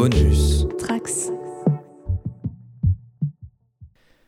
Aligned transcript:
Bonus. 0.00 0.64
Trax. 0.78 1.32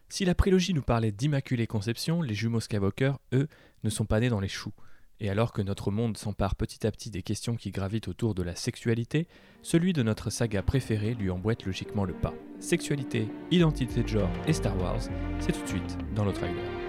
Si 0.08 0.24
la 0.24 0.34
prélogie 0.34 0.74
nous 0.74 0.82
parlait 0.82 1.12
d'Immaculée 1.12 1.68
Conception, 1.68 2.22
les 2.22 2.34
jumeaux 2.34 2.58
Skywalker, 2.58 3.12
eux, 3.34 3.46
ne 3.84 3.88
sont 3.88 4.04
pas 4.04 4.18
nés 4.18 4.30
dans 4.30 4.40
les 4.40 4.48
choux. 4.48 4.72
Et 5.20 5.30
alors 5.30 5.52
que 5.52 5.62
notre 5.62 5.92
monde 5.92 6.16
s'empare 6.16 6.56
petit 6.56 6.88
à 6.88 6.90
petit 6.90 7.10
des 7.10 7.22
questions 7.22 7.54
qui 7.54 7.70
gravitent 7.70 8.08
autour 8.08 8.34
de 8.34 8.42
la 8.42 8.56
sexualité, 8.56 9.28
celui 9.62 9.92
de 9.92 10.02
notre 10.02 10.28
saga 10.28 10.64
préférée 10.64 11.14
lui 11.14 11.30
emboîte 11.30 11.64
logiquement 11.64 12.04
le 12.04 12.14
pas. 12.14 12.34
Sexualité, 12.58 13.28
identité 13.52 14.02
de 14.02 14.08
genre 14.08 14.30
et 14.48 14.52
Star 14.52 14.76
Wars, 14.76 15.02
c'est 15.38 15.52
tout 15.52 15.62
de 15.62 15.68
suite 15.68 15.98
dans 16.16 16.24
le 16.24 16.32
trailer. 16.32 16.79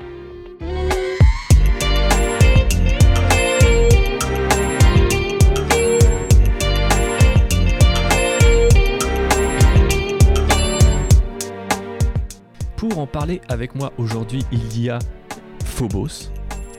Pour 12.82 12.98
en 12.98 13.06
parler 13.06 13.42
avec 13.48 13.76
moi 13.76 13.94
aujourd'hui, 14.00 14.44
il 14.52 14.82
y 14.82 14.90
a 14.90 14.98
Phobos. 15.64 16.32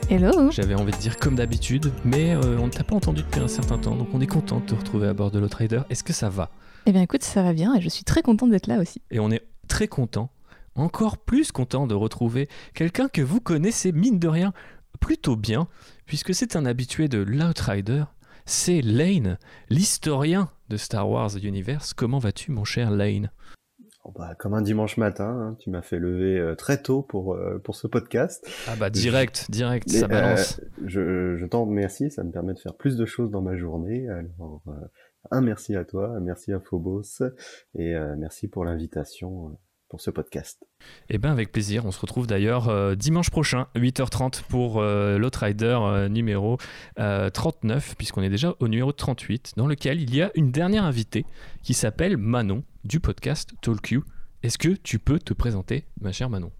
Hello. 0.09 0.51
J'avais 0.51 0.75
envie 0.75 0.91
de 0.91 0.97
dire 0.97 1.15
comme 1.15 1.35
d'habitude, 1.35 1.93
mais 2.03 2.35
euh, 2.35 2.57
on 2.59 2.65
ne 2.65 2.71
t'a 2.71 2.83
pas 2.83 2.93
entendu 2.93 3.23
depuis 3.23 3.39
un 3.39 3.47
certain 3.47 3.77
temps, 3.77 3.95
donc 3.95 4.09
on 4.13 4.19
est 4.19 4.27
content 4.27 4.59
de 4.59 4.65
te 4.65 4.75
retrouver 4.75 5.07
à 5.07 5.13
bord 5.13 5.31
de 5.31 5.39
l'Outrider. 5.39 5.79
Est-ce 5.89 6.03
que 6.03 6.11
ça 6.11 6.27
va? 6.27 6.51
Eh 6.87 6.91
bien 6.91 7.01
écoute, 7.01 7.23
ça 7.23 7.41
va 7.41 7.53
bien 7.53 7.73
et 7.75 7.79
je 7.79 7.87
suis 7.87 8.03
très 8.03 8.21
contente 8.21 8.51
d'être 8.51 8.67
là 8.67 8.81
aussi. 8.81 9.01
Et 9.11 9.21
on 9.21 9.31
est 9.31 9.43
très 9.69 9.87
content, 9.87 10.29
encore 10.75 11.19
plus 11.19 11.53
content 11.53 11.87
de 11.87 11.95
retrouver 11.95 12.49
quelqu'un 12.73 13.07
que 13.07 13.21
vous 13.21 13.39
connaissez, 13.39 13.93
mine 13.93 14.19
de 14.19 14.27
rien, 14.27 14.51
plutôt 14.99 15.37
bien, 15.37 15.69
puisque 16.05 16.35
c'est 16.35 16.57
un 16.57 16.65
habitué 16.65 17.07
de 17.07 17.19
l'Outrider. 17.19 18.03
C'est 18.45 18.81
Lane, 18.81 19.37
l'historien 19.69 20.49
de 20.67 20.75
Star 20.75 21.09
Wars 21.09 21.37
Universe. 21.41 21.93
Comment 21.93 22.19
vas-tu, 22.19 22.51
mon 22.51 22.65
cher 22.65 22.91
Lane? 22.91 23.31
Oh 24.05 24.11
bah, 24.11 24.35
comme 24.37 24.53
un 24.53 24.61
dimanche 24.61 24.97
matin, 24.97 25.29
hein, 25.29 25.55
tu 25.59 25.69
m'as 25.69 25.81
fait 25.81 25.97
lever 25.97 26.37
euh, 26.37 26.55
très 26.55 26.81
tôt 26.81 27.01
pour, 27.01 27.35
euh, 27.35 27.57
pour 27.59 27.75
ce 27.75 27.87
podcast. 27.87 28.45
Ah 28.67 28.75
bah 28.77 28.89
direct, 28.89 29.49
direct, 29.49 29.89
ça 29.89 30.09
balance. 30.09 30.59
euh, 30.59 30.69
je 30.85 31.37
je 31.37 31.45
t'en 31.45 31.65
remercie, 31.65 32.11
ça 32.11 32.23
me 32.23 32.31
permet 32.31 32.53
de 32.53 32.59
faire 32.59 32.75
plus 32.75 32.97
de 32.97 33.05
choses 33.05 33.31
dans 33.31 33.41
ma 33.41 33.55
journée. 33.55 34.09
Alors, 34.09 34.61
un 35.31 35.39
merci 35.39 35.77
à 35.77 35.85
toi, 35.85 36.09
un 36.09 36.19
merci 36.19 36.51
à 36.51 36.59
Phobos, 36.59 37.23
et 37.75 37.95
merci 38.17 38.49
pour 38.49 38.65
l'invitation 38.65 39.57
pour 39.93 40.01
ce 40.01 40.09
podcast. 40.09 40.65
Eh 41.09 41.19
bien, 41.19 41.31
avec 41.31 41.51
plaisir. 41.51 41.85
On 41.85 41.91
se 41.91 41.99
retrouve 41.99 42.25
d'ailleurs 42.25 42.67
euh, 42.67 42.95
dimanche 42.95 43.29
prochain, 43.29 43.67
8h30, 43.75 44.41
pour 44.41 44.81
euh, 44.81 45.19
l'Outrider 45.19 45.77
euh, 45.79 46.09
numéro 46.09 46.57
euh, 46.97 47.29
39, 47.29 47.93
puisqu'on 47.95 48.23
est 48.23 48.31
déjà 48.31 48.55
au 48.59 48.67
numéro 48.67 48.91
38, 48.91 49.53
dans 49.55 49.67
lequel 49.67 50.01
il 50.01 50.15
y 50.15 50.23
a 50.23 50.31
une 50.33 50.51
dernière 50.51 50.83
invitée 50.83 51.27
qui 51.61 51.75
s'appelle 51.75 52.17
Manon 52.17 52.63
du 52.83 52.99
podcast 52.99 53.53
Talk 53.61 53.91
You. 53.91 54.03
Est-ce 54.41 54.57
que 54.57 54.69
tu 54.69 54.97
peux 54.97 55.19
te 55.19 55.35
présenter, 55.35 55.85
ma 56.01 56.11
chère 56.11 56.31
Manon? 56.31 56.51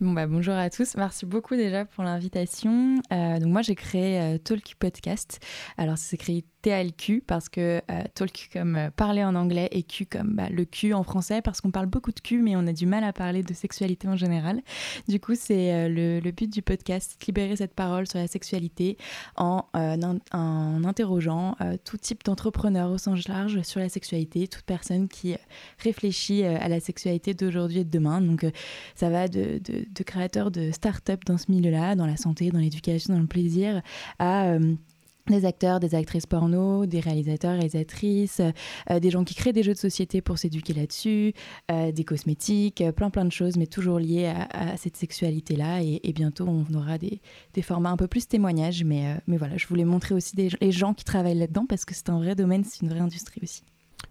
Bon 0.00 0.12
bah, 0.12 0.26
bonjour 0.26 0.54
à 0.54 0.68
tous, 0.68 0.96
merci 0.96 1.24
beaucoup 1.24 1.56
déjà 1.56 1.84
pour 1.84 2.04
l'invitation. 2.04 3.00
Euh, 3.12 3.38
donc 3.38 3.48
moi 3.50 3.62
j'ai 3.62 3.74
créé 3.74 4.20
euh, 4.20 4.38
Talk 4.38 4.74
Podcast. 4.78 5.40
Alors 5.78 5.96
c'est 5.96 6.16
écrit 6.16 6.44
TLQ 6.64 7.22
parce 7.26 7.50
que 7.50 7.82
euh, 7.90 8.02
Talk 8.14 8.48
comme 8.50 8.76
euh, 8.76 8.90
parler 8.90 9.22
en 9.22 9.34
anglais 9.34 9.68
et 9.70 9.82
Q 9.82 10.06
comme 10.06 10.34
bah, 10.34 10.48
le 10.50 10.64
Q 10.64 10.94
en 10.94 11.02
français 11.02 11.42
parce 11.42 11.60
qu'on 11.60 11.70
parle 11.70 11.86
beaucoup 11.86 12.10
de 12.10 12.20
Q 12.20 12.40
mais 12.40 12.56
on 12.56 12.66
a 12.66 12.72
du 12.72 12.86
mal 12.86 13.04
à 13.04 13.12
parler 13.12 13.42
de 13.42 13.52
sexualité 13.52 14.08
en 14.08 14.16
général. 14.16 14.62
Du 15.06 15.20
coup 15.20 15.34
c'est 15.34 15.74
euh, 15.74 16.20
le, 16.20 16.30
but 16.30 16.50
du 16.50 16.62
podcast, 16.62 17.22
libérer 17.26 17.56
cette 17.56 17.74
parole 17.74 18.08
sur 18.08 18.18
la 18.18 18.26
sexualité 18.26 18.96
en, 19.36 19.64
interrogeant 19.74 21.56
tout 21.84 21.96
type 21.96 22.24
d'entrepreneurs 22.24 22.90
au 22.90 22.98
sens 22.98 23.28
large 23.28 23.62
sur 23.62 23.80
la 23.80 23.88
sexualité, 23.88 24.48
toute 24.48 24.64
personne 24.64 25.06
qui 25.08 25.36
réfléchit 25.78 26.44
à 26.44 26.68
la 26.68 26.80
sexualité 26.80 27.34
d'aujourd'hui 27.34 27.80
et 27.80 27.84
de 27.84 27.90
demain. 27.90 28.20
Donc 28.20 28.46
ça 28.94 29.10
va 29.10 29.28
de, 29.28 29.60
de, 29.60 30.02
créateurs 30.02 30.50
de 30.50 30.70
start-up 30.70 31.20
dans 31.26 31.38
ce 31.38 31.50
milieu-là, 31.50 31.94
dans 31.94 32.06
la 32.06 32.16
santé, 32.16 32.50
dans 32.50 32.58
l'éducation, 32.58 33.14
dans 33.14 33.20
le 33.20 33.26
plaisir, 33.26 33.82
à 34.18 34.56
des 35.30 35.46
acteurs, 35.46 35.80
des 35.80 35.94
actrices 35.94 36.26
porno, 36.26 36.86
des 36.86 37.00
réalisateurs, 37.00 37.52
réalisatrices, 37.52 38.40
euh, 38.90 39.00
des 39.00 39.10
gens 39.10 39.24
qui 39.24 39.34
créent 39.34 39.52
des 39.52 39.62
jeux 39.62 39.72
de 39.72 39.78
société 39.78 40.20
pour 40.20 40.38
s'éduquer 40.38 40.74
là-dessus, 40.74 41.32
euh, 41.70 41.92
des 41.92 42.04
cosmétiques, 42.04 42.80
euh, 42.80 42.92
plein 42.92 43.10
plein 43.10 43.24
de 43.24 43.32
choses, 43.32 43.56
mais 43.56 43.66
toujours 43.66 43.98
liées 43.98 44.26
à, 44.26 44.76
cette 44.76 44.96
sexualité-là. 44.96 45.82
Et, 45.82 46.12
bientôt, 46.12 46.46
on 46.46 46.66
aura 46.74 46.98
des, 46.98 47.20
des 47.54 47.62
formats 47.62 47.90
un 47.90 47.96
peu 47.96 48.06
plus 48.06 48.28
témoignages. 48.28 48.84
Mais, 48.84 49.06
euh, 49.06 49.14
mais 49.26 49.36
voilà, 49.36 49.56
je 49.56 49.66
voulais 49.66 49.84
montrer 49.84 50.14
aussi 50.14 50.36
les 50.36 50.72
gens 50.72 50.94
qui 50.94 51.04
travaillent 51.04 51.38
là-dedans 51.38 51.66
parce 51.66 51.84
que 51.84 51.94
c'est 51.94 52.10
un 52.10 52.18
vrai 52.18 52.34
domaine, 52.34 52.64
c'est 52.64 52.82
une 52.82 52.88
vraie 52.88 53.00
industrie 53.00 53.40
aussi. 53.42 53.62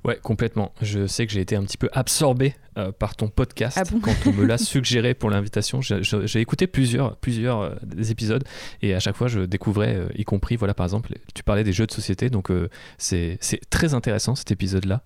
Ouais, 0.05 0.19
complètement. 0.21 0.73
Je 0.81 1.07
sais 1.07 1.25
que 1.25 1.31
j'ai 1.33 1.39
été 1.41 1.55
un 1.55 1.63
petit 1.63 1.77
peu 1.77 1.89
absorbé 1.93 2.55
euh, 2.77 2.91
par 2.91 3.15
ton 3.15 3.29
podcast 3.29 3.77
Ah 3.79 3.83
bon 3.89 3.99
quand 3.99 4.15
on 4.25 4.33
me 4.33 4.45
l'a 4.45 4.57
suggéré 4.57 5.13
pour 5.13 5.29
l'invitation. 5.29 5.79
J'ai- 5.81 6.41
écouté 6.41 6.67
plusieurs, 6.67 7.15
plusieurs 7.17 7.61
euh, 7.61 7.75
des 7.85 8.11
épisodes 8.11 8.43
et 8.81 8.93
à 8.93 8.99
chaque 8.99 9.15
fois 9.15 9.27
je 9.27 9.41
découvrais, 9.41 9.95
euh, 9.95 10.07
y 10.15 10.23
compris, 10.25 10.55
voilà, 10.57 10.73
par 10.73 10.85
exemple, 10.85 11.13
tu 11.33 11.43
parlais 11.43 11.63
des 11.63 11.71
jeux 11.71 11.85
de 11.85 11.91
société, 11.91 12.29
donc 12.29 12.51
c'est 12.97 13.37
très 13.69 13.93
intéressant 13.93 14.35
cet 14.35 14.51
épisode-là, 14.51 15.03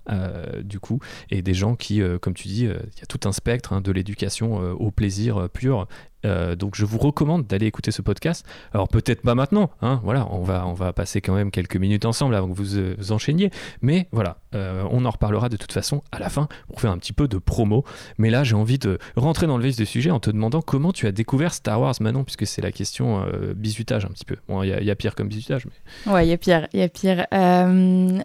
du 0.64 0.80
coup, 0.80 1.00
et 1.30 1.42
des 1.42 1.54
gens 1.54 1.76
qui, 1.76 2.02
comme 2.22 2.34
tu 2.34 2.48
dis, 2.48 2.64
il 2.64 2.70
y 2.70 3.04
a 3.04 3.06
tout 3.08 3.20
un 3.28 3.32
spectre 3.32 3.74
hein, 3.74 3.82
de 3.82 3.92
l'éducation 3.92 4.56
au 4.72 4.92
plaisir 4.92 5.50
pur. 5.54 5.88
Euh, 6.26 6.56
donc 6.56 6.76
je 6.76 6.86
vous 6.86 6.98
recommande 6.98 7.46
d'aller 7.46 7.68
écouter 7.68 7.92
ce 7.92 8.02
podcast. 8.02 8.46
Alors 8.74 8.88
peut-être 8.88 9.22
pas 9.22 9.36
maintenant, 9.36 9.70
hein, 9.82 10.00
voilà, 10.04 10.28
on 10.32 10.42
va, 10.42 10.66
on 10.66 10.74
va 10.74 10.94
passer 10.94 11.22
quand 11.22 11.36
même 11.36 11.52
quelques 11.52 11.78
minutes 11.78 12.06
ensemble 12.06 12.36
avant 12.36 12.50
que 12.50 12.56
vous, 12.56 12.78
euh, 12.78 12.96
enchaîniez, 13.10 13.52
mais 13.82 14.08
voilà, 14.12 14.38
euh, 14.56 14.84
on 14.92 15.06
en 15.06 15.12
reparlera 15.12 15.50
de 15.50 15.58
toute 15.58 15.72
façon 15.72 16.02
à 16.12 16.20
la 16.20 16.30
fin 16.30 16.48
pour 16.68 16.82
faire 16.82 16.92
un 16.92 16.98
petit 16.98 17.14
peu 17.14 17.28
de 17.28 17.38
promo. 17.38 17.86
Mais 18.18 18.30
là 18.30 18.44
j'ai 18.44 18.56
envie 18.56 18.80
de 18.80 18.98
rentrer 19.16 19.48
dans 19.48 19.58
le 19.58 19.64
vif 19.64 19.76
du 19.76 19.86
sujet 19.86 20.12
en 20.12 20.20
te 20.20 20.32
demandant 20.32 20.62
comment 20.62 20.92
tu 20.92 21.06
as 21.08 21.12
découvert 21.12 21.54
Star 21.54 21.80
Wars 21.80 21.96
Manon, 22.02 22.24
puisque 22.24 22.48
c'est 22.48 22.62
la 22.62 22.72
question 22.72 23.24
euh, 23.24 23.54
bisutage 23.54 24.06
un 24.06 24.10
petit 24.10 24.26
peu. 24.26 24.38
Bon, 24.48 24.64
il 24.64 24.70
y, 24.70 24.86
y 24.86 24.92
a 24.92 24.96
pire 24.96 25.16
comme 25.16 25.28
bisutage, 25.28 25.66
mais... 25.66 26.12
Ouais, 26.12 26.26
il 26.26 26.30
y 26.30 26.34
a 26.34 26.38
pire, 26.38 26.68
il 26.74 26.80
y 26.80 26.84
a 26.84 26.90
pire. 26.90 27.26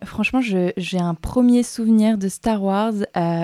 Franchement, 0.05 0.41
j'ai 0.41 0.99
un 0.99 1.15
premier 1.15 1.63
souvenir 1.63 2.19
de 2.19 2.29
Star 2.29 2.63
Wars 2.63 2.95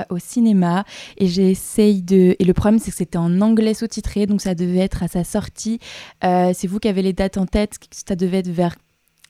au 0.08 0.18
cinéma 0.18 0.84
et 1.16 1.26
j'essaye 1.26 2.02
de. 2.02 2.36
Et 2.38 2.44
le 2.44 2.52
problème, 2.54 2.78
c'est 2.78 2.90
que 2.90 2.96
c'était 2.96 3.18
en 3.18 3.40
anglais 3.40 3.74
sous-titré, 3.74 4.26
donc 4.26 4.37
ça 4.38 4.54
devait 4.54 4.80
être 4.80 5.02
à 5.02 5.08
sa 5.08 5.24
sortie. 5.24 5.78
Euh, 6.24 6.52
c'est 6.54 6.66
vous 6.66 6.78
qui 6.78 6.88
avez 6.88 7.02
les 7.02 7.12
dates 7.12 7.38
en 7.38 7.46
tête, 7.46 7.76
ça 7.90 8.16
devait 8.16 8.38
être 8.38 8.48
vers 8.48 8.76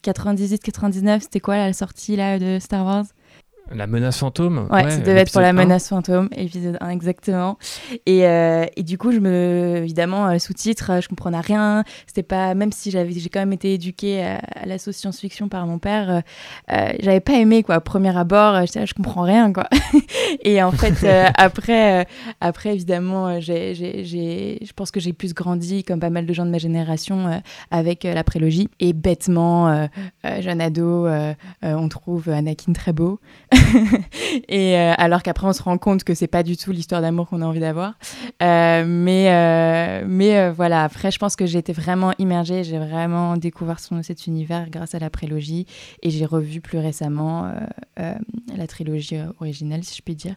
98-99. 0.03 1.21
C'était 1.21 1.39
quoi 1.39 1.57
la 1.57 1.73
sortie 1.73 2.15
là 2.15 2.39
de 2.39 2.59
Star 2.59 2.85
Wars? 2.85 3.05
La 3.75 3.87
menace 3.87 4.17
fantôme 4.17 4.67
Ouais, 4.71 4.89
ça 4.89 4.97
devait 4.97 5.19
être 5.21 5.31
pour 5.31 5.41
la 5.41 5.53
menace 5.53 5.89
fantôme, 5.89 6.29
épisode 6.35 6.77
1 6.81 6.89
exactement. 6.89 7.57
Et, 8.05 8.25
euh, 8.27 8.65
et 8.75 8.83
du 8.83 8.97
coup, 8.97 9.11
je 9.11 9.19
me, 9.19 9.77
évidemment, 9.77 10.27
euh, 10.27 10.39
sous-titres, 10.39 10.91
euh, 10.91 11.01
je 11.01 11.07
comprenais 11.07 11.39
rien. 11.39 11.83
C'était 12.07 12.23
pas, 12.23 12.55
même 12.55 12.71
si 12.71 12.89
j'avais, 12.89 13.11
j'ai 13.13 13.29
quand 13.29 13.39
même 13.39 13.53
été 13.53 13.73
éduquée 13.73 14.23
à, 14.25 14.41
à 14.55 14.65
la 14.65 14.77
sauce 14.79 14.95
science-fiction 14.97 15.49
par 15.49 15.67
mon 15.67 15.77
père, 15.77 16.23
euh, 16.71 16.89
j'avais 16.99 17.19
pas 17.19 17.33
aimé 17.33 17.61
quoi. 17.63 17.79
Premier 17.79 18.15
abord, 18.17 18.53
là, 18.53 18.65
je 18.65 18.93
comprends 18.93 19.21
rien 19.21 19.53
quoi. 19.53 19.67
et 20.43 20.63
en 20.63 20.71
fait, 20.71 21.03
euh, 21.03 21.27
après, 21.35 22.07
après 22.41 22.73
évidemment, 22.73 23.39
j'ai, 23.39 23.75
j'ai, 23.75 24.03
j'ai- 24.03 24.59
je 24.65 24.73
pense 24.73 24.89
que 24.91 24.99
j'ai 24.99 25.13
plus 25.13 25.33
grandi 25.33 25.83
comme 25.83 25.99
pas 25.99 26.09
mal 26.09 26.25
de 26.25 26.33
gens 26.33 26.45
de 26.45 26.51
ma 26.51 26.57
génération 26.57 27.41
avec 27.71 28.03
la 28.03 28.23
prélogie. 28.23 28.67
Et 28.79 28.93
bêtement, 28.93 29.87
jeune 30.39 30.61
ado, 30.61 31.07
on 31.61 31.89
trouve 31.89 32.29
Anakin 32.29 32.73
très 32.73 32.93
beau. 32.93 33.19
et 34.49 34.77
euh, 34.77 34.93
alors 34.97 35.23
qu'après 35.23 35.47
on 35.47 35.53
se 35.53 35.61
rend 35.61 35.77
compte 35.77 36.03
que 36.03 36.13
c'est 36.13 36.27
pas 36.27 36.43
du 36.43 36.57
tout 36.57 36.71
l'histoire 36.71 37.01
d'amour 37.01 37.27
qu'on 37.27 37.41
a 37.41 37.45
envie 37.45 37.59
d'avoir. 37.59 37.93
Euh, 38.41 38.83
mais 38.87 39.27
euh, 39.29 40.05
mais 40.07 40.51
voilà, 40.51 40.83
après 40.83 41.11
je 41.11 41.19
pense 41.19 41.35
que 41.35 41.45
j'ai 41.45 41.59
été 41.59 41.73
vraiment 41.73 42.13
immergée, 42.19 42.63
j'ai 42.63 42.79
vraiment 42.79 43.37
découvert 43.37 43.79
cet 43.79 44.27
univers 44.27 44.69
grâce 44.69 44.95
à 44.95 44.99
la 44.99 45.09
prélogie 45.09 45.65
et 46.01 46.09
j'ai 46.09 46.25
revu 46.25 46.61
plus 46.61 46.79
récemment 46.79 47.51
la 47.97 48.67
trilogie 48.67 49.17
originale 49.39 49.83
si 49.83 49.95
je 49.95 50.01
puis 50.01 50.15
dire. 50.15 50.35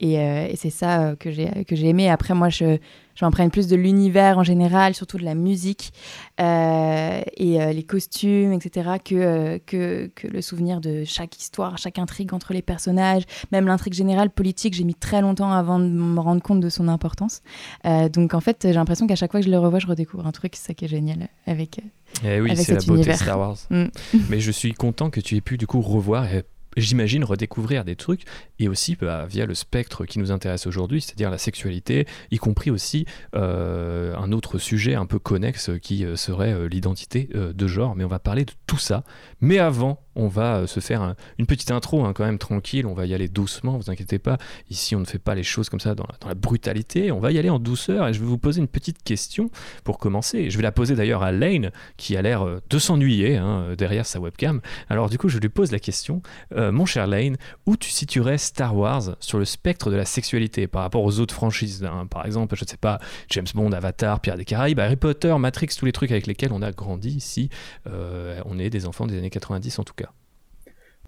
Et 0.00 0.14
et 0.14 0.56
c'est 0.56 0.70
ça 0.70 1.14
que 1.18 1.30
j'ai 1.30 1.64
que 1.64 1.76
j'ai 1.76 1.88
aimé. 1.88 2.10
Après 2.10 2.34
moi 2.34 2.48
je 2.48 2.78
je 3.18 3.24
m'imprègne 3.24 3.50
plus 3.50 3.66
de 3.66 3.74
l'univers 3.74 4.38
en 4.38 4.44
général, 4.44 4.94
surtout 4.94 5.18
de 5.18 5.24
la 5.24 5.34
musique 5.34 5.92
euh, 6.40 7.20
et 7.36 7.60
euh, 7.60 7.72
les 7.72 7.82
costumes, 7.82 8.52
etc., 8.52 8.90
que, 9.04 9.14
euh, 9.16 9.58
que, 9.66 10.08
que 10.14 10.28
le 10.28 10.40
souvenir 10.40 10.80
de 10.80 11.02
chaque 11.04 11.36
histoire, 11.36 11.78
chaque 11.78 11.98
intrigue 11.98 12.32
entre 12.32 12.52
les 12.52 12.62
personnages, 12.62 13.24
même 13.50 13.66
l'intrigue 13.66 13.94
générale 13.94 14.30
politique, 14.30 14.74
j'ai 14.74 14.84
mis 14.84 14.94
très 14.94 15.20
longtemps 15.20 15.50
avant 15.50 15.80
de 15.80 15.86
me 15.86 16.20
rendre 16.20 16.42
compte 16.42 16.60
de 16.60 16.68
son 16.68 16.86
importance. 16.86 17.42
Donc 17.84 18.34
en 18.34 18.40
fait, 18.40 18.58
j'ai 18.62 18.72
l'impression 18.72 19.08
qu'à 19.08 19.16
chaque 19.16 19.32
fois 19.32 19.40
que 19.40 19.46
je 19.46 19.50
le 19.50 19.58
revois, 19.58 19.80
je 19.80 19.88
redécouvre 19.88 20.24
un 20.24 20.32
truc, 20.32 20.54
c'est 20.54 20.68
ça 20.68 20.74
qui 20.74 20.84
est 20.84 20.88
génial 20.88 21.28
avec... 21.46 21.80
Eh 22.24 22.40
oui, 22.40 22.56
c'est 22.56 22.72
la 22.72 22.78
beauté 22.78 22.92
univers. 22.92 23.16
Star 23.16 23.38
Wars. 23.38 23.56
Mm. 23.70 23.86
Mais 24.30 24.38
je 24.38 24.50
suis 24.52 24.72
content 24.74 25.10
que 25.10 25.20
tu 25.20 25.34
aies 25.36 25.40
pu 25.40 25.58
du 25.58 25.66
coup 25.66 25.80
revoir 25.80 26.32
et, 26.32 26.44
j'imagine, 26.76 27.24
redécouvrir 27.24 27.84
des 27.84 27.96
trucs, 27.96 28.24
et 28.58 28.68
aussi 28.68 28.96
bah, 28.96 29.26
via 29.26 29.46
le 29.46 29.54
spectre 29.54 30.04
qui 30.04 30.18
nous 30.18 30.30
intéresse 30.30 30.66
aujourd'hui, 30.66 31.00
c'est-à-dire 31.00 31.30
la 31.30 31.38
sexualité, 31.38 32.06
y 32.30 32.38
compris 32.38 32.70
aussi 32.70 33.06
euh, 33.34 34.14
un 34.16 34.32
autre 34.32 34.58
sujet 34.58 34.94
un 34.94 35.06
peu 35.06 35.18
connexe 35.18 35.70
qui 35.80 36.04
euh, 36.04 36.16
serait 36.16 36.52
euh, 36.52 36.68
l'identité 36.68 37.28
de 37.32 37.66
genre. 37.66 37.94
Mais 37.96 38.04
on 38.04 38.08
va 38.08 38.18
parler 38.18 38.44
de 38.44 38.52
tout 38.66 38.78
ça. 38.78 39.04
Mais 39.40 39.58
avant, 39.58 40.00
on 40.14 40.28
va 40.28 40.66
se 40.66 40.80
faire 40.80 41.14
une 41.38 41.46
petite 41.46 41.70
intro, 41.70 42.04
hein, 42.04 42.12
quand 42.12 42.24
même 42.24 42.38
tranquille, 42.38 42.86
on 42.86 42.94
va 42.94 43.06
y 43.06 43.14
aller 43.14 43.28
doucement, 43.28 43.78
vous 43.78 43.90
inquiétez 43.90 44.18
pas. 44.18 44.36
Ici, 44.68 44.96
on 44.96 45.00
ne 45.00 45.04
fait 45.04 45.20
pas 45.20 45.34
les 45.34 45.44
choses 45.44 45.68
comme 45.68 45.78
ça 45.78 45.94
dans 45.94 46.06
la, 46.26 46.34
brutalité, 46.34 47.12
on 47.12 47.20
va 47.20 47.30
y 47.30 47.38
aller 47.38 47.50
en 47.50 47.60
douceur, 47.60 48.08
et 48.08 48.12
je 48.12 48.20
vais 48.20 48.26
vous 48.26 48.38
poser 48.38 48.60
une 48.60 48.68
petite 48.68 49.02
question 49.04 49.50
pour 49.84 49.98
commencer. 49.98 50.50
Je 50.50 50.56
vais 50.56 50.62
la 50.62 50.72
poser 50.72 50.96
d'ailleurs 50.96 51.22
à 51.22 51.30
Lane, 51.30 51.70
qui 51.96 52.16
a 52.16 52.22
l'air 52.22 52.44
de 52.68 52.78
s'ennuyer 52.78 53.36
hein, 53.36 53.74
derrière 53.78 54.06
sa 54.06 54.18
webcam. 54.18 54.60
Alors 54.88 55.08
du 55.08 55.18
coup, 55.18 55.28
je 55.28 55.38
lui 55.38 55.48
pose 55.48 55.70
la 55.70 55.78
question, 55.78 56.20
mon 56.58 56.86
cher 56.86 57.06
Lane, 57.06 57.36
où 57.66 57.76
tu 57.76 57.90
situerais 57.90 58.38
Star 58.38 58.76
Wars 58.76 59.16
sur 59.20 59.38
le 59.38 59.44
spectre 59.44 59.90
de 59.90 59.96
la 59.96 60.04
sexualité 60.04 60.66
par 60.66 60.82
rapport 60.82 61.04
aux 61.04 61.20
autres 61.20 61.34
franchises 61.34 61.84
hein, 61.84 62.06
Par 62.10 62.26
exemple, 62.26 62.56
je 62.56 62.64
ne 62.64 62.68
sais 62.68 62.76
pas, 62.76 62.98
James 63.30 63.46
Bond, 63.54 63.72
Avatar, 63.72 64.20
Pierre 64.20 64.36
des 64.36 64.44
Caraïbes, 64.44 64.80
Harry 64.80 64.96
Potter, 64.96 65.34
Matrix, 65.38 65.68
tous 65.78 65.84
les 65.84 65.92
trucs 65.92 66.10
avec 66.10 66.26
lesquels 66.26 66.52
on 66.52 66.62
a 66.62 66.72
grandi 66.72 67.10
ici. 67.10 67.48
Euh, 67.86 68.40
on 68.46 68.58
est 68.58 68.70
des 68.70 68.86
enfants 68.86 69.06
des 69.06 69.18
années 69.18 69.30
90 69.30 69.78
en 69.78 69.84
tout 69.84 69.94
cas. 69.94 70.10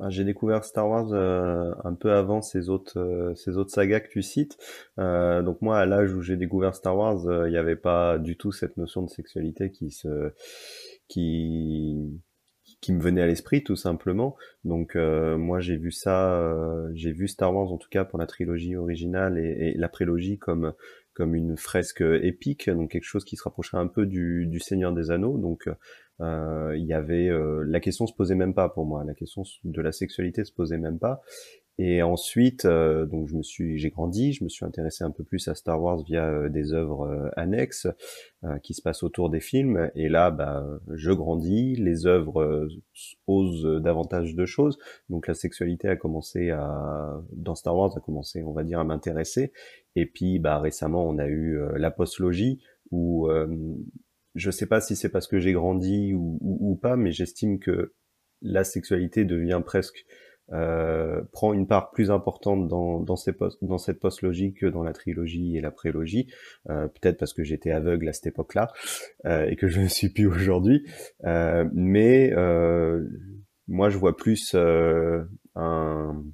Ah, 0.03 0.09
j'ai 0.09 0.25
découvert 0.25 0.65
Star 0.65 0.89
Wars 0.89 1.13
euh, 1.13 1.73
un 1.85 1.93
peu 1.93 2.13
avant 2.13 2.41
ces 2.41 2.71
autres, 2.71 2.99
euh, 2.99 3.35
ces 3.35 3.59
autres 3.59 3.71
sagas 3.71 4.01
que 4.01 4.09
tu 4.09 4.23
cites. 4.23 4.57
donc 4.97 5.61
moi, 5.61 5.79
à 5.79 5.87
l'âge 5.87 6.15
où 6.15 6.23
j'ai 6.23 6.37
découvert 6.37 6.75
Star 6.75 6.97
Wars, 6.97 7.21
il 7.47 7.51
n'y 7.51 7.59
avait 7.59 7.77
pas 7.77 8.19
du 8.19 8.37
tout 8.37 8.53
cette 8.53 8.77
notion 8.77 9.03
de 9.03 9.11
sexualité 9.11 9.71
qui 9.71 9.91
se, 9.91 10.33
qui, 11.09 12.21
qui 12.81 12.93
me 12.93 13.01
venait 13.01 13.23
à 13.23 13.27
l'esprit 13.27 13.63
tout 13.63 13.77
simplement. 13.77 14.37
Donc 14.65 14.97
euh, 14.97 15.37
moi 15.37 15.61
j'ai 15.61 15.77
vu 15.77 15.93
ça, 15.93 16.35
euh, 16.35 16.91
j'ai 16.95 17.13
vu 17.13 17.29
Star 17.29 17.55
Wars 17.55 17.73
en 17.73 17.79
tout 17.79 17.89
cas 17.91 18.05
pour 18.05 18.19
la 18.19 18.27
trilogie 18.27 18.77
originale 18.77 19.39
et, 19.39 19.75
la 19.77 19.89
prélogie 19.89 20.39
comme 20.39 20.73
comme 21.13 21.35
une 21.35 21.57
fresque 21.57 22.01
épique, 22.01 22.71
donc 22.71 22.93
quelque 22.93 23.05
chose 23.05 23.25
qui 23.25 23.37
se 23.37 23.43
rapprocherait 23.43 23.79
un 23.79 23.89
peu 23.89 24.07
du, 24.07 24.47
du 24.47 24.61
Seigneur 24.61 24.93
des 24.93 25.11
Anneaux. 25.11 25.37
Donc 25.37 25.69
euh, 26.21 26.75
il 26.77 26.85
y 26.85 26.95
avait 26.95 27.31
la 27.67 27.81
question 27.81 28.07
se 28.07 28.15
posait 28.15 28.35
même 28.35 28.55
pas 28.55 28.69
pour 28.69 28.87
moi, 28.87 29.05
la 29.05 29.15
question 29.15 29.43
de 29.65 29.83
la 29.83 29.93
sexualité 29.93 30.45
se 30.45 30.53
posait 30.53 30.79
même 30.79 30.99
pas. 30.99 31.21
Et 31.83 32.03
ensuite, 32.03 32.67
euh, 32.67 33.07
donc 33.07 33.29
je 33.29 33.35
me 33.35 33.43
suis, 33.43 33.79
j'ai 33.79 33.89
grandi, 33.89 34.35
je 34.35 34.45
me 34.45 34.51
suis 34.51 34.67
intéressé 34.67 35.03
un 35.03 35.11
peu 35.11 35.25
plus 35.25 35.49
à 35.49 35.55
Star 35.55 35.83
Wars 35.83 36.03
via 36.03 36.29
euh, 36.29 36.51
des 36.51 36.75
œuvres 36.75 37.09
euh, 37.09 37.31
annexes 37.37 37.87
qui 38.63 38.75
se 38.75 38.83
passent 38.83 39.03
autour 39.03 39.31
des 39.31 39.41
films. 39.41 39.91
Et 39.95 40.11
là, 40.11 40.31
bah, 40.31 40.67
je 40.95 41.11
grandis, 41.11 41.77
les 41.77 42.07
œuvres 42.07 42.69
osent 43.27 43.81
davantage 43.83 44.35
de 44.35 44.45
choses. 44.45 44.79
Donc 45.09 45.27
la 45.27 45.35
sexualité 45.35 45.89
a 45.89 45.97
commencé 45.97 46.51
à, 46.51 47.23
dans 47.33 47.55
Star 47.55 47.77
Wars, 47.77 47.97
a 47.97 48.01
commencé, 48.01 48.43
on 48.43 48.53
va 48.53 48.63
dire, 48.63 48.79
à 48.79 48.85
m'intéresser. 48.85 49.53
Et 49.95 50.07
puis, 50.07 50.39
bah, 50.39 50.59
récemment, 50.59 51.07
on 51.07 51.19
a 51.19 51.29
eu 51.29 51.59
la 51.77 51.91
postlogie 51.91 52.63
où 52.91 53.29
je 54.35 54.51
sais 54.51 54.67
pas 54.67 54.81
si 54.81 54.97
c'est 54.97 55.11
parce 55.11 55.27
que 55.27 55.39
j'ai 55.39 55.53
grandi 55.53 56.15
ou, 56.15 56.39
ou 56.41 56.77
pas, 56.77 56.97
mais 56.97 57.13
j'estime 57.13 57.59
que 57.59 57.93
la 58.41 58.65
sexualité 58.65 59.27
devient 59.27 59.61
presque 59.65 60.07
euh, 60.53 61.23
prend 61.33 61.53
une 61.53 61.67
part 61.67 61.91
plus 61.91 62.11
importante 62.11 62.69
dans, 62.69 63.01
dans, 63.01 63.17
ces 63.17 63.33
post, 63.33 63.63
dans 63.63 63.79
cette 63.79 64.01
post-logique 64.01 64.59
que 64.61 64.67
dans 64.67 64.83
la 64.83 64.93
trilogie 64.93 65.57
et 65.57 65.61
la 65.61 65.71
prélogie, 65.71 66.33
euh, 66.69 66.89
peut-être 66.89 67.19
parce 67.19 67.33
que 67.33 67.45
j'étais 67.45 67.71
aveugle 67.71 68.09
à 68.09 68.13
cette 68.13 68.27
époque-là 68.27 68.73
euh, 69.27 69.47
et 69.47 69.57
que 69.57 69.69
je 69.69 69.81
ne 69.81 69.89
suis 69.89 70.09
plus 70.09 70.27
aujourd'hui, 70.27 70.85
euh, 71.25 71.69
mais 71.73 72.33
euh, 72.33 73.07
moi 73.69 73.91
je 73.91 73.99
vois 73.99 74.17
plus 74.17 74.55
un, 74.55 76.25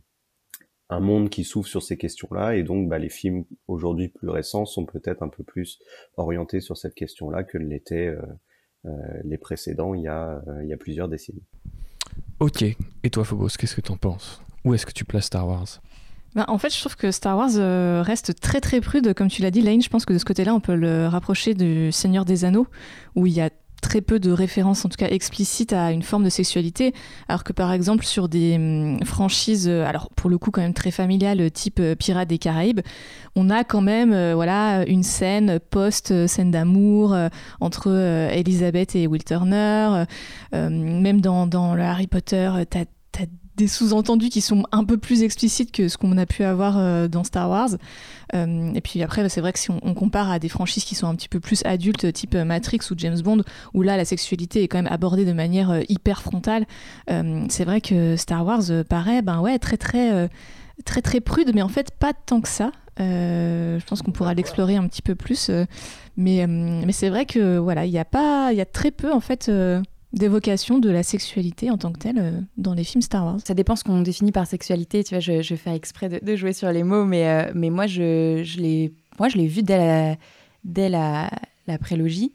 un 0.88 1.00
monde 1.00 1.28
qui 1.28 1.44
s'ouvre 1.44 1.66
sur 1.66 1.82
ces 1.82 1.98
questions-là 1.98 2.56
et 2.56 2.62
donc 2.62 2.88
bah, 2.88 2.98
les 2.98 3.10
films 3.10 3.44
aujourd'hui 3.66 4.08
plus 4.08 4.28
récents 4.28 4.64
sont 4.64 4.86
peut-être 4.86 5.22
un 5.22 5.28
peu 5.28 5.44
plus 5.44 5.78
orientés 6.16 6.60
sur 6.60 6.76
cette 6.76 6.94
question-là 6.94 7.44
que 7.44 7.58
l'étaient 7.58 8.14
les 9.24 9.36
précédents 9.36 9.94
il 9.94 10.02
y 10.02 10.08
a, 10.08 10.40
il 10.62 10.68
y 10.68 10.72
a 10.72 10.76
plusieurs 10.76 11.08
décennies. 11.08 11.42
Ok. 12.40 12.62
Et 13.02 13.10
toi, 13.10 13.24
Phobos, 13.24 13.48
qu'est-ce 13.58 13.74
que 13.74 13.80
t'en 13.80 13.96
penses? 13.96 14.42
Où 14.64 14.74
est-ce 14.74 14.84
que 14.84 14.92
tu 14.92 15.04
places 15.04 15.26
Star 15.26 15.46
Wars? 15.46 15.80
Bah, 16.34 16.44
en 16.48 16.58
fait, 16.58 16.74
je 16.74 16.78
trouve 16.78 16.96
que 16.96 17.10
Star 17.10 17.36
Wars 17.38 17.50
euh, 17.56 18.02
reste 18.04 18.38
très 18.40 18.60
très 18.60 18.80
prude, 18.80 19.14
comme 19.14 19.28
tu 19.28 19.40
l'as 19.40 19.50
dit, 19.50 19.62
Lane. 19.62 19.80
Je 19.80 19.88
pense 19.88 20.04
que 20.04 20.12
de 20.12 20.18
ce 20.18 20.24
côté-là, 20.24 20.54
on 20.54 20.60
peut 20.60 20.74
le 20.74 21.06
rapprocher 21.06 21.54
du 21.54 21.90
Seigneur 21.92 22.26
des 22.26 22.44
Anneaux, 22.44 22.66
où 23.14 23.26
il 23.26 23.32
y 23.32 23.40
a 23.40 23.48
très 23.86 24.00
peu 24.00 24.18
de 24.18 24.32
références, 24.32 24.84
en 24.84 24.88
tout 24.88 24.96
cas 24.96 25.06
explicites, 25.08 25.72
à 25.72 25.92
une 25.92 26.02
forme 26.02 26.24
de 26.24 26.28
sexualité, 26.28 26.92
alors 27.28 27.44
que 27.44 27.52
par 27.52 27.72
exemple 27.72 28.04
sur 28.04 28.28
des 28.28 28.56
hum, 28.56 28.98
franchises, 29.04 29.68
euh, 29.68 29.86
alors 29.86 30.10
pour 30.16 30.28
le 30.28 30.38
coup 30.38 30.50
quand 30.50 30.60
même 30.60 30.74
très 30.74 30.90
familiales, 30.90 31.50
type 31.52 31.78
euh, 31.78 31.94
Pirates 31.94 32.28
des 32.28 32.38
Caraïbes, 32.38 32.80
on 33.36 33.48
a 33.48 33.62
quand 33.62 33.82
même 33.82 34.32
voilà 34.32 34.84
une 34.86 35.02
scène 35.02 35.60
post 35.70 36.26
scène 36.26 36.50
d'amour 36.50 37.14
entre 37.60 37.90
Elisabeth 38.32 38.96
et 38.96 39.06
Will 39.06 39.24
Turner, 39.24 40.04
même 40.52 41.20
dans, 41.20 41.46
dans 41.46 41.74
le 41.74 41.82
Harry 41.82 42.06
Potter, 42.06 42.50
des 43.56 43.68
sous-entendus 43.68 44.28
qui 44.28 44.40
sont 44.40 44.64
un 44.72 44.84
peu 44.84 44.98
plus 44.98 45.22
explicites 45.22 45.72
que 45.72 45.88
ce 45.88 45.96
qu'on 45.96 46.16
a 46.18 46.26
pu 46.26 46.44
avoir 46.44 46.76
euh, 46.78 47.08
dans 47.08 47.24
Star 47.24 47.48
Wars. 47.48 47.70
Euh, 48.34 48.72
et 48.74 48.80
puis 48.80 49.02
après, 49.02 49.28
c'est 49.28 49.40
vrai 49.40 49.52
que 49.52 49.58
si 49.58 49.70
on, 49.70 49.94
compare 49.94 50.30
à 50.30 50.38
des 50.38 50.48
franchises 50.48 50.84
qui 50.84 50.94
sont 50.94 51.06
un 51.06 51.14
petit 51.14 51.28
peu 51.28 51.40
plus 51.40 51.62
adultes, 51.64 52.12
type 52.12 52.34
Matrix 52.34 52.80
ou 52.90 52.94
James 52.98 53.20
Bond, 53.20 53.42
où 53.72 53.82
là 53.82 53.96
la 53.96 54.04
sexualité 54.04 54.62
est 54.62 54.68
quand 54.68 54.78
même 54.78 54.92
abordée 54.92 55.24
de 55.24 55.32
manière 55.32 55.70
euh, 55.70 55.80
hyper 55.88 56.20
frontale, 56.22 56.66
c'est 57.48 57.64
vrai 57.64 57.80
que 57.80 58.16
Star 58.16 58.44
Wars 58.44 58.62
paraît, 58.88 59.22
ben 59.22 59.40
ouais, 59.40 59.58
très 59.58 59.76
très 59.76 60.28
très 60.84 61.02
très 61.02 61.20
prude, 61.20 61.52
mais 61.54 61.62
en 61.62 61.68
fait 61.68 61.90
pas 61.92 62.12
tant 62.12 62.40
que 62.40 62.48
ça. 62.48 62.72
je 62.98 63.84
pense 63.86 64.02
qu'on 64.02 64.10
pourra 64.10 64.34
l'explorer 64.34 64.76
un 64.76 64.86
petit 64.86 65.02
peu 65.02 65.14
plus, 65.14 65.50
mais 66.16 66.46
mais 66.46 66.92
c'est 66.92 67.08
vrai 67.08 67.24
que 67.24 67.58
voilà, 67.58 67.86
il 67.86 67.92
y 67.92 67.98
a 67.98 68.04
pas, 68.04 68.52
il 68.52 68.58
y 68.58 68.60
a 68.60 68.66
très 68.66 68.90
peu 68.90 69.12
en 69.12 69.20
fait 69.20 69.50
d'évocation 70.16 70.78
de 70.78 70.90
la 70.90 71.02
sexualité 71.02 71.70
en 71.70 71.76
tant 71.76 71.92
que 71.92 71.98
telle 71.98 72.18
euh, 72.18 72.40
dans 72.56 72.74
les 72.74 72.84
films 72.84 73.02
Star 73.02 73.24
Wars. 73.24 73.38
Ça 73.44 73.54
dépend 73.54 73.76
ce 73.76 73.84
qu'on 73.84 74.00
définit 74.00 74.32
par 74.32 74.46
sexualité. 74.46 75.04
Tu 75.04 75.14
vois, 75.14 75.20
je, 75.20 75.42
je 75.42 75.54
faire 75.54 75.74
exprès 75.74 76.08
de, 76.08 76.36
jouer 76.36 76.52
sur 76.52 76.72
les 76.72 76.82
mots, 76.82 77.04
mais, 77.04 77.28
euh, 77.28 77.52
mais 77.54 77.70
moi, 77.70 77.86
je, 77.86 78.42
je 78.42 78.58
l'ai, 78.58 78.94
moi, 79.18 79.28
je 79.28 79.36
l'ai 79.36 79.46
vu 79.46 79.62
dès 79.62 79.76
la, 79.76 80.16
dès 80.64 80.88
la, 80.88 81.30
prélogie. 81.80 82.32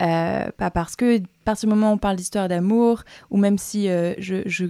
Euh, 0.00 0.50
pas 0.58 0.70
parce 0.70 0.96
que, 0.96 1.20
par 1.44 1.56
ce 1.56 1.66
moment, 1.66 1.92
on 1.92 1.98
parle 1.98 2.16
d'histoire 2.16 2.48
d'amour, 2.48 3.04
ou 3.30 3.38
même 3.38 3.58
si 3.58 3.86
je 3.86 4.66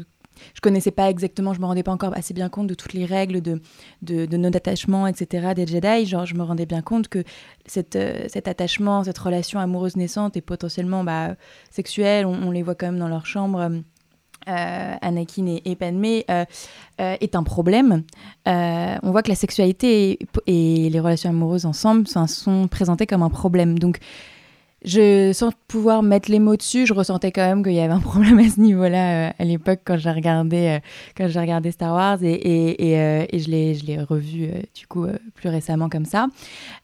je 0.55 0.61
connaissais 0.61 0.91
pas 0.91 1.11
exactement, 1.11 1.53
je 1.55 1.61
me 1.61 1.67
rendais 1.67 1.83
pas 1.83 1.93
encore 1.93 2.17
assez 2.17 2.35
bien 2.35 2.49
compte 2.49 2.67
de 2.67 2.75
toutes 2.75 2.93
les 2.93 3.05
règles 3.05 3.41
de, 3.41 3.61
de, 4.03 4.27
de 4.27 5.09
etc. 5.09 5.55
des 5.55 5.67
Jedi. 5.67 6.07
Genre, 6.07 6.27
je 6.27 6.35
me 6.35 6.43
rendais 6.43 6.67
bien 6.67 6.83
compte 6.83 7.09
que 7.09 7.25
cette, 7.67 7.97
euh, 7.97 8.27
cet 8.29 8.49
attachement, 8.49 9.05
cette 9.05 9.19
relation 9.19 9.59
amoureuse 9.59 9.97
naissante 9.97 10.37
et 10.37 10.41
potentiellement 10.41 11.05
bah, 11.05 11.35
sexuelle, 11.71 12.27
on, 12.27 12.51
les 12.51 12.63
voit 12.63 12.75
quand 12.75 12.87
même 12.87 12.99
dans 12.99 13.09
leur 13.09 13.27
chambre. 13.27 13.71
Euh, 14.47 14.95
Anakin 15.01 15.47
et, 15.47 15.63
et 15.65 15.79
euh, 15.81 16.45
est 16.99 17.35
un 17.35 17.43
problème. 17.43 18.03
on 18.45 19.11
voit 19.11 19.23
que 19.23 19.31
la 19.31 19.37
sexualité 19.37 20.19
et, 20.47 20.85
et 20.85 20.91
les 20.91 21.01
relations 21.01 21.31
amoureuses 21.31 21.65
ensemble 21.65 22.07
sont 22.07 22.69
présentées 22.69 23.07
comme 23.07 23.23
un 23.23 23.31
problème. 23.31 23.79
Donc, 23.79 24.01
je, 24.85 25.33
sans 25.33 25.51
pouvoir 25.69 26.03
mettre 26.03 26.31
les 26.31 26.39
mots 26.39 26.57
dessus, 26.57 26.87
je 26.87 26.95
ressentais 26.95 27.33
quand 27.33 27.47
même 27.47 27.63
qu'il 27.63 27.73
y 27.73 27.81
avait 27.81 27.93
un 27.93 28.01
problème 28.13 28.39
à 28.39 28.49
ce 28.49 28.61
niveau-là 28.61 29.29
euh, 29.29 29.33
à 29.39 29.45
l'époque 29.45 29.81
quand 29.85 29.97
j'ai 29.97 30.11
regardé, 30.11 30.79
euh, 31.19 31.29
regardé 31.35 31.71
Star 31.71 31.95
Wars 31.95 32.23
et, 32.23 32.33
et, 32.33 32.91
et, 32.91 32.99
euh, 32.99 33.25
je 33.33 33.49
l'ai, 33.49 33.75
je 33.75 33.87
l'ai 33.87 33.99
revu 33.99 34.51
du 34.75 34.87
coup 34.87 35.07
plus 35.35 35.49
récemment 35.49 35.89
comme 35.89 36.05
ça. 36.05 36.27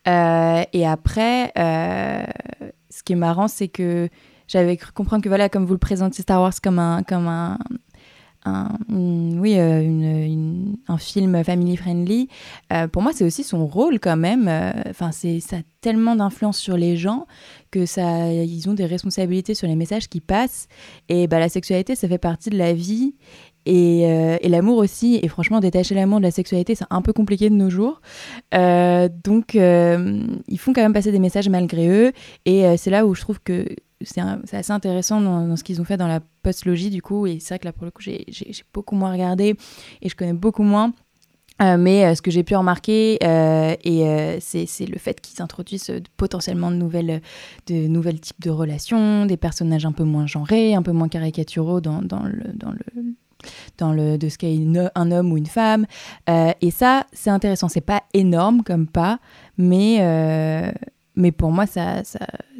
et 0.07 0.87
après, 0.87 1.53
ce 1.57 3.03
qui 3.05 3.13
est 3.13 3.17
marrant, 3.17 3.49
c'est 3.49 3.69
que 3.69 4.09
j'avais 4.49 4.77
cru 4.77 4.93
comprendre 4.93 5.23
que 5.23 5.29
voilà, 5.29 5.49
comme 5.49 5.65
vous 5.65 5.75
le 5.75 5.79
présentez 5.79 6.23
Star 6.23 6.41
Wars 6.41 6.55
comme 6.63 6.79
un, 6.79 7.03
comme 7.03 7.29
un, 7.29 7.59
oui, 8.47 9.55
euh, 9.59 10.65
un 10.89 10.99
film 10.99 11.45
family 11.45 11.77
friendly, 11.77 12.29
euh, 12.73 12.89
pour 12.89 13.03
moi, 13.03 13.13
c'est 13.15 13.25
aussi 13.25 13.45
son 13.45 13.67
rôle 13.67 14.01
quand 14.01 14.17
même. 14.17 14.49
Euh, 14.49 14.73
enfin, 14.89 15.13
c'est 15.13 15.41
ça 15.41 15.57
a 15.57 15.61
tellement 15.81 16.17
d'influence 16.17 16.59
sur 16.59 16.77
les 16.77 16.97
gens 16.97 17.27
que 17.71 17.87
ça, 17.87 18.33
ils 18.33 18.69
ont 18.69 18.75
des 18.75 18.87
responsabilités 18.87 19.55
sur 19.55 19.69
les 19.69 19.77
messages 19.77 20.09
qui 20.09 20.21
passent. 20.21 20.69
Et 21.09 21.27
bah, 21.27 21.39
la 21.39 21.49
sexualité, 21.49 21.95
ça 21.95 22.09
fait 22.09 22.19
partie 22.19 22.51
de 22.51 22.59
la 22.59 22.73
vie. 22.73 23.15
Et, 23.67 24.01
et 24.01 24.49
l'amour 24.49 24.79
aussi. 24.79 25.21
Et 25.23 25.29
franchement, 25.29 25.61
détacher 25.61 25.95
l'amour 25.95 26.19
de 26.19 26.25
la 26.25 26.31
sexualité, 26.31 26.75
c'est 26.75 26.87
un 26.89 27.03
peu 27.03 27.13
compliqué 27.13 27.51
de 27.51 27.55
nos 27.55 27.69
jours. 27.69 28.01
donc, 28.53 29.55
ils 29.55 30.59
font 30.59 30.73
quand 30.73 30.81
même 30.81 30.95
passer 30.95 31.13
des 31.13 31.19
messages 31.19 31.49
malgré 31.49 31.89
eux. 31.89 32.13
Et 32.47 32.77
c'est 32.79 32.91
là 32.91 33.07
où 33.07 33.15
je 33.15 33.21
trouve 33.21 33.39
que 33.41 33.67
c'est 34.03 34.21
assez 34.53 34.73
intéressant 34.73 35.21
dans, 35.21 35.57
ce 35.57 35.65
qu'ils 35.65 35.81
ont 35.81 35.85
fait 35.85 35.97
dans 35.97 36.09
la 36.09 36.21
post-logie, 36.43 36.91
du 36.91 37.03
coup. 37.03 37.27
Et 37.27 37.39
c'est 37.41 37.55
vrai 37.55 37.59
que 37.59 37.67
là, 37.67 37.73
pour 37.73 37.85
le 37.85 37.91
coup, 37.91 38.03
j'ai 38.03 38.25
beaucoup 38.73 38.95
moins 38.95 39.13
regardé 39.13 39.57
et 40.03 40.09
je 40.09 40.17
connais 40.17 40.33
beaucoup 40.33 40.63
moins. 40.63 40.93
Euh, 41.61 41.77
mais 41.77 42.05
euh, 42.05 42.15
ce 42.15 42.23
que 42.23 42.31
j'ai 42.31 42.43
pu 42.43 42.57
remarquer, 42.57 43.19
euh, 43.23 43.77
et 43.85 44.39
c'est 44.41 44.87
le 44.87 44.99
fait 44.99 45.21
qu'ils 45.21 45.43
introduisent 45.43 45.93
potentiellement 46.17 46.71
de 46.71 46.77
nouvelles, 46.77 47.21
de 47.67 47.87
nouvelles 47.87 48.21
types 48.21 48.41
de 48.41 48.51
relations, 48.51 49.27
des 49.27 49.37
personnages 49.37 49.85
un 49.85 49.93
peu 49.93 50.05
moins 50.05 50.27
genrés, 50.27 50.75
un 50.75 50.83
peu 50.83 50.93
moins 50.93 51.09
caricaturaux 51.09 51.81
dans, 51.81 52.01
dans, 52.01 52.23
le, 52.23 52.45
dans 52.55 52.71
le, 52.71 53.15
dans 53.77 53.93
le, 53.93 54.17
de 54.17 54.29
ce 54.29 54.39
qu'est 54.39 54.57
un 54.95 55.13
homme 55.13 55.33
ou 55.33 55.37
une 55.37 55.47
femme. 55.47 55.87
et 56.29 56.71
ça, 56.71 57.07
c'est 57.13 57.31
intéressant. 57.31 57.69
C'est 57.69 57.81
pas 57.81 58.05
énorme 58.15 58.63
comme 58.63 58.87
pas, 58.87 59.19
mais 59.59 59.99
mais 61.17 61.33
pour 61.33 61.51
moi, 61.51 61.67
ça, 61.67 62.03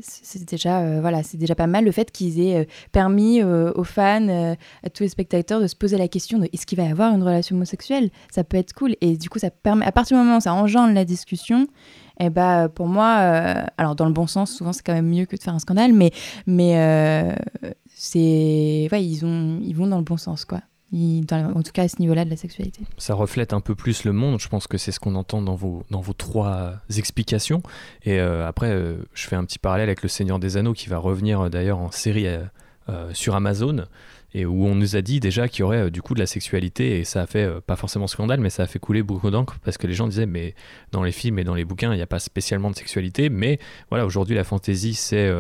c'est 0.01 0.45
déjà, 0.45 0.81
euh, 0.81 1.01
voilà, 1.01 1.23
c'est 1.23 1.37
déjà 1.39 1.55
pas 1.55 1.67
mal 1.67 1.85
le 1.85 1.93
fait 1.93 2.11
qu'ils 2.11 2.41
aient 2.41 2.61
euh, 2.61 2.65
permis 2.93 3.43
euh, 3.43 3.73
aux 3.75 3.85
fans, 3.85 4.57
à 4.83 4.91
tous 4.91 5.05
les 5.05 5.09
spectateurs 5.09 5.61
de 5.61 5.67
se 5.67 5.77
poser 5.77 5.97
la 5.97 6.09
question 6.09 6.39
de 6.39 6.49
est-ce 6.53 6.67
qu'il 6.67 6.79
va 6.79 6.85
y 6.85 6.91
avoir 6.91 7.15
une 7.15 7.23
relation 7.23 7.57
homosexuelle? 7.57 8.11
Ça 8.31 8.45
peut 8.45 8.57
être 8.57 8.73
cool. 8.73 8.97
Et 9.01 9.17
du 9.17 9.29
coup, 9.29 9.39
ça 9.39 9.51
permet, 9.51 9.85
à 9.87 9.93
partir 9.93 10.17
du 10.17 10.25
moment 10.25 10.39
où 10.39 10.41
ça 10.41 10.53
engendre 10.53 10.93
la 10.95 11.05
discussion, 11.05 11.69
et 12.19 12.27
eh 12.27 12.31
bah, 12.31 12.69
pour 12.69 12.87
moi, 12.87 13.15
alors 13.79 13.95
dans 13.95 14.05
le 14.05 14.13
bon 14.13 14.27
sens, 14.27 14.53
souvent 14.53 14.75
c'est 14.75 14.83
quand 14.85 14.93
même 14.93 15.09
mieux 15.09 15.25
que 15.25 15.37
de 15.37 15.43
faire 15.43 15.55
un 15.55 15.59
scandale, 15.59 15.95
mais, 15.95 16.11
mais 16.47 17.35
c'est, 17.89 18.89
ouais, 18.93 19.03
ils, 19.03 19.25
ont, 19.25 19.59
ils 19.63 19.75
vont 19.75 19.87
dans 19.87 19.97
le 19.97 20.05
bon 20.05 20.19
sens, 20.19 20.45
quoi 20.45 20.61
en 20.93 21.63
tout 21.63 21.73
cas 21.73 21.85
à 21.85 21.89
ce 21.89 22.01
niveau-là 22.01 22.25
de 22.25 22.31
la 22.31 22.37
sexualité. 22.37 22.83
Ça 22.99 23.15
reflète 23.15 23.53
un 23.53 23.61
peu 23.61 23.75
plus 23.75 24.05
le 24.05 24.13
monde, 24.13 24.41
je 24.41 24.49
pense 24.49 24.67
que 24.67 24.79
c'est 24.79 24.93
ce 24.93 25.01
qu'on 25.01 25.15
entend 25.15 25.43
dans 25.43 25.55
vos, 25.55 25.85
dans 25.91 26.01
vos 26.01 26.13
trois 26.13 26.75
explications. 26.97 27.63
Et 28.05 28.21
euh, 28.21 28.47
après, 28.47 28.71
euh, 28.71 28.97
je 29.15 29.27
fais 29.27 29.37
un 29.37 29.45
petit 29.45 29.59
parallèle 29.59 29.89
avec 29.89 30.03
Le 30.03 30.09
Seigneur 30.09 30.39
des 30.39 30.57
Anneaux 30.57 30.73
qui 30.73 30.89
va 30.89 30.99
revenir 30.99 31.43
euh, 31.43 31.49
d'ailleurs 31.49 31.79
en 31.79 31.91
série 31.91 32.27
sur 33.13 33.37
Amazon 33.37 33.87
et 34.35 34.45
où 34.45 34.67
on 34.67 34.75
nous 34.75 34.97
a 34.97 35.01
dit 35.01 35.21
déjà 35.21 35.47
qu'il 35.47 35.61
y 35.61 35.63
aurait 35.63 35.93
du 35.93 36.03
coup 36.03 36.15
de 36.15 36.19
la 36.19 36.27
sexualité 36.27 36.99
et 36.99 37.05
ça 37.05 37.23
a 37.23 37.27
fait 37.29 37.49
pas 37.61 37.77
forcément 37.77 38.09
scandale 38.09 38.41
mais 38.41 38.51
ça 38.51 38.65
a 38.65 38.67
fait 38.67 38.81
couler 38.81 39.05
beaucoup 39.05 39.31
d'encre 39.31 39.61
parce 39.63 39.79
que 39.79 39.87
les 39.87 39.93
gens 39.93 40.09
disaient 40.09 40.27
mais 40.27 40.57
dans 40.91 41.05
les 41.05 41.13
films 41.13 41.39
et 41.39 41.45
dans 41.45 41.55
les 41.55 41.65
bouquins 41.65 41.93
il 41.93 41.97
n'y 41.99 42.03
a 42.03 42.09
pas 42.09 42.19
spécialement 42.19 42.69
de 42.69 42.75
sexualité 42.75 43.31
mais 43.31 43.61
voilà 43.91 44.05
aujourd'hui 44.07 44.35
la 44.35 44.43
fantaisie 44.43 44.95
c'est 44.95 45.31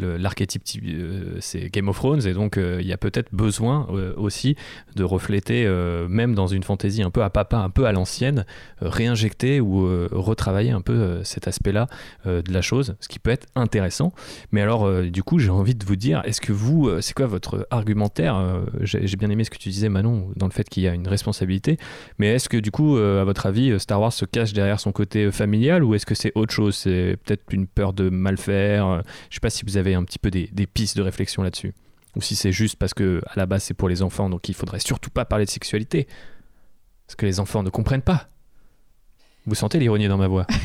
l'archétype 0.00 0.62
euh, 0.84 1.36
c'est 1.40 1.70
Game 1.70 1.88
of 1.88 1.96
Thrones 1.96 2.26
et 2.26 2.32
donc 2.32 2.56
euh, 2.56 2.78
il 2.80 2.86
y 2.86 2.92
a 2.92 2.96
peut-être 2.96 3.28
besoin 3.32 3.86
euh, 3.90 4.14
aussi 4.16 4.56
de 4.96 5.04
refléter 5.04 5.68
même 6.08 6.34
dans 6.34 6.46
une 6.46 6.62
fantaisie 6.62 7.02
un 7.02 7.10
peu 7.10 7.22
à 7.22 7.30
papa 7.30 7.58
un 7.58 7.70
peu 7.70 7.86
à 7.86 7.92
l'ancienne 7.92 8.44
réinjecter 8.80 9.60
ou 9.60 9.88
retravailler 10.12 10.70
un 10.70 10.80
peu 10.80 11.22
cet 11.24 11.48
aspect 11.48 11.72
là 11.72 11.86
de 12.26 12.52
la 12.52 12.62
chose 12.62 12.96
ce 13.00 13.08
qui 13.08 13.18
peut 13.18 13.30
être 13.30 13.46
intéressant. 13.54 14.12
Mais 14.52 14.60
alors 14.60 15.02
du 15.02 15.22
coup 15.22 15.38
j'ai 15.38 15.50
envie 15.50 15.74
de 15.74 15.84
vous 15.84 15.96
dire 15.96 16.22
est-ce 16.24 16.40
que 16.40 16.52
vous 16.52 16.90
c'est 17.00 17.14
quoi 17.14 17.26
votre 17.26 17.66
argumentaire 17.70 18.62
j'ai 18.82 19.16
bien 19.16 19.30
aimé 19.30 19.44
ce 19.44 19.50
que 19.50 19.58
tu 19.58 19.68
disais 19.68 19.88
Manon 19.88 20.30
dans 20.36 20.46
le 20.46 20.52
fait 20.52 20.68
qu'il 20.68 20.82
y 20.82 20.88
a 20.88 20.94
une 20.94 21.08
responsabilité 21.08 21.78
mais 22.18 22.28
est-ce 22.34 22.48
que 22.48 22.56
du 22.56 22.70
coup 22.70 22.96
à 22.96 23.24
votre 23.24 23.46
avis 23.46 23.78
Star 23.80 24.00
Wars 24.00 24.12
se 24.12 24.24
cache 24.24 24.52
derrière 24.52 24.80
son 24.80 24.92
côté 24.92 25.30
familial 25.30 25.84
ou 25.84 25.94
est-ce 25.94 26.06
que 26.06 26.14
c'est 26.14 26.32
autre 26.34 26.52
chose? 26.52 26.76
C'est 26.76 27.16
peut-être 27.24 27.44
une 27.52 27.66
peur 27.66 27.92
de 27.92 28.10
mal 28.10 28.36
faire 28.36 29.02
je 29.28 29.36
sais 29.36 29.40
pas 29.40 29.50
si 29.50 29.64
vous 29.64 29.76
avez 29.76 29.89
un 29.94 30.04
petit 30.04 30.18
peu 30.18 30.30
des, 30.30 30.48
pistes 30.66 30.96
de 30.96 31.02
réflexion 31.02 31.42
là-dessus 31.42 31.74
Ou 32.16 32.22
si 32.22 32.36
c'est 32.36 32.52
juste 32.52 32.76
parce 32.76 32.94
que 32.94 33.22
à 33.26 33.32
la 33.36 33.46
base 33.46 33.64
c'est 33.64 33.74
pour 33.74 33.88
les 33.88 34.02
enfants, 34.02 34.30
donc 34.30 34.48
il 34.48 34.54
faudrait 34.54 34.80
surtout 34.80 35.10
pas 35.10 35.24
parler 35.24 35.44
de 35.44 35.50
sexualité. 35.50 36.06
Parce 37.06 37.16
que 37.16 37.26
les 37.26 37.40
enfants 37.40 37.62
ne 37.62 37.70
comprennent 37.70 38.02
pas. 38.02 38.28
Vous 39.46 39.54
sentez 39.54 39.78
l'ironie 39.78 40.08
dans 40.08 40.18
ma 40.18 40.28
voix? 40.28 40.46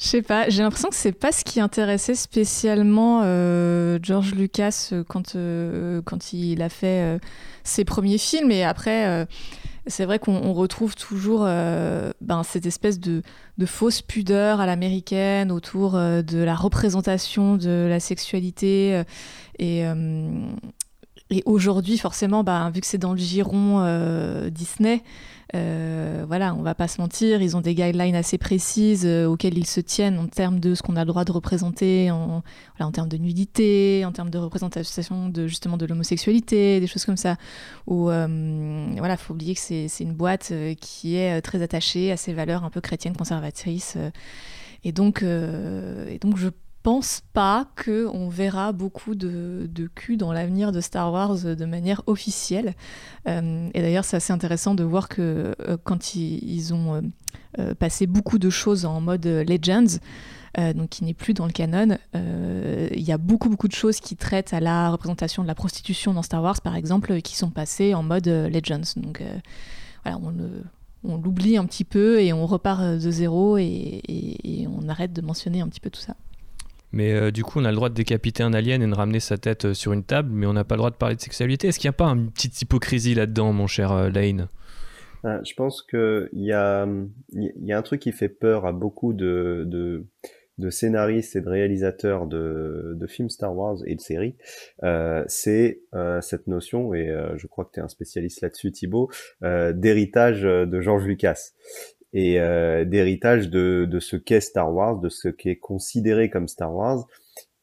Je 0.00 0.06
sais 0.06 0.22
pas, 0.22 0.48
j'ai 0.48 0.62
l'impression 0.62 0.88
que 0.88 0.94
c'est 0.94 1.12
pas 1.12 1.30
ce 1.30 1.44
qui 1.44 1.60
intéressait 1.60 2.14
spécialement 2.14 3.20
euh, 3.22 3.98
George 4.02 4.34
Lucas 4.34 4.88
euh, 4.92 5.04
quand, 5.06 5.34
euh, 5.34 6.00
quand 6.02 6.32
il 6.32 6.62
a 6.62 6.70
fait 6.70 7.20
ses 7.64 7.84
premiers 7.84 8.16
films. 8.16 8.50
Et 8.50 8.64
après, 8.64 9.26
c'est 9.86 10.04
vrai 10.04 10.18
qu'on 10.18 10.52
retrouve 10.52 10.94
toujours 10.94 11.44
euh, 11.44 12.12
ben, 12.20 12.42
cette 12.42 12.66
espèce 12.66 13.00
de, 13.00 13.22
fausse 13.64 14.02
pudeur 14.02 14.60
à 14.60 14.66
l'américaine 14.66 15.52
autour 15.52 15.94
euh, 15.94 16.22
de 16.22 16.38
la 16.38 16.54
représentation 16.54 17.56
de 17.56 17.86
la 17.88 18.00
sexualité. 18.00 18.94
Euh, 18.94 19.04
et, 19.58 19.84
et 21.30 21.42
aujourd'hui, 21.46 21.98
forcément, 21.98 22.44
ben, 22.44 22.70
vu 22.70 22.80
que 22.80 22.86
c'est 22.86 22.98
dans 22.98 23.12
le 23.12 23.18
giron 23.18 23.80
Disney, 24.50 25.02
euh, 25.56 26.24
voilà, 26.28 26.54
on 26.54 26.62
va 26.62 26.74
pas 26.74 26.86
se 26.86 27.00
mentir, 27.00 27.42
ils 27.42 27.56
ont 27.56 27.60
des 27.60 27.74
guidelines 27.74 28.14
assez 28.14 28.38
précises 28.38 29.04
euh, 29.04 29.26
auxquelles 29.26 29.58
ils 29.58 29.66
se 29.66 29.80
tiennent 29.80 30.18
en 30.18 30.28
termes 30.28 30.60
de 30.60 30.76
ce 30.76 30.82
qu'on 30.82 30.94
a 30.94 31.00
le 31.00 31.06
droit 31.06 31.24
de 31.24 31.32
représenter, 31.32 32.10
en, 32.10 32.44
en 32.78 32.92
termes 32.92 33.08
de 33.08 33.16
nudité, 33.16 34.04
en 34.04 34.12
termes 34.12 34.30
de 34.30 34.38
représentation 34.38 35.28
de 35.28 35.48
justement 35.48 35.76
de 35.76 35.86
l'homosexualité, 35.86 36.78
des 36.78 36.86
choses 36.86 37.04
comme 37.04 37.16
ça. 37.16 37.36
Où 37.88 38.10
euh, 38.10 38.86
voilà, 38.98 39.16
faut 39.16 39.34
oublier 39.34 39.54
que 39.54 39.60
c'est 39.60 39.88
une 40.00 40.14
boîte 40.14 40.52
qui 40.80 41.16
est 41.16 41.40
très 41.42 41.62
attachée 41.62 42.12
à 42.12 42.16
ses 42.16 42.32
valeurs 42.32 42.64
un 42.64 42.70
peu 42.70 42.80
chrétiennes 42.80 43.16
conservatrices. 43.16 43.96
et 44.84 44.92
donc, 44.92 45.22
et 45.22 46.18
donc 46.20 46.36
je 46.36 46.48
pense 46.82 47.22
pas 47.32 47.68
qu'on 47.82 48.28
verra 48.28 48.72
beaucoup 48.72 49.14
de, 49.14 49.68
de 49.70 49.86
cul 49.86 50.16
dans 50.16 50.32
l'avenir 50.32 50.72
de 50.72 50.80
Star 50.80 51.12
Wars 51.12 51.36
de 51.44 51.64
manière 51.64 52.02
officielle. 52.06 52.74
Euh, 53.28 53.68
et 53.74 53.82
d'ailleurs, 53.82 54.04
c'est 54.04 54.16
assez 54.16 54.32
intéressant 54.32 54.74
de 54.74 54.84
voir 54.84 55.08
que 55.08 55.54
euh, 55.60 55.76
quand 55.82 56.14
ils, 56.14 56.72
ont 56.72 57.02
euh, 57.58 57.74
passé 57.74 58.06
beaucoup 58.06 58.38
de 58.38 58.50
choses 58.50 58.84
en 58.84 59.00
mode 59.00 59.26
Legends, 59.26 59.98
donc 60.74 60.88
qui 60.88 61.04
n'est 61.04 61.14
plus 61.14 61.32
dans 61.32 61.46
le 61.46 61.52
canon, 61.52 61.96
il 62.12 63.00
y 63.00 63.12
a 63.12 63.18
beaucoup 63.18 63.48
beaucoup 63.48 63.68
de 63.68 63.72
choses 63.72 64.00
qui 64.00 64.16
traitent 64.16 64.52
à 64.52 64.58
la 64.58 64.90
représentation 64.90 65.44
de 65.44 65.48
la 65.48 65.54
prostitution 65.54 66.12
dans 66.12 66.22
Star 66.22 66.42
Wars, 66.42 66.60
par 66.60 66.74
exemple, 66.74 67.22
qui 67.22 67.36
sont 67.36 67.50
passées 67.50 67.94
en 67.94 68.02
mode 68.02 68.26
Legends. 68.26 68.94
Donc 68.96 69.22
voilà, 70.04 70.18
on 71.04 71.16
l'oublie 71.18 71.56
un 71.56 71.66
petit 71.66 71.84
peu 71.84 72.20
et 72.20 72.32
on 72.32 72.46
repart 72.46 72.82
de 72.82 73.10
zéro 73.12 73.58
et 73.58 74.66
on 74.68 74.88
arrête 74.88 75.12
de 75.12 75.22
mentionner 75.22 75.60
un 75.60 75.68
petit 75.68 75.80
peu 75.80 75.90
tout 75.90 76.00
ça. 76.00 76.16
Mais 76.92 77.12
euh, 77.12 77.30
du 77.30 77.44
coup, 77.44 77.60
on 77.60 77.64
a 77.64 77.70
le 77.70 77.76
droit 77.76 77.88
de 77.88 77.94
décapiter 77.94 78.42
un 78.42 78.52
alien 78.52 78.82
et 78.82 78.86
de 78.86 78.94
ramener 78.94 79.20
sa 79.20 79.38
tête 79.38 79.66
euh, 79.66 79.74
sur 79.74 79.92
une 79.92 80.04
table, 80.04 80.30
mais 80.32 80.46
on 80.46 80.52
n'a 80.52 80.64
pas 80.64 80.74
le 80.74 80.78
droit 80.78 80.90
de 80.90 80.96
parler 80.96 81.16
de 81.16 81.20
sexualité. 81.20 81.68
Est-ce 81.68 81.78
qu'il 81.78 81.88
n'y 81.88 81.94
a 81.94 81.98
pas 81.98 82.06
une 82.06 82.30
petite 82.30 82.60
hypocrisie 82.60 83.14
là-dedans, 83.14 83.52
mon 83.52 83.66
cher 83.66 83.92
euh, 83.92 84.10
Lane? 84.10 84.48
Ah, 85.22 85.40
Je 85.44 85.54
pense 85.54 85.82
qu'il 85.82 86.28
y 86.32 86.52
a, 86.52 86.88
y 87.32 87.72
a 87.72 87.78
un 87.78 87.82
truc 87.82 88.00
qui 88.00 88.12
fait 88.12 88.28
peur 88.28 88.66
à 88.66 88.72
beaucoup 88.72 89.12
de 89.12 90.06
scénaristes 90.70 91.36
et 91.36 91.42
de 91.42 91.48
réalisateurs 91.48 92.26
de, 92.26 92.94
de, 92.98 93.06
films 93.06 93.28
Star 93.28 93.54
Wars 93.54 93.76
et 93.84 93.94
de 93.94 94.00
séries. 94.00 94.36
C'est 95.26 95.82
cette 96.22 96.46
notion, 96.46 96.94
et 96.94 97.14
je 97.36 97.46
crois 97.46 97.66
que 97.66 97.72
tu 97.74 97.80
es 97.80 97.82
un 97.82 97.88
spécialiste 97.88 98.40
là-dessus, 98.40 98.72
Thibaut, 98.72 99.10
d'héritage 99.42 100.40
de 100.42 100.80
George 100.80 101.04
Lucas 101.04 101.52
et 102.12 102.40
euh, 102.40 102.84
d'héritage 102.84 103.50
de, 103.50 103.86
de 103.88 104.00
ce 104.00 104.16
qu'est 104.16 104.40
Star 104.40 104.72
Wars, 104.72 104.98
de 104.98 105.08
ce 105.08 105.28
qui 105.28 105.48
est 105.48 105.58
considéré 105.58 106.30
comme 106.30 106.48
Star 106.48 106.74
Wars. 106.74 107.06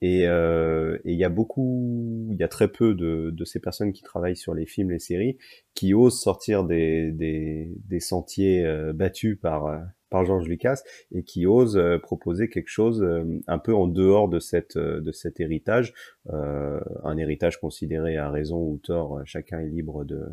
Et 0.02 0.28
euh, 0.28 1.00
il 1.06 1.16
y 1.16 1.24
a 1.24 1.30
beaucoup, 1.30 2.28
il 2.32 2.38
y 2.40 2.44
a 2.44 2.48
très 2.48 2.68
peu 2.68 2.94
de, 2.94 3.32
de, 3.32 3.46
ces 3.46 3.60
personnes 3.60 3.94
qui 3.94 4.04
travaillent 4.04 4.38
sur 4.38 4.54
les 4.54 4.68
films, 4.68 4.92
les 4.92 5.00
séries, 5.00 5.40
qui 5.74 5.96
osent 5.96 6.22
sortir 6.22 6.66
des, 6.66 7.12
des, 7.12 7.72
des 7.88 8.00
sentiers 8.00 8.64
euh, 8.64 8.94
battus 8.94 9.40
par 9.42 9.66
euh, 9.66 9.80
par 10.10 10.24
George 10.24 10.48
Lucas 10.48 10.82
et 11.12 11.24
qui 11.24 11.48
osent 11.48 11.82
proposer 12.02 12.48
quelque 12.48 12.70
chose 12.70 13.06
un 13.48 13.60
peu 13.60 13.76
en 13.76 13.88
dehors 13.88 14.30
de 14.30 14.40
cette 14.40 14.78
de 14.78 15.12
cet 15.12 15.42
héritage, 15.42 15.94
un 16.30 17.18
héritage 17.18 17.60
considéré 17.60 18.16
à 18.16 18.30
raison 18.30 18.58
ou 18.58 18.80
tort, 18.82 19.20
chacun 19.26 19.60
est 19.60 19.68
libre 19.68 20.06
de 20.06 20.24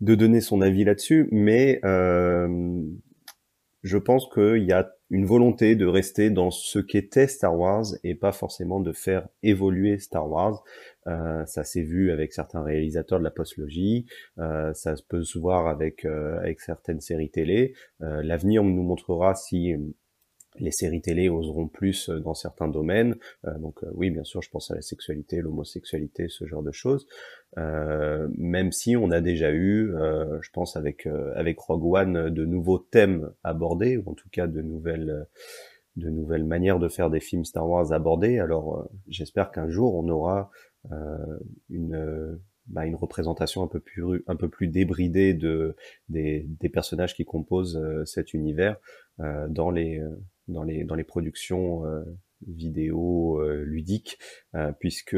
de 0.00 0.14
donner 0.14 0.40
son 0.40 0.60
avis 0.60 0.84
là-dessus, 0.84 1.28
mais 1.32 1.80
euh, 1.84 2.82
je 3.86 3.98
pense 3.98 4.28
qu'il 4.28 4.64
y 4.64 4.72
a 4.72 4.92
une 5.10 5.26
volonté 5.26 5.76
de 5.76 5.86
rester 5.86 6.30
dans 6.30 6.50
ce 6.50 6.80
qu'était 6.80 7.28
Star 7.28 7.56
Wars 7.56 7.84
et 8.02 8.16
pas 8.16 8.32
forcément 8.32 8.80
de 8.80 8.92
faire 8.92 9.28
évoluer 9.44 9.98
Star 9.98 10.28
Wars. 10.28 10.64
Euh, 11.06 11.46
ça 11.46 11.62
s'est 11.62 11.84
vu 11.84 12.10
avec 12.10 12.32
certains 12.32 12.64
réalisateurs 12.64 13.20
de 13.20 13.24
la 13.24 13.30
postlogie, 13.30 14.06
euh, 14.38 14.74
ça 14.74 14.94
peut 15.08 15.22
se 15.22 15.38
voir 15.38 15.68
avec, 15.68 16.04
euh, 16.04 16.38
avec 16.38 16.60
certaines 16.60 17.00
séries 17.00 17.30
télé. 17.30 17.74
Euh, 18.02 18.22
l'avenir 18.24 18.64
nous 18.64 18.82
montrera 18.82 19.36
si 19.36 19.76
les 20.58 20.70
séries 20.70 21.00
télé 21.00 21.28
oseront 21.28 21.68
plus 21.68 22.08
euh, 22.08 22.20
dans 22.20 22.34
certains 22.34 22.68
domaines. 22.68 23.16
Euh, 23.46 23.58
donc 23.58 23.82
euh, 23.82 23.90
oui, 23.94 24.10
bien 24.10 24.24
sûr, 24.24 24.42
je 24.42 24.50
pense 24.50 24.70
à 24.70 24.74
la 24.74 24.82
sexualité, 24.82 25.40
l'homosexualité, 25.40 26.28
ce 26.28 26.46
genre 26.46 26.62
de 26.62 26.72
choses. 26.72 27.06
même 27.56 28.72
si 28.72 28.96
on 28.96 29.10
a 29.10 29.20
déjà 29.20 29.52
eu, 29.52 29.92
je 30.40 30.50
pense 30.52 30.76
avec 30.76 31.08
Rogue 31.58 31.84
One, 31.84 32.30
de 32.30 32.44
nouveaux 32.44 32.78
thèmes 32.78 33.32
abordés, 33.44 33.96
ou 33.96 34.10
en 34.10 34.14
tout 34.14 34.28
cas 34.30 34.46
de 34.46 34.60
nouvelles 34.62 35.26
de 35.96 36.10
nouvelles 36.10 36.44
manières 36.44 36.78
de 36.78 36.88
faire 36.88 37.08
des 37.08 37.20
films 37.20 37.46
Star 37.46 37.66
Wars 37.66 37.92
abordés. 37.92 38.38
Alors 38.38 38.90
j'espère 39.08 39.50
qu'un 39.50 39.68
jour 39.68 39.94
on 39.94 40.08
aura 40.08 40.50
une 41.70 42.38
bah, 42.66 42.84
une 42.84 42.96
représentation 42.96 43.62
un 43.62 43.68
peu 43.68 43.80
plus 43.80 44.22
un 44.26 44.36
peu 44.36 44.48
plus 44.48 44.68
débridée 44.68 45.32
de 45.32 45.76
des, 46.10 46.44
des 46.60 46.68
personnages 46.68 47.14
qui 47.14 47.24
composent 47.24 47.80
cet 48.04 48.34
univers 48.34 48.76
dans 49.48 49.70
les 49.70 50.02
dans 50.48 50.62
les, 50.62 50.84
dans 50.84 50.94
les 50.94 51.04
productions 51.04 51.84
euh, 51.86 52.02
vidéo 52.46 53.40
euh, 53.40 53.64
ludiques, 53.64 54.18
euh, 54.54 54.72
puisque 54.78 55.16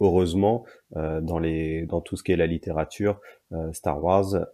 heureusement, 0.00 0.64
dans, 0.92 1.40
les, 1.40 1.84
dans 1.86 2.00
tout 2.00 2.16
ce 2.16 2.22
qui 2.22 2.30
est 2.30 2.36
la 2.36 2.46
littérature, 2.46 3.20
Star 3.72 4.02
Wars, 4.02 4.46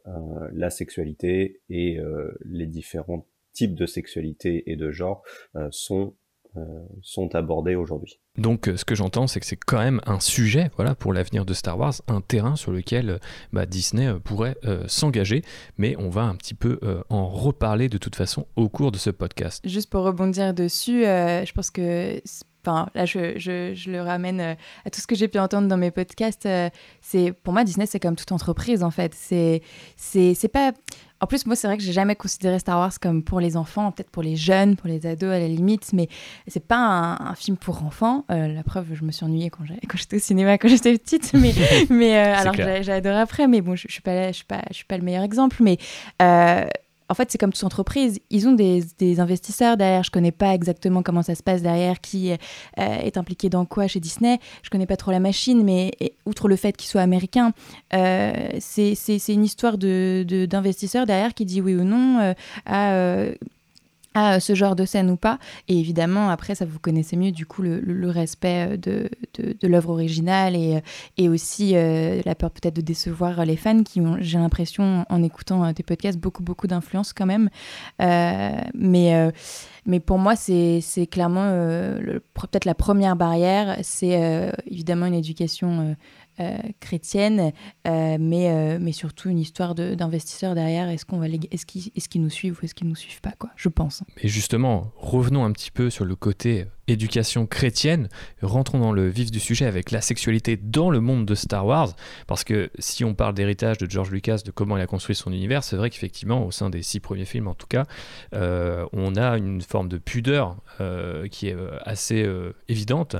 la 0.52 0.70
sexualité 0.70 1.60
et 1.68 1.98
les 2.46 2.66
différents 2.66 3.26
types 3.52 3.74
de 3.74 3.84
sexualité 3.84 4.70
et 4.70 4.76
de 4.76 4.90
genre 4.90 5.22
sont 5.70 6.14
sont 7.02 7.34
abordés 7.34 7.74
aujourd'hui. 7.74 8.20
Donc 8.38 8.70
ce 8.74 8.84
que 8.84 8.94
j'entends, 8.94 9.26
c'est 9.26 9.40
que 9.40 9.46
c'est 9.46 9.56
quand 9.56 9.78
même 9.78 10.00
un 10.06 10.20
sujet 10.20 10.70
voilà, 10.76 10.94
pour 10.94 11.12
l'avenir 11.12 11.44
de 11.44 11.54
Star 11.54 11.78
Wars, 11.78 11.94
un 12.08 12.20
terrain 12.20 12.56
sur 12.56 12.72
lequel 12.72 13.20
bah, 13.52 13.66
Disney 13.66 14.12
pourrait 14.24 14.56
s'engager, 14.86 15.42
mais 15.78 15.96
on 15.98 16.08
va 16.08 16.22
un 16.22 16.34
petit 16.34 16.54
peu 16.54 16.78
en 17.08 17.28
reparler 17.28 17.88
de 17.88 17.98
toute 17.98 18.16
façon 18.16 18.46
au 18.56 18.68
cours 18.68 18.92
de 18.92 18.98
ce 18.98 19.10
podcast. 19.10 19.66
Juste 19.66 19.90
pour 19.90 20.04
rebondir 20.04 20.54
dessus, 20.54 21.02
je 21.02 21.52
pense 21.52 21.70
que 21.70 22.20
Enfin, 22.66 22.88
là, 22.94 23.04
je, 23.04 23.38
je, 23.38 23.74
je, 23.74 23.90
le 23.90 24.00
ramène 24.00 24.40
euh, 24.40 24.54
à 24.86 24.90
tout 24.90 24.98
ce 24.98 25.06
que 25.06 25.14
j'ai 25.14 25.28
pu 25.28 25.38
entendre 25.38 25.68
dans 25.68 25.76
mes 25.76 25.90
podcasts. 25.90 26.46
Euh, 26.46 26.70
c'est 27.02 27.32
pour 27.32 27.52
moi, 27.52 27.62
Disney, 27.62 27.84
c'est 27.84 28.00
comme 28.00 28.16
toute 28.16 28.32
entreprise, 28.32 28.82
en 28.82 28.90
fait. 28.90 29.14
C'est, 29.14 29.60
c'est, 29.96 30.48
pas. 30.48 30.72
En 31.24 31.26
plus, 31.26 31.46
moi, 31.46 31.56
c'est 31.56 31.66
vrai 31.66 31.78
que 31.78 31.82
j'ai 31.82 31.94
jamais 31.94 32.16
considéré 32.16 32.58
Star 32.58 32.78
Wars 32.78 32.92
comme 33.00 33.22
pour 33.22 33.40
les 33.40 33.56
enfants, 33.56 33.90
peut-être 33.92 34.10
pour 34.10 34.22
les 34.22 34.36
jeunes, 34.36 34.76
pour 34.76 34.88
les 34.88 35.06
ados 35.06 35.32
à 35.32 35.38
la 35.38 35.48
limite, 35.48 35.94
mais 35.94 36.06
c'est 36.48 36.66
pas 36.66 36.76
un, 37.18 37.34
film 37.34 37.56
pour 37.56 37.82
enfants. 37.82 38.26
Euh, 38.30 38.48
la 38.48 38.62
preuve, 38.62 38.88
je 38.92 39.04
me 39.04 39.10
suis 39.10 39.24
ennuyée 39.24 39.48
quand, 39.48 39.64
j'étais 39.94 40.16
au 40.16 40.20
cinéma 40.20 40.58
quand 40.58 40.68
j'étais 40.68 40.98
petite, 40.98 41.32
mais, 41.32 41.54
mais 41.88 42.14
alors 42.14 42.52
j'ai 42.52 42.92
adoré 42.92 43.16
après. 43.20 43.48
Mais 43.48 43.62
bon, 43.62 43.74
je, 43.74 43.88
je 43.88 43.92
suis 43.94 44.02
pas, 44.02 44.32
je 44.32 44.36
suis 44.36 44.44
pas, 44.44 44.60
je 44.68 44.74
suis 44.74 44.84
pas 44.84 44.98
le 44.98 45.02
meilleur 45.02 45.22
exemple, 45.22 45.56
mais 45.62 45.78
en 47.08 47.14
fait, 47.14 47.30
c'est 47.30 47.38
comme 47.38 47.52
toute 47.52 47.64
entreprise. 47.64 48.18
Ils 48.30 48.48
ont 48.48 48.52
des, 48.52 49.20
investisseurs 49.20 49.76
derrière. 49.76 50.02
Je 50.02 50.10
connais 50.10 50.32
pas 50.32 50.54
exactement 50.54 51.02
comment 51.02 51.22
ça 51.22 51.34
se 51.34 51.42
passe 51.42 51.62
derrière, 51.62 52.00
qui 52.00 52.32
euh, 52.32 52.36
est 52.76 53.16
impliqué 53.16 53.50
dans 53.50 53.64
quoi 53.64 53.86
chez 53.86 54.00
Disney. 54.00 54.38
Je 54.62 54.70
connais 54.70 54.86
pas 54.86 54.96
trop 54.96 55.10
la 55.10 55.20
machine, 55.20 55.62
mais 55.62 55.92
outre 56.24 56.48
le 56.48 56.56
fait 56.56 56.76
qu'ils 56.76 56.88
soient 56.88 57.02
américains, 57.02 57.52
euh, 57.92 58.32
c'est 58.58 58.94
une 59.28 59.44
histoire 59.44 59.78
d'investisseurs 59.78 61.02
de, 61.02 61.08
derrière 61.08 61.34
qui 61.34 61.44
dit 61.44 61.60
oui 61.60 61.74
ou 61.74 61.84
non 61.84 62.20
euh, 62.20 62.34
à 62.66 62.94
à 64.14 64.38
ce 64.40 64.54
genre 64.54 64.76
de 64.76 64.84
scène 64.84 65.10
ou 65.10 65.16
pas. 65.16 65.38
Et 65.68 65.78
évidemment, 65.78 66.30
après, 66.30 66.54
ça 66.54 66.64
vous 66.64 66.78
connaissez 66.78 67.16
mieux, 67.16 67.32
du 67.32 67.46
coup, 67.46 67.62
le, 67.62 68.08
respect 68.08 68.68
euh, 68.70 68.76
de, 68.76 69.10
de, 69.38 69.68
l'œuvre 69.68 69.90
originale 69.90 70.54
et, 70.54 70.76
euh, 70.76 70.80
et 71.16 71.28
aussi 71.28 71.72
euh, 71.74 72.20
la 72.24 72.34
peur 72.34 72.50
peut-être 72.50 72.76
de 72.76 72.80
décevoir 72.80 73.44
les 73.44 73.56
fans 73.56 73.82
qui 73.82 74.00
ont, 74.00 74.16
j'ai 74.20 74.38
l'impression, 74.38 75.04
en 75.08 75.22
écoutant 75.22 75.72
tes 75.72 75.82
podcasts, 75.82 76.18
beaucoup, 76.18 76.42
beaucoup 76.42 76.66
d'influence 76.66 77.12
quand 77.12 77.26
même. 77.26 77.50
mais, 77.98 79.32
mais 79.86 80.00
pour 80.00 80.18
moi, 80.18 80.36
c'est, 80.36 80.80
c'est 80.80 81.06
clairement 81.06 81.50
peut-être 82.34 82.64
la 82.64 82.74
première 82.74 83.16
barrière, 83.16 83.78
c'est 83.82 84.52
évidemment 84.66 85.06
une 85.06 85.14
éducation 85.14 85.96
euh, 86.40 86.58
chrétienne, 86.80 87.52
euh, 87.86 88.16
mais, 88.18 88.50
euh, 88.50 88.78
mais 88.80 88.92
surtout 88.92 89.28
une 89.28 89.38
histoire 89.38 89.74
d'investisseurs 89.74 90.54
derrière. 90.54 90.88
Est-ce 90.88 91.06
qu'on 91.06 91.18
va 91.18 91.26
est-ce 91.28 91.66
qu'ils 91.66 91.92
est 91.94 92.14
nous 92.16 92.30
suivent 92.30 92.58
ou 92.60 92.64
est-ce 92.64 92.74
qu'ils 92.74 92.88
nous 92.88 92.96
suivent 92.96 93.20
pas 93.20 93.32
quoi 93.38 93.50
Je 93.56 93.68
pense. 93.68 94.02
Mais 94.22 94.28
justement, 94.28 94.92
revenons 94.96 95.44
un 95.44 95.52
petit 95.52 95.70
peu 95.70 95.90
sur 95.90 96.04
le 96.04 96.16
côté 96.16 96.66
éducation 96.88 97.46
chrétienne, 97.46 98.08
rentrons 98.42 98.78
dans 98.78 98.92
le 98.92 99.08
vif 99.08 99.30
du 99.30 99.40
sujet 99.40 99.66
avec 99.66 99.90
la 99.90 100.00
sexualité 100.00 100.56
dans 100.56 100.90
le 100.90 101.00
monde 101.00 101.26
de 101.26 101.34
Star 101.34 101.66
Wars, 101.66 101.94
parce 102.26 102.44
que 102.44 102.70
si 102.78 103.04
on 103.04 103.14
parle 103.14 103.34
d'héritage 103.34 103.78
de 103.78 103.90
George 103.90 104.10
Lucas, 104.10 104.38
de 104.44 104.50
comment 104.50 104.76
il 104.76 104.82
a 104.82 104.86
construit 104.86 105.16
son 105.16 105.32
univers, 105.32 105.64
c'est 105.64 105.76
vrai 105.76 105.90
qu'effectivement, 105.90 106.46
au 106.46 106.50
sein 106.50 106.70
des 106.70 106.82
six 106.82 107.00
premiers 107.00 107.24
films 107.24 107.48
en 107.48 107.54
tout 107.54 107.66
cas, 107.66 107.84
euh, 108.34 108.86
on 108.92 109.16
a 109.16 109.36
une 109.36 109.62
forme 109.62 109.88
de 109.88 109.98
pudeur 109.98 110.56
euh, 110.80 111.28
qui 111.28 111.48
est 111.48 111.54
euh, 111.54 111.78
assez 111.84 112.26
évidente, 112.68 113.16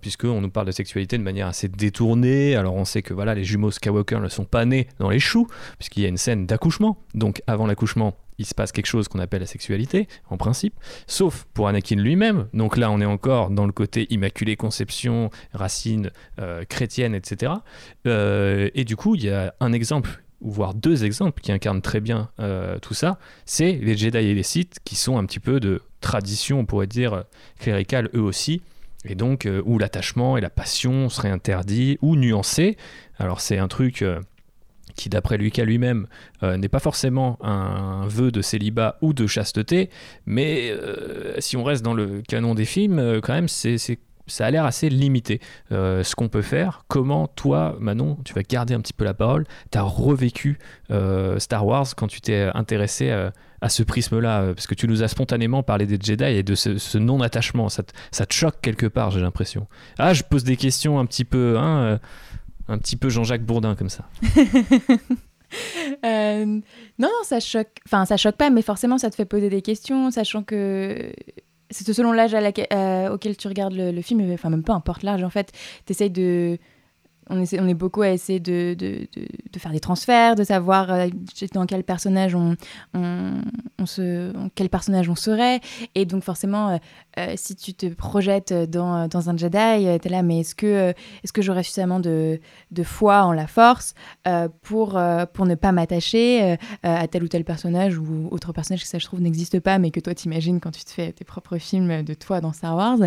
puisqu'on 0.00 0.40
nous 0.40 0.50
parle 0.50 0.66
de 0.66 0.72
sexualité 0.72 1.18
de 1.18 1.22
manière 1.22 1.46
assez 1.46 1.68
détournée, 1.68 2.56
alors 2.56 2.74
on 2.74 2.84
sait 2.84 3.02
que 3.02 3.14
voilà, 3.14 3.34
les 3.34 3.44
jumeaux 3.44 3.70
Skywalker 3.70 4.20
ne 4.20 4.28
sont 4.28 4.44
pas 4.44 4.64
nés 4.64 4.88
dans 4.98 5.10
les 5.10 5.18
choux, 5.18 5.46
puisqu'il 5.78 6.02
y 6.02 6.06
a 6.06 6.08
une 6.08 6.16
scène 6.16 6.46
d'accouchement, 6.46 6.98
donc 7.14 7.42
avant 7.46 7.66
l'accouchement, 7.66 8.16
il 8.38 8.46
se 8.46 8.54
passe 8.54 8.72
quelque 8.72 8.86
chose 8.86 9.08
qu'on 9.08 9.18
appelle 9.18 9.40
la 9.40 9.46
sexualité, 9.46 10.08
en 10.30 10.36
principe, 10.36 10.74
sauf 11.06 11.46
pour 11.54 11.68
Anakin 11.68 11.96
lui-même. 11.96 12.48
Donc 12.54 12.76
là, 12.76 12.90
on 12.90 13.00
est 13.00 13.06
encore 13.06 13.50
dans 13.50 13.66
le 13.66 13.72
côté 13.72 14.06
immaculée 14.10 14.56
conception, 14.56 15.30
racine 15.52 16.10
euh, 16.38 16.64
chrétienne, 16.64 17.14
etc. 17.14 17.52
Euh, 18.06 18.70
et 18.74 18.84
du 18.84 18.96
coup, 18.96 19.14
il 19.14 19.24
y 19.24 19.30
a 19.30 19.54
un 19.60 19.72
exemple 19.72 20.22
ou 20.40 20.52
voire 20.52 20.72
deux 20.72 21.04
exemples 21.04 21.40
qui 21.40 21.50
incarnent 21.50 21.82
très 21.82 22.00
bien 22.00 22.30
euh, 22.38 22.78
tout 22.78 22.94
ça, 22.94 23.18
c'est 23.44 23.72
les 23.72 23.96
Jedi 23.96 24.18
et 24.18 24.34
les 24.34 24.42
Sith 24.44 24.78
qui 24.84 24.94
sont 24.94 25.18
un 25.18 25.24
petit 25.24 25.40
peu 25.40 25.58
de 25.58 25.82
tradition, 26.00 26.60
on 26.60 26.64
pourrait 26.64 26.86
dire, 26.86 27.24
cléricale 27.58 28.08
eux 28.14 28.20
aussi, 28.20 28.62
et 29.04 29.16
donc 29.16 29.48
où 29.64 29.78
l'attachement 29.78 30.36
et 30.36 30.40
la 30.40 30.50
passion 30.50 31.08
seraient 31.08 31.30
interdits 31.30 31.98
ou 32.02 32.14
nuancés. 32.14 32.76
Alors 33.18 33.40
c'est 33.40 33.58
un 33.58 33.66
truc 33.66 34.04
qui 34.98 35.08
d'après 35.08 35.38
Lucas 35.38 35.64
lui-même 35.64 36.06
euh, 36.42 36.58
n'est 36.58 36.68
pas 36.68 36.80
forcément 36.80 37.38
un, 37.40 38.06
vœu 38.06 38.30
de 38.30 38.42
célibat 38.42 38.98
ou 39.00 39.14
de 39.14 39.26
chasteté, 39.26 39.88
mais 40.26 40.70
euh, 40.70 41.34
si 41.38 41.56
on 41.56 41.64
reste 41.64 41.84
dans 41.84 41.94
le 41.94 42.20
canon 42.26 42.54
des 42.54 42.64
films, 42.64 42.98
euh, 42.98 43.20
quand 43.22 43.32
même, 43.32 43.48
c'est 43.48 43.78
ça 44.26 44.44
a 44.44 44.50
l'air 44.50 44.66
assez 44.66 44.90
limité 44.90 45.40
ce 45.70 46.14
qu'on 46.14 46.28
peut 46.28 46.42
faire. 46.42 46.84
Comment 46.86 47.28
toi, 47.28 47.78
Manon, 47.80 48.18
tu 48.26 48.34
vas 48.34 48.42
garder 48.42 48.74
un 48.74 48.80
petit 48.80 48.92
peu 48.92 49.06
la 49.06 49.14
parole, 49.14 49.46
tu 49.72 49.78
as 49.78 49.82
revécu 49.82 50.58
Star 51.38 51.64
Wars 51.64 51.86
quand 51.96 52.08
tu 52.08 52.20
t'es 52.20 52.50
intéressé 52.52 53.10
à 53.10 53.68
ce 53.70 53.82
prisme-là? 53.82 54.52
Parce 54.52 54.66
que 54.66 54.74
tu 54.74 54.86
nous 54.86 55.02
as 55.02 55.08
spontanément 55.08 55.62
parlé 55.62 55.86
des 55.86 55.98
Jedi 55.98 56.24
et 56.24 56.42
de 56.42 56.54
ce, 56.54 56.98
non-attachement. 56.98 57.70
Ça, 57.70 57.84
ça, 58.10 58.26
te 58.26 58.34
choque 58.34 58.60
quelque 58.60 58.84
part, 58.84 59.10
j'ai 59.12 59.22
l'impression. 59.22 59.66
Ah, 59.98 60.12
je 60.12 60.22
pose 60.22 60.44
des 60.44 60.56
questions 60.58 60.98
un 60.98 61.06
petit 61.06 61.24
peu... 61.24 61.56
Hein, 61.56 61.98
un 62.68 62.78
petit 62.78 62.96
peu 62.96 63.08
Jean-Jacques 63.08 63.44
Bourdin 63.44 63.74
comme 63.74 63.90
ça. 63.90 64.04
Euh, 66.04 66.44
non, 66.44 66.60
non, 66.98 67.08
ça 67.22 67.40
choque. 67.40 67.70
Enfin, 67.86 68.04
ça 68.04 68.18
choque 68.18 68.36
pas, 68.36 68.50
mais 68.50 68.60
forcément, 68.60 68.98
ça 68.98 69.08
te 69.08 69.14
fait 69.14 69.24
poser 69.24 69.48
des 69.48 69.62
questions, 69.62 70.10
sachant 70.10 70.42
que 70.42 71.10
c'est 71.70 71.90
selon 71.90 72.12
l'âge 72.12 72.34
euh, 72.34 73.08
auquel 73.10 73.34
tu 73.36 73.48
regardes 73.48 73.72
le, 73.74 74.02
film, 74.02 74.30
enfin, 74.32 74.50
même 74.50 74.62
peu 74.62 74.72
importe 74.72 75.02
l'âge, 75.02 75.22
en 75.22 75.30
fait, 75.30 75.52
tu 75.86 75.92
essayes 75.92 76.10
de 76.10 76.58
on, 77.30 77.42
est 77.42 77.74
beaucoup 77.74 78.02
à 78.02 78.10
essayer 78.10 78.40
de, 78.40 78.76
faire 79.56 79.72
des 79.72 79.80
transferts, 79.80 80.34
de 80.34 80.44
savoir 80.44 80.90
euh, 80.90 81.08
dans 81.52 81.66
quel 81.66 81.84
personnage 81.84 82.34
on, 82.34 82.56
se, 83.84 84.32
quel 84.54 84.68
personnage 84.68 85.08
on 85.08 85.14
serait. 85.14 85.60
Et 85.94 86.04
donc 86.04 86.22
forcément, 86.22 86.70
euh, 86.70 86.76
euh, 87.18 87.32
si 87.36 87.56
tu 87.56 87.74
te 87.74 87.86
projettes 87.86 88.52
dans, 88.52 89.08
un 89.28 89.36
Jedi, 89.36 89.98
tu 90.00 90.08
es 90.08 90.10
là, 90.10 90.22
mais 90.22 90.40
est-ce 90.40 90.54
que, 90.54 90.94
est 91.22 91.32
que 91.32 91.42
j'aurai 91.42 91.62
suffisamment 91.62 92.00
de, 92.00 92.40
foi 92.84 93.24
en 93.24 93.32
la 93.32 93.46
force 93.46 93.94
pour, 94.62 94.98
pour 95.32 95.46
ne 95.46 95.54
pas 95.54 95.72
m'attacher 95.72 96.56
à 96.82 97.06
tel 97.08 97.24
ou 97.24 97.28
tel 97.28 97.44
personnage 97.44 97.98
ou 97.98 98.28
autre 98.30 98.52
personnage 98.52 98.82
qui, 98.82 98.88
ça 98.88 98.98
je 98.98 99.04
trouve, 99.04 99.20
n'existe 99.20 99.60
pas, 99.60 99.78
mais 99.78 99.90
que 99.90 100.00
toi 100.00 100.14
t'imagines 100.14 100.60
quand 100.60 100.70
tu 100.70 100.84
te 100.84 100.90
fais 100.90 101.12
tes 101.12 101.24
propres 101.24 101.58
films 101.58 102.02
de 102.02 102.14
toi 102.14 102.40
dans 102.40 102.52
Star 102.52 102.76
Wars 102.76 102.98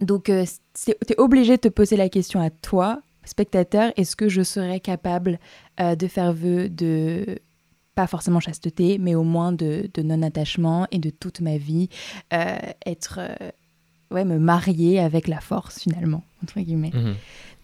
donc, 0.00 0.28
euh, 0.28 0.44
tu 0.74 0.90
es 0.90 1.18
obligé 1.18 1.56
de 1.56 1.60
te 1.62 1.68
poser 1.68 1.96
la 1.96 2.08
question 2.08 2.40
à 2.40 2.50
toi, 2.50 3.00
spectateur, 3.24 3.92
est-ce 3.96 4.16
que 4.16 4.28
je 4.28 4.42
serais 4.42 4.80
capable 4.80 5.38
euh, 5.80 5.94
de 5.96 6.06
faire 6.06 6.32
vœu 6.32 6.68
de, 6.68 7.38
pas 7.94 8.06
forcément 8.06 8.40
chasteté, 8.40 8.98
mais 8.98 9.14
au 9.14 9.24
moins 9.24 9.52
de, 9.52 9.90
non-attachement 9.98 10.86
et 10.90 10.98
de 10.98 11.10
toute 11.10 11.40
ma 11.40 11.58
vie 11.58 11.88
euh, 12.32 12.56
être, 12.86 13.20
ouais, 14.10 14.24
me 14.24 14.38
marier 14.38 15.00
avec 15.00 15.28
la 15.28 15.40
force 15.40 15.80
finalement, 15.80 16.22
entre 16.42 16.60
guillemets. 16.60 16.92
Mhm. 16.94 17.14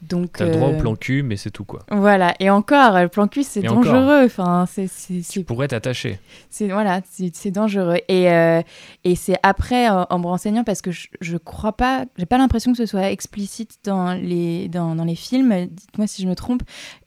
Donc, 0.03 0.33
T'as 0.33 0.47
le 0.47 0.53
droit 0.53 0.69
au 0.69 0.77
plan 0.77 0.95
cul, 0.97 1.23
mais 1.23 1.37
c'est 1.37 1.51
tout 1.51 1.65
quoi. 1.65 1.81
Voilà, 1.91 2.35
et 2.41 2.51
encore, 2.51 3.01
le 3.01 3.09
plan 3.09 3.29
cul 3.29 3.43
c'est 3.43 3.63
dangereux. 3.63 4.25
Enfin, 4.25 4.67
c'est, 4.67 4.89
Tu 5.31 5.45
pourrais 5.45 5.69
t'attacher. 5.69 6.19
C'est 6.51 6.69
voilà, 6.69 7.01
c'est, 7.11 7.51
dangereux. 7.51 7.99
Et, 8.09 8.31
euh, 8.31 8.61
et 9.05 9.17
c'est 9.17 9.37
après, 9.43 9.89
en, 9.89 10.19
me 10.19 10.27
renseignant, 10.27 10.65
parce 10.65 10.83
que 10.83 10.91
je, 10.91 11.09
je 11.21 11.37
crois 11.37 11.73
pas, 11.73 12.05
j'ai 12.17 12.27
pas 12.27 12.39
l'impression 12.39 12.73
que 12.73 12.79
ce 12.79 12.87
soit 12.87 13.11
explicite 13.11 13.79
dans 13.85 14.13
les, 14.13 14.69
dans, 14.69 14.95
dans 14.95 15.05
les 15.05 15.15
films. 15.15 15.67
Dites-moi 15.71 16.07
si 16.07 16.23
je 16.23 16.29
me 16.29 16.35
trompe, 16.35 16.63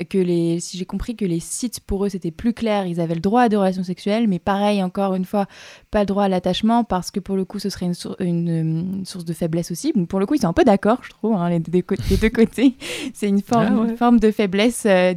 que 0.10 0.18
les, 0.18 0.60
si 0.60 0.78
j'ai 0.78 0.86
compris 0.86 1.16
que 1.16 1.26
les 1.26 1.40
sites 1.40 1.80
pour 1.82 2.06
eux 2.06 2.10
c'était 2.10 2.32
plus 2.32 2.54
clair, 2.54 2.86
ils 2.86 3.00
avaient 3.00 3.16
le 3.16 3.22
droit 3.22 3.44
à 3.44 3.50
des 3.50 3.56
relations 3.56 3.84
sexuelles, 3.84 4.28
mais 4.28 4.40
pareil, 4.40 4.84
encore 4.84 5.16
une 5.16 5.26
fois, 5.26 5.46
pas 5.92 6.00
le 6.00 6.06
droit 6.06 6.24
à 6.24 6.30
l'attachement 6.30 6.84
parce 6.84 7.12
que 7.12 7.20
pour 7.20 7.36
le 7.36 7.46
coup 7.46 7.60
ce 7.60 7.70
serait 7.70 7.86
une, 7.86 7.94
une, 8.20 9.06
source 9.06 9.26
de 9.26 9.34
faiblesse 9.34 9.72
aussi. 9.72 9.94
Donc 9.94 10.08
pour 10.08 10.20
le 10.20 10.26
coup, 10.26 10.36
ils 10.36 10.42
sont 10.42 10.48
un 10.48 10.54
peu 10.54 10.64
d'accord, 10.64 11.00
je 11.04 11.10
trouve, 11.10 11.36
hein, 11.36 11.50
les, 11.50 11.60
les 11.60 12.18
deux 12.18 12.30
côtés. 12.30 12.76
c'est 13.14 13.28
une 13.28 13.42
forme, 13.42 13.90
ah 13.92 13.96
forme 13.96 14.20
de 14.20 14.32
faiblesse 14.32 14.84
euh, 14.86 15.14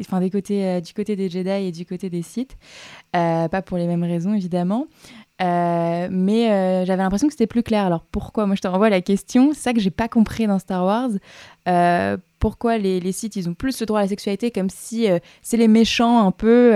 enfin, 0.00 0.20
des 0.20 0.30
côtés, 0.30 0.64
euh, 0.64 0.80
du 0.80 0.92
côté 0.92 1.16
des 1.16 1.28
Jedi 1.28 1.48
et 1.50 1.72
du 1.72 1.86
côté 1.86 2.10
des 2.10 2.22
Sith. 2.22 2.56
Euh, 3.16 3.48
pas 3.48 3.62
pour 3.62 3.78
les 3.78 3.86
mêmes 3.86 4.04
raisons, 4.04 4.34
évidemment. 4.34 4.86
mais 5.40 6.84
j'avais 6.86 7.02
l'impression 7.02 7.28
que 7.28 7.34
c'était 7.34 7.46
plus 7.46 7.62
clair. 7.62 7.84
Alors 7.84 8.04
pourquoi? 8.10 8.46
Moi, 8.46 8.56
je 8.56 8.60
te 8.60 8.68
renvoie 8.68 8.90
la 8.90 9.00
question. 9.00 9.52
C'est 9.52 9.60
ça 9.60 9.72
que 9.72 9.80
j'ai 9.80 9.90
pas 9.90 10.08
compris 10.08 10.46
dans 10.46 10.58
Star 10.58 10.84
Wars. 10.84 11.10
pourquoi 12.38 12.78
les, 12.78 13.00
les, 13.00 13.12
sites 13.12 13.36
ils 13.36 13.48
ont 13.48 13.54
plus 13.54 13.80
le 13.80 13.86
droit 13.86 14.00
à 14.00 14.02
la 14.02 14.08
sexualité 14.08 14.50
comme 14.50 14.70
si 14.70 15.06
c'est 15.42 15.58
les 15.58 15.68
méchants 15.68 16.26
un 16.26 16.30
peu 16.30 16.72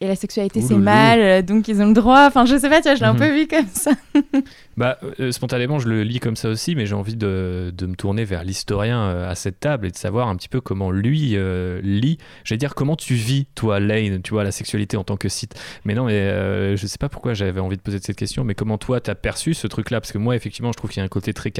et 0.00 0.06
la 0.06 0.14
sexualité 0.14 0.60
c'est 0.60 0.76
mal 0.76 1.44
donc 1.44 1.66
ils 1.66 1.82
ont 1.82 1.88
le 1.88 1.94
droit 1.94 2.26
enfin 2.28 2.46
je 2.46 2.56
sais 2.56 2.68
pas 2.68 2.76
tu 2.76 2.84
vois 2.84 2.94
je 2.94 3.00
l'ai 3.00 3.06
un 3.06 3.14
mhm. 3.14 3.18
peu 3.18 3.34
vu 3.34 3.46
comme 3.48 3.66
ça 3.66 3.90
bah 4.80 4.98
spontanément 5.30 5.78
je 5.78 5.88
le 5.88 6.02
lis 6.02 6.18
comme 6.18 6.36
ça 6.36 6.48
aussi 6.48 6.74
mais 6.74 6.86
j'ai 6.86 6.94
envie 6.94 7.14
de, 7.14 7.72
de, 7.76 7.86
me 7.86 7.94
tourner 7.94 8.24
vers 8.24 8.42
l'historien 8.42 9.10
à 9.10 9.34
cette 9.34 9.60
table 9.60 9.86
et 9.86 9.90
de 9.90 9.96
savoir 9.96 10.28
un 10.28 10.36
petit 10.36 10.48
peu 10.48 10.60
comment 10.60 10.90
lui 10.90 11.36
lit. 11.82 12.18
Je 12.44 12.54
vais 12.54 12.58
dire 12.58 12.74
comment 12.74 12.96
tu 12.96 13.14
vis 13.14 13.46
toi 13.54 13.78
Lane 13.78 14.22
tu 14.22 14.32
vois 14.32 14.42
la 14.42 14.52
sexualité 14.52 14.96
en 14.96 15.04
tant 15.04 15.16
que 15.16 15.28
site. 15.28 15.54
Mais 15.84 15.94
non 15.94 16.06
mais 16.06 16.76
je 16.76 16.86
sais 16.86 16.98
pas 16.98 17.08
pourquoi 17.08 17.34
j'avais 17.34 17.60
envie 17.60 17.76
de 17.76 17.82
poser 17.82 17.98
cette 18.00 18.16
question 18.16 18.42
mais 18.42 18.54
comment 18.54 18.78
toi 18.78 19.00
t'as 19.00 19.14
perçu 19.14 19.54
ce 19.54 19.66
truc 19.66 19.90
là 19.90 20.00
parce 20.00 20.12
que 20.12 20.18
moi 20.18 20.34
effectivement 20.34 20.72
je 20.72 20.78
trouve 20.78 20.90
qu'il 20.90 21.00
y 21.00 21.02
a 21.02 21.04
un 21.04 21.08
côté 21.08 21.32
très 21.34 21.50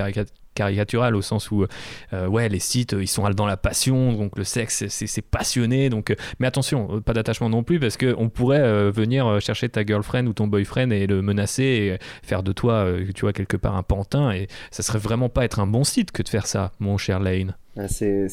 caricatural 0.54 1.14
au 1.14 1.22
sens 1.22 1.50
où 1.50 1.64
euh, 2.12 2.26
ouais 2.26 2.48
les 2.48 2.59
sites 2.59 2.96
ils 2.98 3.09
sont 3.09 3.28
dans 3.30 3.46
la 3.46 3.56
passion 3.56 4.12
donc 4.12 4.37
le 4.37 4.44
sexe 4.44 4.85
c'est 4.88 5.22
passionné 5.22 5.90
donc 5.90 6.11
euh, 6.11 6.16
mais 6.38 6.46
attention 6.46 6.96
euh, 6.96 7.00
pas 7.00 7.12
d'attachement 7.12 7.48
non 7.48 7.62
plus 7.62 7.78
parce 7.78 7.96
que 7.96 8.14
on 8.18 8.28
pourrait 8.28 8.90
venir 8.90 9.40
chercher 9.40 9.68
ta 9.68 9.85
girlfriend 9.85 10.26
ou 10.26 10.33
ton 10.33 10.46
boyfriend 10.46 10.90
et 10.90 11.06
le 11.06 11.22
menacer 11.22 11.62
et 11.62 11.98
faire 12.26 12.42
de 12.42 12.52
toi 12.52 12.87
tu 13.12 13.22
vois 13.22 13.32
quelque 13.32 13.56
part 13.56 13.76
un 13.76 13.82
pantin 13.82 14.32
et 14.32 14.48
ça 14.70 14.82
serait 14.82 14.98
vraiment 14.98 15.28
pas 15.28 15.44
être 15.44 15.60
un 15.60 15.66
bon 15.66 15.84
site 15.84 16.12
que 16.12 16.22
de 16.22 16.28
faire 16.28 16.46
ça 16.46 16.72
mon 16.78 16.96
cher 16.96 17.20
Lane. 17.20 17.56
Ah, 17.76 17.88
c'est 17.88 18.28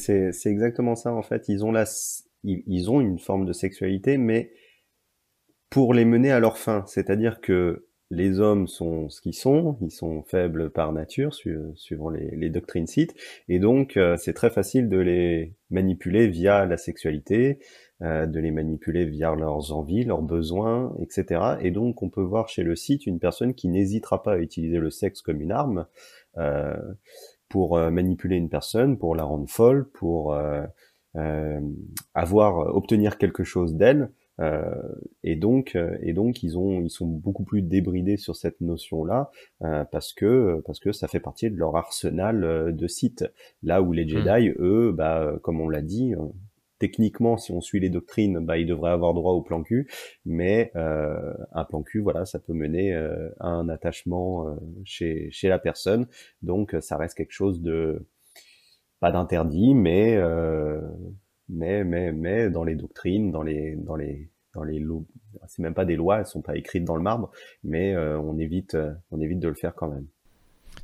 exactement 0.46 0.94
ça 0.94 1.12
en 1.12 1.22
fait. 1.22 1.48
Ils 1.48 1.64
ont 1.64 1.72
la 1.72 1.84
ils 2.44 2.90
ont 2.90 3.00
une 3.00 3.18
forme 3.18 3.46
de 3.46 3.52
sexualité 3.52 4.16
mais 4.16 4.52
pour 5.70 5.94
les 5.94 6.04
mener 6.04 6.30
à 6.30 6.40
leur 6.40 6.58
fin. 6.58 6.84
C'est-à-dire 6.86 7.40
que 7.40 7.88
les 8.10 8.40
hommes 8.40 8.66
sont 8.66 9.10
ce 9.10 9.20
qu'ils 9.20 9.34
sont, 9.34 9.76
ils 9.82 9.90
sont 9.90 10.22
faibles 10.22 10.70
par 10.70 10.92
nature, 10.92 11.34
suivant 11.34 12.08
les, 12.10 12.48
doctrines 12.48 12.86
sites, 12.86 13.14
et 13.48 13.58
donc 13.58 13.96
euh, 13.96 14.16
c'est 14.16 14.32
très 14.32 14.50
facile 14.50 14.88
de 14.88 14.96
les 14.96 15.54
manipuler 15.70 16.26
via 16.26 16.64
la 16.64 16.78
sexualité, 16.78 17.58
euh, 18.02 18.26
de 18.26 18.40
les 18.40 18.50
manipuler 18.50 19.04
via 19.04 19.34
leurs 19.34 19.72
envies, 19.72 20.04
leurs 20.04 20.22
besoins, 20.22 20.94
etc. 21.00 21.56
Et 21.60 21.70
donc 21.70 22.02
on 22.02 22.10
peut 22.10 22.22
voir 22.22 22.48
chez 22.48 22.62
le 22.62 22.76
site 22.76 23.06
une 23.06 23.18
personne 23.18 23.54
qui 23.54 23.68
n'hésitera 23.68 24.22
pas 24.22 24.34
à 24.34 24.38
utiliser 24.38 24.78
le 24.78 24.90
sexe 24.90 25.22
comme 25.22 25.40
une 25.40 25.52
arme 25.52 25.86
euh, 26.36 26.76
pour 27.48 27.78
manipuler 27.78 28.36
une 28.36 28.50
personne, 28.50 28.98
pour 28.98 29.16
la 29.16 29.24
rendre 29.24 29.48
folle, 29.48 29.88
pour 29.88 30.38
avoir 32.14 32.76
obtenir 32.76 33.16
quelque 33.16 33.42
chose 33.42 33.74
d'elle 33.74 34.10
euh, 34.40 34.94
et 35.24 35.36
donc, 35.36 35.74
euh, 35.74 35.96
et 36.00 36.12
donc 36.12 36.42
ils 36.42 36.58
ont, 36.58 36.80
ils 36.80 36.90
sont 36.90 37.06
beaucoup 37.06 37.44
plus 37.44 37.62
débridés 37.62 38.16
sur 38.16 38.36
cette 38.36 38.60
notion-là 38.60 39.30
euh, 39.62 39.84
parce 39.84 40.12
que 40.12 40.62
parce 40.64 40.78
que 40.78 40.92
ça 40.92 41.08
fait 41.08 41.20
partie 41.20 41.50
de 41.50 41.56
leur 41.56 41.76
arsenal 41.76 42.74
de 42.74 42.86
sites. 42.86 43.24
Là 43.62 43.82
où 43.82 43.92
les 43.92 44.04
hmm. 44.04 44.08
Jedi, 44.08 44.54
eux, 44.58 44.92
bah, 44.92 45.38
comme 45.42 45.60
on 45.60 45.68
l'a 45.68 45.82
dit, 45.82 46.14
techniquement, 46.78 47.36
si 47.36 47.52
on 47.52 47.60
suit 47.60 47.80
les 47.80 47.90
doctrines, 47.90 48.38
bah, 48.44 48.58
ils 48.58 48.66
devraient 48.66 48.90
avoir 48.90 49.14
droit 49.14 49.32
au 49.32 49.42
plan 49.42 49.62
cul, 49.62 49.88
mais 50.24 50.70
euh, 50.76 51.34
un 51.52 51.64
plan 51.64 51.82
cul, 51.82 52.00
voilà, 52.00 52.24
ça 52.24 52.38
peut 52.38 52.52
mener 52.52 52.94
euh, 52.94 53.30
à 53.40 53.48
un 53.48 53.68
attachement 53.68 54.56
chez, 54.84 55.28
chez 55.30 55.48
la 55.48 55.58
personne, 55.58 56.06
donc 56.42 56.76
ça 56.80 56.96
reste 56.96 57.16
quelque 57.16 57.32
chose 57.32 57.60
de 57.62 58.06
pas 59.00 59.12
d'interdit, 59.12 59.74
mais 59.74 60.18
mais, 61.48 61.84
mais, 61.84 62.12
mais 62.12 62.50
dans 62.50 62.64
les 62.64 62.74
doctrines, 62.74 63.30
dans 63.30 63.42
les, 63.42 63.76
dans 63.76 63.96
les, 63.96 64.30
dans 64.54 64.64
les 64.64 64.78
lois, 64.78 65.04
c'est 65.46 65.62
même 65.62 65.74
pas 65.74 65.84
des 65.84 65.96
lois, 65.96 66.18
elles 66.18 66.26
sont 66.26 66.42
pas 66.42 66.56
écrites 66.56 66.84
dans 66.84 66.96
le 66.96 67.02
marbre, 67.02 67.30
mais 67.64 67.94
euh, 67.94 68.18
on 68.20 68.38
évite, 68.38 68.74
euh, 68.74 68.92
on 69.10 69.20
évite 69.20 69.40
de 69.40 69.48
le 69.48 69.54
faire 69.54 69.74
quand 69.74 69.88
même. 69.88 70.06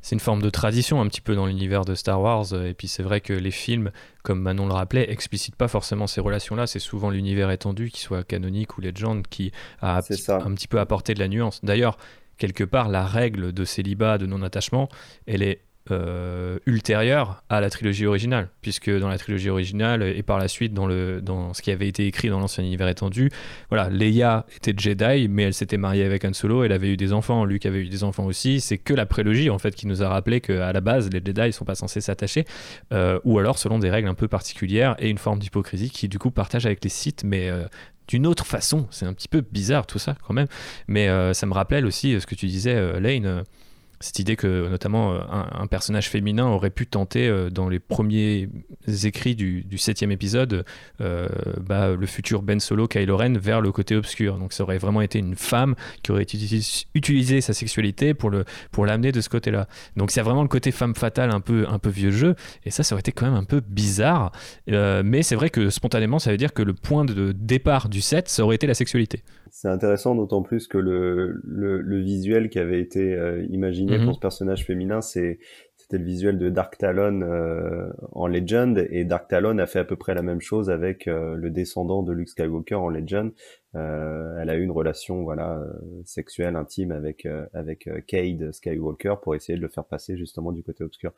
C'est 0.05 0.13
une 0.13 0.19
forme 0.19 0.43
de 0.43 0.51
tradition 0.51 1.01
un 1.01 1.07
petit 1.07 1.19
peu 1.19 1.33
dans 1.33 1.47
l'univers 1.47 1.83
de 1.83 1.95
Star 1.95 2.21
Wars, 2.21 2.53
et 2.53 2.75
puis 2.75 2.87
c'est 2.87 3.01
vrai 3.01 3.21
que 3.21 3.33
les 3.33 3.49
films, 3.49 3.89
comme 4.21 4.39
Manon 4.39 4.67
le 4.67 4.73
rappelait, 4.73 5.09
explicitent 5.09 5.55
pas 5.55 5.67
forcément 5.67 6.05
ces 6.05 6.21
relations-là. 6.21 6.67
C'est 6.67 6.77
souvent 6.77 7.09
l'univers 7.09 7.49
étendu, 7.49 7.89
qui 7.89 8.01
soit 8.01 8.23
canonique 8.23 8.77
ou 8.77 8.81
legend, 8.81 9.25
qui 9.27 9.51
a 9.81 9.97
un 9.97 10.53
petit 10.53 10.67
peu 10.67 10.79
apporté 10.79 11.15
de 11.15 11.19
la 11.19 11.27
nuance. 11.27 11.59
D'ailleurs, 11.63 11.97
quelque 12.37 12.63
part, 12.63 12.87
la 12.89 13.03
règle 13.03 13.51
de 13.51 13.65
célibat, 13.65 14.19
de 14.19 14.27
non-attachement, 14.27 14.89
elle 15.25 15.41
est 15.41 15.64
euh, 15.91 16.57
ultérieure 16.65 17.43
à 17.47 17.61
la 17.61 17.69
trilogie 17.69 18.07
originale, 18.07 18.49
puisque 18.61 18.89
dans 18.89 19.07
la 19.07 19.19
trilogie 19.19 19.49
originale 19.49 20.01
et 20.01 20.23
par 20.23 20.39
la 20.39 20.47
suite 20.47 20.73
dans, 20.73 20.87
le, 20.87 21.21
dans 21.21 21.53
ce 21.53 21.61
qui 21.61 21.69
avait 21.69 21.87
été 21.87 22.07
écrit 22.07 22.29
dans 22.29 22.39
l'ancien 22.39 22.63
univers 22.63 22.87
étendu, 22.87 23.29
voilà, 23.69 23.89
Leia 23.89 24.47
était 24.55 24.73
Jedi, 24.75 25.27
mais 25.27 25.43
elle 25.43 25.53
s'était 25.53 25.77
mariée 25.77 26.03
avec 26.03 26.25
Han 26.25 26.33
Solo, 26.33 26.63
elle 26.63 26.71
avait 26.71 26.89
eu 26.89 26.97
des 26.97 27.13
enfants, 27.13 27.45
Luke 27.45 27.67
avait 27.67 27.81
eu 27.81 27.87
des 27.87 28.03
enfants 28.03 28.25
aussi. 28.25 28.61
C'est 28.61 28.79
que 28.79 28.95
la 28.95 29.05
prélogie 29.05 29.51
en 29.51 29.59
fait 29.59 29.75
qui 29.75 29.85
nous 29.85 30.01
a 30.01 30.09
rappelé 30.09 30.41
qu'à 30.41 30.73
la 30.73 30.81
base 30.81 31.09
les 31.11 31.21
Jedi 31.23 31.41
ne 31.41 31.51
sont 31.51 31.65
pas 31.65 31.75
censés 31.75 32.01
s'attacher, 32.01 32.45
euh, 32.91 33.19
ou 33.23 33.37
alors 33.37 33.59
selon 33.59 33.77
des 33.77 33.91
règles 33.91 34.07
un 34.07 34.15
peu 34.15 34.27
particulières 34.27 34.95
et 34.97 35.09
une 35.09 35.19
forme 35.19 35.37
d'hypocrisie 35.37 35.91
qui 35.91 36.07
du 36.07 36.17
coup 36.17 36.31
partage 36.31 36.65
avec 36.65 36.83
les 36.83 36.89
Sith, 36.89 37.23
mais 37.23 37.49
euh, 37.49 37.65
d'une 38.07 38.25
autre 38.25 38.47
façon. 38.47 38.87
C'est 38.89 39.05
un 39.05 39.13
petit 39.13 39.27
peu 39.27 39.43
bizarre 39.51 39.85
tout 39.85 39.99
ça 39.99 40.15
quand 40.25 40.33
même, 40.33 40.47
mais 40.87 41.07
ça 41.33 41.45
me 41.45 41.53
rappelle 41.53 41.85
aussi 41.85 42.19
ce 42.19 42.25
que 42.25 42.35
tu 42.35 42.47
disais, 42.47 42.99
Lane 42.99 43.43
cette 43.99 44.19
idée 44.19 44.35
que 44.35 44.67
notamment 44.67 45.13
euh, 45.13 45.19
un, 45.29 45.67
personnage 45.67 46.09
féminin 46.09 46.45
aurait 46.45 46.69
pu 46.69 46.85
tenter 46.85 47.27
euh, 47.27 47.49
dans 47.49 47.69
les 47.69 47.79
premiers 47.79 48.49
écrits 49.03 49.35
du, 49.35 49.65
septième 49.77 50.11
épisode 50.11 50.65
euh, 51.01 51.27
bah, 51.59 51.95
le 51.95 52.05
futur 52.05 52.41
Ben 52.41 52.59
Solo 52.59 52.87
Kylo 52.87 53.17
Ren 53.17 53.33
vers 53.37 53.61
le 53.61 53.71
côté 53.71 53.95
obscur. 53.95 54.37
Donc 54.37 54.53
ça 54.53 54.63
aurait 54.63 54.77
vraiment 54.77 55.01
été 55.01 55.19
une 55.19 55.35
femme 55.35 55.75
qui 56.01 56.11
aurait 56.11 56.25
utilisé, 56.93 57.41
sa 57.41 57.53
sexualité 57.53 58.13
pour 58.13 58.31
pour 58.71 58.85
l'amener 58.85 59.11
de 59.11 59.21
ce 59.21 59.29
côté 59.29 59.51
là 59.51 59.67
donc 59.95 60.11
c'est 60.11 60.21
vraiment 60.21 60.41
le 60.41 60.47
côté 60.47 60.71
femme 60.71 60.95
fatale 60.95 61.31
un 61.31 61.41
peu 61.41 61.65
un 61.67 61.79
peu 61.79 61.89
vieux 61.89 62.11
jeu. 62.11 62.35
Et 62.63 62.71
ça 62.71 62.83
ça 62.83 62.95
aurait 62.95 63.01
été 63.01 63.11
quand 63.11 63.25
même 63.25 63.35
un 63.35 63.43
peu 63.43 63.61
bizarre. 63.61 64.31
Mais 64.67 65.23
c'est 65.23 65.35
vrai 65.35 65.49
que 65.49 65.69
spontanément 65.69 66.19
ça 66.19 66.31
veut 66.31 66.37
dire 66.37 66.53
que 66.53 66.63
le 66.63 66.73
point 66.73 67.05
de 67.05 67.31
départ 67.31 67.89
du 67.89 68.01
set 68.01 68.29
ça 68.29 68.43
aurait 68.43 68.55
été 68.55 68.67
la 68.67 68.73
sexualité 68.73 69.23
c'est 69.51 69.67
intéressant 69.67 70.15
d'autant 70.15 70.41
plus 70.41 70.67
que 70.67 70.77
le, 70.77 71.41
le, 71.43 71.81
le, 71.81 71.99
visuel 71.99 72.49
qui 72.49 72.59
avait 72.59 72.79
été 72.79 73.13
euh, 73.13 73.45
imaginé 73.49 73.97
pour 73.97 74.07
mhm. 74.07 74.13
ce 74.13 74.19
personnage 74.19 74.65
féminin, 74.65 75.01
c'est 75.01 75.39
c'était 75.77 75.99
le 75.99 76.05
visuel 76.05 76.39
de 76.39 76.49
Dark 76.49 76.77
Talon 76.79 77.21
euh, 77.21 77.91
en 78.11 78.25
Legend 78.25 78.87
et 78.89 79.05
Dark 79.05 79.27
Talon 79.27 79.59
a 79.59 79.67
fait 79.67 79.77
à 79.77 79.83
peu 79.83 79.95
près 79.95 80.15
la 80.15 80.23
même 80.23 80.41
chose 80.41 80.71
avec 80.71 81.07
euh, 81.07 81.35
le 81.35 81.51
descendant 81.51 82.01
de 82.01 82.11
Luke 82.11 82.29
Skywalker 82.29 82.75
en 82.75 82.89
Legend. 82.89 83.31
elle 83.73 84.49
a 84.49 84.55
eu 84.55 84.63
une 84.63 84.71
relation 84.71 85.21
voilà 85.21 85.61
sexuelle 86.05 86.55
intime 86.55 86.91
avec 86.91 87.27
avec 87.53 87.89
Cade 88.07 88.51
Skywalker 88.51 89.15
pour 89.21 89.35
essayer 89.35 89.57
de 89.57 89.61
le 89.61 89.67
faire 89.67 89.85
passer 89.85 90.17
justement 90.17 90.51
du 90.51 90.63
côté 90.63 90.83
obscur. 90.83 91.11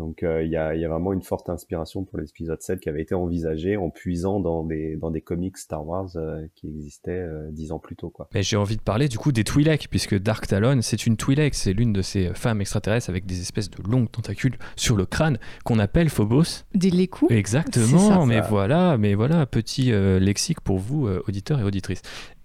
Donc 0.00 0.22
euh, 0.22 0.42
il 0.42 0.50
y, 0.50 0.56
a, 0.56 0.72
vraiment 0.88 1.12
une 1.12 1.20
forte 1.20 1.50
inspiration 1.50 2.04
pour 2.04 2.18
l'épisode 2.18 2.60
7 2.62 2.80
qui 2.80 2.88
avait 2.88 3.02
été 3.02 3.14
envisagé 3.14 3.76
en 3.76 3.90
puisant 3.90 4.40
dans 4.40 4.64
des, 4.64 4.96
dans 4.96 5.10
des 5.10 5.20
comics 5.20 5.58
Star 5.58 5.86
Wars 5.86 6.08
euh, 6.16 6.46
qui 6.54 6.68
existaient 6.68 7.10
euh, 7.10 7.50
dix 7.50 7.70
ans 7.70 7.78
plus 7.78 7.96
tôt. 7.96 8.08
Quoi. 8.08 8.26
Mais 8.32 8.42
j'ai 8.42 8.56
envie 8.56 8.78
de 8.78 8.82
parler 8.82 9.08
du 9.08 9.18
coup 9.18 9.30
des 9.30 9.44
Twi'lek, 9.44 9.88
puisque 9.90 10.18
Dark 10.18 10.46
Talon, 10.46 10.80
c'est 10.80 11.04
une 11.04 11.18
Twi'lek, 11.18 11.54
c'est 11.54 11.74
l'une 11.74 11.92
de 11.92 12.00
ces 12.00 12.32
femmes 12.32 12.62
extraterrestres 12.62 13.10
avec 13.10 13.26
des 13.26 13.42
espèces 13.42 13.68
de 13.68 13.76
longues 13.86 14.10
tentacules 14.10 14.56
sur 14.74 14.96
le 14.96 15.04
crâne 15.04 15.38
qu'on 15.64 15.78
appelle 15.78 16.08
Phobos. 16.08 16.64
Des 16.74 16.90
lécous 16.90 17.28
Exactement, 17.28 18.24
mais 18.24 18.40
voilà, 18.40 18.96
mais 18.96 19.14
voilà, 19.14 19.44
petit 19.44 19.92
lexique 19.92 20.62
pour 20.62 20.78
vous, 20.78 21.08
auditeurs 21.28 21.60
et 21.60 21.64
auditrices. 21.64 22.00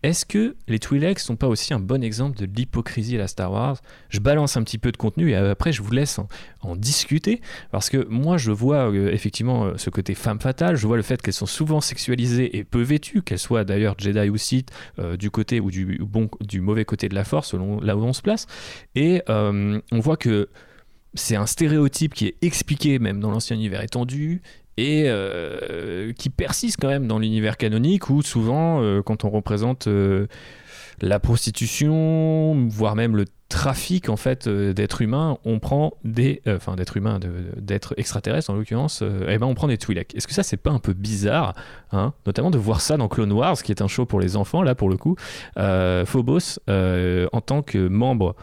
Est-ce 0.06 0.24
que 0.24 0.56
les 0.68 0.78
Twi'leks 0.78 1.18
sont 1.18 1.36
pas 1.36 1.48
aussi 1.48 1.74
un 1.74 1.80
bon 1.80 2.04
exemple 2.04 2.38
de 2.38 2.46
l'hypocrisie 2.46 3.16
à 3.16 3.18
la 3.18 3.28
Star 3.28 3.52
Wars? 3.52 3.82
Je 4.10 4.20
balance 4.20 4.56
un 4.56 4.62
petit 4.62 4.78
peu 4.78 4.92
de 4.92 4.98
contenu 4.98 5.32
et 5.32 5.36
après 5.36 5.72
je 5.72 5.82
vous 5.82 5.92
laisse 5.92 6.20
en, 6.62 6.76
discuter. 6.76 7.42
Parce 7.72 7.90
que 7.90 8.06
moi 8.08 8.38
je 8.38 8.52
vois 8.52 8.92
euh, 8.92 9.12
effectivement 9.12 9.66
euh, 9.66 9.78
ce 9.78 9.90
côté 9.90 10.14
femme 10.14 10.40
fatale, 10.40 10.76
je 10.76 10.86
vois 10.86 10.98
le 10.98 11.02
fait 11.02 11.20
qu'elles 11.24 11.34
sont 11.34 11.48
souvent 11.48 11.82
sexualisées 11.82 12.56
et 12.56 12.64
peu 12.64 12.84
vêtues, 12.84 13.24
qu'elles 13.24 13.40
soient 13.40 13.64
d'ailleurs 13.64 13.96
Jedi 13.98 14.30
ou 14.30 14.38
Sith 14.38 14.70
euh, 15.00 15.18
du 15.18 15.32
côté 15.32 15.60
ou 15.60 15.72
du 15.72 16.00
bon 16.04 16.30
du 16.40 16.62
mauvais 16.62 16.86
côté 16.86 17.10
de 17.10 17.16
la 17.16 17.24
Force 17.24 17.50
selon 17.50 17.82
là 17.82 17.98
où 17.98 18.04
on 18.04 18.14
se 18.14 18.22
place. 18.22 18.46
Et 18.94 19.24
on 19.28 20.00
voit 20.00 20.18
que 20.18 20.50
c'est 21.16 21.36
un 21.36 21.48
stéréotype 21.48 22.14
qui 22.14 22.28
est 22.28 22.36
expliqué 22.44 23.00
même 23.00 23.20
dans 23.20 23.32
l'ancien 23.32 23.56
univers 23.56 23.82
étendu 23.82 24.44
et 24.78 25.04
euh, 25.08 26.12
qui 26.14 26.30
persiste 26.30 26.78
quand 26.82 26.88
même 26.88 27.08
dans 27.08 27.20
l'univers 27.20 27.58
canonique 27.58 28.10
où 28.10 28.22
souvent 28.22 28.82
euh, 28.82 29.02
quand 29.02 29.24
on 29.24 29.30
représente 29.30 29.88
euh, 29.88 30.28
la 31.02 31.20
prostitution 31.20 32.68
voire 32.70 32.96
même 32.96 33.16
le 33.16 33.26
trafic 33.48 34.10
en 34.10 34.18
fait 34.18 34.50
d'êtres 34.50 35.02
humains 35.02 35.38
on 35.46 35.60
prend 35.60 35.94
des 36.04 36.42
enfin 36.48 36.76
d'êtres 36.76 36.98
humains 36.98 37.20
d'êtres 37.58 37.94
extraterrestres 37.98 38.50
en 38.50 38.56
l'occurrence 38.56 39.04
eh 39.28 39.38
ben 39.38 39.46
on 39.46 39.54
prend 39.54 39.68
des 39.68 39.78
Twi'lek 39.78 40.16
est-ce 40.16 40.28
que 40.28 40.34
ça 40.34 40.42
c'est 40.42 40.58
pas 40.58 40.72
un 40.72 40.80
peu 40.80 40.94
bizarre 40.94 41.54
hein 41.92 42.14
notamment 42.26 42.50
de 42.50 42.58
voir 42.58 42.82
ça 42.82 42.98
dans 42.98 43.08
Clone 43.08 43.32
Wars 43.34 43.62
qui 43.62 43.72
est 43.72 43.82
un 43.82 43.88
show 43.88 44.06
pour 44.06 44.20
les 44.20 44.36
enfants 44.36 44.64
là 44.64 44.74
pour 44.74 44.90
le 44.90 44.98
coup 44.98 45.16
Phobos 45.56 46.60
en 46.68 47.42
tant 47.42 47.62
que 47.62 47.88
membre 47.88 48.36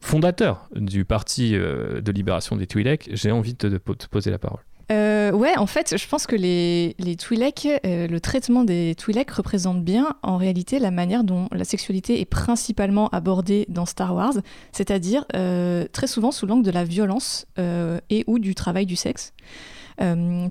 fondateur 0.00 0.68
du 0.74 1.04
parti 1.04 1.52
de 1.52 2.12
libération 2.12 2.56
des 2.56 2.66
Twi'lek 2.66 3.08
j'ai 3.12 3.30
envie 3.30 3.54
de 3.54 3.78
te 3.78 4.06
poser 4.08 4.30
la 4.30 4.38
parole 4.38 4.60
euh, 4.92 5.32
ouais, 5.32 5.56
en 5.56 5.66
fait, 5.66 5.96
je 5.96 6.08
pense 6.08 6.26
que 6.26 6.36
les, 6.36 6.94
les 6.98 7.16
Twi'lek, 7.16 7.66
euh, 7.84 8.06
le 8.06 8.20
traitement 8.20 8.62
des 8.62 8.94
Twi'lek 8.94 9.30
représente 9.32 9.82
bien 9.82 10.14
en 10.22 10.36
réalité 10.36 10.78
la 10.78 10.92
manière 10.92 11.24
dont 11.24 11.48
la 11.50 11.64
sexualité 11.64 12.20
est 12.20 12.24
principalement 12.24 13.08
abordée 13.08 13.66
dans 13.68 13.86
Star 13.86 14.14
Wars, 14.14 14.34
c'est-à-dire 14.70 15.24
euh, 15.34 15.86
très 15.90 16.06
souvent 16.06 16.30
sous 16.30 16.46
l'angle 16.46 16.64
de 16.64 16.70
la 16.70 16.84
violence 16.84 17.46
et 18.10 18.24
ou 18.26 18.38
du 18.38 18.54
travail 18.54 18.86
du 18.86 18.96
sexe. 18.96 19.32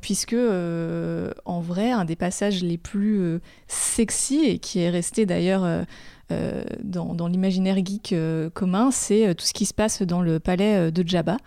puisque 0.02 0.36
en 0.36 1.62
vrai, 1.62 1.92
un 1.92 2.04
des 2.04 2.16
passages 2.16 2.62
les 2.62 2.78
plus 2.78 3.40
sexy 3.68 4.44
et 4.46 4.60
qui 4.60 4.80
est 4.80 4.90
resté 4.90 5.26
d'ailleurs 5.26 5.86
dans, 6.30 7.14
dans 7.14 7.28
l'imaginaire 7.28 7.78
geek 7.78 8.16
commun, 8.54 8.92
c'est 8.92 9.34
tout 9.36 9.46
ce 9.46 9.54
qui 9.54 9.66
se 9.66 9.74
passe 9.74 10.02
dans 10.02 10.22
le 10.22 10.40
palais 10.40 10.92
de 10.92 11.08
Jabba, 11.08 11.38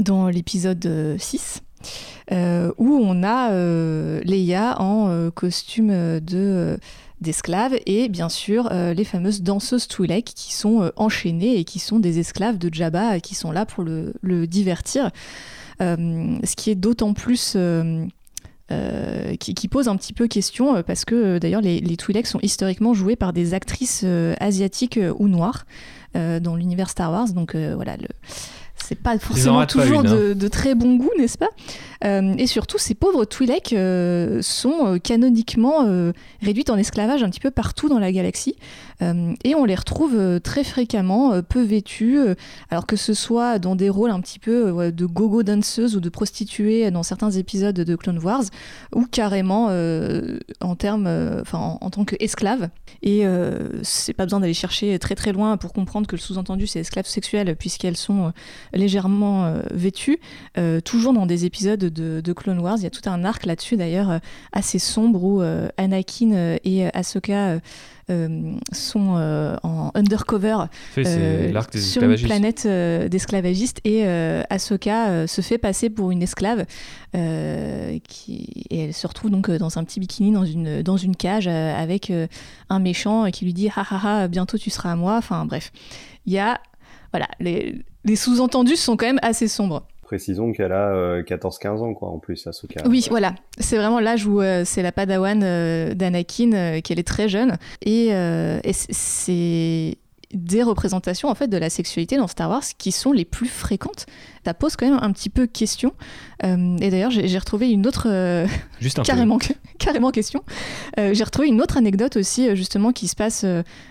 dans 0.00 0.28
l'épisode 0.28 1.16
6. 1.18 1.62
Euh, 2.32 2.70
où 2.78 2.92
on 2.92 3.24
a 3.24 3.50
euh, 3.50 4.20
Leia 4.22 4.80
en 4.80 5.08
euh, 5.08 5.30
costume 5.30 6.20
de 6.20 6.78
et 7.84 8.08
bien 8.08 8.30
sûr 8.30 8.70
les 8.72 9.04
fameuses 9.04 9.42
danseuses 9.42 9.86
Twi'lek 9.88 10.24
qui 10.24 10.54
sont 10.54 10.90
enchaînées 10.96 11.58
et 11.58 11.64
qui 11.64 11.78
sont 11.78 11.98
des 11.98 12.18
esclaves 12.18 12.56
de 12.56 12.72
Jabba 12.72 13.20
qui 13.20 13.34
sont 13.34 13.52
là 13.52 13.66
pour 13.66 13.84
le, 13.84 14.46
divertir. 14.46 15.10
ce 15.80 16.56
qui 16.56 16.70
est 16.70 16.74
d'autant 16.74 17.12
plus 17.12 17.58
qui, 19.38 19.68
pose 19.68 19.88
un 19.88 19.96
petit 19.96 20.14
peu 20.14 20.28
question 20.28 20.82
parce 20.82 21.04
que 21.04 21.36
d'ailleurs 21.36 21.60
les, 21.60 21.80
les 21.80 21.96
Twi'lek 21.98 22.26
sont 22.26 22.40
historiquement 22.40 22.94
joués 22.94 23.16
par 23.16 23.34
des 23.34 23.52
actrices 23.52 24.06
asiatiques 24.40 24.98
ou 25.18 25.28
noires 25.28 25.66
dans 26.14 26.56
l'univers 26.56 26.88
Star 26.88 27.12
Wars. 27.12 27.28
Donc 27.34 27.54
voilà, 27.54 27.98
le, 27.98 28.08
c'est 28.90 28.98
pas 28.98 29.16
forcément 29.20 29.64
toujours 29.66 30.00
hein. 30.00 30.34
de, 30.34 30.48
très 30.48 30.74
bon 30.74 30.96
goût, 30.96 31.12
n'est-ce 31.16 31.38
pas? 31.38 31.50
Euh, 32.04 32.34
Et 32.38 32.48
surtout, 32.48 32.76
ces 32.76 32.94
pauvres 32.94 33.24
Twi'lek 33.24 33.72
euh, 33.72 34.42
sont 34.42 34.84
euh, 34.84 34.98
canoniquement 34.98 35.86
réduites 36.42 36.70
en 36.70 36.76
esclavage 36.76 37.22
un 37.22 37.30
petit 37.30 37.38
peu 37.38 37.52
partout 37.52 37.88
dans 37.88 38.00
la 38.00 38.10
galaxie. 38.10 38.56
Et 39.00 39.54
on 39.54 39.64
les 39.64 39.74
retrouve 39.74 40.40
très 40.40 40.64
fréquemment, 40.64 41.42
peu 41.42 41.62
vêtues, 41.62 42.18
alors 42.70 42.86
que 42.86 42.96
ce 42.96 43.14
soit 43.14 43.58
dans 43.58 43.76
des 43.76 43.88
rôles 43.88 44.10
un 44.10 44.20
petit 44.20 44.38
peu 44.38 44.92
de 44.92 45.06
gogo 45.06 45.42
danseuses 45.42 45.96
ou 45.96 46.00
de 46.00 46.08
prostituées 46.08 46.90
dans 46.90 47.02
certains 47.02 47.30
épisodes 47.30 47.74
de 47.74 47.96
Clone 47.96 48.18
Wars, 48.18 48.44
ou 48.94 49.06
carrément 49.06 49.70
en 50.60 50.76
termes, 50.76 51.08
enfin 51.40 51.78
en, 51.80 51.90
tant 51.90 52.04
qu'esclaves. 52.04 52.68
Et 53.02 53.24
c'est 53.82 54.12
pas 54.12 54.24
besoin 54.24 54.40
d'aller 54.40 54.54
chercher 54.54 54.98
très 54.98 55.14
très 55.14 55.32
loin 55.32 55.56
pour 55.56 55.72
comprendre 55.72 56.06
que 56.06 56.16
le 56.16 56.20
sous-entendu 56.20 56.66
c'est 56.66 56.80
esclaves 56.80 57.06
sexuels, 57.06 57.56
puisqu'elles 57.56 57.96
sont 57.96 58.32
légèrement 58.72 59.44
euh, 59.44 59.62
vêtues, 59.72 60.18
euh, 60.58 60.80
toujours 60.80 61.12
dans 61.12 61.26
des 61.26 61.44
épisodes 61.44 61.78
de, 61.78 62.32
Clone 62.32 62.60
Wars. 62.60 62.76
Il 62.78 62.84
y 62.84 62.86
a 62.86 62.90
tout 62.90 63.08
un 63.08 63.24
arc 63.24 63.44
là-dessus 63.44 63.76
d'ailleurs 63.76 64.10
euh, 64.10 64.18
assez 64.52 64.78
sombre 64.78 65.22
où 65.22 65.42
Anakin 65.76 66.56
et 66.64 66.86
Ahsoka 66.94 67.58
sont 68.72 69.58
en 69.62 69.90
undercover 69.94 70.56
sur 70.94 72.02
une 72.02 72.16
planète 72.16 72.66
d'esclavagistes. 72.66 73.80
Et 73.84 74.06
Ahsoka 74.50 75.26
se 75.26 75.40
fait 75.40 75.58
passer 75.58 75.90
pour 75.90 76.10
une 76.10 76.22
esclave 76.22 76.64
qui, 77.12 78.64
et 78.70 78.84
elle 78.84 78.94
se 78.94 79.06
retrouve 79.06 79.30
donc 79.30 79.50
dans 79.50 79.78
un 79.78 79.84
petit 79.84 80.00
bikini 80.00 80.32
dans 80.32 80.44
une, 80.44 80.82
dans 80.82 80.96
une 80.96 81.16
cage 81.16 81.48
avec 81.48 82.12
un 82.68 82.78
méchant 82.78 83.30
qui 83.30 83.44
lui 83.44 83.54
dit 83.54 83.68
ha 83.74 84.28
bientôt 84.28 84.58
tu 84.58 84.70
seras 84.70 84.92
à 84.92 84.96
moi. 84.96 85.16
Enfin 85.16 85.44
bref. 85.44 85.72
Il 86.26 86.32
y 86.32 86.38
a 86.38 86.60
voilà, 87.12 87.26
les, 87.40 87.82
les 88.04 88.16
sous-entendus 88.16 88.76
sont 88.76 88.96
quand 88.96 89.06
même 89.06 89.18
assez 89.22 89.48
sombres. 89.48 89.86
Précisons 90.10 90.50
qu'elle 90.50 90.72
a 90.72 91.22
14-15 91.22 91.66
euh, 91.66 91.78
ans, 91.82 91.94
quoi, 91.94 92.08
en 92.08 92.18
plus, 92.18 92.44
Asuka. 92.44 92.82
Oui, 92.88 93.06
voilà. 93.10 93.36
C'est 93.60 93.76
vraiment 93.76 94.00
l'âge 94.00 94.26
où 94.26 94.40
euh, 94.40 94.64
c'est 94.64 94.82
la 94.82 94.90
padawan 94.90 95.40
euh, 95.44 95.94
d'Anakin, 95.94 96.80
qu'elle 96.80 96.98
est 96.98 97.06
très 97.06 97.28
jeune. 97.28 97.58
Et, 97.82 98.08
et 98.08 98.72
c'est 98.72 99.98
des 100.34 100.62
représentations 100.64 101.28
en 101.28 101.34
fait 101.36 101.46
de 101.46 101.56
la 101.56 101.70
sexualité 101.70 102.16
dans 102.16 102.26
Star 102.26 102.50
Wars 102.50 102.64
qui 102.78 102.90
sont 102.90 103.12
les 103.12 103.24
plus 103.24 103.48
fréquentes 103.48 104.06
ça 104.44 104.54
pose 104.54 104.76
quand 104.76 104.88
même 104.88 104.98
un 105.00 105.12
petit 105.12 105.28
peu 105.28 105.46
question. 105.46 105.92
Euh, 106.44 106.76
et 106.80 106.90
d'ailleurs, 106.90 107.10
j'ai 107.10 107.38
retrouvé 107.38 107.70
une 107.70 107.86
autre. 107.86 108.06
Euh, 108.06 108.46
Juste 108.80 109.02
carrément, 109.04 109.38
carrément 109.78 110.10
question. 110.10 110.42
Euh, 110.98 111.12
j'ai 111.12 111.24
retrouvé 111.24 111.48
une 111.48 111.60
autre 111.60 111.76
anecdote 111.76 112.16
aussi, 112.16 112.54
justement, 112.56 112.92
qui 112.92 113.08
se 113.08 113.16
passe 113.16 113.44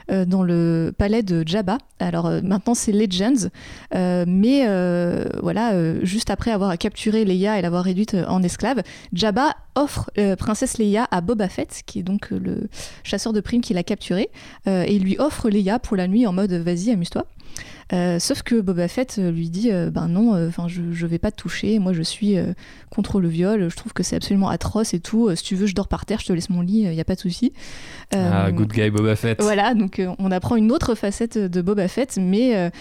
dans 0.10 0.44
le 0.44 0.94
palais 0.98 1.24
de 1.24 1.48
Jabba. 1.48 1.78
Alors 2.00 2.30
maintenant, 2.44 2.74
c'est 2.74 2.92
Legends. 2.92 3.50
mais 3.94 4.66
voilà, 5.42 6.04
juste 6.04 6.30
après 6.30 6.52
avoir 6.52 6.78
capturé 6.78 7.26
Leia 7.26 7.60
et 7.60 7.62
l'avoir 7.62 7.84
réduite 7.84 8.16
en 8.28 8.42
esclave, 8.42 8.82
Jabba 9.14 9.56
offre 9.76 10.10
Princesse 10.38 10.78
Leia 10.78 11.08
à 11.12 11.22
Boba 11.22 11.48
Fett, 11.48 11.84
qui 11.86 12.00
est 12.00 12.04
donc 12.04 12.32
le 12.32 12.70
chasseur 13.04 13.34
de 13.34 13.42
primes 13.42 13.62
qui 13.62 13.74
l'a 13.74 13.84
capturée, 13.84 14.30
et 14.66 14.96
il 14.96 15.04
lui 15.04 15.18
offre 15.20 15.50
Leia 15.50 15.80
pour 15.80 15.96
la 15.96 16.08
nuit 16.08 16.26
en 16.26 16.34
mode 16.34 16.54
vas-y, 16.54 16.92
amuse-toi. 16.92 17.26
Euh, 17.92 18.20
sauf 18.20 18.44
que 18.44 18.62
Boba 18.62 18.88
Fett 18.88 19.18
euh, 19.18 19.32
lui 19.32 19.50
dit 19.50 19.72
euh, 19.72 19.90
ben 19.90 20.08
non, 20.08 20.48
enfin 20.48 20.68
je, 20.68 20.82
je 20.92 21.08
vais 21.08 21.18
pas 21.18 21.32
te 21.32 21.38
toucher, 21.38 21.80
moi 21.80 21.92
je 21.92 22.04
suis 22.04 22.38
contre 22.90 23.20
le 23.20 23.28
viol, 23.28 23.70
je 23.70 23.76
trouve 23.76 23.94
que 23.94 24.04
c'est 24.04 24.16
absolument 24.16 24.50
atroce 24.50 24.94
et 24.94 25.00
tout. 25.00 25.34
si 25.36 25.44
tu 25.44 25.56
veux, 25.56 25.66
je 25.66 25.76
dors 25.76 25.88
par 25.88 26.06
terre, 26.06 26.20
je 26.20 26.28
te 26.28 26.34
laisse 26.34 26.50
mon 26.50 26.62
lit, 26.62 26.82
il 26.82 26.94
y 26.94 27.02
a 27.02 27.06
pas 27.06 27.16
de 27.16 27.20
souci. 27.20 27.54
ah, 28.14 28.52
good 28.52 28.72
guy 28.72 28.90
Boba 28.90 29.16
Fett. 29.16 29.42
Voilà, 29.42 29.74
donc 29.74 30.02
on 30.20 30.32
apprend 30.32 30.56
une 30.56 30.72
autre 30.72 30.96
facette 30.96 31.38
de 31.38 31.62
Boba 31.62 31.88
Fett, 31.88 32.18
mais 32.22 32.72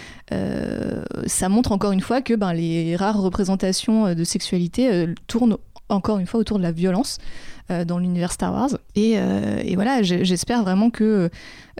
ça 1.27 1.49
montre 1.49 1.73
encore 1.73 1.92
une 1.92 2.01
fois 2.01 2.21
que 2.21 2.35
ben, 2.35 2.53
les 2.53 2.97
rares 2.97 3.21
représentations 3.21 4.14
de 4.14 4.25
sexualité 4.25 5.07
tournent 5.27 5.57
encore 5.88 6.18
une 6.18 6.27
fois 6.27 6.40
autour 6.40 6.59
de 6.59 6.62
la 6.62 6.73
violence. 6.73 7.18
Euh, 7.70 7.85
dans 7.85 7.98
l'univers 7.98 8.33
Star 8.33 8.50
Wars. 8.50 8.78
Et, 8.94 9.18
euh, 9.18 9.62
voilà, 9.74 10.02
j'espère 10.02 10.62
vraiment 10.62 10.88
que 10.88 11.28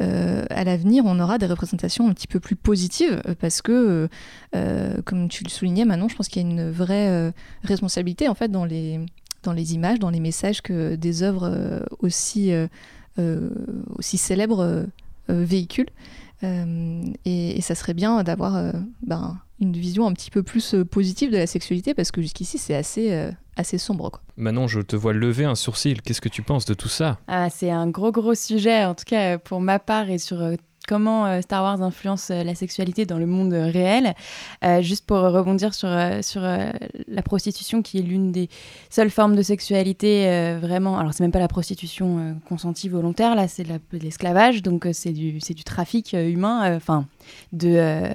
euh, 0.03 0.45
à 0.51 0.63
l'avenir, 0.63 1.05
on 1.07 1.19
aura 1.19 1.39
des 1.39 1.47
représentations 1.47 2.07
un 2.11 2.13
petit 2.13 2.27
peu 2.27 2.41
plus 2.41 2.57
positives 2.57 3.23
parce 3.41 3.63
que, 3.63 4.07
comme 5.07 5.29
tu 5.31 5.45
le 5.45 5.49
soulignais, 5.49 5.87
maintenant, 5.87 6.09
je 6.09 6.15
pense 6.15 6.29
qu'il 6.29 6.43
y 6.43 6.45
a 6.45 6.49
une 6.49 6.71
vraie 6.71 7.33
responsabilité 7.63 8.29
en 8.29 8.35
fait 8.35 8.49
dans 8.49 8.67
les 8.67 9.01
dans 9.45 9.53
les 9.53 9.73
images, 9.73 9.99
dans 9.99 10.11
les 10.11 10.21
messages 10.21 10.61
que 10.61 10.95
des 10.95 11.23
œuvres 11.23 11.83
aussi 12.01 12.53
aussi 13.97 14.19
célèbres 14.19 14.85
véhiculent. 15.29 15.91
Et, 16.43 17.61
ça 17.63 17.75
serait 17.75 17.95
bien 17.95 18.23
d'avoir 18.25 18.75
ben, 19.03 19.39
une 19.59 19.73
vision 19.73 20.07
un 20.07 20.13
petit 20.13 20.31
peu 20.31 20.43
plus 20.43 20.75
positive 20.91 21.31
de 21.31 21.39
la 21.39 21.47
sexualité 21.47 21.95
parce 21.95 22.11
que 22.11 22.21
jusqu'ici 22.21 22.59
c'est 22.59 22.75
assez 22.75 23.31
assez 23.59 23.77
sombre. 23.79 24.11
Quoi. 24.11 24.21
Manon, 24.37 24.69
je 24.69 24.81
te 24.81 24.97
vois 24.97 25.13
lever 25.13 25.45
un 25.45 25.55
sourcil. 25.55 26.01
Qu'est-ce 26.03 26.21
que 26.21 26.29
tu 26.29 26.43
penses 26.43 26.65
de 26.65 26.75
tout 26.75 26.89
ça? 26.89 27.19
Ah, 27.29 27.51
C'est 27.51 27.71
un 27.71 27.89
gros, 27.89 28.13
gros 28.13 28.35
sujet, 28.35 28.85
en 28.85 28.95
tout 28.95 29.05
cas 29.07 29.39
pour 29.39 29.61
ma 29.61 29.79
part 29.79 30.09
et 30.11 30.19
sur 30.19 30.41
euh, 30.41 30.55
comment 30.87 31.27
euh, 31.27 31.41
Star 31.43 31.63
Wars 31.63 31.83
influence 31.83 32.31
euh, 32.31 32.43
la 32.45 32.55
sexualité 32.55 33.05
dans 33.05 33.19
le 33.19 33.27
monde 33.27 33.53
réel. 33.53 34.15
juste 34.81 35.05
pour 35.07 35.19
rebondir 35.19 35.75
sur, 35.75 35.89
sur 36.23 36.41
la 36.41 37.23
prostitution, 37.23 37.83
qui 37.83 37.99
est 37.99 38.03
l'une 38.03 38.33
des 38.33 38.49
seules 38.91 39.11
formes 39.11 39.37
de 39.37 39.43
sexualité 39.43 40.57
vraiment. 40.61 40.99
Alors, 40.99 41.13
c'est 41.13 41.23
même 41.25 41.33
pas 41.33 41.39
la 41.39 41.49
prostitution 41.49 42.37
consentie 42.49 42.89
volontaire, 42.89 43.35
là, 43.35 43.49
c'est 43.49 43.65
de 43.65 43.99
l'esclavage, 43.99 44.63
donc 44.63 44.89
c'est 44.93 45.13
du, 45.13 45.33
du 45.39 45.65
trafic 45.65 46.15
humain, 46.15 46.75
enfin, 46.77 47.07
de, 47.53 48.11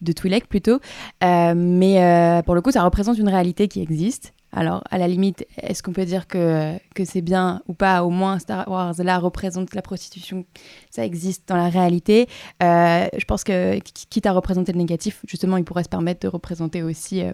de 0.00 0.12
Twi'lek 0.12 0.48
plutôt. 0.48 0.80
mais 1.22 2.42
pour 2.44 2.54
le 2.54 2.60
coup, 2.62 2.70
ça 2.72 2.82
représente 2.82 3.18
une 3.18 3.28
réalité 3.28 3.68
qui 3.68 3.80
existe. 3.80 4.32
Alors, 4.52 4.82
à 4.90 4.98
la 4.98 5.06
limite, 5.06 5.46
est-ce 5.58 5.82
qu'on 5.82 5.92
peut 5.92 6.04
dire 6.04 6.26
que, 6.26 6.76
que 6.94 7.04
c'est 7.04 7.20
bien 7.20 7.62
ou 7.68 7.74
pas? 7.74 8.02
Au 8.02 8.10
moins, 8.10 8.38
Star 8.38 8.68
Wars, 8.68 8.94
là, 8.98 9.18
représente 9.18 9.74
la 9.74 9.82
prostitution. 9.82 10.44
Ça 10.90 11.04
existe 11.04 11.48
dans 11.48 11.56
la 11.56 11.68
réalité. 11.68 12.28
Euh, 12.62 13.06
je 13.16 13.24
pense 13.26 13.44
que, 13.44 13.78
quitte 13.78 14.26
à 14.26 14.32
représenter 14.32 14.72
le 14.72 14.78
négatif, 14.78 15.22
justement, 15.26 15.56
il 15.56 15.64
pourrait 15.64 15.84
se 15.84 15.88
permettre 15.88 16.20
de 16.20 16.28
représenter 16.28 16.82
aussi 16.82 17.22
euh, 17.22 17.32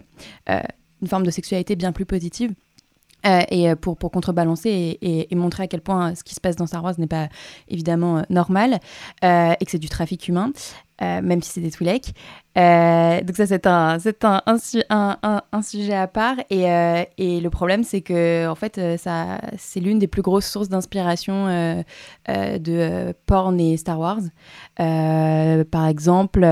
euh, 0.49 0.61
une 1.01 1.07
forme 1.07 1.23
de 1.23 1.31
sexualité 1.31 1.75
bien 1.75 1.91
plus 1.91 2.05
positive. 2.05 2.53
et 3.49 3.75
pour, 3.75 3.97
pour 3.97 4.11
contrebalancer 4.11 4.99
et, 5.01 5.35
montrer 5.35 5.63
à 5.63 5.67
quel 5.67 5.81
point 5.81 6.15
ce 6.15 6.23
qui 6.23 6.33
se 6.33 6.39
passe 6.39 6.55
dans 6.55 6.67
Star 6.67 6.83
Wars 6.83 6.93
n'est 6.97 7.07
pas 7.07 7.29
évidemment 7.67 8.23
normal 8.29 8.79
et 9.21 9.65
que 9.65 9.71
c'est 9.71 9.79
du 9.79 9.89
trafic 9.89 10.27
humain. 10.29 10.51
Euh, 11.01 11.21
même 11.21 11.43
si 11.43 11.51
c'est 11.51 11.61
des 11.61 11.69
Twi'lek. 11.69 12.13
Euh, 12.57 13.21
donc 13.21 13.35
ça, 13.35 13.45
c'est 13.45 13.67
un, 13.67 13.99
c'est 13.99 14.25
un, 14.25 15.41
un, 15.51 15.61
sujet 15.61 15.93
à 15.93 16.07
part. 16.07 16.37
Et, 16.49 16.71
euh, 16.71 17.03
et 17.19 17.39
le 17.39 17.49
problème, 17.51 17.83
c'est 17.83 18.01
que 18.01 18.47
en 18.47 18.55
fait, 18.55 18.79
ça, 18.97 19.39
c'est 19.57 19.79
l'une 19.79 19.99
des 19.99 20.07
plus 20.07 20.23
grosses 20.23 20.47
sources 20.47 20.69
d'inspiration 20.69 21.83
de 22.27 23.13
porn 23.27 23.59
et 23.59 23.77
Star 23.77 23.99
Wars. 23.99 24.21
par 24.77 25.87
exemple... 25.87 26.45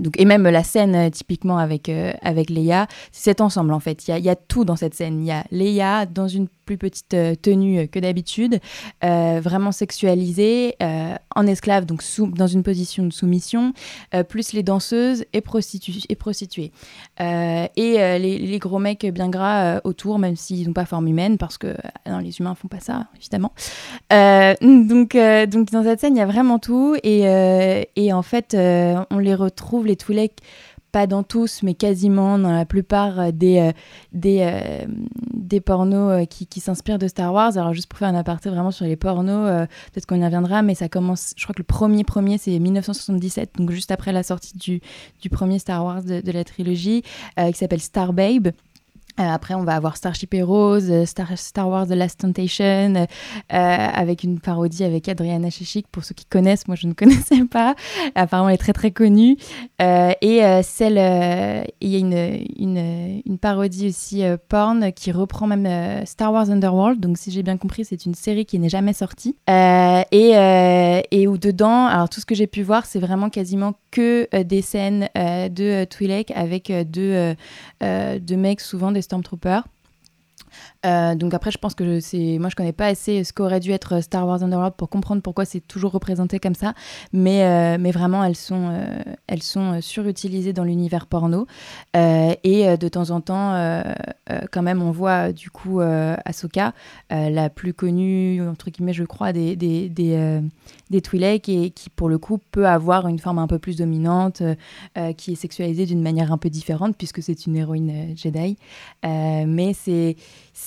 donc, 0.00 0.18
et 0.18 0.24
même 0.24 0.44
la 0.44 0.64
scène 0.64 1.10
typiquement 1.10 1.58
avec, 1.58 1.90
avec 2.22 2.50
Leia, 2.50 2.86
c'est 3.12 3.28
cet 3.28 3.40
ensemble 3.40 3.72
en 3.74 3.80
fait. 3.80 4.08
Il 4.08 4.18
y 4.18 4.30
a, 4.30 4.36
tout 4.36 4.64
dans 4.64 4.76
cette 4.76 4.94
scène. 4.94 5.20
Il 5.20 5.26
y 5.26 5.30
a 5.30 5.44
Leia 5.50 6.06
dans 6.06 6.28
une 6.28 6.48
plus 6.68 6.76
petite 6.76 7.14
euh, 7.14 7.34
tenue 7.34 7.88
que 7.88 7.98
d'habitude, 7.98 8.60
euh, 9.02 9.40
vraiment 9.42 9.72
sexualisée, 9.72 10.76
euh, 10.82 11.14
en 11.34 11.46
esclave, 11.46 11.86
donc 11.86 12.02
sous, 12.02 12.26
dans 12.26 12.46
une 12.46 12.62
position 12.62 13.06
de 13.06 13.12
soumission, 13.12 13.72
plus 14.28 14.52
les 14.52 14.62
danseuses 14.62 15.24
et, 15.32 15.40
prostitu 15.40 15.92
et 16.08 16.16
prostituées. 16.16 16.72
et 17.20 18.18
les, 18.18 18.58
gros 18.58 18.80
mecs 18.80 19.06
bien 19.06 19.28
gras 19.28 19.80
autour, 19.84 20.18
même 20.18 20.34
s'ils 20.34 20.66
n'ont 20.66 20.72
pas 20.72 20.84
forme 20.84 21.06
humaine, 21.06 21.38
parce 21.38 21.58
que 21.58 21.76
non, 22.06 22.18
les 22.18 22.40
humains 22.40 22.56
font 22.56 22.66
pas 22.66 22.80
ça, 22.80 23.06
évidemment. 23.16 23.52
donc, 24.10 25.16
donc 25.48 25.70
dans 25.70 25.84
cette 25.84 26.00
scène, 26.00 26.16
il 26.16 26.18
y 26.18 26.22
a 26.22 26.26
vraiment 26.26 26.58
tout, 26.58 26.96
et, 27.04 27.86
et 27.94 28.12
en 28.12 28.22
fait, 28.22 28.56
on 28.56 29.18
les 29.18 29.34
retrouve, 29.34 29.57
les 29.84 29.96
Twi'lek, 29.96 30.40
pas 30.90 31.06
dans 31.06 31.22
tous, 31.22 31.62
mais 31.62 31.74
quasiment 31.74 32.38
dans 32.38 32.50
la 32.50 32.64
plupart 32.64 33.32
des, 33.32 33.72
des, 34.12 34.86
des 35.34 35.60
pornos 35.60 36.26
qui, 36.30 36.46
qui 36.46 36.60
s'inspirent 36.60 36.98
de 36.98 37.08
Star 37.08 37.32
Wars. 37.34 37.58
Alors, 37.58 37.74
juste 37.74 37.88
pour 37.88 37.98
faire 37.98 38.08
un 38.08 38.14
aparté 38.14 38.48
vraiment 38.48 38.70
sur 38.70 38.86
les 38.86 38.96
pornos, 38.96 39.66
peut-être 39.92 40.06
qu'on 40.06 40.16
y 40.16 40.24
reviendra, 40.24 40.62
mais 40.62 40.74
ça 40.74 40.88
commence, 40.88 41.34
je 41.36 41.44
crois 41.44 41.52
que 41.52 41.60
le 41.60 41.64
premier 41.64 42.04
premier, 42.04 42.38
c'est 42.38 42.58
1977, 42.58 43.56
donc 43.58 43.70
juste 43.70 43.90
après 43.90 44.12
la 44.12 44.22
sortie 44.22 44.56
du, 44.56 44.80
du 45.20 45.28
premier 45.28 45.58
Star 45.58 45.84
Wars 45.84 46.02
de 46.02 46.32
la 46.32 46.44
trilogie, 46.44 47.02
qui 47.36 47.52
s'appelle 47.52 47.80
Star 47.80 48.14
Babe. 48.14 48.48
Euh, 49.18 49.22
après, 49.28 49.54
on 49.54 49.64
va 49.64 49.74
avoir 49.74 49.96
Starship 49.96 50.32
Heroes, 50.34 50.90
euh, 50.90 51.04
Star, 51.04 51.26
Star 51.36 51.68
Wars 51.68 51.86
The 51.86 51.92
Last 51.92 52.20
Temptation, 52.20 52.94
euh, 52.94 53.06
avec 53.48 54.22
une 54.22 54.38
parodie 54.38 54.84
avec 54.84 55.08
Adriana 55.08 55.50
Chechik, 55.50 55.88
pour 55.88 56.04
ceux 56.04 56.14
qui 56.14 56.24
connaissent, 56.24 56.68
moi 56.68 56.76
je 56.76 56.86
ne 56.86 56.92
connaissais 56.94 57.44
pas. 57.44 57.74
Apparemment, 58.14 58.48
elle 58.48 58.54
est 58.54 58.58
très 58.58 58.72
très 58.72 58.90
connue. 58.90 59.36
et 59.80 60.62
celle, 60.62 60.98
il 61.80 61.88
y 61.88 61.96
a 61.96 61.98
une, 61.98 62.44
une, 62.58 63.22
une 63.26 63.38
parodie 63.38 63.88
aussi 63.88 64.22
porn 64.48 64.92
qui 64.92 65.10
reprend 65.12 65.46
même 65.46 66.04
Star 66.06 66.32
Wars 66.32 66.50
Underworld. 66.50 67.00
Donc, 67.00 67.18
si 67.18 67.30
j'ai 67.30 67.42
bien 67.42 67.56
compris, 67.56 67.84
c'est 67.84 68.06
une 68.06 68.14
série 68.14 68.46
qui 68.46 68.58
n'est 68.58 68.68
jamais 68.68 68.92
sortie. 68.92 69.36
et, 69.48 71.02
et 71.10 71.28
où 71.28 71.38
dedans, 71.38 71.86
alors 71.86 72.08
tout 72.08 72.20
ce 72.20 72.26
que 72.26 72.34
j'ai 72.34 72.46
pu 72.46 72.62
voir, 72.62 72.86
c'est 72.86 73.00
vraiment 73.00 73.30
quasiment 73.30 73.74
que 73.90 74.28
des 74.42 74.62
scènes 74.62 75.08
de 75.14 75.84
Twi'lek 75.84 76.32
avec 76.34 76.72
deux, 76.90 77.34
deux 77.80 78.36
mecs, 78.36 78.60
souvent 78.60 78.92
des 78.92 79.02
Stormtroopers. 79.08 79.64
Euh, 80.86 81.14
donc 81.14 81.34
après, 81.34 81.50
je 81.50 81.58
pense 81.58 81.74
que 81.74 82.00
c'est, 82.00 82.38
moi, 82.38 82.48
je 82.50 82.56
connais 82.56 82.72
pas 82.72 82.86
assez 82.86 83.24
ce 83.24 83.32
qu'aurait 83.32 83.60
dû 83.60 83.72
être 83.72 84.00
Star 84.00 84.26
Wars 84.26 84.42
Underworld 84.42 84.74
pour 84.74 84.88
comprendre 84.88 85.22
pourquoi 85.22 85.44
c'est 85.44 85.60
toujours 85.60 85.92
représenté 85.92 86.38
comme 86.38 86.54
ça. 86.54 86.74
Mais, 87.12 87.42
euh, 87.44 87.78
mais 87.80 87.90
vraiment, 87.90 88.22
elles 88.22 88.36
sont, 88.36 88.70
euh, 88.70 88.86
elles 89.26 89.42
sont 89.42 89.80
surutilisées 89.80 90.52
dans 90.52 90.64
l'univers 90.64 91.06
porno. 91.06 91.46
et 91.94 92.76
de 92.76 92.88
temps 92.88 93.10
en 93.10 93.20
temps, 93.20 93.82
quand 94.52 94.62
même, 94.62 94.82
on 94.82 94.90
voit 94.90 95.32
du 95.32 95.50
coup 95.50 95.80
Ahsoka, 95.80 96.72
la 97.10 97.50
plus 97.50 97.74
connue 97.74 98.46
entre 98.46 98.70
guillemets, 98.70 98.92
je 98.92 99.04
crois, 99.04 99.32
des 99.32 99.56
des 99.56 99.88
des, 99.88 100.40
des 100.90 101.00
Twi'lek 101.00 101.48
et 101.48 101.70
qui 101.70 101.90
pour 101.90 102.08
le 102.08 102.18
coup 102.18 102.38
peut 102.50 102.66
avoir 102.66 103.08
une 103.08 103.18
forme 103.18 103.38
un 103.38 103.46
peu 103.46 103.58
plus 103.58 103.76
dominante, 103.76 104.42
qui 105.16 105.32
est 105.32 105.36
sexualisée 105.36 105.86
d'une 105.86 106.02
manière 106.02 106.32
un 106.32 106.38
peu 106.38 106.50
différente 106.50 106.96
puisque 106.96 107.22
c'est 107.22 107.46
une 107.46 107.56
héroïne 107.56 108.16
Jedi. 108.16 108.56
mais 109.02 109.72
c'est 109.72 110.16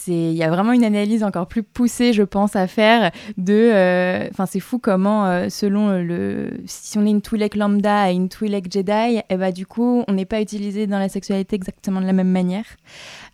il 0.07 0.33
y 0.33 0.43
a 0.43 0.49
vraiment 0.49 0.71
une 0.71 0.83
analyse 0.83 1.23
encore 1.23 1.47
plus 1.47 1.63
poussée, 1.63 2.13
je 2.13 2.23
pense, 2.23 2.55
à 2.55 2.67
faire 2.67 3.11
de. 3.37 3.53
Euh, 3.53 4.27
enfin, 4.31 4.45
c'est 4.45 4.59
fou 4.59 4.79
comment, 4.79 5.25
euh, 5.25 5.49
selon 5.49 6.01
le. 6.01 6.51
Si 6.65 6.97
on 6.97 7.05
est 7.05 7.09
une 7.09 7.21
Twi'lek 7.21 7.55
lambda 7.55 8.11
et 8.11 8.15
une 8.15 8.29
Twi'lek 8.29 8.71
Jedi, 8.71 9.17
et 9.17 9.23
eh 9.29 9.37
ben, 9.37 9.51
du 9.51 9.65
coup, 9.65 10.03
on 10.07 10.13
n'est 10.13 10.25
pas 10.25 10.41
utilisé 10.41 10.87
dans 10.87 10.99
la 10.99 11.09
sexualité 11.09 11.55
exactement 11.55 12.01
de 12.01 12.05
la 12.05 12.13
même 12.13 12.31
manière. 12.31 12.65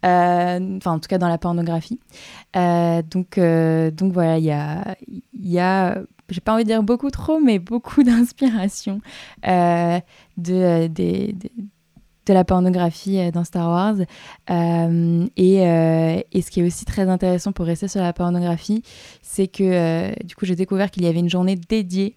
Euh, 0.06 0.78
enfin, 0.78 0.94
en 0.94 1.00
tout 1.00 1.08
cas, 1.08 1.18
dans 1.18 1.30
la 1.30 1.38
pornographie. 1.38 2.00
donc, 2.54 3.40
donc 3.40 4.14
voilà, 4.14 4.38
il 4.38 4.46
y 4.46 4.52
a. 4.52 4.96
Y 5.40 5.60
a 5.60 6.02
j'ai 6.30 6.42
pas 6.42 6.54
envie 6.54 6.66
de 6.66 6.68
dire 6.68 6.84
beaucoup 6.84 7.10
trop, 7.10 7.40
mais 7.40 7.58
beaucoup 7.58 8.04
d'inspiration 8.04 9.00
de, 9.44 10.88
des 10.88 11.36
de 12.28 12.34
la 12.34 12.44
pornographie 12.44 13.20
euh, 13.20 13.32
dans 13.32 13.44
Star 13.44 13.70
Wars. 13.70 13.96
Euh, 14.50 15.28
et, 15.38 15.68
euh, 15.68 16.20
et, 16.32 16.42
ce 16.42 16.52
qui 16.52 16.60
est 16.60 16.64
aussi 16.64 16.86
très 16.86 17.10
intéressant 17.10 17.52
pour 17.52 17.66
rester 17.66 17.88
sur 17.88 18.02
la 18.02 18.14
pornographie, 18.14 18.84
c'est 19.22 19.48
que 19.48 20.24
du 20.24 20.36
coup 20.36 20.46
j'ai 20.46 20.56
découvert 20.56 20.92
qu'il 20.92 21.04
y 21.04 21.08
avait 21.08 21.20
une 21.20 21.30
journée 21.30 21.56
dédiée 21.56 22.16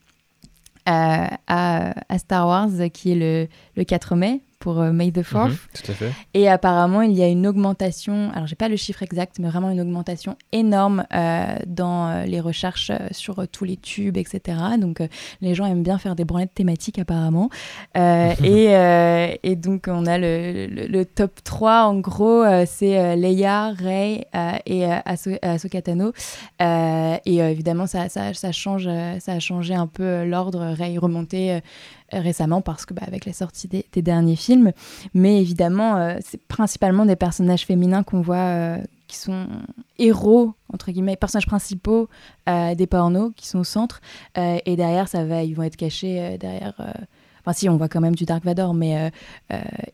à, 0.87 1.39
à, 1.47 2.19
Star 2.19 2.47
Wars 2.47 2.71
qui 2.93 3.13
est 3.13 3.15
le, 3.15 3.49
le 3.77 3.85
4 3.85 4.17
mai 4.17 4.41
pour 4.61 4.79
euh, 4.79 4.93
May 4.93 5.11
the 5.11 5.25
4 5.25 5.49
mhm, 5.49 5.57
tout 5.75 5.91
à 5.91 5.95
fait. 5.95 6.13
Et 6.35 6.49
apparemment, 6.49 7.01
il 7.01 7.13
y 7.13 7.23
a 7.23 7.27
une 7.27 7.47
augmentation, 7.47 8.31
alors 8.35 8.47
j'ai 8.47 8.57
pas 8.57 8.69
le 8.69 8.77
chiffre 8.77 9.03
exact, 9.03 9.39
mais 9.41 9.49
vraiment 9.49 9.71
une 9.71 9.81
augmentation 9.81 10.37
énorme 10.53 11.05
euh, 11.15 11.57
dans 11.67 12.09
euh, 12.09 12.25
les 12.27 12.41
recherches 12.41 12.93
sur 13.11 13.49
tous 13.49 13.65
les 13.65 13.79
tubes, 13.79 14.19
etc. 14.19 14.59
Donc 14.79 15.03
les 15.41 15.55
gens 15.55 15.65
aiment 15.65 15.83
bien 15.83 15.97
faire 15.97 16.15
des 16.15 16.27
branlettes 16.27 16.55
thématiques 16.55 16.99
apparemment. 16.99 17.49
et, 17.95 19.39
et, 19.43 19.57
donc 19.57 19.87
on 19.89 20.05
a 20.05 20.19
le, 20.19 20.67
le, 20.67 21.05
top 21.05 21.43
3, 21.43 21.85
en 21.85 21.99
gros, 21.99 22.45
c'est 22.67 23.17
Leia, 23.17 23.71
Rey 23.71 24.27
et 24.67 24.85
Ahsoka 24.85 25.81
Tano. 25.81 26.13
et 26.61 27.37
évidemment, 27.39 27.87
ça, 27.87 28.11
ça, 28.11 28.35
ça, 28.35 28.53
change, 28.53 28.89
ça 29.21 29.33
a 29.33 29.41
changé 29.41 29.75
un 29.75 29.87
peu 29.87 30.25
l'ordre. 30.27 30.75
Rey 30.77 30.99
remonté 30.99 31.61
récemment 32.13 32.61
parce 32.61 32.87
que 32.87 32.95
bah, 32.95 33.03
avec 33.07 33.25
la 33.25 33.33
sortie 33.33 33.69
des, 33.69 34.03
derniers 34.03 34.37
films. 34.37 34.73
Mais 35.15 35.41
évidemment, 35.41 35.97
euh, 35.97 36.17
c'est 36.21 36.41
principalement 36.47 37.07
des 37.07 37.17
personnages 37.17 37.67
féminins 37.67 38.03
qu'on 38.03 38.21
voit 38.21 38.37
euh, 38.37 38.79
qui 39.07 39.17
sont 39.17 39.47
héros 39.99 40.55
entre 40.73 40.93
guillemets 40.93 41.17
personnages 41.17 41.47
principaux 41.47 42.09
euh, 42.49 42.75
des 42.75 42.87
pornos 42.87 43.33
qui 43.35 43.49
sont 43.49 43.59
au 43.59 43.65
centre 43.65 44.01
et 44.37 44.77
derrière 44.77 45.09
ça 45.09 45.25
va 45.25 45.43
ils 45.43 45.55
vont 45.55 45.65
être 45.65 45.77
cachés 45.77 46.39
derrière 46.39 46.75
Enfin, 47.41 47.55
si, 47.55 47.71
on 47.71 47.79
voit 47.79 47.89
quand 47.89 48.03
même 48.03 48.15
du 48.15 48.27
Dark 48.27 48.45
Vador, 48.45 48.75
mais 48.75 49.11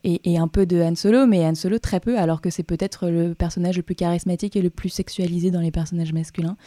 et, 0.03 0.31
et, 0.31 0.37
un 0.37 0.49
peu 0.49 0.65
de 0.65 0.81
Han 0.81 0.95
Solo, 0.95 1.25
mais 1.25 1.45
Han 1.45 1.55
Solo 1.55 1.79
très 1.79 2.01
peu, 2.01 2.19
alors 2.19 2.41
que 2.41 2.49
c'est 2.49 2.61
peut-être 2.61 3.07
le 3.07 3.35
personnage 3.35 3.77
le 3.77 3.83
plus 3.83 3.95
charismatique 3.95 4.57
et 4.57 4.61
le 4.61 4.69
plus 4.69 4.89
sexualisé 4.89 5.49
dans 5.49 5.61
les 5.61 5.71
personnages 5.71 6.11
masculins. 6.11 6.57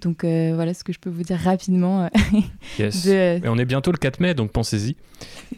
Donc 0.00 0.24
euh, 0.24 0.52
voilà 0.54 0.74
ce 0.74 0.84
que 0.84 0.92
je 0.92 0.98
peux 0.98 1.10
vous 1.10 1.22
dire 1.22 1.38
rapidement. 1.38 2.04
Euh, 2.04 2.08
yes. 2.78 3.08
on 3.44 3.58
est 3.58 3.64
bientôt 3.64 3.92
le 3.92 3.98
4 3.98 4.20
mai, 4.20 4.34
donc 4.34 4.52
pensez-y. 4.52 4.96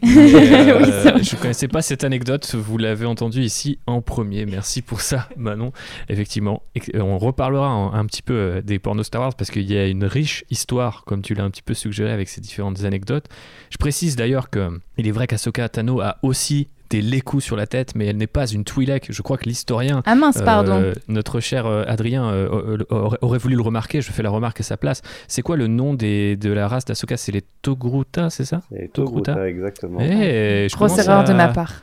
Euh, 0.03 1.19
je 1.21 1.35
ne 1.35 1.41
connaissais 1.41 1.67
pas 1.67 1.81
cette 1.81 2.03
anecdote, 2.03 2.55
vous 2.55 2.77
l'avez 2.77 3.05
entendu 3.05 3.41
ici 3.41 3.79
en 3.87 4.01
premier. 4.01 4.45
Merci 4.45 4.81
pour 4.81 5.01
ça, 5.01 5.29
Manon. 5.37 5.71
Effectivement, 6.09 6.63
on 6.93 7.17
reparlera 7.17 7.67
un, 7.67 8.05
petit 8.05 8.21
peu 8.21 8.61
des 8.63 8.79
pornos 8.79 9.05
Star 9.05 9.21
Wars 9.21 9.35
parce 9.35 9.51
qu'il 9.51 9.69
y 9.71 9.77
a 9.77 9.87
une 9.87 10.03
riche 10.03 10.43
histoire, 10.49 11.05
comme 11.05 11.21
tu 11.21 11.33
l'as 11.33 11.43
un 11.43 11.49
petit 11.49 11.61
peu 11.61 11.73
suggéré 11.73 12.11
avec 12.11 12.27
ces 12.27 12.41
différentes 12.41 12.83
anecdotes. 12.83 13.27
Je 13.69 13.77
précise 13.77 14.15
d'ailleurs 14.15 14.49
qu'il 14.49 15.07
est 15.07 15.11
vrai 15.11 15.27
qu'Asoka 15.27 15.69
Tano 15.69 16.01
a 16.01 16.17
aussi 16.23 16.67
les 17.01 17.21
coups 17.21 17.43
sur 17.43 17.55
la 17.55 17.67
tête, 17.67 17.95
mais 17.95 18.05
elle 18.05 18.17
n'est 18.17 18.27
pas 18.27 18.47
une 18.47 18.63
Twi'lek. 18.63 19.07
Je 19.11 19.21
crois 19.21 19.37
que 19.37 19.45
l'historien, 19.45 20.01
ah 20.05 20.15
mince, 20.15 20.41
pardon. 20.41 20.73
Euh, 20.73 20.93
notre 21.07 21.39
cher 21.39 21.65
euh, 21.65 21.83
Adrien, 21.87 22.29
euh, 22.31 22.77
aurait, 23.21 23.37
voulu 23.37 23.55
le 23.55 23.61
remarquer. 23.61 24.01
Je 24.01 24.11
fais 24.11 24.23
la 24.23 24.29
remarque 24.29 24.59
à 24.59 24.63
sa 24.63 24.77
place. 24.77 25.01
C'est 25.27 25.41
quoi 25.41 25.57
le 25.57 25.67
nom 25.67 25.93
des, 25.93 26.35
de 26.35 26.51
la 26.51 26.67
race 26.67 26.85
d'Asoka 26.85 27.17
C'est 27.17 27.31
les 27.31 27.43
Togruta, 27.61 28.29
c'est 28.29 28.45
ça? 28.45 28.61
Les 28.71 28.89
Togruta, 28.89 29.47
exactement. 29.47 29.99
Et 29.99 30.65
eh, 30.65 30.69
je 30.69 30.75
Grosse 30.75 30.97
erreur 30.97 31.23
de 31.23 31.33
ma 31.33 31.49
part. 31.49 31.81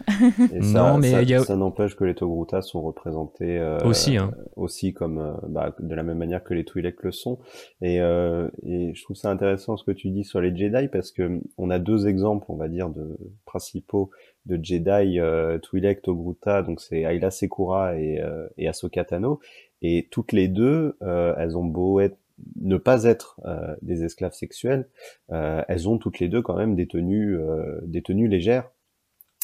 non, 0.61 0.99
mais 0.99 1.27
ça, 1.27 1.45
ça 1.45 1.57
n'empêche 1.57 1.97
que 1.97 2.05
les 2.05 2.15
Togruta 2.15 2.63
sont 2.63 2.83
représentés 2.83 3.61
aussi, 3.85 4.17
hein. 4.17 4.31
aussi 4.57 4.93
comme 4.93 5.39
bah, 5.49 5.75
de 5.79 5.95
la 5.95 6.03
même 6.03 6.19
manière 6.19 6.43
que 6.43 6.55
les 6.55 6.65
Twi'lek 6.65 7.03
le 7.03 7.13
sont. 7.13 7.39
Et, 7.81 7.97
et 7.97 8.95
je 8.95 9.03
trouve 9.03 9.17
ça 9.17 9.31
intéressant 9.31 9.77
ce 9.77 9.85
que 9.85 9.93
tu 9.93 10.11
dis 10.11 10.25
sur 10.25 10.41
les 10.41 10.55
Jedi 10.55 10.89
parce 10.89 11.11
que 11.11 11.41
on 11.57 11.71
a 11.71 11.79
deux 11.79 12.07
exemples, 12.07 12.47
on 12.49 12.57
va 12.57 12.69
dire, 12.69 12.91
de 12.91 13.19
principaux 13.45 14.11
de 14.47 14.59
Jedi 14.63 15.19
euh, 15.21 15.59
Twi'lek 15.59 16.03
Togruta, 16.03 16.63
donc 16.63 16.81
c'est 16.81 17.03
Ayla 17.03 17.31
Sekura 17.31 17.99
et, 17.99 18.21
euh, 18.21 18.49
et 18.57 18.69
Ahsoka 18.69 19.05
Tano, 19.05 19.41
et 19.83 20.09
toutes 20.11 20.33
les 20.33 20.49
deux, 20.49 20.97
euh, 21.03 21.35
elles 21.39 21.57
ont 21.57 21.65
beau 21.65 22.01
être 22.01 22.19
ne 22.59 22.79
pas 22.79 23.05
être 23.05 23.39
euh, 23.45 23.77
des 23.83 24.03
esclaves 24.03 24.33
sexuels, 24.33 24.89
euh, 25.31 25.63
elles 25.69 25.89
ont 25.89 25.99
toutes 25.99 26.21
les 26.21 26.29
deux 26.29 26.41
quand 26.41 26.57
même 26.57 26.75
des 26.75 26.87
tenues, 26.87 27.39
des 27.83 28.03
tenues 28.03 28.29
légères, 28.29 28.71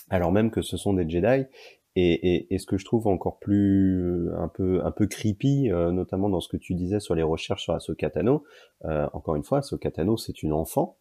alors 0.09 0.33
même 0.33 0.51
que 0.51 0.63
ce 0.63 0.77
sont 0.77 0.95
des 0.95 1.09
Jedi. 1.09 1.47
Et, 1.99 2.13
et, 2.13 2.55
et, 2.55 2.59
ce 2.59 2.67
que 2.67 2.77
je 2.77 2.85
trouve 2.85 3.07
encore 3.07 3.39
plus 3.39 4.29
un 4.37 4.49
peu 4.49 4.85
un 4.85 4.91
peu 4.91 5.07
creepy, 5.07 5.71
notamment 5.71 6.29
dans 6.29 6.41
ce 6.41 6.49
que 6.49 6.59
tu 6.59 6.75
disais 6.75 7.01
sur 7.01 7.15
les 7.15 7.23
recherches 7.23 7.63
sur 7.63 7.73
Ahsoka 7.73 8.11
Tano, 8.11 8.45
encore 8.85 9.37
une 9.37 9.43
fois, 9.43 9.59
Ahsoka 9.59 9.91
Tano 9.91 10.19
c'est 10.19 10.43
une 10.43 10.53
enfant, 10.53 10.99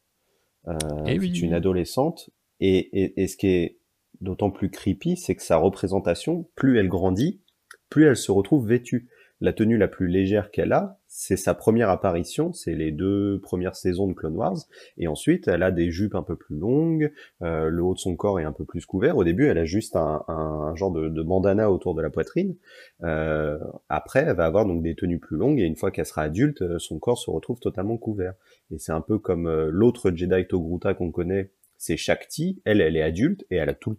eh 1.05 1.19
c'est 1.19 1.41
une 1.41 1.53
adolescente, 1.53 2.29
et, 2.61 2.77
et, 2.77 3.21
et, 3.21 3.27
ce 3.27 3.35
qui 3.35 3.47
est 3.47 3.77
d'autant 4.21 4.51
plus 4.51 4.69
creepy, 4.69 5.17
c'est 5.17 5.35
que 5.35 5.43
sa 5.43 5.57
représentation, 5.57 6.47
plus 6.55 6.79
elle 6.79 6.87
grandit, 6.87 7.41
plus 7.89 8.05
elle 8.05 8.17
se 8.17 8.31
retrouve 8.31 8.67
vêtue. 8.67 9.09
La 9.41 9.51
tenue 9.51 9.77
la 9.77 9.89
plus 9.89 10.07
légère 10.07 10.49
qu'elle 10.49 10.71
a, 10.71 10.97
c'est 11.07 11.35
sa 11.35 11.53
première 11.53 11.89
apparition, 11.89 12.53
c'est 12.53 12.73
les 12.73 12.91
deux 12.91 13.39
premières 13.41 13.75
saisons 13.75 14.07
de 14.07 14.13
Clone 14.13 14.35
Wars, 14.35 14.57
et 14.97 15.07
ensuite 15.07 15.49
elle 15.49 15.61
a 15.61 15.71
des 15.71 15.91
jupes 15.91 16.15
un 16.15 16.23
peu 16.23 16.37
plus 16.37 16.57
longues, 16.57 17.11
euh, 17.41 17.67
le 17.69 17.83
haut 17.83 17.93
de 17.93 17.99
son 17.99 18.15
corps 18.15 18.39
est 18.39 18.45
un 18.45 18.53
peu 18.53 18.63
plus 18.63 18.85
couvert. 18.85 19.17
Au 19.17 19.25
début, 19.25 19.47
elle 19.47 19.57
a 19.57 19.65
juste 19.65 19.97
un, 19.97 20.73
genre 20.75 20.91
de, 20.91 21.09
de, 21.09 21.21
bandana 21.21 21.69
autour 21.69 21.95
de 21.95 22.01
la 22.01 22.09
poitrine. 22.09 22.55
Euh, 23.03 23.59
après, 23.89 24.25
elle 24.27 24.35
va 24.37 24.45
avoir 24.45 24.65
donc 24.65 24.81
des 24.81 24.95
tenues 24.95 25.19
plus 25.19 25.35
longues, 25.35 25.59
et 25.59 25.65
une 25.65 25.75
fois 25.75 25.91
qu'elle 25.91 26.05
sera 26.05 26.23
adulte, 26.23 26.61
euh, 26.61 26.79
son 26.79 26.97
corps 26.97 27.17
se 27.17 27.29
retrouve 27.29 27.59
totalement 27.59 27.97
couvert. 27.97 28.35
Et 28.71 28.77
c'est 28.77 28.93
un 28.93 29.01
peu 29.01 29.19
comme 29.19 29.49
l'autre 29.69 30.11
Jedi 30.11 30.47
Togruta 30.47 30.93
qu'on 30.93 31.11
connaît, 31.11 31.51
c'est 31.77 31.97
Shakti. 31.97 32.61
Elle, 32.65 32.81
elle 32.81 32.95
est 32.95 33.01
adulte 33.01 33.45
et 33.51 33.57
elle 33.57 33.69
a 33.69 33.73
tout 33.73 33.91
le 33.91 33.97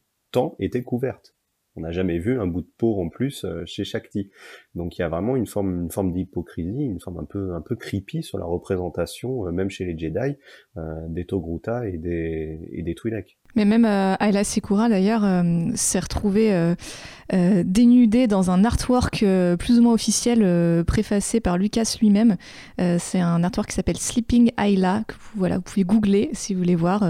était 0.58 0.82
couverte. 0.82 1.34
On 1.76 1.82
n'a 1.82 1.92
jamais 1.92 2.18
vu 2.18 2.40
un 2.40 2.46
bout 2.46 2.62
de 2.62 2.70
peau 2.78 3.00
en 3.00 3.10
plus 3.10 3.44
euh, 3.44 3.62
chez 3.66 3.84
Shakti. 3.84 4.30
Donc 4.74 4.96
il 4.96 5.02
y 5.02 5.04
a 5.04 5.08
vraiment 5.08 5.36
une 5.36 5.46
forme, 5.46 5.82
une 5.82 5.90
forme 5.90 6.12
d'hypocrisie, 6.12 6.84
une 6.84 7.00
forme 7.00 7.18
un 7.18 7.24
peu, 7.24 7.54
un 7.54 7.60
peu 7.60 7.76
creepy 7.76 8.22
sur 8.22 8.38
la 8.38 8.46
représentation, 8.46 9.46
euh, 9.46 9.52
même 9.52 9.68
chez 9.68 9.84
les 9.84 9.96
Jedi, 9.96 10.36
euh, 10.78 11.06
des 11.08 11.26
Togruta 11.26 11.86
et 11.86 11.98
des, 11.98 12.66
et 12.72 12.82
des 12.82 12.94
Twi'lek. 12.94 13.38
Mais 13.56 13.64
même 13.64 13.86
euh, 13.86 14.14
Ayla 14.20 14.44
Sekura, 14.44 14.90
d'ailleurs, 14.90 15.24
euh, 15.24 15.70
s'est 15.74 15.98
retrouvée 15.98 16.52
euh, 16.52 17.62
dénudée 17.64 18.26
dans 18.26 18.50
un 18.50 18.64
artwork 18.64 19.24
plus 19.58 19.78
ou 19.78 19.82
moins 19.82 19.94
officiel 19.94 20.84
préfacé 20.84 21.40
par 21.40 21.58
Lucas 21.58 21.96
lui-même. 22.00 22.36
c'est 22.78 23.18
un 23.18 23.42
artwork 23.42 23.70
qui 23.70 23.74
s'appelle 23.74 23.96
Sleeping 23.96 24.52
Ayla, 24.58 25.02
que 25.08 25.14
vous, 25.14 25.38
voilà, 25.38 25.56
vous 25.56 25.62
pouvez 25.62 25.84
googler 25.84 26.30
si 26.34 26.54
vous 26.54 26.60
voulez 26.60 26.76
voir. 26.76 27.02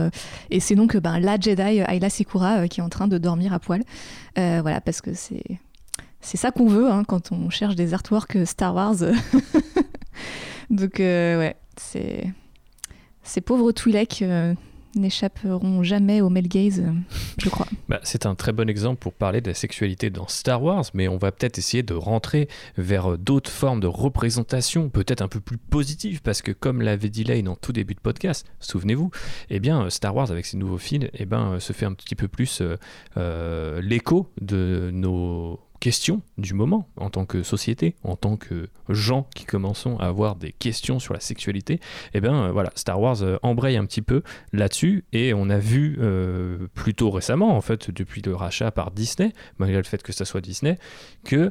et 0.51 0.61
c'est 0.61 0.75
donc 0.75 0.97
ben, 0.97 1.19
la 1.19 1.39
Jedi 1.39 1.83
Ayla 1.87 2.09
Sekura 2.09 2.67
qui 2.67 2.81
est 2.81 2.83
en 2.83 2.89
train 2.89 3.09
de 3.09 3.19
dormir 3.19 3.53
à 3.53 3.59
poil. 3.59 3.83
voilà, 4.37 4.81
parce 4.81 5.03
que 5.03 5.13
c'est... 5.13 5.45
C'est 6.23 6.39
ça 6.39 6.51
qu'on 6.51 6.67
veut 6.67 6.91
hein, 6.91 7.05
quand 7.05 7.31
on 7.31 7.51
cherche 7.51 7.77
des 7.77 7.93
artworks 7.93 8.39
Star 8.47 8.75
Wars. 8.75 8.97
donc, 10.71 10.95
ouais, 10.99 11.57
c'est... 11.77 12.33
Ces 13.23 13.41
pauvres 13.43 13.71
Twi'lek 13.71 14.25
n'échapperont 14.97 15.83
jamais 15.83 16.21
au 16.21 16.29
male 16.29 16.49
gaze, 16.49 16.85
je 17.39 17.49
crois. 17.49 17.67
Bah, 17.89 18.01
c'est 18.03 18.27
un 18.27 18.35
très 18.35 18.53
bon 18.53 18.69
exemple 18.69 18.99
pour 18.99 19.13
parler 19.13 19.41
de 19.41 19.49
la 19.49 19.55
sexualité 19.55 20.11
dans 20.11 20.27
Star 20.29 20.63
Wars, 20.63 20.85
mais 20.95 21.09
on 21.09 21.17
va 21.17 21.33
peut-être 21.33 21.59
essayer 21.59 21.83
de 21.83 21.95
rentrer 21.95 22.49
vers 22.77 23.19
d'autres 23.19 23.51
formes 23.51 23.81
de 23.81 23.87
représentation, 23.87 24.89
peut-être 24.89 25.23
un 25.23 25.29
peu 25.29 25.41
plus 25.41 25.59
positives, 25.59 26.23
parce 26.23 26.43
que 26.43 26.53
comme 26.53 26.81
l'avait 26.81 27.09
dit 27.09 27.25
Lane 27.25 27.49
en 27.49 27.57
tout 27.57 27.73
début 27.73 27.95
de 27.95 28.01
podcast, 28.01 28.47
souvenez-vous, 28.61 29.11
eh 29.51 29.61
bien 29.61 29.89
Star 29.91 30.15
Wars 30.15 30.31
avec 30.31 30.47
ses 30.47 30.57
nouveaux 30.57 30.79
films, 30.79 31.09
eh 31.15 31.27
ben, 31.27 31.61
se 31.61 31.73
fait 31.73 31.87
un 31.87 31.93
petit 31.93 32.15
peu 32.15 32.29
plus 32.29 32.61
euh, 32.61 32.77
euh, 33.17 33.81
l'écho 33.81 34.31
de 34.41 34.91
nos 34.93 35.61
questions 35.81 36.23
du 36.39 36.55
moment 36.55 36.89
en 36.97 37.11
tant 37.11 37.25
que 37.25 37.43
société, 37.43 37.97
en 38.03 38.17
tant 38.17 38.37
que 38.37 38.69
gens 38.89 39.29
qui 39.35 39.45
commençons 39.45 39.97
à 39.99 40.07
avoir 40.07 40.37
des 40.37 40.53
questions 40.53 40.99
sur 40.99 41.15
la 41.15 41.21
sexualité, 41.21 41.81
eh 42.15 42.21
bien 42.21 42.47
euh, 42.47 42.53
voilà, 42.53 42.71
Star 42.75 43.01
Wars 43.01 43.23
euh, 43.23 43.37
embraye 43.43 43.77
un 43.77 43.85
petit 43.85 44.03
peu 44.03 44.23
là-dessus 44.53 45.05
et 45.13 45.35
on 45.35 45.49
a 45.51 45.59
vu 45.59 45.99
euh, 46.01 46.69
plutôt 46.75 47.11
récemment, 47.11 47.57
en 47.57 47.61
fait, 47.61 47.91
depuis 47.91 48.23
le 48.23 48.35
rachat 48.35 48.71
par 48.71 48.91
Disney, 48.91 49.33
malgré 49.59 49.79
le 49.79 49.85
fait 49.85 50.03
que 50.03 50.13
ça 50.13 50.25
soit 50.25 50.41
Disney, 50.41 50.79
que 51.25 51.51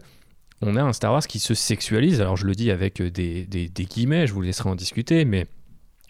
on 0.62 0.76
a 0.76 0.82
un 0.82 0.94
Star 0.94 1.12
Wars 1.12 1.28
qui 1.28 1.40
se 1.40 1.54
sexualise. 1.54 2.22
Alors 2.22 2.38
je 2.38 2.46
le 2.46 2.56
dis 2.56 2.72
avec 2.72 3.02
des, 3.02 3.46
des 3.46 3.86
guillemets, 3.86 4.26
je 4.26 4.34
vous 4.34 4.42
laisserai 4.42 4.70
en 4.70 4.76
discuter, 4.76 5.26
mais 5.26 5.48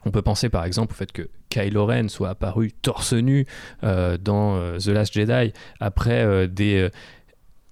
on 0.05 0.11
peut 0.11 0.21
penser 0.21 0.49
par 0.49 0.65
exemple 0.65 0.93
au 0.93 0.95
fait 0.95 1.11
que 1.11 1.29
Kylo 1.49 1.87
Ren 1.87 2.09
soit 2.09 2.29
apparu 2.29 2.71
torse 2.71 3.13
nu 3.13 3.47
dans 3.81 4.77
The 4.77 4.87
Last 4.87 5.13
Jedi 5.13 5.51
après 5.79 6.47
des, 6.47 6.89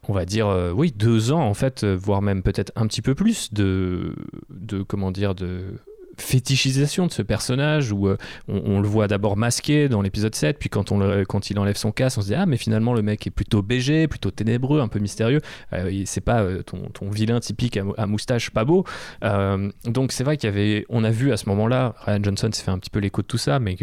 on 0.08 0.14
va 0.14 0.26
dire, 0.26 0.48
euh, 0.48 0.72
oui, 0.72 0.92
deux 0.92 1.32
ans 1.32 1.42
en 1.42 1.54
fait, 1.54 1.84
euh, 1.84 1.96
voire 1.96 2.22
même 2.22 2.44
peut-être 2.44 2.72
un 2.76 2.88
petit 2.88 3.02
peu 3.02 3.16
plus 3.16 3.54
de, 3.54 4.16
de 4.50 4.84
comment 4.84 5.12
dire, 5.12 5.36
de 5.36 5.80
fétichisation 6.18 7.08
de 7.08 7.12
ce 7.12 7.22
personnage 7.22 7.92
où 7.92 8.08
euh, 8.08 8.18
on, 8.48 8.80
le 8.80 8.88
voit 8.88 9.08
d'abord 9.08 9.38
masqué 9.38 9.90
dans 9.90 10.02
l'épisode 10.02 10.36
7 10.36 10.60
puis 10.60 10.70
quand, 10.70 10.92
on 10.92 11.24
quand 11.26 11.50
il 11.50 11.60
enlève 11.60 11.76
son 11.76 11.92
casque 11.92 12.18
on 12.18 12.22
se 12.22 12.28
dit 12.28 12.36
ah 12.36 12.46
mais 12.46 12.58
finalement 12.58 12.94
le 12.94 13.02
mec 13.02 13.26
est 13.26 13.32
plutôt 13.32 13.62
BG 13.62 14.08
plutôt 14.08 14.32
ténébreux 14.32 14.82
un 14.82 14.88
peu 14.88 15.00
mystérieux. 15.00 15.42
Euh, 15.74 16.04
c'est 16.06 16.22
pas 16.22 16.42
euh, 16.42 16.62
ton, 16.64 17.10
vilain 17.10 17.40
typique 17.40 17.78
à, 17.98 18.08
moustache 18.08 18.50
pas 18.50 18.66
beau. 18.66 18.86
Donc 19.86 20.12
c'est 20.12 20.24
vrai 20.24 20.38
qu'il 20.38 20.50
y 20.50 20.54
avait 20.54 20.86
on 20.90 21.04
a 21.04 21.12
vu 21.12 21.32
à 21.32 21.38
ce 21.38 21.48
moment 21.50 21.68
là 21.68 21.96
Ryan 22.06 22.24
Johnson 22.24 22.50
s'est 22.52 22.64
fait 22.64 22.72
un 22.72 22.80
petit 22.80 22.90
peu 22.90 23.00
l'écho 23.00 23.22
de 23.22 23.28
tout 23.28 23.38
ça 23.38 23.60
mais 23.60 23.76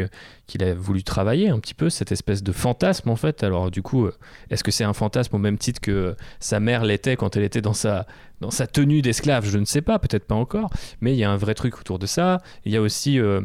qu'il 0.46 0.64
a 0.64 0.74
voulu 0.74 1.02
travailler 1.02 1.48
un 1.48 1.58
petit 1.58 1.74
peu 1.74 1.90
cette 1.90 2.12
espèce 2.12 2.42
de 2.42 2.52
fantasme 2.52 3.08
en 3.10 3.16
fait. 3.16 3.42
Alors 3.42 3.70
du 3.70 3.82
coup 3.82 4.08
est-ce 4.50 4.64
que 4.64 4.70
c'est 4.70 4.84
un 4.84 4.92
fantasme 4.92 5.36
au 5.36 5.38
même 5.38 5.58
titre 5.58 5.80
que 5.80 6.16
sa 6.38 6.60
mère 6.60 6.84
l'était 6.84 7.16
quand 7.16 7.36
elle 7.36 7.44
était 7.44 7.62
dans 7.62 7.74
sa 7.74 8.06
dans 8.40 8.50
sa 8.50 8.66
tenue 8.66 9.02
d'esclave, 9.02 9.46
je 9.46 9.58
ne 9.58 9.64
sais 9.64 9.82
pas, 9.82 9.98
peut-être 9.98 10.26
pas 10.26 10.34
encore, 10.34 10.70
mais 11.00 11.12
il 11.12 11.18
y 11.18 11.24
a 11.24 11.30
un 11.30 11.36
vrai 11.36 11.54
truc 11.54 11.78
autour 11.78 11.98
de 11.98 12.06
ça. 12.06 12.38
Il 12.64 12.72
y 12.72 12.76
a 12.76 12.80
aussi 12.80 13.18
euh, 13.18 13.40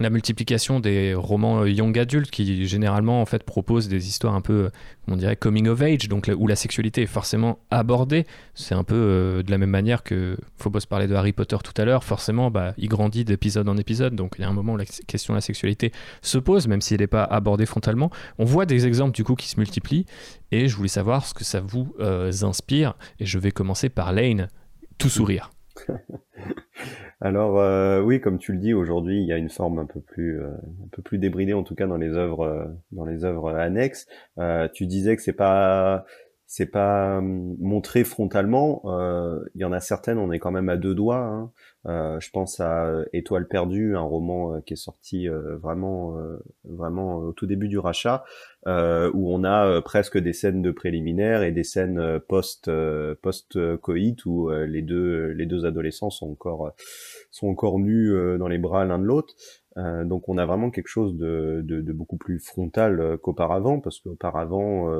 la 0.00 0.10
multiplication 0.10 0.80
des 0.80 1.14
romans 1.14 1.62
euh, 1.62 1.70
young 1.70 1.96
adultes 1.98 2.30
qui 2.30 2.66
généralement 2.66 3.20
en 3.20 3.26
fait 3.26 3.44
proposent 3.44 3.88
des 3.88 4.08
histoires 4.08 4.34
un 4.34 4.40
peu 4.40 4.70
on 5.08 5.16
dirait 5.16 5.36
coming 5.36 5.68
of 5.68 5.82
age 5.82 6.08
donc 6.08 6.30
où 6.34 6.46
la 6.46 6.56
sexualité 6.56 7.02
est 7.02 7.06
forcément 7.06 7.58
abordée. 7.70 8.26
C'est 8.54 8.74
un 8.74 8.84
peu 8.84 8.94
euh, 8.94 9.42
de 9.42 9.50
la 9.50 9.58
même 9.58 9.70
manière 9.70 10.02
que 10.02 10.36
Phobos 10.56 10.80
parlait 10.88 11.06
de 11.06 11.14
Harry 11.14 11.32
Potter 11.32 11.58
tout 11.62 11.74
à 11.80 11.84
l'heure 11.84 12.02
forcément 12.02 12.50
bah, 12.50 12.74
il 12.78 12.88
grandit 12.88 13.24
d'épisode 13.24 13.68
en 13.68 13.76
épisode 13.76 14.14
donc 14.14 14.34
il 14.38 14.42
y 14.42 14.44
a 14.44 14.48
un 14.48 14.52
moment 14.52 14.72
où 14.72 14.78
la 14.78 14.86
question 14.86 15.34
de 15.34 15.36
la 15.36 15.42
sexualité 15.42 15.92
se 16.22 16.38
pose 16.38 16.66
même 16.66 16.80
si 16.80 16.94
elle 16.94 17.00
n'est 17.00 17.06
pas 17.06 17.24
abordée 17.24 17.66
frontalement. 17.66 18.10
On 18.38 18.44
voit 18.44 18.66
des 18.66 18.86
exemples 18.86 19.12
du 19.12 19.24
coup 19.24 19.34
qui 19.34 19.48
se 19.48 19.60
multiplient 19.60 20.06
et 20.50 20.68
je 20.68 20.76
voulais 20.76 20.88
savoir 20.88 21.26
ce 21.26 21.34
que 21.34 21.44
ça 21.44 21.60
vous 21.60 21.94
euh, 22.00 22.32
inspire 22.42 22.94
et 23.18 23.26
je 23.26 23.38
vais 23.38 23.52
commencer 23.52 23.90
par 23.90 24.12
Lane 24.12 24.48
tout 24.98 25.10
sourire 25.10 25.50
Alors 27.22 27.60
euh, 27.60 28.00
oui, 28.00 28.20
comme 28.20 28.38
tu 28.38 28.52
le 28.52 28.58
dis, 28.58 28.72
aujourd'hui, 28.72 29.20
il 29.20 29.26
y 29.26 29.32
a 29.32 29.36
une 29.36 29.50
forme 29.50 29.78
un 29.78 29.84
peu 29.84 30.00
plus, 30.00 30.40
euh, 30.40 30.48
un 30.48 30.88
peu 30.90 31.02
plus 31.02 31.18
débridée, 31.18 31.52
en 31.52 31.62
tout 31.62 31.74
cas 31.74 31.86
dans 31.86 31.98
les 31.98 32.16
œuvres, 32.16 32.46
euh, 32.46 32.64
dans 32.92 33.04
les 33.04 33.24
œuvres 33.24 33.50
annexes. 33.50 34.06
tu 34.72 34.86
disais 34.86 35.16
que 35.16 35.22
c'est 35.22 35.34
pas, 35.34 36.06
c'est 36.46 36.66
pas 36.66 37.18
hum, 37.18 37.56
montré 37.60 38.04
frontalement. 38.04 38.82
Il 39.54 39.60
y 39.60 39.64
en 39.64 39.72
a 39.72 39.80
certaines, 39.80 40.18
on 40.18 40.32
est 40.32 40.38
quand 40.38 40.50
même 40.50 40.70
à 40.70 40.76
deux 40.76 40.94
doigts. 40.94 41.18
Hein. 41.18 41.52
Euh, 41.86 42.20
je 42.20 42.30
pense 42.30 42.60
à 42.60 42.86
euh, 42.86 43.04
Étoile 43.12 43.48
perdue, 43.48 43.96
un 43.96 44.02
roman 44.02 44.54
euh, 44.54 44.60
qui 44.60 44.74
est 44.74 44.76
sorti 44.76 45.28
vraiment, 45.28 46.16
vraiment 46.64 47.16
au 47.16 47.32
tout 47.32 47.46
début 47.46 47.68
du 47.68 47.78
rachat, 47.78 48.24
où 48.66 49.34
on 49.34 49.44
a 49.44 49.80
presque 49.82 50.18
des 50.18 50.32
scènes 50.32 50.62
de 50.62 50.70
préliminaires 50.70 51.42
et 51.42 51.52
des 51.52 51.64
scènes 51.64 52.20
post 52.28 52.70
post 53.22 53.76
coït 53.78 54.24
où 54.26 54.50
les 54.50 54.82
deux 54.82 55.28
les 55.28 55.46
deux 55.46 55.66
adolescents 55.66 56.10
sont 56.10 56.30
encore 56.30 56.72
sont 57.30 57.48
encore 57.48 57.78
nus 57.78 58.12
dans 58.38 58.48
les 58.48 58.58
bras 58.58 58.84
l'un 58.84 58.98
de 58.98 59.04
l'autre. 59.04 59.34
donc 59.76 60.28
on 60.28 60.38
a 60.38 60.46
vraiment 60.46 60.70
quelque 60.70 60.88
chose 60.88 61.16
de, 61.16 61.62
de, 61.64 61.80
de 61.80 61.92
beaucoup 61.92 62.16
plus 62.16 62.38
frontal 62.38 63.18
qu'auparavant, 63.22 63.80
parce 63.80 64.00
qu'auparavant 64.00 64.92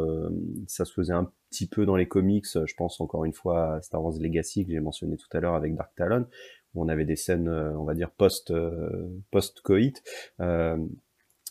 ça 0.67 0.85
se 0.85 0.93
faisait 0.93 1.15
un 1.15 1.31
petit 1.51 1.69
peu 1.69 1.85
dans 1.85 1.97
les 1.97 2.09
comics. 2.09 2.47
Je 2.53 2.75
pense 2.77 3.01
encore 3.01 3.25
une 3.25 3.33
fois 3.33 3.75
à 3.75 3.83
Star 3.83 4.03
Wars 4.03 4.15
Legacy 4.19 4.65
que 4.65 4.73
j'ai 4.73 4.81
mentionné 4.81 5.17
tout 5.17 5.29
à 5.33 5.41
l'heure 5.41 5.55
avec 5.55 5.75
Dark 5.75 5.95
Talon, 5.97 6.27
on 6.75 6.89
avait 6.89 7.05
des 7.05 7.17
scènes, 7.17 7.49
euh, 7.49 7.73
on 7.77 7.85
va 7.85 7.95
dire, 7.95 8.11
post, 8.11 8.51
euh, 8.51 9.09
post-coït, 9.31 10.03
euh, 10.41 10.77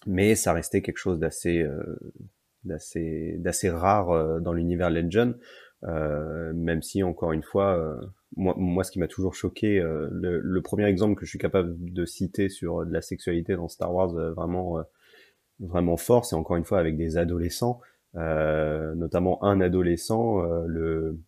mais 0.06 0.36
ça 0.36 0.54
restait 0.54 0.82
quelque 0.82 0.98
chose 0.98 1.20
d'assez 1.20 1.68
d'assez 2.64 3.36
d'assez 3.38 3.70
rare 3.70 4.40
dans 4.40 4.54
l'univers 4.54 4.90
Legend, 4.90 5.38
même 5.82 6.82
si 6.82 7.04
encore 7.04 7.34
une 7.34 7.44
fois, 7.44 8.00
moi, 8.38 8.54
moi, 8.58 8.86
ce 8.86 8.92
qui 8.92 9.00
m'a 9.00 9.10
toujours 9.10 9.36
choqué, 9.36 9.82
le, 9.82 10.62
premier 10.62 10.86
exemple 10.86 11.16
que 11.16 11.26
je 11.26 11.32
suis 11.32 11.40
capable 11.40 11.76
de 11.78 12.06
citer 12.06 12.48
sur 12.48 12.86
de 12.86 12.94
la 12.94 13.02
sexualité 13.02 13.58
dans 13.58 13.68
Star 13.68 13.94
Wars 13.94 14.14
vraiment 14.34 14.82
vraiment 15.60 15.98
fort, 15.98 16.26
c'est 16.26 16.38
encore 16.38 16.56
une 16.56 16.64
fois 16.64 16.80
avec 16.80 16.96
des 16.96 17.18
adolescents, 17.18 17.82
notamment 18.14 19.44
un 19.44 19.60
adolescent, 19.60 20.42
le 20.66 21.20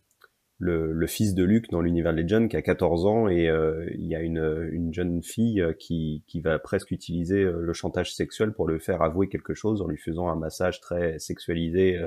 le, 0.62 1.08
fils 1.08 1.34
de 1.34 1.44
Luke 1.44 1.70
dans 1.72 1.82
l'univers 1.82 2.14
Legend 2.14 2.48
qui 2.48 2.56
a 2.56 2.62
14 2.62 3.06
ans 3.06 3.28
et 3.28 3.50
euh, 3.50 3.90
il 3.98 4.06
y 4.06 4.16
a 4.16 4.22
une, 4.22 4.70
une 4.72 4.94
jeune 4.94 5.24
fille 5.24 5.60
euh, 5.62 5.74
qui, 5.74 6.24
qui 6.28 6.40
va 6.40 6.60
presque 6.60 6.92
utiliser 6.92 7.42
euh, 7.42 7.62
le 7.62 7.74
chantage 7.74 8.14
sexuel 8.14 8.54
pour 8.54 8.68
le 8.68 8.78
faire 8.78 9.02
avouer 9.02 9.28
quelque 9.28 9.56
chose 9.56 9.82
en 9.82 9.88
lui 9.88 9.98
faisant 9.98 10.30
un 10.30 10.36
massage 10.36 10.80
très 10.80 11.18
sexualisé 11.18 12.00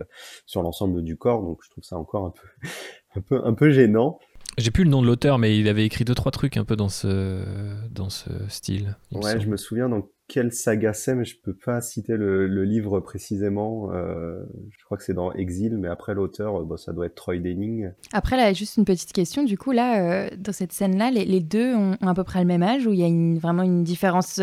sur 0.46 0.62
l'ensemble 0.62 1.02
du 1.02 1.16
corps. 1.16 1.42
Donc 1.42 1.60
je 1.64 1.70
trouve 1.70 1.84
ça 1.84 1.96
encore 1.96 2.26
un 2.26 2.30
peu, 2.30 2.48
un 3.16 3.20
peu, 3.20 3.40
un 3.44 3.54
peu 3.54 3.70
gênant. 3.70 4.18
J'ai 4.56 4.70
plus 4.70 4.84
le 4.84 4.90
nom 4.90 5.02
de 5.02 5.08
l'auteur, 5.08 5.38
mais 5.38 5.58
il 5.58 5.68
avait 5.68 5.84
écrit 5.84 6.04
deux 6.04 6.14
trois 6.14 6.30
trucs 6.30 6.56
un 6.56 6.64
peu 6.64 6.76
dans 6.76 6.88
ce 6.88 7.42
dans 7.90 8.08
ce 8.08 8.30
style. 8.48 8.96
Ouais, 9.10 9.40
je 9.40 9.48
me 9.48 9.56
souviens 9.56 9.88
dans 9.88 10.08
quelle 10.26 10.52
saga 10.52 10.92
c'est, 10.92 11.14
mais 11.14 11.24
je 11.24 11.36
peux 11.38 11.54
pas 11.54 11.80
citer 11.80 12.16
le, 12.16 12.46
livre 12.64 13.00
précisément. 13.00 13.92
Euh, 13.92 14.42
je 14.70 14.84
crois 14.84 14.96
que 14.96 15.04
c'est 15.04 15.14
dans 15.14 15.32
Exil, 15.32 15.76
mais 15.78 15.88
après 15.88 16.14
l'auteur, 16.14 16.60
euh, 16.60 16.64
bon, 16.64 16.76
ça 16.76 16.92
doit 16.92 17.06
être 17.06 17.14
Troy 17.14 17.38
Denning. 17.38 17.90
Après, 18.12 18.36
là, 18.36 18.52
juste 18.52 18.76
une 18.76 18.84
petite 18.84 19.12
question. 19.12 19.44
Du 19.44 19.58
coup, 19.58 19.72
là, 19.72 20.26
euh, 20.26 20.30
dans 20.38 20.52
cette 20.52 20.72
scène-là, 20.72 21.10
les, 21.10 21.40
deux 21.40 21.74
ont, 21.74 21.96
à 22.00 22.14
peu 22.14 22.24
près 22.24 22.40
le 22.40 22.46
même 22.46 22.62
âge 22.62 22.86
ou 22.86 22.92
il 22.92 23.00
y 23.00 23.04
a 23.04 23.06
une, 23.06 23.38
vraiment 23.38 23.62
une 23.62 23.84
différence 23.84 24.40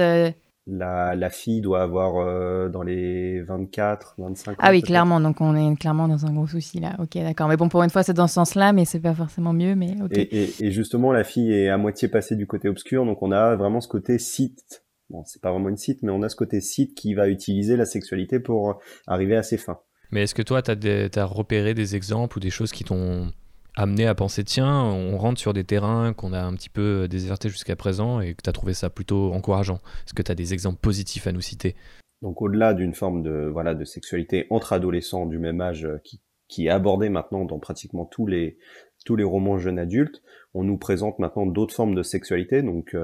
la, 0.67 1.15
la, 1.15 1.29
fille 1.32 1.59
doit 1.59 1.82
avoir 1.82 2.69
dans 2.69 2.84
les 2.84 3.41
24, 3.41 4.15
25 4.19 4.51
ans. 4.51 4.55
Ah 4.59 4.69
oui, 4.69 4.84
clairement. 4.84 5.19
Donc 5.19 5.41
on 5.41 5.55
est 5.55 5.75
clairement 5.75 6.07
dans 6.07 6.27
un 6.27 6.34
gros 6.34 6.45
souci 6.45 6.79
là. 6.79 6.95
Ok, 6.99 7.15
d'accord. 7.15 7.47
Mais 7.47 7.57
bon, 7.57 7.67
pour 7.67 7.82
une 7.82 7.89
fois, 7.89 8.03
c'est 8.03 8.13
dans 8.13 8.27
ce 8.27 8.36
sens-là, 8.36 8.71
mais 8.71 8.86
c'est 8.86 8.99
pas 8.99 9.15
forcément 9.15 9.53
mieux. 9.53 9.73
Mais 9.73 9.95
et, 10.11 10.21
et, 10.21 10.53
et, 10.59 10.71
justement, 10.71 11.11
la 11.11 11.23
fille 11.23 11.51
est 11.51 11.69
à 11.69 11.77
moitié 11.77 12.07
passée 12.07 12.36
du 12.36 12.45
côté 12.45 12.69
obscur, 12.69 13.05
donc 13.05 13.23
on 13.23 13.32
a 13.32 13.55
vraiment 13.55 13.82
ce 13.82 13.88
côté 13.88 14.19
site 14.19 14.84
bon, 15.12 15.24
c'est 15.26 15.41
pas 15.41 15.51
vraiment 15.51 15.70
une 15.70 15.78
site, 15.78 16.01
mais 16.01 16.12
on 16.12 16.22
a 16.22 16.30
ce 16.30 16.36
côté 16.36 16.62
site 16.62 16.95
qui 16.95 17.14
va 17.14 17.28
utiliser 17.28 17.76
la 17.76 17.86
sexualité 17.86 18.39
pour 18.39 18.80
arriver 19.07 19.36
à 19.36 19.43
ses 19.43 19.57
fins. 19.57 19.80
Mais 20.12 20.24
est-ce 20.24 20.36
que 20.36 20.41
toi, 20.41 20.62
tu 20.62 20.72
as, 20.72 21.26
repéré 21.26 21.74
des 21.74 21.95
exemples 21.95 22.38
ou 22.38 22.39
des 22.39 22.49
choses 22.49 22.72
qui 22.72 22.84
t'ont 22.84 23.32
amené 23.76 24.05
à 24.05 24.16
penser, 24.16 24.43
tiens, 24.43 24.84
on 24.84 25.18
rentre 25.18 25.39
sur 25.39 25.53
des 25.53 25.64
terrains 25.64 26.14
qu'on 26.14 26.34
a 26.34 26.41
un 26.41 26.53
petit 26.55 26.70
peu 26.70 27.07
désertés 27.07 27.49
jusqu'à 27.49 27.76
présent 27.78 28.20
et 28.20 28.34
que 28.34 28.41
tu 28.43 28.49
as 28.49 28.53
trouvé 28.53 28.74
ça 28.74 28.89
plutôt 28.89 29.32
encourageant? 29.32 29.80
Est-ce 30.05 30.14
que 30.14 30.22
tu 30.22 30.32
as 30.32 30.36
des 30.36 30.53
exemples 30.53 30.80
positifs 30.80 31.28
à 31.28 31.32
nous 31.32 31.41
citer? 31.41 31.76
Donc 32.22 32.41
au-delà 32.41 32.74
d'une 32.74 32.93
forme 32.93 33.24
de, 33.24 33.49
voilà, 33.51 33.74
de 33.74 33.86
sexualité 33.86 34.47
entre 34.49 34.74
adolescents 34.74 35.26
du 35.26 35.39
même 35.39 35.62
âge 35.62 35.88
qui, 36.03 36.22
qui 36.47 36.68
est 36.68 36.70
abordée 36.70 37.09
maintenant 37.09 37.45
dans 37.45 37.59
pratiquement 37.59 38.05
tous 38.05 38.28
les, 38.28 38.57
tous 39.06 39.16
les 39.16 39.24
romans 39.24 39.58
jeunes 39.58 39.80
adultes, 39.80 40.22
on 40.54 40.64
nous 40.64 40.78
présente 40.78 41.20
maintenant 41.20 41.45
d'autres 41.45 41.74
formes 41.74 41.95
de 41.95 42.04
sexualité. 42.04 42.62
Donc, 42.62 42.95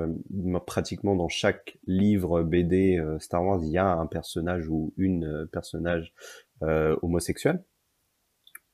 pratiquement 0.65 1.15
dans 1.15 1.29
chaque 1.29 1.77
livre 1.87 2.43
BD 2.43 3.03
Star 3.19 3.43
Wars, 3.43 3.59
il 3.63 3.71
y 3.71 3.77
a 3.77 3.93
un 3.93 4.05
personnage 4.05 4.67
ou 4.67 4.93
une 4.97 5.47
personnage 5.51 6.13
homosexuel 6.61 7.63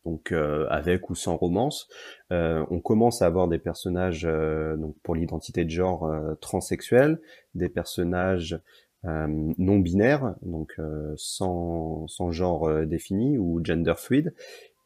donc 0.05 0.31
euh, 0.31 0.67
avec 0.69 1.09
ou 1.09 1.15
sans 1.15 1.37
romance. 1.37 1.87
Euh, 2.31 2.65
on 2.69 2.79
commence 2.79 3.21
à 3.21 3.25
avoir 3.25 3.47
des 3.47 3.59
personnages 3.59 4.25
euh, 4.25 4.75
donc 4.75 4.95
pour 5.03 5.15
l'identité 5.15 5.65
de 5.65 5.69
genre 5.69 6.11
transsexuels, 6.41 7.19
des 7.55 7.69
personnages 7.69 8.59
non 9.05 9.79
binaires, 9.79 10.35
donc 10.43 10.77
sans, 11.17 12.07
sans 12.07 12.31
genre 12.31 12.85
défini 12.85 13.37
ou 13.37 13.59
gender 13.61 13.95
fluid, 13.97 14.33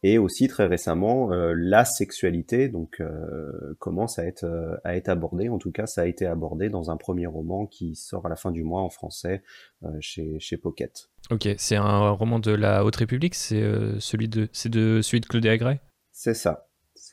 et 0.04 0.18
aussi 0.18 0.48
très 0.48 0.66
récemment 0.66 1.30
la 1.32 1.86
sexualité 1.86 2.70
donc 2.70 3.02
commence 3.80 4.20
à 4.20 4.26
être 4.26 4.80
à 4.84 4.96
être 4.96 5.10
abordée. 5.10 5.50
En 5.50 5.58
tout 5.58 5.72
cas, 5.72 5.88
ça 5.88 6.02
a 6.02 6.06
été 6.06 6.26
abordé 6.26 6.70
dans 6.70 6.92
un 6.92 6.98
premier 6.98 7.26
roman 7.26 7.66
qui 7.66 7.96
sort 7.96 8.26
à 8.26 8.30
la 8.30 8.36
fin 8.36 8.52
du 8.52 8.64
mois 8.64 8.82
en 8.82 8.90
français 8.90 9.42
chez 10.00 10.40
chez 10.40 10.58
Pocket. 10.58 11.10
Ok, 11.30 11.50
c'est 11.58 11.76
un 11.76 12.10
roman 12.12 12.40
de 12.40 12.52
la 12.52 12.86
Haute 12.86 12.96
République, 12.96 13.36
c'est 13.36 13.62
euh, 13.62 14.00
celui 14.00 14.30
de 14.30 14.48
c'est 14.54 14.70
de 14.70 15.02
celui 15.02 15.20
de 15.20 15.26
Claudia 15.26 15.58
Gray. 15.58 15.80
C'est 16.14 16.34
ça. 16.34 16.67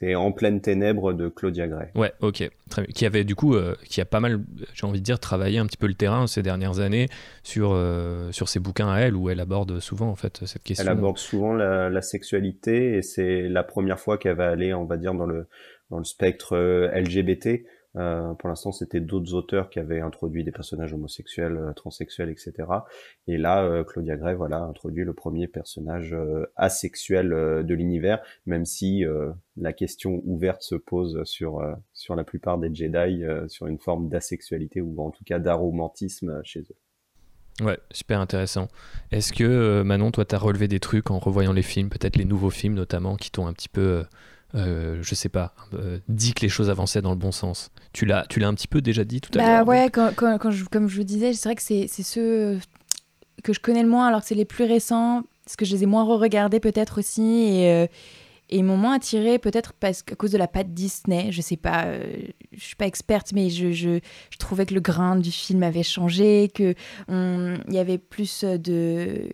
C'est 0.05 0.15
En 0.15 0.33
pleine 0.33 0.61
ténèbres 0.61 1.15
de 1.15 1.29
Claudia 1.29 1.67
Gray. 1.67 1.89
Ouais, 1.95 2.13
ok, 2.21 2.51
très 2.69 2.83
bien. 2.83 2.93
Qui 2.95 3.07
avait 3.07 3.25
du 3.25 3.35
coup, 3.35 3.55
euh, 3.55 3.75
qui 3.85 4.03
a 4.03 4.05
pas 4.05 4.21
mal, 4.21 4.41
j'ai 4.75 4.87
envie 4.87 5.01
de 5.01 5.05
dire, 5.05 5.19
travaillé 5.19 5.59
un 5.59 5.67
petit 5.67 5.79
peu 5.79 5.87
le 5.87 5.95
terrain 5.95 6.27
ces 6.27 6.43
dernières 6.43 6.81
années 6.81 7.09
sur 7.43 7.73
euh, 7.73 8.31
sur 8.31 8.49
ses 8.51 8.61
bouquins 8.61 8.89
à 8.89 8.99
elle 9.01 9.17
où 9.17 9.31
elle 9.31 9.41
aborde 9.41 9.81
souvent 9.81 10.09
en 10.09 10.15
fait 10.15 10.45
cette 10.45 10.63
question. 10.63 10.85
Elle 10.85 10.93
aborde 10.93 11.17
souvent 11.17 11.55
la, 11.55 11.89
la 11.89 12.03
sexualité 12.03 12.97
et 12.97 13.03
c'est 13.03 13.49
la 13.49 13.63
première 13.63 13.99
fois 13.99 14.19
qu'elle 14.19 14.37
va 14.37 14.51
aller, 14.51 14.75
on 14.75 14.85
va 14.85 14.99
dire, 14.99 15.15
dans 15.15 15.27
le 15.27 15.47
dans 15.91 15.99
le 15.99 16.05
spectre 16.05 16.55
LGBT 16.57 17.65
euh, 17.97 18.35
pour 18.35 18.49
l'instant, 18.49 18.73
c'était 18.73 19.01
d'autres 19.01 19.35
auteurs 19.35 19.71
qui 19.71 19.79
avaient 19.79 20.01
introduit 20.01 20.43
des 20.43 20.51
personnages 20.51 20.93
homosexuels, 20.93 21.57
euh, 21.57 21.73
transsexuels, 21.73 22.29
etc. 22.29 22.53
Et 23.29 23.39
là, 23.39 23.65
euh, 23.65 23.85
Claudia 23.85 24.17
Gray, 24.17 24.35
voilà, 24.35 24.59
introduit 24.59 25.05
le 25.05 25.13
premier 25.13 25.47
personnage 25.47 26.15
asexuel 26.57 27.31
de 27.31 27.75
l'univers, 27.75 28.21
même 28.47 28.65
si 28.65 29.05
la 29.57 29.73
question 29.73 30.23
ouverte 30.25 30.63
se 30.63 30.75
pose 30.75 31.23
sur 31.25 31.63
sur 31.93 32.17
la 32.17 32.25
plupart 32.25 32.59
des 32.59 32.75
Jedi, 32.75 33.25
sur 33.49 33.67
une 33.67 33.79
forme 33.79 34.09
d'asexualité 34.09 34.81
ou 34.81 35.01
en 35.01 35.11
tout 35.11 35.25
cas 35.25 35.39
d'aromantisme 35.39 36.41
chez 36.45 36.61
eux. 36.61 37.65
Ouais, 37.65 37.79
super 37.91 38.21
intéressant. 38.21 38.69
Est-ce 39.13 39.33
que 39.33 39.83
Manon, 39.83 40.11
toi, 40.11 40.25
t'as 40.25 40.39
relevé 40.39 40.69
des 40.69 40.81
trucs 40.81 41.11
en 41.11 41.19
revoyant 41.19 41.53
les 41.53 41.63
films, 41.63 41.89
peut-être 41.89 42.17
les 42.17 42.25
nouveaux 42.25 42.51
films 42.51 42.75
notamment, 42.75 43.17
qui 43.17 43.31
t'ont 43.31 43.47
un 43.47 43.53
petit 43.53 43.69
peu 43.69 44.05
euh, 44.55 44.99
je 45.03 45.15
sais 45.15 45.29
pas, 45.29 45.53
euh, 45.75 45.99
dit 46.09 46.33
que 46.33 46.43
les 46.43 46.49
choses 46.49 46.71
avançaient 46.71 47.03
dans 47.03 47.11
le 47.11 47.17
bon 47.17 47.33
sens. 47.33 47.71
Tu 47.93 48.07
l'as, 48.07 48.25
tu 48.29 48.39
l'as 48.39 48.47
un 48.47 48.55
petit 48.55 48.69
peu 48.69 48.81
déjà 48.81 49.05
dit 49.05 49.21
tout 49.21 49.37
à 49.37 49.43
bah 49.43 49.49
l'heure. 49.49 49.67
Ouais, 49.67 49.91
quand, 49.91 50.13
quand, 50.15 50.51
je, 50.51 50.65
comme 50.67 50.89
je 50.89 50.97
vous 50.97 51.05
disais, 51.05 51.33
c'est 51.33 51.49
vrai 51.49 51.57
que 51.57 51.63
c'est, 51.63 51.87
c'est 51.89 52.05
ceux 52.05 52.61
que 53.43 53.53
je 53.53 53.59
connais 53.59 53.83
le 53.83 53.89
moins, 53.89 54.07
alors 54.07 54.21
que 54.21 54.27
c'est 54.27 54.37
les 54.37 54.45
plus 54.45 54.65
récents, 54.65 55.23
parce 55.45 55.57
que 55.57 55.65
je 55.65 55.75
les 55.75 55.83
ai 55.83 55.87
moins 55.87 56.05
re-regardés 56.05 56.61
peut-être 56.61 57.01
aussi, 57.01 57.23
et, 57.23 57.73
euh, 57.73 57.87
et 58.51 58.59
ils 58.59 58.65
m'ont 58.65 58.77
moins 58.77 58.95
attiré 58.95 59.41
peut-être 59.41 59.73
parce 59.73 60.03
qu'à 60.03 60.15
cause 60.15 60.31
de 60.31 60.39
la 60.39 60.47
patte 60.47 60.73
Disney, 60.73 61.33
je 61.33 61.41
sais 61.41 61.57
pas, 61.57 61.87
je 62.53 62.63
suis 62.63 62.77
pas 62.77 62.87
experte, 62.87 63.33
mais 63.33 63.51
je, 63.51 63.73
je, 63.73 63.99
je, 64.31 64.39
trouvais 64.39 64.67
que 64.67 64.75
le 64.75 64.81
grain 64.81 65.17
du 65.17 65.33
film 65.33 65.65
avait 65.65 65.83
changé, 65.83 66.51
que 66.55 66.75
il 67.09 67.75
y 67.75 67.79
avait 67.79 67.99
plus 67.99 68.45
de 68.45 69.29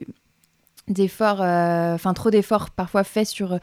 d'efforts, 0.88 1.40
enfin 1.40 2.14
trop 2.14 2.30
d'efforts 2.30 2.70
parfois 2.70 3.04
faits 3.04 3.26
sur 3.26 3.58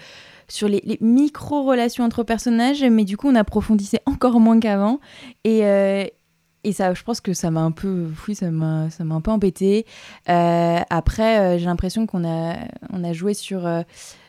sur 0.48 0.68
les, 0.68 0.98
micro-relations 1.02 2.04
entre 2.04 2.24
personnages, 2.24 2.84
mais 2.84 3.04
du 3.04 3.18
coup, 3.18 3.30
on 3.30 3.36
approfondissait 3.36 4.02
encore 4.06 4.40
moins 4.40 4.60
qu'avant. 4.60 5.00
Et, 5.44 5.66
euh, 5.66 6.06
et 6.64 6.74
ça, 6.74 6.94
je 6.94 7.04
pense 7.04 7.22
que 7.22 7.34
ça 7.34 7.52
m'a 7.52 7.62
un 7.62 7.72
peu, 7.72 8.08
oui, 8.28 8.36
ça 8.36 8.50
m'a, 8.50 8.90
ça 8.90 9.04
m'a 9.04 9.16
un 9.16 9.22
peu 9.22 9.32
embêté. 9.32 9.86
Euh, 10.30 10.80
après, 10.90 11.40
euh, 11.40 11.58
j'ai 11.58 11.66
l'impression 11.66 12.06
qu'on 12.06 12.26
a, 12.26 12.56
on 12.92 13.04
a 13.04 13.14
joué 13.14 13.34
sur 13.34 13.68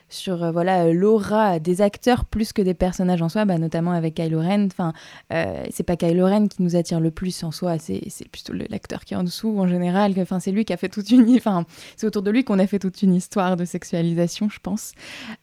sur 0.09 0.43
euh, 0.43 0.53
voilà 0.53 0.85
euh, 0.85 0.93
l'aura 0.93 1.59
des 1.59 1.83
acteurs 1.83 2.25
plus 2.25 2.53
que 2.53 2.63
des 2.63 2.75
personnages 2.75 3.23
en 3.23 3.29
soi, 3.29 3.45
bah, 3.45 3.59
notamment 3.59 3.93
avec 3.93 4.15
Kylo 4.15 4.41
Ren. 4.41 4.67
Enfin, 4.67 4.93
euh, 5.33 5.65
c'est 5.71 5.83
pas 5.83 5.97
Kylo 5.97 6.27
Ren 6.27 6.49
qui 6.49 6.63
nous 6.63 6.77
attire 6.77 7.01
le 7.01 7.11
plus 7.11 7.43
en 7.45 7.51
soi, 7.51 7.79
c'est 7.79 8.29
plutôt 8.31 8.53
l'acteur 8.53 9.05
qui 9.05 9.15
est 9.15 9.17
en 9.17 9.25
dessous 9.25 9.59
en 9.59 9.67
général. 9.67 10.15
Enfin, 10.19 10.41
c'est 10.41 10.53
lui 10.53 10.65
qui 10.65 10.73
a 10.73 10.77
fait 10.77 10.89
toute 10.89 11.11
une, 11.11 11.29
enfin, 11.37 11.65
c'est 11.97 12.07
autour 12.07 12.23
de 12.23 12.31
lui 12.31 12.45
qu'on 12.45 12.59
a 12.59 12.67
fait 12.67 12.79
toute 12.79 13.03
une 13.03 13.15
histoire 13.15 13.57
de 13.57 13.65
sexualisation, 13.65 14.49
je 14.49 14.59
pense. 14.61 14.93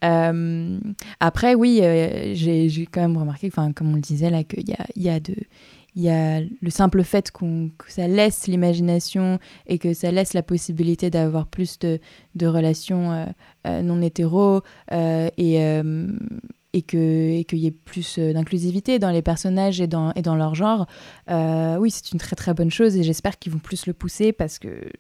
après, 0.02 1.56
oui, 1.56 1.80
j'ai 2.34 2.88
quand 2.92 3.02
même 3.02 3.18
remarqué, 3.18 3.48
enfin, 3.48 3.72
comme 3.72 3.92
on 3.92 3.96
le 3.96 4.02
disait 4.02 4.30
là, 4.30 4.44
qu'il 4.44 4.68
y 4.68 4.74
a, 4.74 4.86
y 4.96 5.10
a 5.10 5.20
de 5.20 5.36
il 5.96 6.04
y 6.04 6.10
a 6.10 6.42
le 6.42 6.70
simple 6.70 7.04
fait 7.04 7.32
qu'on, 7.32 7.72
que 7.78 7.92
ça 7.92 8.08
laisse 8.08 8.48
l'imagination 8.48 9.40
et 9.66 9.80
que 9.80 9.94
ça 9.94 10.12
laisse 10.12 10.34
la 10.34 10.44
possibilité 10.44 11.10
d'avoir 11.10 11.48
plus 11.48 11.80
de, 11.80 12.00
de 12.36 12.48
relations 12.48 13.12
euh, 13.14 13.26
euh, 13.66 13.82
non 13.82 14.02
hétéro 14.02 14.62
euh, 14.92 15.30
et, 15.38 16.82
que, 16.82 17.30
et 17.32 17.46
qu'il 17.46 17.60
y 17.60 17.68
ait 17.68 17.72
plus 17.72 18.20
d'inclusivité 18.20 19.00
dans 19.00 19.12
les 19.12 19.22
personnages 19.22 19.80
et 19.80 19.88
dans, 19.88 20.12
et 20.14 20.22
dans 20.22 20.36
leur 20.36 20.54
genre. 20.54 20.86
oui, 21.30 21.92
c'est 21.92 22.12
une 22.12 22.20
très 22.20 22.36
très 22.36 22.54
bonne 22.54 22.72
chose 22.72 22.98
et 22.98 23.04
j'espère 23.04 23.40
qu'ils 23.40 23.54
vont 23.54 23.60
plus 23.60 23.88
le 23.88 23.94
pousser 23.94 24.34
parce 24.34 24.60
que 24.60 24.92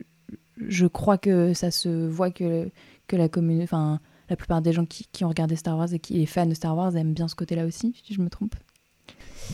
je 0.65 0.87
crois 0.87 1.17
que 1.17 1.53
ça 1.53 1.71
se 1.71 2.07
voit 2.07 2.31
que, 2.31 2.71
que 3.07 3.17
la 3.17 3.27
commune, 3.27 3.61
enfin 3.61 3.99
la 4.29 4.37
plupart 4.37 4.61
des 4.61 4.71
gens 4.71 4.85
qui, 4.85 5.05
qui 5.11 5.25
ont 5.25 5.29
regardé 5.29 5.57
Star 5.57 5.77
Wars 5.77 5.93
et 5.93 5.99
qui 5.99 6.25
sont 6.25 6.31
fans 6.31 6.45
de 6.45 6.53
Star 6.53 6.75
Wars 6.75 6.95
aiment 6.95 7.13
bien 7.13 7.27
ce 7.27 7.35
côté-là 7.35 7.65
aussi, 7.65 7.93
si 8.05 8.13
je 8.13 8.21
me 8.21 8.29
trompe. 8.29 8.55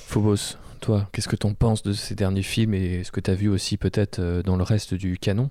Phobos, 0.08 0.56
toi, 0.82 1.08
qu'est-ce 1.14 1.30
que 1.30 1.38
tu 1.38 1.48
en 1.48 1.54
penses 1.54 1.84
de 1.84 1.94
ces 1.94 2.16
derniers 2.16 2.42
films 2.42 2.74
et 2.74 3.04
ce 3.06 3.12
que 3.12 3.22
tu 3.22 3.32
as 3.32 3.36
vu 3.36 3.48
aussi 3.48 3.78
peut-être 3.78 4.20
euh, 4.20 4.44
dans 4.44 4.58
le 4.58 4.64
reste 4.64 4.94
du 4.94 5.18
canon? 5.18 5.50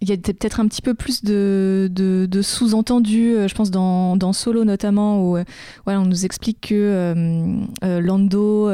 Il 0.00 0.08
y 0.08 0.12
a 0.12 0.16
peut-être 0.16 0.58
un 0.58 0.66
petit 0.66 0.82
peu 0.82 0.94
plus 0.94 1.22
de, 1.22 2.40
sous-entendus, 2.42 3.36
euh, 3.36 3.48
je 3.48 3.54
pense, 3.54 3.70
dans, 3.70 4.16
dans, 4.16 4.32
Solo 4.32 4.64
notamment, 4.64 5.22
où 5.22 5.36
euh, 5.36 5.44
voilà, 5.84 6.00
on 6.00 6.06
nous 6.06 6.24
explique 6.24 6.60
que 6.68 7.20
Lando, 7.82 8.70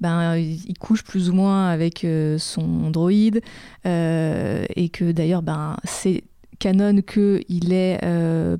ben, 0.00 0.36
il 0.36 0.74
couche 0.78 1.02
plus 1.02 1.30
ou 1.30 1.32
moins 1.32 1.68
avec 1.68 2.06
son 2.38 2.90
droïde, 2.90 3.40
et 3.84 4.88
que 4.92 5.10
d'ailleurs, 5.10 5.42
ben, 5.42 5.76
c'est 5.84 6.22
canon 6.60 7.02
qu'il 7.02 7.72
est 7.72 8.00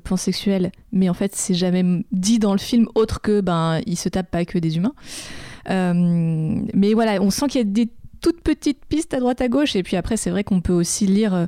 pansexuel, 0.03 0.71
mais 0.91 1.07
en 1.07 1.13
fait, 1.13 1.33
c'est 1.33 1.53
jamais 1.53 2.03
dit 2.11 2.39
dans 2.39 2.51
le 2.51 2.59
film 2.59 2.87
autre 2.93 3.21
que 3.21 3.39
ben, 3.39 3.79
il 3.85 3.97
se 3.97 4.09
tape 4.09 4.29
pas 4.29 4.43
que 4.43 4.59
des 4.59 4.75
humains. 4.75 4.93
Euh, 5.69 6.61
mais 6.73 6.93
voilà, 6.93 7.21
on 7.21 7.29
sent 7.29 7.47
qu'il 7.47 7.59
y 7.59 7.61
a 7.61 7.65
des 7.65 7.89
toutes 8.21 8.41
petites 8.41 8.85
pistes 8.85 9.15
à 9.15 9.19
droite 9.19 9.41
à 9.41 9.47
gauche. 9.47 9.75
Et 9.75 9.81
puis 9.81 9.97
après, 9.97 10.15
c'est 10.15 10.29
vrai 10.29 10.43
qu'on 10.43 10.61
peut 10.61 10.73
aussi 10.73 11.07
lire 11.07 11.33
euh, 11.33 11.45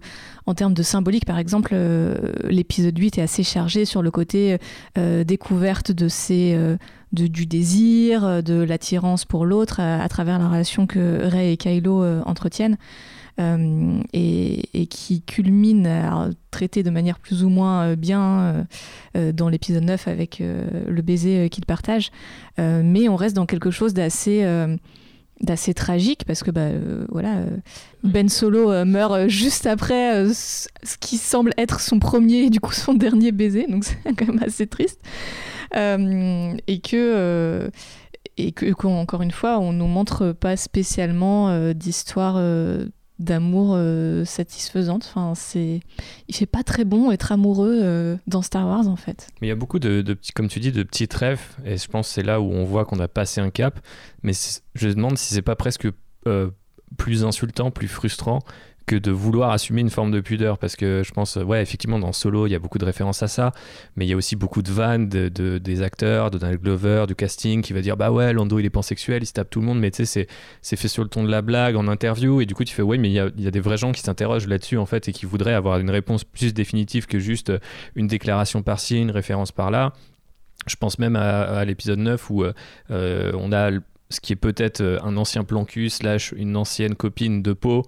en 0.48 0.56
termes 0.56 0.74
de 0.74 0.82
symbolique. 0.82 1.26
Par 1.26 1.38
exemple, 1.38 1.72
euh, 1.74 2.16
l'épisode 2.50 2.98
8 2.98 3.20
est 3.20 3.22
assez 3.22 3.44
chargé 3.44 3.86
sur 3.86 4.02
le 4.02 4.10
côté 4.10 4.58
découverte 4.96 5.92
de 5.92 6.08
ces, 6.08 6.58
du 7.12 7.46
désir, 7.46 8.42
de 8.42 8.62
l'attirance 8.62 9.26
pour 9.26 9.46
l'autre 9.46 9.80
à, 9.80 10.08
travers 10.10 10.40
la 10.40 10.48
relation 10.48 10.88
que 10.88 11.28
Rey 11.28 11.54
et 11.54 11.58
Kylo 11.58 12.04
entretiennent. 12.26 12.78
Euh, 13.40 14.00
et, 14.14 14.86
qui 14.92 15.24
culmine 15.24 15.88
à 15.88 16.30
traiter 16.52 16.84
de 16.84 16.92
manière 16.92 17.18
plus 17.18 17.44
ou 17.44 17.50
moins 17.50 17.84
euh, 17.84 17.96
bien 17.96 18.68
euh, 19.16 19.32
dans 19.32 19.50
l'épisode 19.50 19.86
9 19.86 20.08
avec 20.08 20.40
le 20.40 21.02
baiser 21.02 21.50
qu'ils 21.50 21.66
partagent. 21.66 22.12
mais 22.58 23.10
on 23.10 23.16
reste 23.16 23.36
dans 23.36 23.46
quelque 23.46 23.72
chose 23.72 23.94
d'assez 23.94 24.46
d'assez 25.42 25.74
tragique 25.74 26.26
parce 26.26 26.44
que 26.44 26.52
bah, 26.52 26.70
voilà 27.10 27.46
Ben 28.04 28.30
Solo 28.30 28.86
meurt 28.86 29.28
juste 29.30 29.66
après 29.66 30.26
ce 30.34 30.68
qui 31.00 31.18
semble 31.18 31.54
être 31.58 31.80
son 31.80 32.00
premier 32.00 32.44
et 32.44 32.50
du 32.50 32.60
coup 32.60 32.74
son 32.74 32.94
dernier 32.94 33.32
baiser 33.32 33.66
donc 33.68 33.84
c'est 34.04 34.14
quand 34.16 34.28
même 34.28 34.44
assez 34.44 34.68
triste 34.68 35.02
et 35.74 36.80
que 36.84 37.72
et 38.38 38.52
que 38.52 38.86
encore 38.86 39.22
une 39.22 39.32
fois 39.32 39.60
on 39.60 39.74
nous 39.74 39.88
montre 39.88 40.34
pas 40.34 40.56
spécialement 40.56 41.74
d'histoire 41.74 42.38
d'amour 43.24 43.74
euh, 43.76 44.26
satisfaisante. 44.26 45.06
Enfin, 45.10 45.34
c'est, 45.36 45.80
il 46.28 46.36
fait 46.36 46.46
pas 46.46 46.64
très 46.64 46.86
bon 46.86 47.12
être 47.12 47.32
amoureux 47.32 47.80
euh, 47.82 48.18
dans 48.28 48.42
Star 48.42 48.68
Wars 48.68 48.88
en 48.88 48.96
fait. 48.96 49.30
Mais 49.42 49.48
il 49.48 49.50
y 49.50 49.54
a 49.54 49.56
beaucoup 49.56 49.80
de, 49.80 50.02
petits, 50.02 50.32
comme 50.34 50.48
tu 50.48 50.60
dis, 50.60 50.72
de 50.72 50.84
petits 50.84 51.08
rêves, 51.12 51.42
et 51.66 51.78
je 51.78 51.88
pense 51.88 52.10
c'est 52.10 52.24
là 52.24 52.42
où 52.42 52.52
on 52.52 52.66
voit 52.66 52.86
qu'on 52.86 53.00
a 53.00 53.08
passé 53.08 53.42
un 53.42 53.50
cap. 53.50 53.80
Mais 54.22 54.34
je 54.76 54.90
demande 54.90 55.18
si 55.18 55.34
c'est 55.34 55.42
pas 55.42 55.56
presque 55.56 55.88
euh, 56.28 56.52
plus 56.98 57.24
insultant, 57.24 57.72
plus 57.72 57.88
frustrant 57.88 58.40
que 58.86 58.96
de 58.96 59.12
vouloir 59.12 59.52
assumer 59.52 59.82
une 59.82 59.90
forme 59.90 60.12
de 60.12 60.20
pudeur 60.20 60.58
parce 60.58 60.76
que 60.76 61.04
je 61.06 61.12
pense 61.12 61.36
ouais 61.38 61.62
effectivement 61.62 62.00
dans 62.00 62.12
Solo 62.12 62.48
il 62.48 62.52
y 62.52 62.56
a 62.56 62.60
beaucoup 62.60 62.78
de 62.78 62.86
références 62.86 63.24
à 63.24 63.28
ça 63.28 63.52
mais 63.96 64.06
il 64.06 64.10
y 64.10 64.14
a 64.14 64.18
aussi 64.18 64.36
beaucoup 64.36 64.62
de 64.62 64.72
vannes 64.72 65.08
de, 65.10 65.30
des 65.30 65.82
acteurs 65.82 66.32
de 66.32 66.38
Donald 66.38 66.62
Glover 66.62 67.06
du 67.08 67.16
casting 67.16 67.62
qui 67.62 67.74
va 67.74 67.82
dire 67.82 67.96
bah 67.96 68.12
ouais 68.12 68.34
Lando 68.34 68.60
il 68.60 68.66
est 68.66 68.70
pansexuel 68.70 69.24
il 69.24 69.26
se 69.26 69.34
tape 69.34 69.50
tout 69.50 69.62
le 69.62 69.66
monde 69.66 69.80
mais 69.80 69.92
tu 69.92 70.06
sais 70.06 70.28
c'est 70.62 70.76
fait 70.76 70.88
sur 70.88 71.04
le 71.04 71.10
ton 71.10 71.24
de 71.24 71.32
la 71.32 71.42
blague 71.42 71.76
en 71.76 71.88
interview 71.88 72.42
et 72.42 72.46
du 72.46 72.56
coup 72.56 72.64
tu 72.64 72.74
fais 72.74 72.82
ouais 72.82 72.98
mais 72.98 73.10
il 73.10 73.14
y 73.14 73.20
a, 73.20 73.30
y 73.38 73.48
a, 73.48 73.52
des 73.52 73.60
vrais 73.60 73.78
gens 73.78 73.92
qui 73.92 74.02
s'interrogent 74.02 74.48
là-dessus 74.48 74.78
en 74.78 74.86
fait 74.86 75.08
et 75.08 75.14
qui 75.14 75.26
voudraient 75.26 75.54
avoir 75.54 75.80
une 75.80 75.90
réponse 75.90 76.24
plus 76.24 76.54
définitive 76.54 77.06
que 77.06 77.20
juste 77.20 77.54
une 77.96 78.08
déclaration 78.08 78.64
par-ci 78.64 79.00
une 79.00 79.12
référence 79.12 79.52
par-là. 79.52 79.94
Je 80.68 80.76
pense 80.76 80.98
même 81.00 81.16
à, 81.16 81.66
l'épisode 81.66 82.00
9 82.00 82.30
où 82.30 82.46
on 82.90 83.52
a 83.52 83.72
ce 84.10 84.22
qui 84.22 84.34
est 84.34 84.38
peut-être 84.38 84.82
un 85.04 85.18
ancien 85.18 85.44
plan 85.44 85.66
cul 85.66 85.90
slash 85.90 86.34
une 86.38 86.56
ancienne 86.56 86.96
copine 86.96 87.42
de 87.42 87.54
peau 87.54 87.84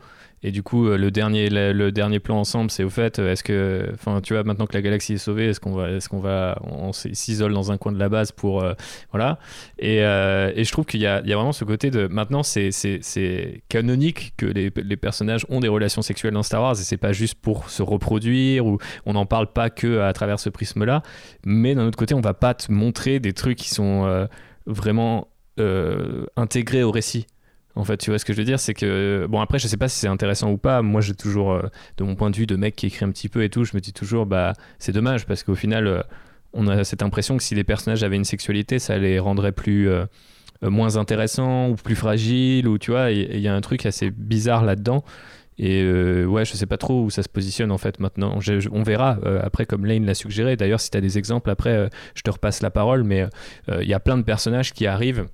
et 0.45 0.51
du 0.51 0.61
coup, 0.61 0.87
euh, 0.87 0.95
le 0.95 1.09
dernier, 1.09 1.49
le, 1.49 1.91
dernier 1.91 2.19
plan 2.19 2.37
ensemble, 2.37 2.69
c'est 2.69 2.83
au 2.83 2.91
fait, 2.91 3.17
euh, 3.17 3.31
est-ce 3.31 3.43
que, 3.43 3.89
enfin, 3.95 4.21
tu 4.21 4.33
vois, 4.33 4.43
maintenant 4.43 4.67
que 4.67 4.75
la 4.75 4.83
galaxie 4.83 5.13
est 5.13 5.17
sauvée, 5.17 5.47
est-ce 5.47 5.59
qu'on 5.59 5.71
va, 5.71 5.89
est-ce 5.89 6.07
qu'on 6.07 6.19
va, 6.19 6.55
s'isole 6.91 7.51
dans 7.51 7.71
un 7.71 7.79
coin 7.79 7.91
de 7.91 7.97
la 7.97 8.09
base 8.09 8.31
pour, 8.31 8.61
euh, 8.61 8.73
voilà. 9.09 9.39
Et, 9.79 9.97
je 9.97 10.71
trouve 10.71 10.85
qu'il 10.85 11.01
y 11.01 11.07
a, 11.07 11.21
vraiment 11.21 11.51
ce 11.51 11.65
côté 11.65 11.89
de, 11.89 12.05
maintenant, 12.05 12.43
c'est, 12.43 12.69
canonique 13.69 14.33
que 14.37 14.45
les, 14.45 14.71
les, 14.75 14.97
personnages 14.97 15.47
ont 15.49 15.61
des 15.61 15.67
relations 15.67 16.03
sexuelles 16.03 16.35
dans 16.35 16.43
Star 16.43 16.61
Wars 16.61 16.73
et 16.73 16.83
c'est 16.83 16.97
pas 16.97 17.11
juste 17.11 17.41
pour 17.41 17.67
se 17.71 17.81
reproduire 17.81 18.67
ou 18.67 18.77
on 19.07 19.13
n'en 19.13 19.25
parle 19.25 19.51
pas 19.51 19.71
que 19.71 20.01
à 20.01 20.13
travers 20.13 20.39
ce 20.39 20.49
prisme-là. 20.49 21.01
Mais 21.43 21.73
d'un 21.73 21.87
autre 21.87 21.97
côté, 21.97 22.13
on 22.13 22.21
va 22.21 22.35
pas 22.35 22.53
te 22.53 22.71
montrer 22.71 23.19
des 23.19 23.33
trucs 23.33 23.57
qui 23.57 23.69
sont 23.69 24.27
vraiment 24.67 25.27
intégrés 25.57 26.83
au 26.83 26.91
récit. 26.91 27.25
En 27.76 27.84
fait, 27.84 27.97
tu 27.97 28.09
vois 28.09 28.19
ce 28.19 28.26
que 28.26 28.32
je 28.32 28.38
veux 28.38 28.45
dire, 28.45 28.59
c'est 28.59 28.73
que 28.73 29.28
bon 29.30 29.41
après, 29.41 29.59
je 29.59 29.67
sais 29.67 29.78
pas 29.78 29.89
si 29.89 29.99
c'est 29.99 30.07
intéressant 30.07 30.49
ou 30.49 30.57
pas. 30.57 30.82
Moi, 30.82 31.01
j'ai 31.01 31.13
toujours, 31.13 31.51
euh, 31.51 31.63
de 31.97 32.05
mon 32.05 32.15
point 32.15 32.30
de 32.30 32.36
vue 32.36 32.47
de 32.47 32.55
mec 32.55 32.76
qui 32.76 32.88
écrit 32.88 33.03
un 33.03 33.11
petit 33.11 33.28
peu 33.28 33.43
et 33.43 33.49
tout, 33.49 33.65
je 33.65 33.76
me 33.76 33.82
dis 33.82 33.91
toujours, 33.91 34.26
bah 34.26 34.53
c'est 34.80 34.93
dommage 34.93 35.26
parce 35.26 35.43
qu'au 35.43 35.55
final, 35.55 35.88
euh, 35.88 36.01
on 36.53 36.67
a 36.67 36.86
cette 36.86 37.03
impression 37.03 37.36
que 37.36 37.43
si 37.43 37.53
les 37.53 37.65
personnages 37.65 38.03
avaient 38.03 38.15
une 38.15 38.23
sexualité, 38.23 38.80
ça 38.80 38.97
les 38.97 39.19
rendrait 39.19 39.51
plus 39.51 39.89
euh, 39.89 40.05
moins 40.61 40.95
intéressants 40.95 41.69
ou 41.69 41.76
plus 41.76 41.95
fragiles 41.95 42.67
ou 42.67 42.78
tu 42.78 42.91
vois, 42.91 43.11
il 43.11 43.39
y, 43.39 43.47
a 43.49 43.53
un 43.53 43.61
truc 43.61 43.86
assez 43.86 44.09
bizarre 44.09 44.63
là-dedans. 44.63 45.03
Et 45.57 45.86
ouais, 46.26 46.43
je 46.43 46.53
sais 46.53 46.65
pas 46.65 46.78
trop 46.78 47.03
où 47.03 47.09
ça 47.09 47.23
se 47.23 47.30
positionne 47.30 47.71
en 47.71 47.78
fait 47.78 47.99
maintenant. 47.99 48.39
on 48.71 48.84
verra 48.84 49.17
après, 49.41 49.65
comme 49.65 49.86
Lane 49.86 50.05
l'a 50.05 50.13
suggéré. 50.13 50.57
D'ailleurs, 50.57 50.82
si 50.82 50.91
tu 50.91 50.97
as 50.97 51.01
des 51.01 51.17
exemples, 51.17 51.49
après, 51.49 51.89
je 52.13 52.21
te 52.23 52.30
repasse 52.30 52.61
la 52.61 52.71
parole. 52.71 53.03
Mais 53.03 53.26
il 53.69 53.88
y 53.88 53.93
a 53.93 54.01
plein 54.01 54.17
de 54.17 54.23
personnages 54.23 54.73
qui 54.73 54.86
arrivent 54.86 55.28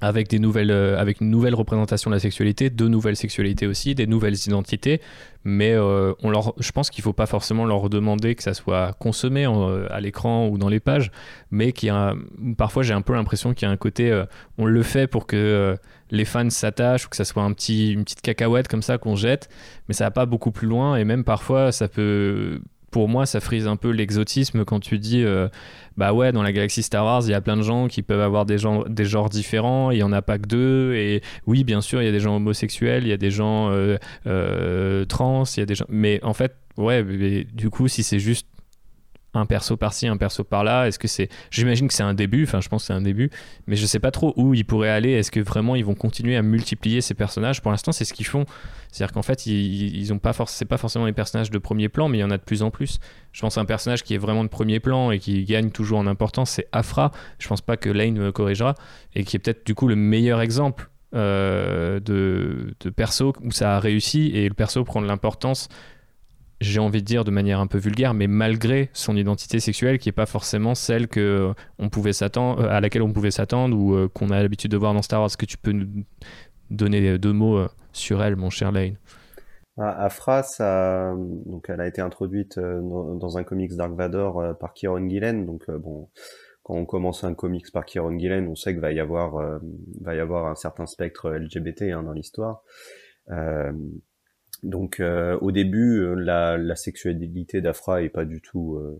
avec, 0.00 0.28
des 0.28 0.38
nouvelles, 0.38 0.70
euh, 0.70 0.98
avec 0.98 1.20
une 1.20 1.30
nouvelle 1.30 1.54
représentation 1.54 2.10
de 2.10 2.16
la 2.16 2.20
sexualité, 2.20 2.70
de 2.70 2.88
nouvelles 2.88 3.16
sexualités 3.16 3.66
aussi, 3.66 3.94
des 3.94 4.06
nouvelles 4.06 4.36
identités. 4.46 5.00
Mais 5.44 5.72
euh, 5.72 6.12
on 6.22 6.30
leur, 6.30 6.54
je 6.58 6.72
pense 6.72 6.90
qu'il 6.90 7.02
ne 7.02 7.04
faut 7.04 7.12
pas 7.12 7.26
forcément 7.26 7.64
leur 7.64 7.88
demander 7.90 8.34
que 8.34 8.42
ça 8.42 8.54
soit 8.54 8.94
consommé 8.98 9.46
euh, 9.46 9.86
à 9.90 10.00
l'écran 10.00 10.48
ou 10.48 10.58
dans 10.58 10.68
les 10.68 10.80
pages, 10.80 11.10
mais 11.50 11.72
qu'il 11.72 11.90
a, 11.90 12.14
parfois 12.56 12.82
j'ai 12.82 12.94
un 12.94 13.02
peu 13.02 13.14
l'impression 13.14 13.52
qu'il 13.54 13.66
y 13.66 13.70
a 13.70 13.72
un 13.72 13.76
côté, 13.76 14.24
on 14.58 14.64
le 14.64 14.82
fait 14.82 15.06
pour 15.06 15.26
que 15.26 15.76
les 16.10 16.24
fans 16.24 16.48
s'attachent 16.48 17.06
ou 17.06 17.08
que 17.10 17.16
ça 17.16 17.24
soit 17.24 17.42
un 17.42 17.52
petit, 17.52 17.92
une 17.92 18.04
petite 18.04 18.22
cacahuète 18.22 18.68
comme 18.68 18.82
ça 18.82 18.96
qu'on 18.96 19.16
jette, 19.16 19.48
mais 19.88 19.94
ça 19.94 20.04
va 20.04 20.10
pas 20.10 20.26
beaucoup 20.26 20.50
plus 20.50 20.66
loin 20.66 20.96
et 20.96 21.04
même 21.04 21.24
parfois 21.24 21.72
ça 21.72 21.88
peut 21.88 22.60
pour 22.90 23.08
moi, 23.08 23.26
ça 23.26 23.40
frise 23.40 23.66
un 23.66 23.74
peu 23.74 23.90
l'exotisme 23.90 24.64
quand 24.64 24.78
tu 24.78 25.00
dis, 25.00 25.24
bah 25.96 26.12
ouais, 26.12 26.32
dans 26.32 26.42
la 26.42 26.52
galaxie 26.52 26.82
Star 26.82 27.04
Wars, 27.04 27.22
il 27.24 27.30
y 27.30 27.34
a 27.34 27.40
plein 27.40 27.56
de 27.56 27.62
gens 27.62 27.88
qui 27.88 28.02
peuvent 28.02 28.20
avoir 28.20 28.46
des, 28.46 28.58
gens, 28.58 28.84
des 28.88 29.04
genres 29.04 29.28
différents, 29.28 29.90
il 29.90 29.96
n'y 29.96 30.02
en 30.02 30.12
a 30.12 30.22
pas 30.22 30.38
que 30.38 30.46
deux, 30.46 30.94
et 30.94 31.22
oui, 31.46 31.64
bien 31.64 31.80
sûr, 31.80 32.02
il 32.02 32.06
y 32.06 32.08
a 32.08 32.12
des 32.12 32.20
gens 32.20 32.36
homosexuels, 32.36 33.04
il 33.04 33.08
y 33.08 33.12
a 33.12 33.16
des 33.16 33.30
gens 33.30 33.70
euh, 33.70 33.96
euh, 34.26 35.04
trans, 35.04 35.44
il 35.56 35.60
y 35.60 35.62
a 35.62 35.66
des 35.66 35.74
gens... 35.74 35.86
Mais 35.88 36.20
en 36.22 36.34
fait, 36.34 36.56
ouais, 36.76 37.44
du 37.52 37.70
coup, 37.70 37.88
si 37.88 38.02
c'est 38.02 38.18
juste 38.18 38.46
un 39.40 39.46
perso 39.46 39.76
par-ci, 39.76 40.06
un 40.06 40.16
perso 40.16 40.44
par-là? 40.44 40.86
Est-ce 40.86 40.98
que 40.98 41.08
c'est. 41.08 41.28
J'imagine 41.50 41.88
que 41.88 41.94
c'est 41.94 42.02
un 42.02 42.14
début, 42.14 42.44
enfin, 42.44 42.60
je 42.60 42.68
pense 42.68 42.82
que 42.82 42.86
c'est 42.88 42.92
un 42.92 43.02
début, 43.02 43.30
mais 43.66 43.76
je 43.76 43.86
sais 43.86 44.00
pas 44.00 44.10
trop 44.10 44.32
où 44.36 44.54
ils 44.54 44.64
pourraient 44.64 44.90
aller. 44.90 45.12
Est-ce 45.12 45.30
que 45.30 45.40
vraiment 45.40 45.76
ils 45.76 45.84
vont 45.84 45.94
continuer 45.94 46.36
à 46.36 46.42
multiplier 46.42 47.00
ces 47.00 47.14
personnages? 47.14 47.62
Pour 47.62 47.70
l'instant, 47.70 47.92
c'est 47.92 48.04
ce 48.04 48.12
qu'ils 48.12 48.26
font. 48.26 48.44
C'est-à-dire 48.90 49.12
qu'en 49.12 49.22
fait, 49.22 49.46
ils, 49.46 49.96
ils 49.96 50.18
pas 50.18 50.32
forcément 50.32 51.06
les 51.06 51.12
personnages 51.12 51.50
de 51.50 51.58
premier 51.58 51.88
plan, 51.88 52.08
mais 52.08 52.18
il 52.18 52.20
y 52.20 52.24
en 52.24 52.30
a 52.30 52.38
de 52.38 52.42
plus 52.42 52.62
en 52.62 52.70
plus. 52.70 52.98
Je 53.32 53.40
pense 53.40 53.58
à 53.58 53.60
un 53.60 53.64
personnage 53.64 54.04
qui 54.04 54.14
est 54.14 54.18
vraiment 54.18 54.44
de 54.44 54.48
premier 54.48 54.80
plan 54.80 55.10
et 55.10 55.18
qui 55.18 55.44
gagne 55.44 55.70
toujours 55.70 55.98
en 55.98 56.06
importance, 56.06 56.50
c'est 56.50 56.68
Afra. 56.72 57.10
Je 57.38 57.48
pense 57.48 57.60
pas 57.60 57.76
que 57.76 57.90
Lane 57.90 58.16
me 58.16 58.32
corrigera 58.32 58.74
et 59.14 59.24
qui 59.24 59.36
est 59.36 59.40
peut-être 59.40 59.66
du 59.66 59.74
coup 59.74 59.88
le 59.88 59.96
meilleur 59.96 60.40
exemple 60.40 60.90
euh, 61.14 62.00
de 62.00 62.90
perso 62.90 63.34
où 63.42 63.50
ça 63.50 63.76
a 63.76 63.80
réussi 63.80 64.30
et 64.34 64.48
le 64.48 64.54
perso 64.54 64.82
prend 64.84 65.02
de 65.02 65.06
l'importance 65.06 65.68
j'ai 66.64 66.80
envie 66.80 67.00
de 67.00 67.06
dire 67.06 67.24
de 67.24 67.30
manière 67.30 67.60
un 67.60 67.66
peu 67.66 67.78
vulgaire, 67.78 68.14
mais 68.14 68.26
malgré 68.26 68.90
son 68.92 69.16
identité 69.16 69.60
sexuelle 69.60 69.98
qui 69.98 70.08
n'est 70.08 70.12
pas 70.12 70.26
forcément 70.26 70.74
celle 70.74 71.08
pouvait 71.94 72.12
s'attendre, 72.12 72.64
à 72.64 72.80
laquelle 72.80 73.02
on 73.02 73.12
pouvait 73.12 73.30
s'attendre 73.30 73.76
ou 73.76 73.94
euh, 73.94 74.08
qu'on 74.08 74.30
a 74.30 74.42
l'habitude 74.42 74.70
de 74.70 74.76
voir 74.76 74.94
dans 74.94 75.02
Star 75.02 75.20
Wars. 75.20 75.26
Est-ce 75.26 75.36
que 75.36 75.46
tu 75.46 75.58
peux 75.58 75.72
nous 75.72 76.04
donner 76.70 77.18
deux 77.18 77.32
mots 77.32 77.58
euh, 77.58 77.68
sur 77.92 78.22
elle, 78.22 78.36
mon 78.36 78.50
cher 78.50 78.72
Lane? 78.72 78.96
Ah, 79.76 80.04
Afra, 80.04 80.42
ça, 80.42 81.14
donc 81.46 81.68
elle 81.68 81.80
a 81.80 81.86
été 81.86 82.00
introduite 82.00 82.58
euh, 82.58 82.80
dans 83.16 83.38
un 83.38 83.44
comics 83.44 83.74
Dark 83.74 83.92
Vador 83.94 84.56
par 84.58 84.72
Kieron 84.72 85.08
Gillen. 85.08 85.46
Donc 85.46 85.68
bon, 85.70 86.08
quand 86.62 86.74
on 86.74 86.86
commence 86.86 87.24
un 87.24 87.34
comics 87.34 87.72
par 87.72 87.84
Kieron 87.84 88.18
Gillen, 88.18 88.48
on 88.48 88.54
sait 88.54 88.72
qu'il 88.72 88.80
va 88.80 88.92
y 88.92 89.00
avoir, 89.00 89.60
va 90.00 90.14
y 90.14 90.20
avoir 90.20 90.46
un 90.46 90.54
certain 90.54 90.86
spectre 90.86 91.30
LGBT 91.30 91.82
hein, 91.92 92.04
dans 92.04 92.12
l'histoire. 92.12 92.62
Donc 94.64 94.98
euh, 94.98 95.38
au 95.40 95.52
début, 95.52 95.98
euh, 96.00 96.14
la, 96.14 96.56
la 96.56 96.74
sexualité 96.74 97.60
d'Afra 97.60 98.02
est 98.02 98.08
pas 98.08 98.24
du 98.24 98.40
tout 98.40 98.76
euh, 98.76 98.98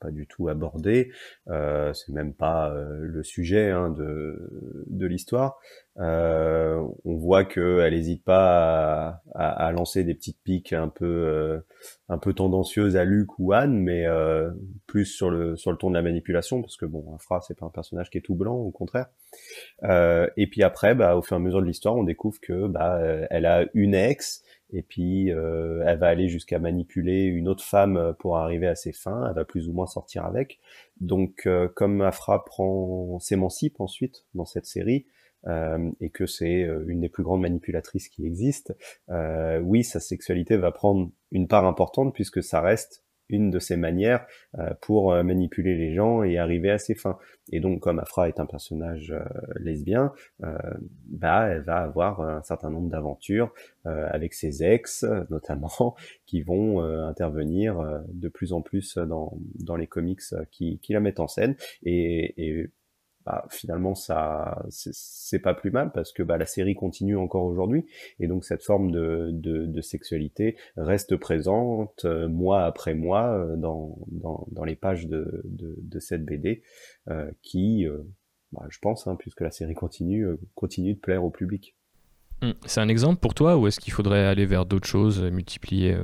pas 0.00 0.10
du 0.10 0.26
tout 0.26 0.48
abordée. 0.48 1.12
c'est 1.46 2.12
même 2.12 2.34
pas 2.34 2.74
le 2.98 3.22
sujet 3.22 3.70
hein, 3.70 3.88
de, 3.88 4.84
de 4.86 5.06
l'histoire. 5.06 5.58
on 5.96 7.16
voit 7.16 7.46
qu'elle 7.46 7.94
n'hésite 7.94 8.22
pas 8.22 9.22
à, 9.34 9.66
à, 9.66 9.72
lancer 9.72 10.04
des 10.04 10.12
petites 10.12 10.42
piques 10.44 10.74
un 10.74 10.88
peu 10.88 11.62
un 12.10 12.18
peu 12.18 12.34
tendancieuses 12.34 12.96
à 12.96 13.04
Luke 13.04 13.38
ou 13.38 13.54
Anne, 13.54 13.78
mais 13.78 14.04
plus 14.86 15.06
sur 15.06 15.30
le 15.30 15.56
sur 15.56 15.70
le 15.70 15.78
ton 15.78 15.88
de 15.88 15.94
la 15.94 16.02
manipulation, 16.02 16.60
parce 16.60 16.76
que 16.76 16.84
bon, 16.84 17.14
Afra 17.14 17.40
c'est 17.40 17.56
pas 17.58 17.64
un 17.64 17.70
personnage 17.70 18.10
qui 18.10 18.18
est 18.18 18.22
tout 18.22 18.34
blanc, 18.34 18.56
au 18.56 18.72
contraire. 18.72 19.06
et 19.84 20.46
puis 20.50 20.62
après, 20.62 20.94
bah, 20.94 21.16
au 21.16 21.22
fur 21.22 21.38
et 21.38 21.40
à 21.40 21.42
mesure 21.42 21.62
de 21.62 21.66
l'histoire, 21.66 21.96
on 21.96 22.04
découvre 22.04 22.40
que 22.42 22.66
bah, 22.66 23.00
elle 23.30 23.46
a 23.46 23.64
une 23.72 23.94
ex 23.94 24.44
et 24.74 24.82
puis 24.82 25.30
euh, 25.30 25.82
elle 25.86 25.98
va 25.98 26.08
aller 26.08 26.28
jusqu'à 26.28 26.58
manipuler 26.58 27.24
une 27.24 27.48
autre 27.48 27.64
femme 27.64 27.96
euh, 27.96 28.12
pour 28.12 28.36
arriver 28.36 28.66
à 28.66 28.74
ses 28.74 28.92
fins, 28.92 29.26
elle 29.28 29.34
va 29.34 29.44
plus 29.44 29.68
ou 29.68 29.72
moins 29.72 29.86
sortir 29.86 30.24
avec. 30.24 30.58
Donc 31.00 31.46
euh, 31.46 31.68
comme 31.68 32.02
Afra 32.02 32.44
prend 32.44 33.18
s'émancipe 33.20 33.80
ensuite 33.80 34.26
dans 34.34 34.44
cette 34.44 34.66
série, 34.66 35.06
et 36.00 36.08
que 36.08 36.24
c'est 36.24 36.66
une 36.86 37.00
des 37.00 37.10
plus 37.10 37.22
grandes 37.22 37.42
manipulatrices 37.42 38.08
qui 38.08 38.24
existent, 38.24 38.72
oui, 39.60 39.84
sa 39.84 40.00
sexualité 40.00 40.56
va 40.56 40.72
prendre 40.72 41.10
une 41.32 41.48
part 41.48 41.66
importante 41.66 42.14
puisque 42.14 42.42
ça 42.42 42.62
reste 42.62 43.03
une 43.28 43.50
de 43.50 43.58
ses 43.58 43.76
manières 43.76 44.26
euh, 44.58 44.70
pour 44.80 45.12
euh, 45.12 45.22
manipuler 45.22 45.76
les 45.76 45.94
gens 45.94 46.22
et 46.22 46.38
arriver 46.38 46.70
à 46.70 46.78
ses 46.78 46.94
fins. 46.94 47.18
Et 47.52 47.60
donc, 47.60 47.80
comme 47.80 47.98
Afra 47.98 48.28
est 48.28 48.40
un 48.40 48.46
personnage 48.46 49.12
euh, 49.12 49.24
lesbien, 49.58 50.12
bah, 51.06 51.48
elle 51.48 51.62
va 51.62 51.78
avoir 51.78 52.20
un 52.20 52.42
certain 52.42 52.70
nombre 52.70 52.88
d'aventures 52.88 53.52
avec 53.84 54.34
ses 54.34 54.64
ex, 54.64 55.04
notamment, 55.30 55.94
qui 56.26 56.42
vont 56.42 56.80
intervenir 56.80 58.02
de 58.08 58.28
plus 58.28 58.52
en 58.52 58.62
plus 58.62 58.96
dans, 58.96 59.36
dans 59.56 59.76
les 59.76 59.86
comics 59.86 60.22
qui, 60.50 60.78
qui 60.78 60.92
la 60.92 61.00
mettent 61.00 61.20
en 61.20 61.28
scène. 61.28 61.56
Et, 61.82 62.34
et 62.46 62.70
bah, 63.26 63.46
finalement 63.50 63.94
ça 63.94 64.62
c'est 64.68 65.38
pas 65.38 65.54
plus 65.54 65.70
mal 65.70 65.92
parce 65.92 66.12
que 66.12 66.22
bah, 66.22 66.36
la 66.36 66.46
série 66.46 66.74
continue 66.74 67.16
encore 67.16 67.44
aujourd'hui 67.44 67.86
et 68.20 68.26
donc 68.26 68.44
cette 68.44 68.62
forme 68.62 68.90
de, 68.90 69.30
de, 69.32 69.66
de 69.66 69.80
sexualité 69.80 70.56
reste 70.76 71.16
présente 71.16 72.04
euh, 72.04 72.28
mois 72.28 72.64
après 72.64 72.94
mois 72.94 73.32
euh, 73.32 73.56
dans, 73.56 73.98
dans, 74.08 74.46
dans, 74.50 74.64
les 74.64 74.76
pages 74.76 75.06
de, 75.06 75.42
de, 75.44 75.76
de 75.78 75.98
cette 75.98 76.24
BD 76.24 76.62
euh, 77.08 77.30
qui, 77.42 77.86
euh, 77.86 77.98
bah, 78.52 78.66
je 78.68 78.78
pense, 78.78 79.06
hein, 79.06 79.16
puisque 79.18 79.40
la 79.40 79.50
série 79.50 79.74
continue, 79.74 80.26
continue 80.54 80.94
de 80.94 80.98
plaire 80.98 81.24
au 81.24 81.30
public. 81.30 81.76
Hum, 82.42 82.54
c'est 82.66 82.80
un 82.80 82.88
exemple 82.88 83.20
pour 83.20 83.34
toi 83.34 83.56
ou 83.56 83.66
est-ce 83.66 83.80
qu'il 83.80 83.92
faudrait 83.92 84.24
aller 84.24 84.46
vers 84.46 84.66
d'autres 84.66 84.88
choses, 84.88 85.22
multiplier 85.22 85.96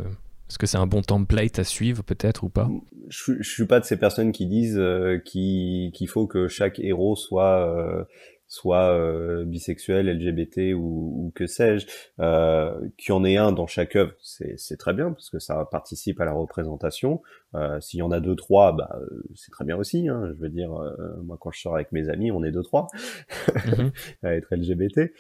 est-ce 0.51 0.59
que 0.59 0.67
c'est 0.67 0.79
un 0.79 0.89
bon 0.89 1.01
template 1.01 1.61
à 1.61 1.65
suivre 1.65 2.03
peut-être 2.03 2.43
ou 2.43 2.49
pas? 2.49 2.69
Je, 3.09 3.35
je 3.39 3.49
suis 3.49 3.67
pas 3.67 3.79
de 3.79 3.85
ces 3.85 3.97
personnes 3.97 4.33
qui 4.33 4.47
disent 4.47 4.81
euh, 4.81 5.19
qu'il 5.19 6.09
faut 6.09 6.27
que 6.27 6.49
chaque 6.49 6.81
héros 6.81 7.15
soit 7.15 7.65
euh, 7.69 8.03
soit 8.49 8.91
euh, 8.91 9.45
bisexuel, 9.45 10.09
LGBT 10.09 10.75
ou, 10.75 11.27
ou 11.27 11.33
que 11.37 11.47
sais-je, 11.47 11.87
qu'il 12.97 13.11
y 13.11 13.13
en 13.13 13.25
ait 13.25 13.37
un 13.37 13.53
dans 13.53 13.69
chaque 13.69 13.95
œuvre, 13.95 14.13
c'est 14.19 14.77
très 14.77 14.93
bien 14.93 15.13
parce 15.13 15.31
que 15.31 15.39
ça 15.39 15.69
participe 15.71 16.21
à 16.21 16.25
la 16.25 16.33
représentation. 16.33 17.23
S'il 17.79 18.01
y 18.01 18.03
en 18.03 18.11
a 18.11 18.19
deux 18.19 18.35
trois, 18.35 18.73
bah 18.73 18.99
c'est 19.37 19.53
très 19.53 19.65
bien 19.65 19.77
aussi. 19.77 20.09
Hein, 20.09 20.33
je 20.35 20.43
veux 20.43 20.51
dire, 20.51 20.71
moi 21.23 21.39
quand 21.41 21.53
je 21.53 21.61
sors 21.61 21.77
avec 21.77 21.93
mes 21.93 22.09
amis, 22.09 22.33
on 22.33 22.43
est 22.43 22.51
deux 22.51 22.65
trois 22.65 22.89
mm-hmm. 23.47 23.93
à 24.25 24.35
être 24.35 24.53
LGBT. 24.53 25.13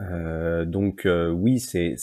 Euh, 0.00 0.64
donc 0.64 1.06
euh, 1.06 1.28
oui, 1.30 1.58
c'est 1.58 1.98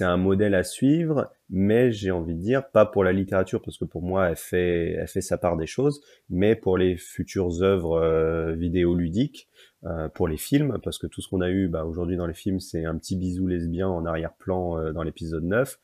un 0.00 0.16
modèle 0.16 0.54
à 0.54 0.62
suivre, 0.62 1.32
mais 1.50 1.90
j'ai 1.90 2.12
envie 2.12 2.34
de 2.34 2.40
dire 2.40 2.68
pas 2.70 2.86
pour 2.86 3.02
la 3.02 3.12
littérature 3.12 3.60
parce 3.62 3.78
que 3.78 3.84
pour 3.84 4.02
moi 4.02 4.28
elle 4.30 4.36
fait 4.36 4.92
elle 4.92 5.08
fait 5.08 5.20
sa 5.20 5.38
part 5.38 5.56
des 5.56 5.66
choses, 5.66 6.00
mais 6.30 6.54
pour 6.54 6.78
les 6.78 6.96
futures 6.96 7.62
œuvres 7.62 8.00
euh, 8.00 8.52
vidéoludiques, 8.52 9.48
euh, 9.84 10.08
pour 10.08 10.28
les 10.28 10.36
films 10.36 10.78
parce 10.84 10.98
que 10.98 11.08
tout 11.08 11.20
ce 11.20 11.28
qu'on 11.28 11.40
a 11.40 11.50
eu 11.50 11.66
bah, 11.66 11.84
aujourd'hui 11.84 12.16
dans 12.16 12.28
les 12.28 12.34
films 12.34 12.60
c'est 12.60 12.84
un 12.84 12.96
petit 12.96 13.16
bisou 13.16 13.48
lesbien 13.48 13.88
en 13.88 14.06
arrière-plan 14.06 14.92
dans 14.92 15.02
l'épisode 15.02 15.44
9 15.44 15.80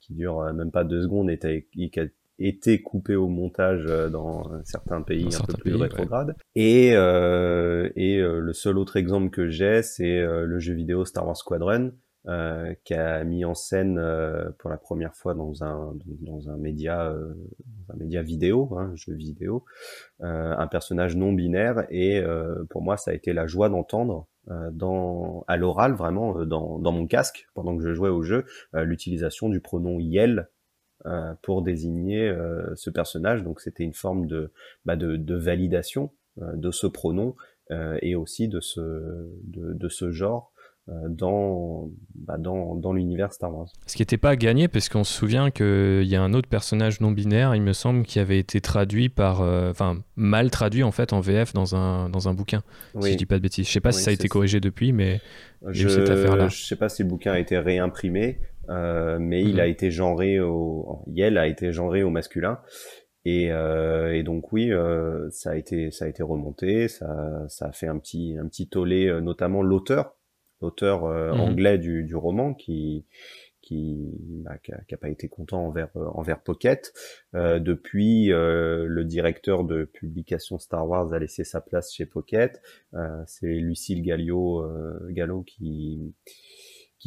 qui 0.00 0.14
dure 0.14 0.42
même 0.54 0.70
pas 0.70 0.84
deux 0.84 1.02
secondes 1.02 1.28
et 1.28 1.38
qui 1.72 1.90
été 2.38 2.82
coupé 2.82 3.16
au 3.16 3.28
montage 3.28 3.84
dans 4.10 4.62
certains 4.64 5.02
pays 5.02 5.28
un 5.34 5.44
peu 5.44 5.54
plus 5.54 5.74
rétrogrades. 5.74 6.36
Et, 6.54 6.92
euh, 6.94 7.90
et 7.96 8.18
le 8.18 8.52
seul 8.52 8.78
autre 8.78 8.96
exemple 8.96 9.30
que 9.30 9.48
j'ai, 9.48 9.82
c'est 9.82 10.20
le 10.22 10.58
jeu 10.58 10.74
vidéo 10.74 11.04
Star 11.04 11.26
Wars 11.26 11.36
Squadron, 11.36 11.92
euh, 12.28 12.74
qui 12.82 12.92
a 12.92 13.22
mis 13.22 13.44
en 13.44 13.54
scène 13.54 13.98
euh, 13.98 14.50
pour 14.58 14.68
la 14.68 14.78
première 14.78 15.14
fois 15.14 15.34
dans 15.34 15.62
un 15.62 15.94
dans 16.22 16.48
un 16.50 16.56
média 16.56 17.08
euh, 17.08 17.34
un 17.88 17.96
média 17.96 18.20
vidéo, 18.20 18.76
hein, 18.76 18.90
jeu 18.96 19.14
vidéo, 19.14 19.64
un 20.18 20.66
personnage 20.66 21.14
non 21.14 21.32
binaire 21.32 21.86
et 21.88 22.20
pour 22.68 22.82
moi 22.82 22.96
ça 22.96 23.12
a 23.12 23.14
été 23.14 23.32
la 23.32 23.46
joie 23.46 23.68
d'entendre 23.68 24.26
dans 24.72 25.44
à 25.46 25.56
l'oral 25.56 25.92
vraiment 25.92 26.44
dans 26.44 26.80
dans 26.80 26.90
mon 26.90 27.06
casque 27.06 27.46
pendant 27.54 27.76
que 27.76 27.82
je 27.84 27.94
jouais 27.94 28.08
au 28.08 28.22
jeu 28.22 28.44
l'utilisation 28.72 29.48
du 29.48 29.60
pronom 29.60 30.00
Yel 30.00 30.48
pour 31.42 31.62
désigner 31.62 32.34
ce 32.74 32.90
personnage 32.90 33.42
donc 33.44 33.60
c'était 33.60 33.84
une 33.84 33.94
forme 33.94 34.26
de 34.26 34.50
bah, 34.84 34.96
de, 34.96 35.16
de 35.16 35.34
validation 35.34 36.10
de 36.36 36.70
ce 36.70 36.86
pronom 36.86 37.36
et 38.02 38.14
aussi 38.16 38.48
de 38.48 38.60
ce 38.60 38.80
de, 38.80 39.72
de 39.72 39.88
ce 39.88 40.10
genre 40.10 40.52
euh, 40.88 41.08
dans, 41.08 41.90
bah 42.14 42.36
dans, 42.38 42.76
dans 42.76 42.92
l'univers 42.92 43.32
Star 43.32 43.52
Wars. 43.52 43.66
Ce 43.86 43.96
qui 43.96 44.02
n'était 44.02 44.18
pas 44.18 44.36
gagné, 44.36 44.68
parce 44.68 44.88
qu'on 44.88 45.02
se 45.02 45.12
souvient 45.12 45.50
qu'il 45.50 46.04
y 46.04 46.14
a 46.14 46.22
un 46.22 46.32
autre 46.32 46.48
personnage 46.48 47.00
non 47.00 47.10
binaire, 47.10 47.56
il 47.56 47.62
me 47.62 47.72
semble, 47.72 48.04
qui 48.04 48.20
avait 48.20 48.38
été 48.38 48.60
traduit 48.60 49.08
par. 49.08 49.40
Euh, 49.40 49.72
enfin, 49.72 49.98
mal 50.14 50.48
traduit 50.48 50.84
en 50.84 50.92
fait 50.92 51.12
en 51.12 51.18
VF 51.18 51.52
dans 51.54 51.74
un, 51.74 52.08
dans 52.08 52.28
un 52.28 52.34
bouquin, 52.34 52.62
si 53.00 53.12
je 53.12 53.16
dis 53.16 53.26
pas 53.26 53.34
de 53.34 53.42
bêtises. 53.42 53.66
Je 53.66 53.72
sais 53.72 53.80
pas 53.80 53.90
si 53.90 54.00
ça 54.00 54.10
a 54.10 54.14
été 54.14 54.28
corrigé 54.28 54.60
depuis, 54.60 54.92
mais 54.92 55.20
je, 55.66 55.88
cette 55.88 56.08
affaire-là. 56.08 56.46
Je 56.46 56.64
sais 56.64 56.76
pas 56.76 56.88
si 56.88 57.02
le 57.02 57.08
bouquin 57.08 57.32
a 57.32 57.40
été 57.40 57.58
réimprimé, 57.58 58.38
euh, 58.68 59.18
mais 59.20 59.42
il 59.42 59.54
mhm. 59.54 59.60
a 59.60 59.66
été 59.66 59.90
genré 59.90 60.40
au. 60.40 61.02
Yel 61.08 61.38
a 61.38 61.46
été 61.46 61.72
genré 61.72 62.02
au 62.02 62.10
masculin. 62.10 62.60
Et, 63.24 63.50
euh, 63.50 64.14
et, 64.14 64.22
donc 64.22 64.52
oui, 64.52 64.70
euh, 64.70 65.28
ça 65.30 65.50
a 65.50 65.56
été 65.56 65.90
ça 65.90 66.04
a 66.04 66.08
été 66.08 66.22
remonté, 66.22 66.86
ça, 66.86 67.44
ça 67.48 67.66
a 67.66 67.72
fait 67.72 67.88
un 67.88 67.98
petit 67.98 68.36
un 68.40 68.46
petit 68.46 68.68
tollé, 68.68 69.20
notamment 69.20 69.62
l'auteur 69.62 70.16
l'auteur 70.60 71.04
euh, 71.04 71.32
mmh 71.34 71.40
anglais 71.40 71.78
du, 71.78 72.04
du, 72.04 72.16
roman 72.16 72.54
qui 72.54 73.04
qui 73.66 74.14
bah, 74.44 74.58
qui, 74.58 74.72
a, 74.72 74.96
pas 74.96 75.08
été 75.08 75.28
content 75.28 75.66
envers 75.66 75.90
euh, 75.96 76.06
envers 76.14 76.40
Pocket. 76.40 76.92
Euh, 77.34 77.58
depuis, 77.58 78.32
euh, 78.32 78.86
le 78.86 79.04
directeur 79.04 79.64
de 79.64 79.84
publication 79.84 80.58
Star 80.58 80.88
Wars 80.88 81.12
a 81.12 81.18
laissé 81.18 81.42
sa 81.42 81.60
place 81.60 81.92
chez 81.92 82.06
Pocket. 82.06 82.62
Euh, 82.94 83.22
c'est 83.26 83.54
Lucille 83.54 84.02
Gallo 84.02 84.64
Gallo 85.10 85.42
qui 85.42 86.14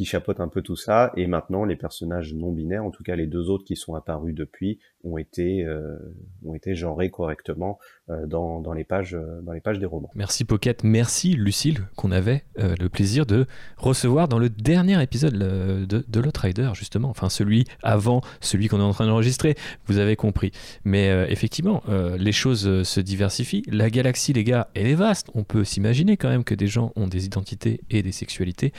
qui 0.00 0.06
chapeaute 0.06 0.40
un 0.40 0.48
peu 0.48 0.62
tout 0.62 0.76
ça. 0.76 1.12
Et 1.14 1.26
maintenant, 1.26 1.66
les 1.66 1.76
personnages 1.76 2.32
non 2.32 2.52
binaires, 2.52 2.82
en 2.82 2.90
tout 2.90 3.02
cas 3.02 3.16
les 3.16 3.26
deux 3.26 3.50
autres 3.50 3.64
qui 3.64 3.76
sont 3.76 3.94
apparus 3.94 4.34
depuis, 4.34 4.78
ont 5.04 5.18
été 5.18 5.64
euh, 5.64 5.96
ont 6.44 6.54
été 6.54 6.74
genrés 6.74 7.10
correctement 7.10 7.78
euh, 8.08 8.26
dans, 8.26 8.60
dans, 8.60 8.72
les 8.72 8.84
pages 8.84 9.14
euh, 9.14 9.40
dans 9.42 9.52
les 9.52 9.60
pages 9.60 9.78
des 9.78 9.86
romans. 9.86 10.10
Merci 10.14 10.44
Pocket, 10.44 10.84
merci 10.84 11.34
Lucille 11.34 11.86
qu'on 11.96 12.12
avait 12.12 12.44
le 12.56 12.88
plaisir 12.88 13.26
de 13.26 13.46
recevoir 13.76 14.28
dans 14.28 14.38
le 14.38 14.48
dernier 14.50 15.02
épisode 15.02 15.34
de, 15.34 15.84
de 15.86 16.30
Rider 16.38 16.70
justement, 16.74 17.08
enfin 17.10 17.28
celui 17.28 17.64
avant 17.82 18.20
celui 18.40 18.68
qu'on 18.68 18.78
est 18.78 18.82
en 18.82 18.92
train 18.92 19.06
d'enregistrer. 19.06 19.54
Vous 19.86 19.98
avez 19.98 20.16
compris. 20.16 20.52
Mais 20.84 21.08
effectivement, 21.30 21.82
les 22.18 22.32
choses 22.32 22.82
se 22.82 23.00
diversifient. 23.00 23.62
La 23.66 23.90
galaxie, 23.90 24.32
les 24.32 24.44
gars, 24.44 24.68
elle 24.74 24.86
est 24.86 24.94
vaste. 24.94 25.28
On 25.34 25.44
peut 25.44 25.64
s'imaginer 25.64 26.16
quand 26.16 26.28
même 26.28 26.44
que 26.44 26.54
des 26.54 26.68
gens 26.68 26.92
ont 26.96 27.08
des 27.08 27.26
identités 27.26 27.80
et 27.90 28.02
des 28.02 28.12
sexualités 28.12 28.72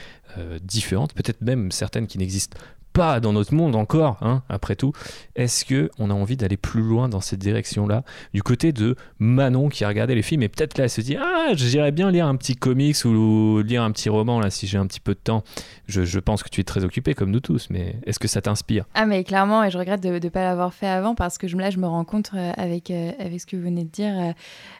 différentes, 0.63 1.10
peut-être 1.15 1.41
même 1.41 1.71
certaines 1.71 2.07
qui 2.07 2.17
n'existent 2.17 2.57
pas 2.93 3.19
dans 3.19 3.33
notre 3.33 3.53
monde 3.53 3.75
encore, 3.75 4.17
hein, 4.21 4.43
après 4.49 4.75
tout. 4.75 4.91
Est-ce 5.35 5.65
que 5.65 5.89
on 5.97 6.09
a 6.09 6.13
envie 6.13 6.37
d'aller 6.37 6.57
plus 6.57 6.81
loin 6.81 7.09
dans 7.09 7.21
cette 7.21 7.39
direction-là 7.39 8.03
Du 8.33 8.43
côté 8.43 8.73
de 8.73 8.95
Manon 9.19 9.69
qui 9.69 9.83
a 9.83 9.87
regardé 9.87 10.15
les 10.15 10.21
films 10.21 10.43
et 10.43 10.49
peut-être 10.49 10.77
là 10.77 10.85
elle 10.85 10.89
se 10.89 11.01
dit 11.01 11.15
ah 11.15 11.53
j'irais 11.53 11.91
bien 11.91 12.11
lire 12.11 12.27
un 12.27 12.35
petit 12.35 12.55
comics 12.55 13.05
ou 13.05 13.61
lire 13.65 13.83
un 13.83 13.91
petit 13.91 14.09
roman 14.09 14.39
là 14.39 14.49
si 14.49 14.67
j'ai 14.67 14.77
un 14.77 14.87
petit 14.87 14.99
peu 14.99 15.13
de 15.13 15.19
temps. 15.19 15.43
Je, 15.87 16.19
pense 16.19 16.43
que 16.43 16.49
tu 16.49 16.61
es 16.61 16.63
très 16.63 16.85
occupé 16.85 17.13
comme 17.13 17.31
nous 17.31 17.39
tous, 17.39 17.67
mais 17.69 17.95
est-ce 18.05 18.19
que 18.19 18.27
ça 18.27 18.41
t'inspire? 18.41 18.85
Ah 18.93 19.05
mais 19.05 19.23
clairement 19.23 19.63
et 19.63 19.71
je 19.71 19.77
regrette 19.77 20.01
de 20.01 20.09
ne 20.09 20.29
pas 20.29 20.43
l'avoir 20.43 20.73
fait 20.73 20.87
avant 20.87 21.15
parce 21.15 21.37
que 21.37 21.47
je, 21.47 21.57
là 21.57 21.69
je 21.69 21.77
me 21.77 21.87
rends 21.87 22.05
compte 22.05 22.31
euh, 22.33 22.51
avec 22.57 22.91
euh, 22.91 23.11
avec 23.19 23.39
ce 23.39 23.45
que 23.45 23.55
vous 23.55 23.63
venez 23.63 23.83
de 23.83 23.89
dire 23.89 24.33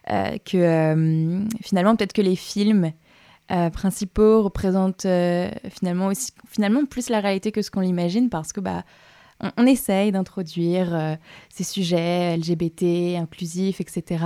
euh, 0.10 0.38
que 0.46 1.46
finalement 1.62 1.96
peut-être 1.96 2.14
que 2.14 2.22
les 2.22 2.36
films 2.36 2.92
euh, 3.52 3.70
principaux 3.70 4.44
représentent 4.44 5.06
euh, 5.06 5.50
finalement, 5.70 6.08
aussi, 6.08 6.32
finalement 6.48 6.86
plus 6.86 7.10
la 7.10 7.20
réalité 7.20 7.52
que 7.52 7.62
ce 7.62 7.70
qu'on 7.70 7.82
l'imagine 7.82 8.30
parce 8.30 8.54
que 8.54 8.62
bah, 8.62 8.84
on, 9.58 9.66
essaye 9.66 10.12
d'introduire 10.12 10.96
euh, 10.96 11.16
ces 11.50 11.64
sujets 11.64 12.38
LGBT, 12.38 13.18
inclusifs, 13.18 13.82
etc. 13.82 14.24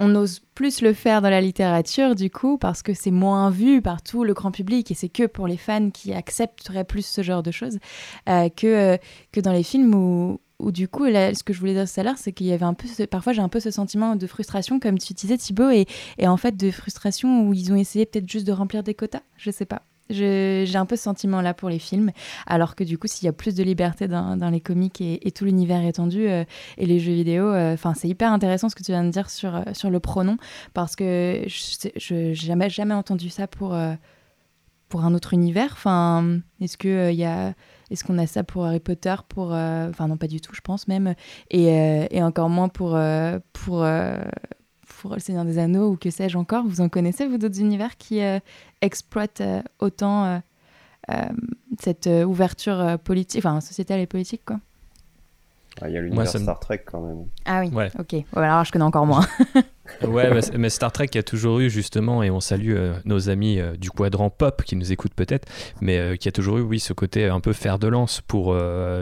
On 0.00 0.14
ose 0.14 0.40
plus 0.54 0.82
le 0.82 0.92
faire 0.92 1.22
dans 1.22 1.30
la 1.30 1.40
littérature 1.40 2.14
du 2.14 2.30
coup 2.30 2.58
parce 2.58 2.82
que 2.82 2.92
c'est 2.92 3.10
moins 3.10 3.48
vu 3.50 3.80
par 3.80 4.02
tout 4.02 4.22
le 4.22 4.34
grand 4.34 4.50
public 4.50 4.90
et 4.90 4.94
c'est 4.94 5.08
que 5.08 5.26
pour 5.26 5.46
les 5.46 5.56
fans 5.56 5.90
qui 5.90 6.12
accepteraient 6.12 6.84
plus 6.84 7.06
ce 7.06 7.22
genre 7.22 7.42
de 7.42 7.52
choses 7.52 7.78
que, 8.26 8.98
que 9.32 9.40
dans 9.40 9.52
les 9.52 9.62
films 9.62 9.94
où, 9.94 10.40
ou 10.58 10.72
du 10.72 10.88
coup, 10.88 11.06
ce 11.06 11.42
que 11.42 11.52
je 11.52 11.60
voulais 11.60 11.74
dire 11.74 11.90
tout 11.90 12.00
à 12.00 12.02
l'heure, 12.02 12.18
c'est 12.18 12.32
qu'il 12.32 12.46
y 12.46 12.52
avait 12.52 12.64
un 12.64 12.74
peu, 12.74 12.88
parfois 13.06 13.32
j'ai 13.32 13.42
un 13.42 13.48
peu 13.48 13.60
ce 13.60 13.70
sentiment 13.70 14.16
de 14.16 14.26
frustration, 14.26 14.80
comme 14.80 14.98
tu 14.98 15.12
disais 15.14 15.38
Thibaut, 15.38 15.70
et, 15.70 15.86
en 16.26 16.36
fait 16.36 16.56
de 16.56 16.70
frustration 16.70 17.46
où 17.46 17.54
ils 17.54 17.72
ont 17.72 17.76
essayé 17.76 18.06
peut-être 18.06 18.28
juste 18.28 18.46
de 18.46 18.52
remplir 18.52 18.82
des 18.82 18.94
quotas, 18.94 19.22
je 19.36 19.50
sais 19.50 19.66
pas. 19.66 19.82
J'ai 20.10 20.74
un 20.74 20.86
peu 20.86 20.96
ce 20.96 21.02
sentiment-là 21.02 21.52
pour 21.52 21.68
les 21.68 21.78
films, 21.78 22.12
alors 22.46 22.74
que 22.74 22.82
du 22.82 22.96
coup, 22.96 23.06
s'il 23.06 23.26
y 23.26 23.28
a 23.28 23.32
plus 23.32 23.54
de 23.54 23.62
liberté 23.62 24.08
dans, 24.08 24.50
les 24.50 24.60
comics 24.60 25.00
et, 25.00 25.30
tout 25.32 25.44
l'univers 25.44 25.84
étendu 25.84 26.26
euh, 26.26 26.44
et 26.78 26.86
les 26.86 26.98
jeux 26.98 27.12
vidéo, 27.12 27.44
euh, 27.44 27.76
c'est 27.94 28.08
hyper 28.08 28.32
intéressant 28.32 28.70
ce 28.70 28.74
que 28.74 28.82
tu 28.82 28.90
viens 28.90 29.04
de 29.04 29.10
dire 29.10 29.28
sur, 29.28 29.54
euh, 29.54 29.90
le 29.90 30.00
pronom, 30.00 30.38
parce 30.72 30.96
que 30.96 31.42
je 31.46 32.14
n'ai 32.14 32.34
jamais, 32.34 32.70
jamais 32.70 32.94
entendu 32.94 33.28
ça 33.28 33.46
pour, 33.46 33.74
un 33.74 35.14
autre 35.14 35.34
univers. 35.34 35.70
Enfin, 35.72 36.40
est-ce 36.60 36.78
qu'il 36.78 37.10
il 37.12 37.20
y 37.20 37.24
a 37.24 37.54
est-ce 37.90 38.04
qu'on 38.04 38.18
a 38.18 38.26
ça 38.26 38.44
pour 38.44 38.66
Harry 38.66 38.80
Potter 38.80 39.14
pour, 39.28 39.52
euh, 39.52 39.88
Enfin, 39.88 40.08
non, 40.08 40.16
pas 40.16 40.26
du 40.26 40.40
tout, 40.40 40.54
je 40.54 40.60
pense 40.60 40.88
même. 40.88 41.14
Et, 41.50 41.72
euh, 41.72 42.06
et 42.10 42.22
encore 42.22 42.48
moins 42.48 42.68
pour, 42.68 42.94
euh, 42.94 43.38
pour, 43.52 43.86
pour 45.00 45.14
Le 45.14 45.20
Seigneur 45.20 45.44
des 45.44 45.58
Anneaux 45.58 45.90
ou 45.90 45.96
que 45.96 46.10
sais-je 46.10 46.36
encore. 46.36 46.64
Vous 46.66 46.80
en 46.80 46.88
connaissez, 46.88 47.26
vous, 47.26 47.38
d'autres 47.38 47.60
univers 47.60 47.96
qui 47.96 48.20
exploitent 48.80 49.42
autant 49.78 50.42
cette 51.80 52.08
ouverture 52.26 52.98
politique, 53.02 53.44
enfin, 53.44 53.60
sociétale 53.60 54.00
et 54.00 54.06
politique, 54.06 54.42
quoi? 54.44 54.60
Ah, 55.80 55.88
il 55.88 55.94
y 55.94 55.96
a 55.96 56.00
l'univers 56.00 56.28
Star 56.28 56.58
Trek 56.58 56.82
quand 56.84 57.00
même. 57.00 57.26
Ah 57.44 57.60
oui, 57.60 57.68
ouais. 57.68 57.90
ok. 57.98 58.24
alors 58.34 58.64
je 58.64 58.72
connais 58.72 58.84
encore 58.84 59.06
moins. 59.06 59.24
ouais, 60.02 60.30
mais, 60.56 60.70
Star 60.70 60.92
Trek 60.92 61.10
a 61.16 61.22
toujours 61.22 61.60
eu 61.60 61.70
justement, 61.70 62.22
et 62.22 62.30
on 62.30 62.40
salue 62.40 62.74
euh, 62.76 62.94
nos 63.04 63.28
amis 63.28 63.58
euh, 63.58 63.76
du 63.76 63.90
quadrant 63.90 64.30
pop 64.30 64.62
qui 64.62 64.76
nous 64.76 64.92
écoutent 64.92 65.14
peut-être, 65.14 65.48
mais 65.80 65.98
euh, 65.98 66.16
qui 66.16 66.28
a 66.28 66.32
toujours 66.32 66.58
eu, 66.58 66.62
oui, 66.62 66.80
ce 66.80 66.92
côté 66.92 67.26
un 67.26 67.40
peu 67.40 67.52
fer 67.52 67.78
de 67.78 67.88
lance 67.88 68.20
pour 68.26 68.56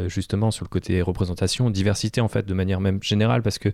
justement 0.09 0.51
sur 0.51 0.65
le 0.65 0.69
côté 0.69 1.01
représentation, 1.03 1.71
diversité 1.71 2.21
en 2.21 2.29
fait 2.29 2.47
de 2.47 2.55
manière 2.55 2.81
même 2.81 3.03
générale, 3.03 3.43
parce 3.43 3.59
que 3.59 3.71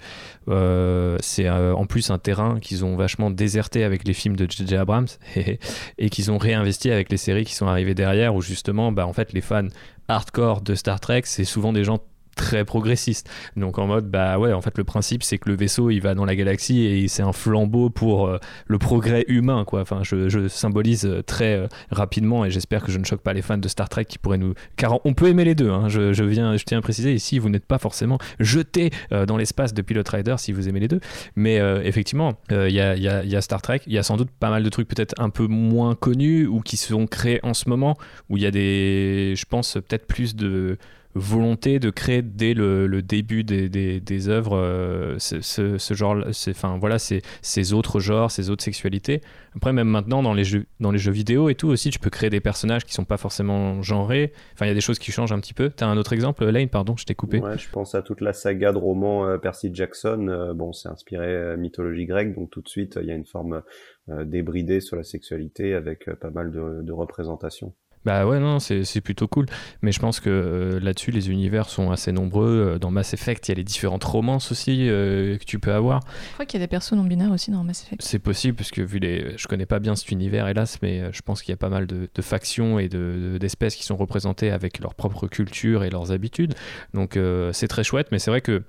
c'est 1.22 1.48
en 1.48 1.86
plus 1.86 2.10
un 2.10 2.18
terrain 2.18 2.58
qu'ils 2.60 2.84
ont 2.84 2.96
vachement 2.96 3.30
déserté 3.30 3.84
avec 3.84 4.06
les 4.06 4.14
films 4.14 4.36
de 4.36 4.46
J.J. 4.48 4.76
Abrams 4.76 5.06
et, 5.36 5.58
et 5.98 6.10
qu'ils 6.10 6.30
ont 6.30 6.38
réinvesti 6.38 6.90
avec 6.90 7.10
les 7.10 7.16
séries 7.16 7.44
qui 7.44 7.54
sont 7.54 7.66
arrivées 7.66 7.94
derrière, 7.94 8.34
où 8.34 8.42
justement, 8.42 8.92
bah, 8.92 9.06
en 9.06 9.12
fait, 9.12 9.32
les 9.32 9.40
fans 9.40 9.68
hardcore 10.08 10.60
de 10.62 10.74
Star 10.74 11.00
Trek, 11.00 11.22
c'est 11.24 11.44
souvent 11.44 11.72
des 11.72 11.84
gens 11.84 11.98
très 12.36 12.64
progressiste. 12.64 13.28
Donc 13.56 13.78
en 13.78 13.86
mode, 13.86 14.10
bah 14.10 14.38
ouais, 14.38 14.52
en 14.52 14.60
fait 14.60 14.76
le 14.78 14.84
principe 14.84 15.22
c'est 15.22 15.38
que 15.38 15.48
le 15.48 15.56
vaisseau 15.56 15.90
il 15.90 16.00
va 16.00 16.14
dans 16.14 16.24
la 16.24 16.36
galaxie 16.36 16.84
et 16.84 17.08
c'est 17.08 17.22
un 17.22 17.32
flambeau 17.32 17.90
pour 17.90 18.26
euh, 18.26 18.38
le 18.66 18.78
progrès 18.78 19.24
humain, 19.28 19.64
quoi. 19.64 19.80
Enfin, 19.82 20.02
je, 20.02 20.48
symbolise 20.48 21.04
euh, 21.04 21.22
très 21.22 21.54
euh, 21.54 21.66
rapidement 21.90 22.44
et 22.44 22.50
j'espère 22.50 22.82
que 22.82 22.90
je 22.90 22.98
ne 22.98 23.04
choque 23.04 23.20
pas 23.20 23.32
les 23.32 23.42
fans 23.42 23.58
de 23.58 23.68
Star 23.68 23.88
Trek 23.88 24.04
qui 24.04 24.18
pourraient 24.18 24.38
nous... 24.38 24.54
Car 24.76 25.04
on 25.04 25.14
peut 25.14 25.28
aimer 25.28 25.44
les 25.44 25.54
deux, 25.54 25.70
hein. 25.70 25.88
je, 25.88 26.24
viens, 26.24 26.56
je 26.56 26.64
tiens 26.64 26.78
à 26.78 26.80
préciser 26.80 27.14
ici, 27.14 27.38
vous 27.38 27.48
n'êtes 27.48 27.66
pas 27.66 27.78
forcément 27.78 28.18
jeté 28.40 28.90
dans 29.10 29.36
l'espace 29.36 29.74
de 29.74 29.82
Pilot 29.82 30.02
Rider 30.10 30.34
si 30.38 30.52
vous 30.52 30.68
aimez 30.68 30.80
les 30.80 30.88
deux, 30.88 31.00
mais 31.36 31.56
effectivement, 31.84 32.34
il 32.50 32.68
y 32.68 32.72
y, 32.74 33.36
a, 33.36 33.40
Star 33.40 33.62
Trek, 33.62 33.80
il 33.86 33.92
y 33.92 33.98
a 33.98 34.02
sans 34.02 34.16
doute 34.16 34.30
pas 34.30 34.50
mal 34.50 34.62
de 34.62 34.68
trucs 34.68 34.88
peut-être 34.88 35.14
un 35.18 35.30
peu 35.30 35.46
moins 35.46 35.94
connus 35.94 36.46
ou 36.46 36.60
qui 36.60 36.76
sont 36.76 37.06
créés 37.06 37.40
en 37.42 37.54
ce 37.54 37.68
moment, 37.68 37.96
où 38.28 38.36
il 38.36 38.42
y 38.42 38.46
a 38.46 38.50
des, 38.50 39.34
je 39.36 39.44
pense, 39.44 39.74
peut-être 39.74 40.06
plus 40.06 40.34
de 40.34 40.78
volonté 41.14 41.78
de 41.78 41.90
créer 41.90 42.22
dès 42.22 42.54
le, 42.54 43.02
début 43.02 43.44
des, 43.44 43.68
des, 43.68 44.00
des 44.00 44.28
œuvres 44.28 44.56
euh, 44.56 45.18
ce, 45.18 45.40
ce, 45.78 45.94
genre, 45.94 46.16
enfin 46.48 46.78
voilà, 46.78 46.98
ces, 46.98 47.22
ces 47.42 47.72
autres 47.72 48.00
genres, 48.00 48.30
ces 48.30 48.50
autres 48.50 48.64
sexualités. 48.64 49.20
Après, 49.54 49.72
même 49.72 49.88
maintenant 49.88 50.22
dans 50.22 50.34
les 50.34 50.44
jeux, 50.44 50.66
dans 50.80 50.90
les 50.90 50.98
jeux 50.98 51.12
vidéo 51.12 51.48
et 51.48 51.54
tout 51.54 51.68
aussi, 51.68 51.90
tu 51.90 51.98
peux 51.98 52.10
créer 52.10 52.30
des 52.30 52.40
personnages 52.40 52.84
qui 52.84 52.94
sont 52.94 53.04
pas 53.04 53.18
forcément 53.18 53.82
genrés. 53.82 54.32
Enfin, 54.54 54.66
il 54.66 54.68
y 54.68 54.72
a 54.72 54.74
des 54.74 54.80
choses 54.80 54.98
qui 54.98 55.12
changent 55.12 55.32
un 55.32 55.40
petit 55.40 55.54
peu. 55.54 55.70
T'as 55.70 55.86
un 55.86 55.96
autre 55.96 56.12
exemple, 56.12 56.44
Lane 56.44 56.68
Pardon, 56.68 56.96
je 56.96 57.04
t'ai 57.04 57.14
coupé. 57.14 57.40
Ouais, 57.40 57.58
je 57.58 57.68
pense 57.70 57.94
à 57.94 58.02
toute 58.02 58.20
la 58.20 58.32
saga 58.32 58.72
de 58.72 58.78
romans 58.78 59.26
euh, 59.26 59.38
Percy 59.38 59.70
Jackson. 59.72 60.28
Euh, 60.28 60.54
bon, 60.54 60.72
c'est 60.72 60.88
inspiré 60.88 61.56
mythologie 61.56 62.06
grecque, 62.06 62.34
donc 62.34 62.50
tout 62.50 62.62
de 62.62 62.68
suite, 62.68 62.98
il 63.00 63.08
y 63.08 63.10
a 63.10 63.14
une 63.14 63.26
forme 63.26 63.62
débridée 64.08 64.80
sur 64.80 64.96
la 64.96 65.04
sexualité 65.04 65.74
avec 65.74 66.10
pas 66.20 66.30
mal 66.30 66.50
de, 66.50 66.82
de 66.82 66.92
représentations. 66.92 67.72
Bah 68.04 68.26
ouais, 68.26 68.40
non, 68.40 68.58
c'est 68.58 69.00
plutôt 69.00 69.28
cool. 69.28 69.46
Mais 69.82 69.92
je 69.92 70.00
pense 70.00 70.18
que 70.20 70.28
euh, 70.30 70.80
là-dessus, 70.80 71.12
les 71.12 71.30
univers 71.30 71.68
sont 71.68 71.90
assez 71.90 72.10
nombreux. 72.10 72.74
Euh, 72.74 72.78
dans 72.78 72.90
Mass 72.90 73.14
Effect, 73.14 73.48
il 73.48 73.50
y 73.50 73.52
a 73.52 73.56
les 73.56 73.64
différentes 73.64 74.04
romances 74.04 74.50
aussi 74.50 74.88
euh, 74.88 75.38
que 75.38 75.44
tu 75.44 75.58
peux 75.58 75.72
avoir. 75.72 76.00
Je 76.28 76.32
crois 76.34 76.46
qu'il 76.46 76.58
y 76.58 76.62
a 76.62 76.66
des 76.66 76.70
persos 76.70 76.92
non 76.92 77.04
binaires 77.04 77.30
aussi 77.30 77.50
dans 77.50 77.62
Mass 77.62 77.84
Effect. 77.84 78.02
C'est 78.02 78.18
possible, 78.18 78.56
parce 78.56 78.70
que 78.70 78.82
vu 78.82 78.98
les... 78.98 79.36
je 79.36 79.46
connais 79.46 79.66
pas 79.66 79.78
bien 79.78 79.94
cet 79.94 80.10
univers, 80.10 80.48
hélas, 80.48 80.78
mais 80.82 81.12
je 81.12 81.22
pense 81.22 81.42
qu'il 81.42 81.52
y 81.52 81.54
a 81.54 81.58
pas 81.58 81.68
mal 81.68 81.86
de, 81.86 82.08
factions 82.22 82.78
et 82.78 82.88
d'espèces 82.88 83.74
qui 83.74 83.82
sont 83.82 83.96
représentées 83.96 84.50
avec 84.50 84.78
leur 84.78 84.94
propre 84.94 85.26
culture 85.26 85.82
et 85.82 85.90
leurs 85.90 86.12
habitudes. 86.12 86.54
Donc 86.94 87.18
c'est 87.52 87.66
très 87.66 87.82
chouette, 87.82 88.08
mais 88.12 88.20
c'est 88.20 88.30
vrai 88.30 88.40
que 88.40 88.62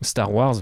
Star 0.00 0.32
Wars, 0.32 0.56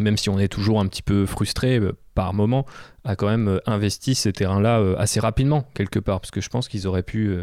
même 0.00 0.16
si 0.16 0.30
on 0.30 0.38
est 0.38 0.48
toujours 0.48 0.80
un 0.80 0.86
petit 0.86 1.02
peu 1.02 1.26
frustré 1.26 1.80
par 2.14 2.34
moment, 2.34 2.66
a 3.04 3.16
quand 3.16 3.28
même 3.28 3.60
investi 3.66 4.14
ces 4.14 4.32
terrains-là 4.32 4.96
assez 4.98 5.20
rapidement, 5.20 5.66
quelque 5.74 5.98
part, 5.98 6.20
parce 6.20 6.30
que 6.30 6.40
je 6.40 6.48
pense 6.48 6.68
qu'ils 6.68 6.86
auraient 6.86 7.02
pu 7.02 7.38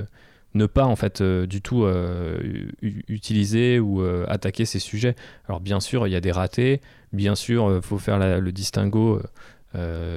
ne 0.54 0.66
pas 0.66 0.86
en 0.86 0.96
fait 0.96 1.22
euh, 1.22 1.46
du 1.46 1.62
tout 1.62 1.84
euh, 1.84 2.40
utiliser 2.82 3.80
ou 3.80 4.02
euh, 4.02 4.26
attaquer 4.28 4.66
ces 4.66 4.80
sujets. 4.80 5.16
Alors 5.48 5.60
bien 5.60 5.80
sûr, 5.80 6.08
il 6.08 6.12
y 6.12 6.16
a 6.16 6.22
des 6.22 6.32
ratés, 6.32 6.82
bien 7.14 7.36
sûr, 7.36 7.76
il 7.76 7.82
faut 7.82 7.98
faire 7.98 8.18
le 8.20 8.52
distinguo. 8.52 9.22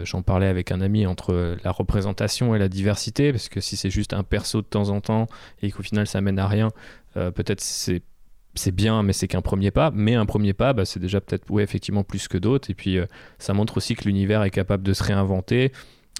J'en 0.04 0.22
parlais 0.22 0.46
avec 0.46 0.72
un 0.72 0.80
ami 0.80 1.06
entre 1.06 1.56
la 1.62 1.70
représentation 1.70 2.54
et 2.54 2.58
la 2.58 2.68
diversité, 2.68 3.32
parce 3.32 3.50
que 3.50 3.60
si 3.60 3.76
c'est 3.76 3.90
juste 3.90 4.14
un 4.14 4.22
perso 4.22 4.62
de 4.62 4.66
temps 4.66 4.88
en 4.88 5.02
temps 5.02 5.26
et 5.60 5.70
qu'au 5.70 5.82
final 5.82 6.06
ça 6.06 6.22
mène 6.22 6.38
à 6.38 6.48
rien, 6.48 6.70
peut-être 7.14 7.60
c'est 7.60 8.02
c'est 8.54 8.74
bien, 8.74 9.02
mais 9.02 9.12
c'est 9.12 9.28
qu'un 9.28 9.40
premier 9.40 9.70
pas. 9.70 9.90
Mais 9.94 10.14
un 10.14 10.26
premier 10.26 10.52
pas, 10.52 10.72
bah, 10.72 10.84
c'est 10.84 11.00
déjà 11.00 11.20
peut-être 11.20 11.44
effectivement 11.60 12.04
plus 12.04 12.28
que 12.28 12.38
d'autres. 12.38 12.70
Et 12.70 12.74
puis 12.74 12.98
ça 13.38 13.54
montre 13.54 13.76
aussi 13.76 13.94
que 13.94 14.04
l'univers 14.04 14.42
est 14.42 14.50
capable 14.50 14.82
de 14.82 14.92
se 14.92 15.02
réinventer. 15.02 15.72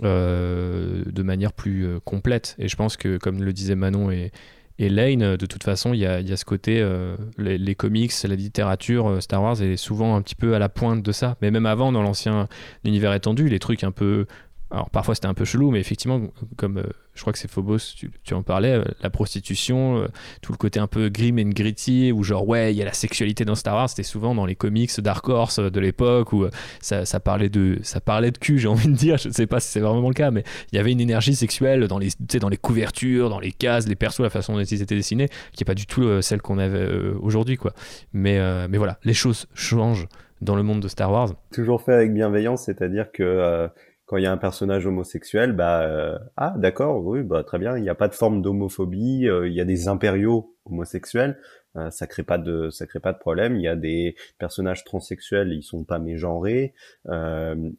Euh, 0.03 1.03
de 1.05 1.22
manière 1.22 1.53
plus 1.53 1.85
euh, 1.85 2.01
complète. 2.01 2.57
Et 2.59 2.66
je 2.66 2.76
pense 2.76 2.97
que, 2.97 3.18
comme 3.18 3.43
le 3.43 3.53
disaient 3.53 3.74
Manon 3.74 4.11
et, 4.11 4.33
Lane, 4.78 5.37
de 5.37 5.47
toute 5.47 5.62
façon, 5.62 5.93
il 5.93 6.01
y 6.01 6.07
a, 6.07 6.37
ce 6.37 6.45
côté, 6.45 6.80
euh, 6.80 7.14
les, 7.39 7.74
comics, 7.74 8.12
la 8.24 8.35
littérature, 8.35 9.22
Star 9.22 9.43
Wars 9.43 9.62
est 9.62 9.76
souvent 9.76 10.16
un 10.16 10.22
petit 10.22 10.35
peu 10.35 10.55
à 10.55 10.59
la 10.59 10.68
pointe 10.68 11.03
de 11.03 11.12
ça. 11.12 11.37
Mais 11.41 11.53
même 11.53 11.66
avant, 11.66 11.93
dans 11.93 12.03
l'ancien 12.03 12.49
univers 12.85 13.12
étendu, 13.12 13.49
les 13.49 13.61
trucs 13.61 13.85
un 13.85 13.93
peu 13.93 14.26
alors 14.72 14.91
parfois 14.91 15.14
c'était 15.14 15.26
un 15.26 15.35
peu 15.35 15.45
chelou, 15.45 15.70
mais 15.70 15.80
effectivement, 15.80 16.20
comme 16.57 16.78
euh, 16.78 16.87
je 17.14 17.20
crois 17.20 17.32
que 17.32 17.38
c'est 17.38 17.50
Phobos, 17.50 17.78
tu, 17.94 18.34
en 18.34 18.42
parlais, 18.42 18.72
euh, 18.72 18.84
la 19.02 19.10
prostitution, 19.10 19.98
euh, 19.98 20.06
tout 20.40 20.52
le 20.52 20.56
côté 20.56 20.80
un 20.80 20.86
peu 20.86 21.10
grim 21.10 21.38
and 21.38 21.50
gritty, 21.50 22.10
où 22.10 22.22
genre 22.22 22.48
ouais, 22.48 22.72
il 22.72 22.78
y 22.78 22.82
a 22.82 22.84
la 22.86 22.94
sexualité 22.94 23.44
dans 23.44 23.54
Star 23.54 23.74
Wars, 23.74 23.90
c'était 23.90 24.02
souvent 24.02 24.34
dans 24.34 24.46
les 24.46 24.54
comics 24.54 24.90
Dark 25.00 25.28
Horse 25.28 25.58
de 25.58 25.80
l'époque, 25.80 26.32
où 26.32 26.46
ça, 26.80 27.04
parlait 27.20 27.50
de, 27.50 27.78
ça 27.82 28.00
parlait 28.00 28.30
de 28.30 28.38
cul, 28.38 28.58
j'ai 28.60 28.68
envie 28.68 28.88
de 28.88 28.94
dire, 28.94 29.18
je 29.18 29.28
ne 29.28 29.32
sais 29.32 29.46
pas 29.46 29.60
si 29.60 29.68
c'est 29.68 29.80
vraiment 29.80 30.08
le 30.08 30.14
cas, 30.14 30.30
mais 30.30 30.42
il 30.72 30.76
y 30.76 30.78
avait 30.78 30.92
une 30.92 31.00
énergie 31.00 31.34
sexuelle 31.34 31.86
dans 31.86 31.98
les, 31.98 32.08
dans 32.40 32.48
les 32.48 32.56
couvertures, 32.56 33.28
dans 33.28 33.40
les 33.40 33.52
cases, 33.52 33.86
les 33.86 33.96
persos, 33.96 34.20
la 34.20 34.30
façon 34.30 34.54
dont 34.54 34.60
ils 34.60 34.82
étaient 34.82 34.96
dessinés, 34.96 35.28
qui 35.52 35.62
n'est 35.62 35.66
pas 35.66 35.74
du 35.74 35.86
tout 35.86 36.22
celle 36.22 36.40
qu'on 36.40 36.58
avait 36.58 36.88
aujourd'hui. 37.20 37.56
quoi. 37.56 37.72
Mais, 38.12 38.38
mais 38.68 38.78
voilà, 38.78 38.98
les 39.04 39.14
choses 39.14 39.46
changent 39.54 40.06
dans 40.40 40.56
le 40.56 40.62
monde 40.62 40.80
de 40.80 40.88
Star 40.88 41.12
Wars. 41.12 41.34
Toujours 41.52 41.82
fait 41.82 41.92
avec 41.92 42.12
bienveillance, 42.12 42.64
c'est-à-dire 42.64 43.12
que 43.12 43.68
quand 44.12 44.18
il 44.18 44.24
y 44.24 44.26
a 44.26 44.32
un 44.32 44.36
personnage 44.36 44.84
homosexuel, 44.84 45.52
bah 45.52 45.84
euh, 45.84 46.18
ah 46.36 46.52
d'accord, 46.58 47.02
oui, 47.02 47.22
bah 47.22 47.44
très 47.44 47.58
bien, 47.58 47.78
il 47.78 47.82
n'y 47.82 47.88
a 47.88 47.94
pas 47.94 48.08
de 48.08 48.14
forme 48.14 48.42
d'homophobie, 48.42 49.26
euh, 49.26 49.48
il 49.48 49.54
y 49.54 49.60
a 49.62 49.64
des 49.64 49.88
impériaux 49.88 50.54
homosexuels, 50.66 51.40
euh, 51.76 51.88
ça 51.88 52.06
crée 52.06 52.22
pas 52.22 52.36
de 52.36 52.68
ça 52.68 52.86
crée 52.86 53.00
pas 53.00 53.14
de 53.14 53.18
problème. 53.18 53.56
Il 53.56 53.62
y 53.62 53.68
a 53.68 53.74
des 53.74 54.14
personnages 54.36 54.84
transsexuels, 54.84 55.54
ils 55.54 55.62
sont 55.62 55.84
pas 55.84 55.98
mégenrés, 55.98 56.74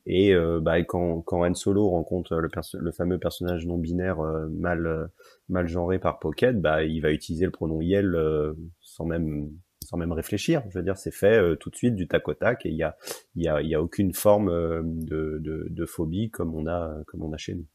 et 0.07 0.33
bah 0.59 0.81
quand 0.81 1.21
quand 1.21 1.45
Han 1.45 1.53
Solo 1.53 1.87
rencontre 1.87 2.33
le, 2.37 2.49
le 2.79 2.91
fameux 2.91 3.19
personnage 3.19 3.67
non 3.67 3.77
binaire 3.77 4.17
mal 4.49 5.11
mal 5.49 5.67
genré 5.67 5.99
par 5.99 6.17
Pocket, 6.17 6.59
bah 6.59 6.81
il 6.83 7.01
va 7.01 7.11
utiliser 7.11 7.45
le 7.45 7.51
pronom 7.51 7.79
Yel 7.79 8.17
sans 8.81 9.05
même 9.05 9.51
sans 9.93 9.99
même 9.99 10.11
réfléchir. 10.11 10.63
Je 10.69 10.79
veux 10.79 10.83
dire, 10.83 10.97
c'est 10.97 11.13
fait 11.13 11.37
euh, 11.37 11.55
tout 11.55 11.69
de 11.69 11.75
suite 11.75 11.95
du 11.95 12.07
tac 12.07 12.27
au 12.27 12.33
tac 12.33 12.65
et 12.65 12.69
il 12.69 12.77
y 13.35 13.47
a, 13.47 13.81
aucune 13.81 14.11
forme 14.11 14.49
euh, 14.49 14.81
de, 14.83 15.85
phobie 15.85 16.31
comme 16.31 16.55
on 16.55 16.65
a, 16.65 16.95
comme 17.05 17.21
on 17.21 17.31
a 17.31 17.37
chez 17.37 17.53
nous. 17.53 17.67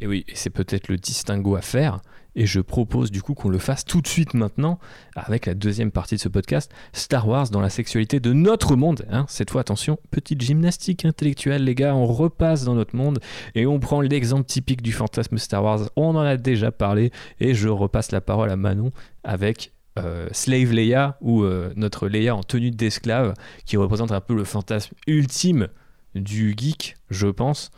Et 0.00 0.08
oui, 0.08 0.24
c'est 0.34 0.50
peut-être 0.50 0.88
le 0.88 0.96
distinguo 0.96 1.54
à 1.54 1.60
faire. 1.60 2.00
Et 2.34 2.46
je 2.46 2.60
propose 2.60 3.12
du 3.12 3.22
coup 3.22 3.34
qu'on 3.34 3.48
le 3.48 3.58
fasse 3.58 3.84
tout 3.84 4.00
de 4.00 4.08
suite 4.08 4.34
maintenant 4.34 4.80
avec 5.14 5.46
la 5.46 5.54
deuxième 5.54 5.92
partie 5.92 6.16
de 6.16 6.20
ce 6.20 6.28
podcast, 6.28 6.72
Star 6.92 7.28
Wars 7.28 7.48
dans 7.50 7.60
la 7.60 7.70
sexualité 7.70 8.18
de 8.18 8.32
notre 8.32 8.74
monde. 8.74 9.06
Hein. 9.08 9.24
Cette 9.28 9.50
fois, 9.50 9.60
attention, 9.60 10.00
petite 10.10 10.40
gymnastique 10.40 11.04
intellectuelle, 11.04 11.62
les 11.62 11.76
gars, 11.76 11.94
on 11.94 12.06
repasse 12.06 12.64
dans 12.64 12.74
notre 12.74 12.96
monde 12.96 13.20
et 13.54 13.66
on 13.66 13.78
prend 13.78 14.00
l'exemple 14.00 14.46
typique 14.46 14.82
du 14.82 14.90
fantasme 14.90 15.38
Star 15.38 15.62
Wars. 15.62 15.90
On 15.94 16.16
en 16.16 16.22
a 16.22 16.36
déjà 16.36 16.72
parlé 16.72 17.12
et 17.38 17.54
je 17.54 17.68
repasse 17.68 18.10
la 18.10 18.20
parole 18.20 18.50
à 18.50 18.56
Manon 18.56 18.90
avec 19.22 19.73
euh, 19.98 20.28
Slave 20.32 20.72
Leia 20.72 21.16
ou 21.20 21.42
euh, 21.42 21.72
notre 21.76 22.08
Leia 22.08 22.34
en 22.34 22.42
tenue 22.42 22.70
d'esclave 22.70 23.34
qui 23.64 23.76
représente 23.76 24.12
un 24.12 24.20
peu 24.20 24.34
le 24.34 24.44
fantasme 24.44 24.94
ultime 25.06 25.68
du 26.14 26.54
geek, 26.56 26.96
je 27.10 27.28
pense. 27.28 27.70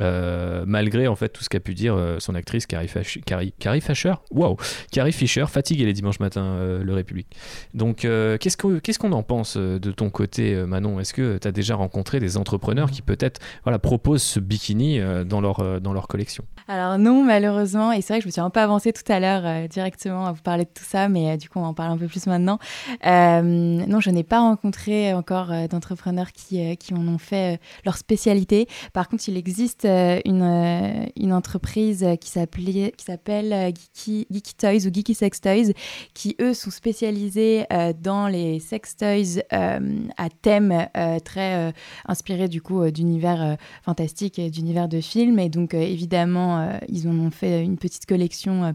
Euh, 0.00 0.64
malgré 0.66 1.06
en 1.06 1.16
fait 1.16 1.28
tout 1.28 1.44
ce 1.44 1.50
qu'a 1.50 1.60
pu 1.60 1.74
dire 1.74 1.94
euh, 1.94 2.18
son 2.18 2.34
actrice 2.34 2.64
Carrie, 2.64 2.88
Carrie, 3.26 3.52
Carrie 3.58 3.82
Fisher, 3.82 4.14
wow, 4.30 4.56
Carrie 4.90 5.12
Fisher, 5.12 5.44
fatiguée 5.48 5.84
les 5.84 5.92
dimanches 5.92 6.18
matins, 6.18 6.44
euh, 6.44 6.82
le 6.82 6.94
République. 6.94 7.28
Donc 7.74 7.98
qu'est-ce 7.98 8.56
qu'on 8.56 8.78
qu'est-ce 8.80 8.98
qu'on 8.98 9.12
en 9.12 9.22
pense 9.22 9.56
de 9.56 9.92
ton 9.92 10.08
côté, 10.08 10.54
Manon? 10.66 10.98
Est-ce 10.98 11.12
que 11.12 11.38
tu 11.38 11.46
as 11.46 11.52
déjà 11.52 11.74
rencontré 11.74 12.20
des 12.20 12.36
entrepreneurs 12.36 12.90
qui 12.90 13.02
peut-être 13.02 13.40
voilà, 13.64 13.78
proposent 13.78 14.22
ce 14.22 14.40
bikini 14.40 15.00
dans, 15.26 15.40
leur, 15.40 15.80
dans 15.80 15.92
leur 15.92 16.08
collection? 16.08 16.44
Alors 16.68 16.98
non, 16.98 17.24
malheureusement, 17.24 17.92
et 17.92 18.00
c'est 18.00 18.14
vrai 18.14 18.18
que 18.20 18.22
je 18.22 18.28
me 18.28 18.32
suis 18.32 18.40
un 18.40 18.50
peu 18.50 18.60
avancée 18.60 18.92
tout 18.92 19.10
à 19.12 19.20
l'heure 19.20 19.68
directement 19.68 20.26
à 20.26 20.32
vous 20.32 20.42
parler 20.42 20.64
de 20.64 20.70
tout 20.70 20.84
ça, 20.84 21.08
mais 21.08 21.36
du 21.36 21.48
coup 21.48 21.58
on 21.58 21.64
en 21.64 21.74
parle 21.74 21.92
un 21.92 21.98
peu 21.98 22.06
plus 22.06 22.26
maintenant. 22.26 22.58
non, 23.04 24.00
je 24.00 24.10
n'ai 24.10 24.24
pas 24.24 24.40
rencontré 24.40 25.12
encore 25.12 25.50
d'entrepreneurs 25.68 26.32
qui, 26.32 26.76
qui 26.78 26.94
en 26.94 27.06
ont 27.06 27.18
fait 27.18 27.60
leur 27.84 27.96
spécialité. 27.96 28.68
Par 28.92 29.08
contre, 29.08 29.28
il 29.28 29.36
existe 29.36 29.81
euh, 29.84 30.20
une, 30.24 30.42
euh, 30.42 31.06
une 31.16 31.32
entreprise 31.32 32.06
qui 32.20 32.30
s'appelle 32.30 33.52
euh, 33.52 33.70
Geeky, 33.70 34.26
Geeky, 34.30 34.54
Toys 34.54 34.86
ou 34.86 34.92
Geeky 34.92 35.14
Sex 35.14 35.40
Toys, 35.40 35.72
qui 36.14 36.36
eux 36.40 36.54
sont 36.54 36.70
spécialisés 36.70 37.64
dans 38.00 38.28
les 38.28 38.60
sex 38.60 38.96
toys 38.96 39.42
à 39.50 40.28
thème 40.42 40.86
très 41.24 41.72
inspiré 42.06 42.48
du 42.48 42.60
coup 42.60 42.90
d'univers 42.90 43.56
fantastique 43.84 44.38
et 44.38 44.50
d'univers 44.50 44.88
de 44.88 45.00
films. 45.00 45.38
Et 45.38 45.48
donc 45.48 45.74
évidemment, 45.74 46.78
ils 46.88 47.08
ont 47.08 47.30
fait 47.30 47.62
une 47.62 47.76
petite 47.76 48.06
collection 48.06 48.74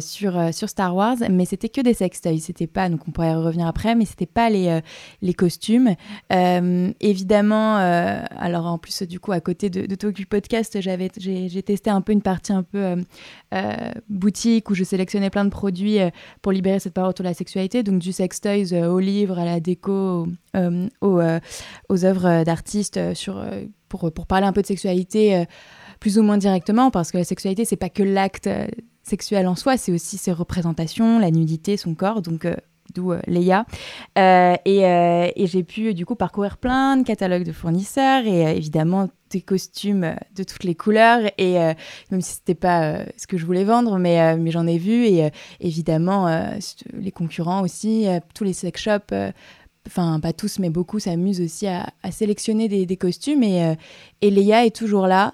sur, 0.00 0.54
sur 0.54 0.68
Star 0.68 0.94
Wars, 0.94 1.16
mais 1.30 1.44
c'était 1.44 1.68
que 1.68 1.80
des 1.80 1.94
sex 1.94 2.20
toys. 2.20 2.38
C'était 2.40 2.66
pas, 2.66 2.88
donc 2.88 3.00
on 3.08 3.10
pourrait 3.10 3.34
revenir 3.34 3.66
après, 3.66 3.94
mais 3.94 4.04
c'était 4.04 4.26
pas 4.26 4.50
les, 4.50 4.80
les 5.22 5.34
costumes. 5.34 5.94
évidemment, 6.30 7.76
alors 7.76 8.66
en 8.66 8.78
plus 8.78 9.02
du 9.02 9.20
coup 9.20 9.32
à 9.32 9.40
côté 9.40 9.70
de, 9.70 9.86
de 9.86 9.94
podcast, 10.36 10.82
j'avais, 10.82 11.10
j'ai, 11.16 11.62
testé 11.62 11.88
un 11.88 12.02
peu 12.02 12.12
une 12.12 12.20
partie 12.20 12.52
un 12.52 12.62
peu 12.62 12.84
euh, 12.84 12.96
euh, 13.54 13.92
boutique 14.10 14.68
où 14.68 14.74
je 14.74 14.84
sélectionnais 14.84 15.30
plein 15.30 15.46
de 15.46 15.50
produits 15.50 15.98
euh, 15.98 16.10
pour 16.42 16.52
libérer 16.52 16.78
cette 16.78 16.92
parole 16.92 17.08
autour 17.08 17.22
de 17.22 17.30
la 17.30 17.34
sexualité, 17.34 17.82
donc 17.82 18.00
du 18.00 18.12
sex 18.12 18.38
toys 18.42 18.86
aux 18.86 18.98
livres, 18.98 19.38
à 19.38 19.46
la 19.46 19.60
déco, 19.60 20.26
aux, 21.00 21.20
aux 21.88 22.04
œuvres 22.04 22.44
d'artistes 22.44 23.14
sur, 23.14 23.42
pour, 23.88 24.12
pour 24.12 24.26
parler 24.26 24.46
un 24.46 24.52
peu 24.52 24.60
de 24.60 24.66
sexualité 24.66 25.44
plus 26.00 26.18
ou 26.18 26.22
moins 26.22 26.36
directement, 26.36 26.90
parce 26.90 27.10
que 27.12 27.16
la 27.16 27.24
sexualité, 27.24 27.64
c'est 27.64 27.76
pas 27.76 27.88
que 27.88 28.02
l'acte 28.02 28.50
sexuel 29.02 29.48
en 29.48 29.54
soi, 29.54 29.78
c'est 29.78 29.92
aussi 29.92 30.18
ses 30.18 30.32
représentations, 30.32 31.18
la 31.18 31.30
nudité, 31.30 31.78
son 31.78 31.94
corps, 31.94 32.20
donc 32.20 32.46
d'où 32.96 33.12
euh, 33.12 33.20
Leia. 33.26 33.66
Euh, 34.18 34.56
euh, 34.66 35.28
et, 35.34 35.46
j'ai 35.46 35.62
pu 35.62 35.94
du 35.94 36.04
coup 36.04 36.16
parcourir 36.16 36.56
plein 36.56 36.96
de 36.96 37.04
catalogues 37.04 37.44
de 37.44 37.52
fournisseurs 37.52 38.26
et 38.26 38.56
évidemment 38.56 39.08
des 39.30 39.40
costumes 39.40 40.16
de 40.34 40.42
toutes 40.42 40.64
les 40.64 40.74
couleurs. 40.74 41.30
Et 41.38 41.54
même 42.10 42.20
si 42.20 42.34
c'était 42.34 42.54
pas 42.54 43.00
ce 43.16 43.26
que 43.26 43.36
je 43.36 43.46
voulais 43.46 43.64
vendre, 43.64 43.98
mais, 43.98 44.36
mais 44.36 44.50
j'en 44.50 44.66
ai 44.66 44.78
vu. 44.78 45.04
Et 45.06 45.30
évidemment, 45.60 46.28
les 46.92 47.10
concurrents 47.10 47.62
aussi, 47.62 48.06
tous 48.34 48.44
les 48.44 48.52
sex 48.52 48.80
shops 48.80 49.14
enfin 49.88 50.18
pas 50.18 50.32
tous 50.32 50.58
mais 50.58 50.68
beaucoup 50.68 50.98
s'amusent 50.98 51.40
aussi 51.40 51.68
à, 51.68 51.86
sélectionner 52.10 52.68
des, 52.68 52.96
costumes 52.96 53.44
et, 53.44 53.76
et 54.20 54.30
Leia 54.32 54.66
est 54.66 54.74
toujours 54.74 55.06
là, 55.06 55.32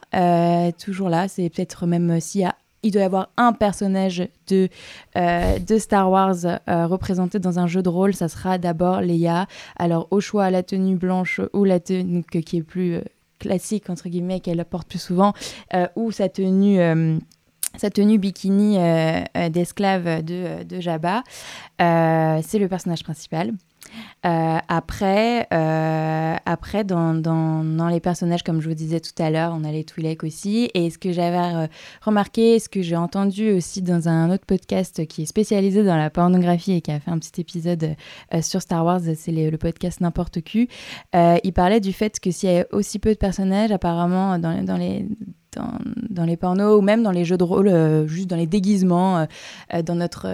toujours 0.79 1.09
là, 1.09 1.29
c'est 1.29 1.49
peut-être 1.49 1.87
même 1.87 2.21
s'il 2.21 2.43
y 2.43 2.45
a 2.45 2.55
il 2.83 2.91
doit 2.91 3.03
y 3.03 3.05
avoir 3.05 3.31
un 3.37 3.53
personnage 3.53 4.29
de, 4.49 4.69
euh, 5.17 5.79
Star 5.79 6.11
Wars 6.11 6.45
euh, 6.45 6.87
représenté 6.87 7.39
dans 7.39 7.59
un 7.59 7.67
jeu 7.67 7.83
de 7.83 7.89
rôle, 7.89 8.15
ça 8.15 8.29
sera 8.29 8.59
d'abord 8.59 9.01
Leia. 9.01 9.47
Alors 9.77 10.09
au 10.11 10.21
choix, 10.21 10.51
la 10.51 10.63
tenue 10.63 10.97
blanche 10.97 11.41
ou 11.53 11.65
la 11.65 11.81
tenue 11.81 12.25
qui 12.25 12.59
est 12.59 12.63
plus 12.63 12.95
euh, 12.95 13.03
classique, 13.39 13.89
entre 13.91 14.09
guillemets, 14.09 14.41
qu'elle 14.41 14.65
porte 14.65 14.89
plus 14.89 15.01
souvent, 15.01 15.33
ou 15.97 16.13
sa 16.13 16.29
tenue 16.29 16.79
sa 17.77 17.91
tenue 17.91 18.19
bikini 18.19 18.79
d'esclave 19.51 20.23
de, 20.23 20.63
de 20.63 20.81
Jabba. 20.81 21.25
c'est 21.81 22.59
le 22.61 22.69
personnage 22.69 23.03
principal. 23.03 23.53
Euh, 24.25 24.59
après, 24.69 25.49
euh, 25.53 26.37
après 26.47 26.85
dans, 26.85 27.15
dans, 27.15 27.89
les 27.89 28.01
personnages, 28.01 28.43
comme 28.43 28.61
je 28.61 28.69
vous 28.69 28.75
disais 28.75 29.01
tout 29.01 29.21
à 29.21 29.31
l'heure, 29.31 29.53
on 29.57 29.65
a 29.65 29.73
les 29.73 29.85
Twi'lek 29.85 30.25
aussi. 30.25 30.71
Et 30.75 30.91
ce 30.91 30.99
que 30.99 31.13
j'avais 31.13 31.69
remarqué, 32.03 32.59
ce 32.59 32.69
que 32.69 32.83
j'ai 32.83 32.97
entendu 32.97 33.53
aussi 33.53 33.83
dans 33.83 34.09
un 34.09 34.31
autre 34.31 34.47
podcast 34.47 35.07
qui 35.07 35.23
est 35.23 35.27
spécialisé 35.27 35.83
dans 35.83 35.97
la 35.97 36.11
pornographie 36.11 36.73
et 36.73 36.81
qui 36.81 36.91
a 36.93 37.01
fait 37.01 37.11
un 37.11 37.19
petit 37.19 37.41
épisode 37.41 37.97
sur 38.41 38.63
Star 38.63 38.85
Wars, 38.85 39.01
c'est 39.17 39.33
le 39.33 39.57
podcast 39.59 40.01
N'importe 40.01 40.41
qui, 40.41 40.69
il 41.15 41.53
parlait 41.53 41.81
du 41.81 41.93
fait 41.93 42.21
que 42.21 42.31
s'il 42.31 42.51
y 42.51 42.59
a 42.59 42.67
aussi 42.73 42.99
peu 42.99 43.11
de 43.11 43.19
personnages, 43.19 43.73
apparemment, 43.73 44.39
dans, 44.39 44.65
dans 44.65 44.77
les 44.77 45.07
dans, 46.09 46.25
les 46.25 46.39
pornos 46.39 46.79
ou 46.79 46.81
même 46.81 47.03
dans 47.03 47.11
les 47.11 47.27
jeux 47.27 47.37
de 47.37 47.45
rôle, 47.45 48.07
juste 48.07 48.31
dans 48.31 48.37
les 48.37 48.47
déguisements, 48.47 49.27
dans 49.85 49.95
notre 49.95 50.27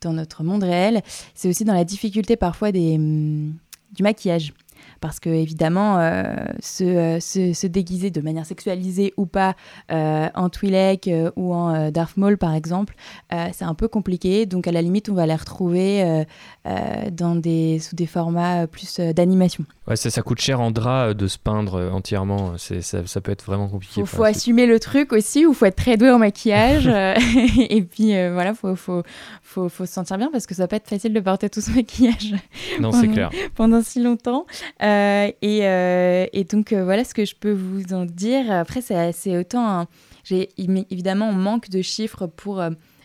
dans 0.00 0.12
notre 0.12 0.42
monde 0.44 0.62
réel, 0.62 1.02
c'est 1.34 1.48
aussi 1.48 1.64
dans 1.64 1.74
la 1.74 1.84
difficulté 1.84 2.36
parfois 2.36 2.72
des, 2.72 2.94
hum, 2.96 3.54
du 3.92 4.02
maquillage 4.02 4.52
parce 5.00 5.20
que 5.20 5.30
évidemment 5.30 5.98
euh, 5.98 6.22
euh, 6.80 7.20
se, 7.20 7.52
se, 7.52 7.66
déguiser 7.66 8.10
de 8.10 8.20
manière 8.20 8.46
sexualisée 8.46 9.14
ou 9.16 9.26
pas 9.26 9.54
euh, 9.90 10.28
en 10.34 10.48
Twi'lek 10.48 11.10
ou 11.36 11.54
en 11.54 11.90
Darth 11.90 12.16
Maul 12.16 12.38
par 12.38 12.54
exemple, 12.54 12.94
c'est 13.30 13.64
un 13.64 13.74
peu 13.74 13.88
compliqué. 13.88 14.46
Donc 14.46 14.66
à 14.66 14.72
la 14.72 14.82
limite, 14.82 15.08
on 15.08 15.14
va 15.14 15.26
les 15.26 15.34
retrouver 15.34 16.24
dans 17.12 17.34
des, 17.34 17.78
sous 17.78 17.96
des 17.96 18.06
formats 18.06 18.66
plus 18.66 19.00
d'animation. 19.00 19.64
Ouais, 19.86 19.96
ça, 19.96 20.10
ça 20.10 20.22
coûte 20.22 20.40
cher 20.40 20.60
en 20.60 20.70
drap 20.70 21.14
de 21.14 21.26
se 21.26 21.38
peindre 21.38 21.90
entièrement. 21.92 22.54
C'est, 22.58 22.82
ça, 22.82 23.06
ça, 23.06 23.20
peut 23.20 23.32
être 23.32 23.44
vraiment 23.44 23.68
compliqué. 23.68 24.00
Il 24.00 24.06
faut, 24.06 24.24
assumer 24.24 24.66
le 24.66 24.78
truc 24.78 25.12
aussi, 25.12 25.46
ou 25.46 25.54
faut 25.54 25.66
être 25.66 25.76
très 25.76 25.96
doué 25.96 26.10
en 26.10 26.18
maquillage. 26.18 26.86
et 27.58 27.82
puis 27.82 28.12
voilà, 28.30 28.54
faut, 28.54 28.76
faut, 28.76 29.02
faut, 29.42 29.68
faut, 29.68 29.86
se 29.86 29.92
sentir 29.92 30.18
bien 30.18 30.30
parce 30.30 30.46
que 30.46 30.54
ça 30.54 30.64
va 30.64 30.68
pas 30.68 30.76
être 30.76 30.88
facile 30.88 31.12
de 31.12 31.20
porter 31.20 31.48
tout 31.48 31.60
ce 31.60 31.70
maquillage. 31.70 32.34
Non, 32.80 32.92
c'est 32.92 33.08
clair. 33.08 33.30
Pendant 33.54 33.82
si 33.82 34.02
longtemps. 34.02 34.46
Euh, 34.82 34.87
euh, 34.88 36.26
et, 36.32 36.44
donc 36.44 36.72
euh, 36.72 36.84
voilà 36.84 37.04
ce 37.04 37.14
que 37.14 37.24
je 37.24 37.34
peux 37.34 37.52
vous 37.52 37.92
en 37.92 38.04
dire. 38.04 38.50
Après, 38.50 38.80
c'est 38.80 39.36
autant. 39.36 39.86
J'ai 40.24 40.48
évidemment, 40.56 41.28
on 41.28 41.32
manque 41.32 41.70
de 41.70 41.82
chiffres 41.82 42.26
pour 42.26 42.62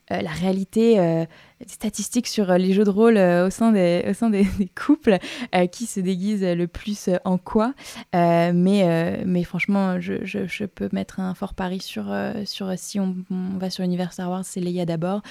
la 0.10 0.32
réalité 0.32 1.28
statistiques 1.68 2.28
sur 2.28 2.52
euh, 2.52 2.58
les 2.58 2.74
jeux 2.74 2.84
de 2.84 2.90
rôle 2.90 3.18
euh, 3.18 3.48
au 3.48 3.50
sein 3.50 3.72
des, 3.72 4.06
au 4.10 4.14
sein 4.14 4.30
des, 4.30 4.46
couples, 4.76 5.18
euh, 5.56 5.68
qui 5.68 5.86
se 5.86 6.00
déguisent 6.00 6.44
le 6.44 6.68
plus 6.68 7.10
en 7.26 7.38
quoi. 7.38 7.74
mais, 8.14 9.24
mais 9.26 9.44
franchement, 9.44 10.00
je, 10.00 10.24
je, 10.24 10.66
peux 10.66 10.90
mettre 10.92 11.20
un 11.20 11.34
fort 11.34 11.54
pari 11.54 11.80
sur, 11.80 12.14
sur 12.46 12.72
si 12.78 13.00
on, 13.00 13.16
va 13.58 13.70
sur 13.70 13.84
l'univers 13.84 14.14
Star 14.14 14.30
Wars, 14.30 14.46
c'est 14.46 14.60
Leia 14.60 14.86
d'abord. 14.86 15.22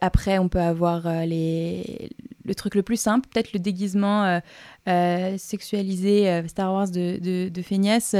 Après, 0.00 0.38
on 0.38 0.48
peut 0.48 0.60
avoir 0.60 1.24
les, 1.24 2.10
le 2.44 2.54
truc 2.54 2.74
le 2.74 2.82
plus 2.82 3.00
simple, 3.00 3.28
peut-être 3.28 3.52
le 3.52 3.58
déguisement 3.58 4.40
sexualisé 4.86 6.42
Star 6.48 6.72
Wars 6.72 6.90
de, 6.90 7.48
de, 7.48 7.62
Fénias 7.62 8.14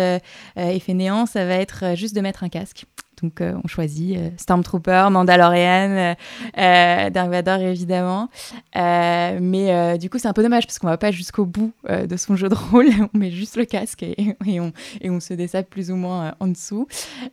et 0.57 0.81
Fainéant, 0.81 1.27
ça 1.27 1.45
va 1.45 1.55
être 1.55 1.97
juste 1.97 2.15
de 2.15 2.21
mettre 2.21 2.45
un 2.45 2.49
casque. 2.49 2.87
Donc 3.23 3.41
euh, 3.41 3.55
on 3.63 3.69
choisit 3.69 4.17
euh, 4.17 4.31
Stormtrooper, 4.37 5.09
Mandalorian, 5.11 6.15
euh, 6.59 7.11
Dark 7.11 7.31
Vador 7.31 7.61
évidemment. 7.61 8.29
mais 8.75 9.99
du 9.99 10.11
coup 10.11 10.19
c'est 10.19 10.29
un 10.29 10.33
peu 10.33 10.43
dommage 10.43 10.67
parce 10.67 10.79
qu'on 10.79 10.89
va 10.89 10.99
pas 10.99 11.11
jusqu'au 11.11 11.47
bout 11.47 11.73
de 11.89 12.17
son 12.17 12.37
jeu 12.37 12.49
de 12.49 12.55
rôle. 12.55 12.89
on 13.15 13.19
met 13.19 13.31
juste 13.31 13.57
le 13.57 13.65
casque 13.65 14.03
et, 14.03 14.37
on, 14.61 14.73
et 15.01 15.11
on, 15.11 15.21
se 15.21 15.35
dessape 15.35 15.71
plus 15.71 15.91
ou 15.91 15.97
moins 15.97 16.35
en 16.41 16.49
dessous. 16.49 16.87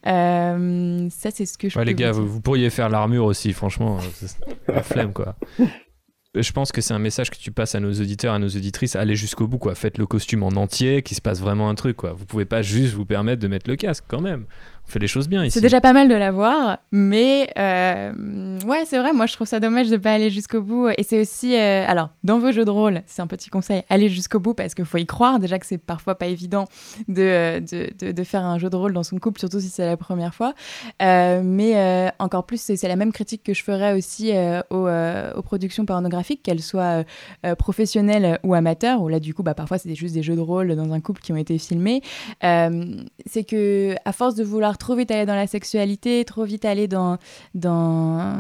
ça 0.04 1.32
c'est 1.32 1.46
ce 1.46 1.58
que 1.58 1.70
je. 1.70 1.78
Ouais, 1.78 1.86
les 1.86 1.96
gars, 1.96 2.12
vous, 2.12 2.42
pourriez 2.42 2.70
faire 2.70 2.90
l'armure 2.90 3.26
aussi, 3.26 3.54
franchement, 3.54 4.00
la 4.68 4.84
flemme 4.84 5.14
quoi. 5.14 5.36
je 6.36 6.52
pense 6.52 6.72
que 6.72 6.82
c'est 6.82 6.94
un 6.94 7.00
message 7.00 7.32
que 7.32 7.38
tu 7.38 7.52
passes 7.52 7.74
à 7.74 7.80
nos 7.80 7.94
auditeurs, 7.94 8.34
à 8.34 8.40
nos 8.40 8.50
auditrices, 8.50 8.96
allez 8.96 9.16
jusqu'au 9.16 9.48
bout, 9.48 9.58
quoi. 9.58 9.74
Faites 9.74 9.98
le 9.98 10.06
costume 10.06 10.44
en 10.44 10.50
entier, 10.50 11.02
qu'il 11.02 11.18
se 11.18 11.22
passe 11.22 11.40
vraiment 11.40 11.70
un 11.70 11.76
truc, 11.76 11.98
quoi. 11.98 12.14
Vous 12.14 12.26
pouvez 12.26 12.46
pas 12.46 12.62
juste 12.62 12.94
vous 12.94 13.06
permettre 13.06 13.42
de 13.42 13.48
mettre 13.48 13.70
le 13.70 13.76
casque, 13.76 14.06
quand 14.08 14.22
même 14.22 14.46
fait 14.90 15.00
les 15.00 15.08
choses 15.08 15.30
bien 15.30 15.44
ici. 15.44 15.54
C'est 15.54 15.62
déjà 15.62 15.82
pas 15.82 15.94
mal 15.94 16.10
de 16.10 16.16
l'avoir, 16.16 16.80
mais 16.92 17.50
euh, 17.58 18.60
ouais, 18.66 18.84
c'est 18.86 18.98
vrai, 18.98 19.14
moi 19.14 19.26
je 19.26 19.34
trouve 19.34 19.48
ça 19.48 19.60
dommage 19.60 19.90
de 19.90 19.98
pas 19.98 20.12
aller 20.12 20.30
jusqu'au 20.30 20.62
bout. 20.62 20.90
Et 20.98 21.04
c'est 21.04 21.22
aussi, 21.22 21.56
euh, 21.56 21.86
alors, 21.88 22.10
dans 22.24 22.40
vos 22.40 22.52
jeux 22.52 22.66
de 22.66 22.72
rôle, 22.72 23.02
c'est 23.06 23.22
un 23.22 23.28
petit 23.28 23.50
conseil, 23.50 23.84
allez 23.90 24.10
jusqu'au 24.10 24.40
bout 24.40 24.54
parce 24.54 24.74
qu'il 24.74 24.86
faut 24.86 24.98
y 24.98 25.06
croire. 25.06 25.40
Déjà 25.40 25.60
que 25.60 25.66
c'est 25.66 25.78
parfois 25.78 26.16
pas 26.16 26.28
évident 26.28 26.66
de, 27.08 27.22
euh, 27.22 27.60
de, 27.60 28.12
de, 28.12 28.24
faire 28.24 28.44
un 28.44 28.58
jeu 28.58 28.70
de 28.70 28.76
rôle 28.76 28.94
dans 28.94 29.04
son 29.04 29.18
couple, 29.20 29.40
surtout 29.40 29.60
si 29.60 29.70
c'est 29.70 29.86
la 29.86 29.98
première 29.98 30.34
fois. 30.34 30.54
mais 31.00 32.12
encore 32.20 32.46
plus, 32.46 32.62
c'est 32.62 32.88
la 32.88 32.96
même 32.96 33.12
critique 33.12 33.44
que 33.44 33.54
je 33.54 33.64
ferais 33.64 33.94
aussi 33.94 34.32
aux, 34.70 34.88
aux, 34.90 35.42
productions 35.42 35.86
pornographiques, 35.86 36.44
qu'elles 36.44 36.62
soient 36.62 37.04
professionnelles 37.58 38.40
ou 38.44 38.54
amateurs, 38.54 39.02
où 39.02 39.08
là, 39.08 39.20
du 39.20 39.34
coup, 39.34 39.44
bah, 39.44 39.54
parfois 39.54 39.78
c'est 39.78 39.94
juste 39.96 40.14
des 40.14 40.24
jeux 40.24 40.36
de 40.36 40.42
rôle 40.42 40.76
dans 40.76 40.92
un 40.92 41.00
couple 41.00 41.22
qui 41.22 41.32
ont 41.32 41.38
été 41.38 41.58
filmés. 41.58 42.02
c'est 42.42 43.44
que, 43.44 43.96
à 44.06 44.12
force 44.12 44.36
de 44.36 44.44
vouloir 44.44 44.79
trop 44.80 44.96
vite 44.96 45.12
aller 45.12 45.26
dans 45.26 45.36
la 45.36 45.48
sexualité, 45.48 46.26
trop 46.26 46.44
vite 46.44 46.66
aller 46.66 46.88
dans, 46.88 47.18
dans, 47.54 48.36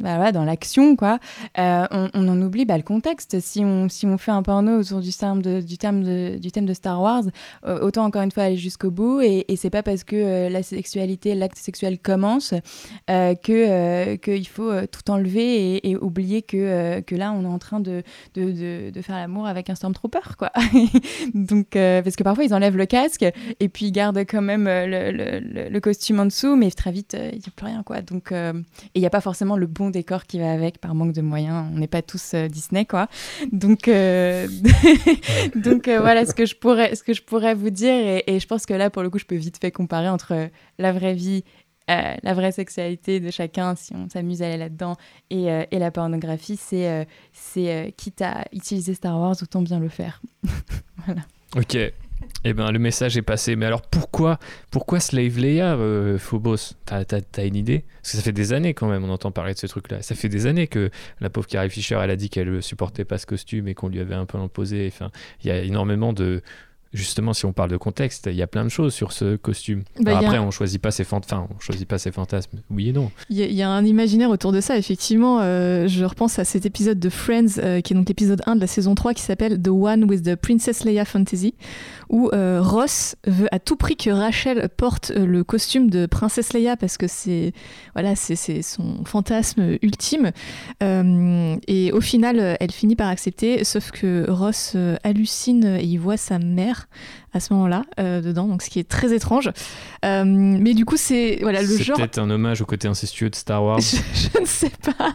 bah 0.00 0.30
l'action, 0.44 0.96
quoi, 0.96 1.18
euh, 1.58 1.86
on, 1.90 2.28
en 2.28 2.40
oublie 2.42 2.64
bah, 2.64 2.76
le 2.76 2.82
contexte. 2.82 3.40
Si 3.40 3.64
on, 3.64 3.88
si 3.88 4.06
on 4.06 4.18
fait 4.18 4.30
un 4.30 4.42
porno 4.42 4.80
autour 4.80 5.00
du, 5.00 5.12
terme 5.12 5.42
de, 5.42 5.60
du, 5.60 5.76
thème 5.78 6.02
de, 6.02 6.38
de 6.38 6.74
Star 6.74 7.00
Wars, 7.00 7.24
euh, 7.66 7.80
autant 7.80 8.04
encore 8.04 8.22
une 8.22 8.30
fois 8.30 8.44
aller 8.44 8.56
jusqu'au 8.56 8.90
bout. 8.90 9.20
Et, 9.20 9.44
et 9.48 9.56
c'est 9.56 9.70
pas 9.70 9.82
parce 9.82 10.04
que 10.04 10.16
euh, 10.16 10.48
la 10.48 10.62
sexualité, 10.62 11.34
l'acte 11.34 11.58
sexuel 11.58 11.98
commence 11.98 12.54
que 13.06 14.16
qu'il 14.16 14.48
faut 14.48 14.72
tout 14.86 15.10
enlever 15.10 15.88
et, 15.88 15.96
oublier 15.96 16.42
que, 16.42 17.00
que 17.00 17.14
là, 17.14 17.32
on 17.32 17.44
est 17.44 17.48
en 17.48 17.58
train 17.58 17.80
de, 17.80 18.02
de, 18.34 18.90
de, 18.90 19.02
faire 19.02 19.16
l'amour 19.16 19.46
avec 19.46 19.70
un 19.70 19.74
Stormtrooper, 19.74 20.36
quoi. 20.36 20.50
Donc, 21.34 21.68
parce 21.72 22.16
que 22.16 22.22
parfois, 22.22 22.44
ils 22.44 22.54
enlèvent 22.54 22.76
le 22.76 22.86
casque 22.86 23.24
et 23.60 23.68
puis 23.68 23.86
ils 23.86 23.92
gardent 23.92 24.18
quand 24.18 24.42
même 24.42 24.64
le, 24.66 25.10
le, 25.10 25.68
le 25.68 25.77
costume 25.80 26.20
en 26.20 26.26
dessous, 26.26 26.56
mais 26.56 26.70
très 26.70 26.92
vite, 26.92 27.14
euh, 27.14 27.30
il 27.32 27.38
n'y 27.38 27.44
a 27.46 27.50
plus 27.54 27.66
rien. 27.66 27.82
quoi. 27.82 28.02
Donc, 28.02 28.32
euh, 28.32 28.52
et 28.54 28.98
il 28.98 29.00
n'y 29.00 29.06
a 29.06 29.10
pas 29.10 29.20
forcément 29.20 29.56
le 29.56 29.66
bon 29.66 29.90
décor 29.90 30.24
qui 30.24 30.38
va 30.38 30.52
avec 30.52 30.78
par 30.78 30.94
manque 30.94 31.12
de 31.12 31.22
moyens. 31.22 31.68
On 31.72 31.78
n'est 31.78 31.88
pas 31.88 32.02
tous 32.02 32.34
euh, 32.34 32.48
Disney, 32.48 32.84
quoi. 32.84 33.08
Donc, 33.52 33.88
donc 35.56 35.88
voilà 35.88 36.26
ce 36.26 36.34
que, 36.34 36.46
je 36.46 36.56
pourrais, 36.56 36.94
ce 36.94 37.02
que 37.02 37.12
je 37.12 37.22
pourrais 37.22 37.54
vous 37.54 37.70
dire. 37.70 38.22
Et, 38.26 38.38
je 38.40 38.46
pense 38.46 38.66
que 38.66 38.74
là, 38.74 38.90
pour 38.90 39.02
le 39.02 39.10
coup, 39.10 39.18
je 39.18 39.24
peux 39.24 39.36
vite 39.36 39.58
fait 39.60 39.70
comparer 39.70 40.08
entre 40.08 40.50
la 40.78 40.92
vraie 40.92 41.14
vie 41.14 41.44
la 41.88 42.34
vraie 42.34 42.52
sexualité 42.52 43.18
de 43.18 43.30
chacun, 43.30 43.74
si 43.74 43.94
on 43.94 44.10
s'amuse 44.10 44.42
à 44.42 44.46
aller 44.48 44.58
là-dedans, 44.58 44.96
et, 45.30 45.46
et, 45.70 45.78
la 45.78 45.90
pornographie, 45.90 46.58
c'est 46.58 47.08
c'est 47.32 47.94
quitte 47.96 48.20
à 48.20 48.44
utiliser 48.52 48.92
Star 48.92 49.18
Wars, 49.18 49.36
autant 49.40 49.62
bien 49.62 49.80
le 49.80 49.88
faire. 49.88 50.20
voilà. 51.06 51.22
Ok, 51.56 51.78
eh 52.44 52.52
ben, 52.52 52.70
le 52.70 52.78
message 52.78 53.16
est 53.16 53.22
passé. 53.22 53.56
Mais 53.56 53.66
alors, 53.66 53.82
pourquoi, 53.82 54.38
pourquoi 54.70 55.00
Slave 55.00 55.38
Leia, 55.38 55.74
euh, 55.74 56.18
Phobos? 56.18 56.74
T'as 56.86 57.02
as, 57.36 57.44
une 57.44 57.56
idée? 57.56 57.84
Parce 58.02 58.12
que 58.12 58.16
ça 58.18 58.22
fait 58.22 58.32
des 58.32 58.52
années 58.52 58.74
quand 58.74 58.88
même, 58.88 59.04
on 59.04 59.10
entend 59.10 59.32
parler 59.32 59.54
de 59.54 59.58
ce 59.58 59.66
truc-là. 59.66 60.02
Ça 60.02 60.14
fait 60.14 60.28
des 60.28 60.46
années 60.46 60.66
que 60.66 60.90
la 61.20 61.30
pauvre 61.30 61.46
Carrie 61.46 61.70
Fisher, 61.70 61.98
elle 62.02 62.10
a 62.10 62.16
dit 62.16 62.30
qu'elle 62.30 62.62
supportait 62.62 63.04
pas 63.04 63.18
ce 63.18 63.26
costume 63.26 63.68
et 63.68 63.74
qu'on 63.74 63.88
lui 63.88 64.00
avait 64.00 64.14
un 64.14 64.26
peu 64.26 64.38
imposé. 64.38 64.90
Enfin, 64.92 65.10
il 65.42 65.48
y 65.48 65.50
a 65.50 65.58
énormément 65.58 66.12
de, 66.12 66.42
justement, 66.92 67.32
si 67.32 67.44
on 67.44 67.52
parle 67.52 67.70
de 67.70 67.76
contexte, 67.76 68.28
il 68.30 68.36
y 68.36 68.42
a 68.42 68.46
plein 68.46 68.64
de 68.64 68.68
choses 68.68 68.94
sur 68.94 69.12
ce 69.12 69.36
costume. 69.36 69.82
Bah, 70.00 70.18
après, 70.18 70.38
on 70.38 70.50
choisit 70.50 70.80
pas 70.80 70.90
ses 70.90 71.04
enfin, 71.10 71.46
on 71.54 71.60
choisit 71.60 71.86
pas 71.86 71.98
ses 71.98 72.12
fantasmes. 72.12 72.58
Oui 72.70 72.88
et 72.88 72.92
non. 72.92 73.10
Il 73.30 73.38
y, 73.38 73.62
a 73.62 73.68
un 73.68 73.84
imaginaire 73.84 74.30
autour 74.30 74.52
de 74.52 74.60
ça. 74.60 74.76
Effectivement, 74.76 75.40
euh, 75.40 75.86
je 75.88 76.04
repense 76.04 76.38
à 76.38 76.44
cet 76.44 76.66
épisode 76.66 76.98
de 76.98 77.08
Friends, 77.08 77.58
euh, 77.58 77.80
qui 77.80 77.92
est 77.92 77.96
donc 77.96 78.08
l'épisode 78.08 78.42
1 78.46 78.56
de 78.56 78.60
la 78.60 78.66
saison 78.66 78.94
3, 78.94 79.14
qui 79.14 79.22
s'appelle 79.22 79.60
The 79.60 79.68
One 79.68 80.04
with 80.04 80.22
the 80.22 80.36
Princess 80.36 80.84
Leia 80.84 81.04
Fantasy, 81.04 81.54
où 82.08 82.30
euh, 82.32 82.60
Ross 82.62 83.16
veut 83.26 83.48
à 83.52 83.58
tout 83.58 83.76
prix 83.76 83.96
que 83.96 84.10
Rachel 84.10 84.68
porte 84.76 85.10
le 85.10 85.44
costume 85.44 85.90
de 85.90 86.06
Princesse 86.06 86.52
Leia 86.52 86.76
parce 86.76 86.96
que 86.96 87.06
c'est 87.06 87.52
voilà, 87.94 88.14
c'est 88.16 88.62
son 88.62 89.04
fantasme 89.04 89.76
ultime. 89.82 90.30
et 90.80 91.92
au 91.92 92.00
final, 92.00 92.56
elle 92.60 92.70
finit 92.70 92.96
par 92.96 93.08
accepter, 93.08 93.64
sauf 93.64 93.90
que 93.90 94.30
Ross 94.30 94.76
hallucine 95.02 95.64
et 95.64 95.84
il 95.84 95.98
voit 95.98 96.16
sa 96.16 96.38
mère 96.38 96.77
à 97.32 97.40
ce 97.40 97.52
moment-là 97.52 97.84
euh, 98.00 98.20
dedans, 98.20 98.46
donc 98.46 98.62
ce 98.62 98.70
qui 98.70 98.78
est 98.78 98.88
très 98.88 99.14
étrange. 99.14 99.50
Euh, 100.04 100.24
mais 100.24 100.74
du 100.74 100.84
coup, 100.84 100.96
c'est 100.96 101.38
voilà 101.42 101.62
le 101.62 101.68
genre. 101.68 101.96
C'est 101.96 102.02
peut-être 102.02 102.18
un 102.18 102.30
hommage 102.30 102.62
au 102.62 102.64
côté 102.64 102.88
incestueux 102.88 103.30
de 103.30 103.34
Star 103.34 103.62
Wars. 103.62 103.80
je, 103.80 104.40
ne 104.40 104.46
sais 104.46 104.72
pas. 104.82 105.14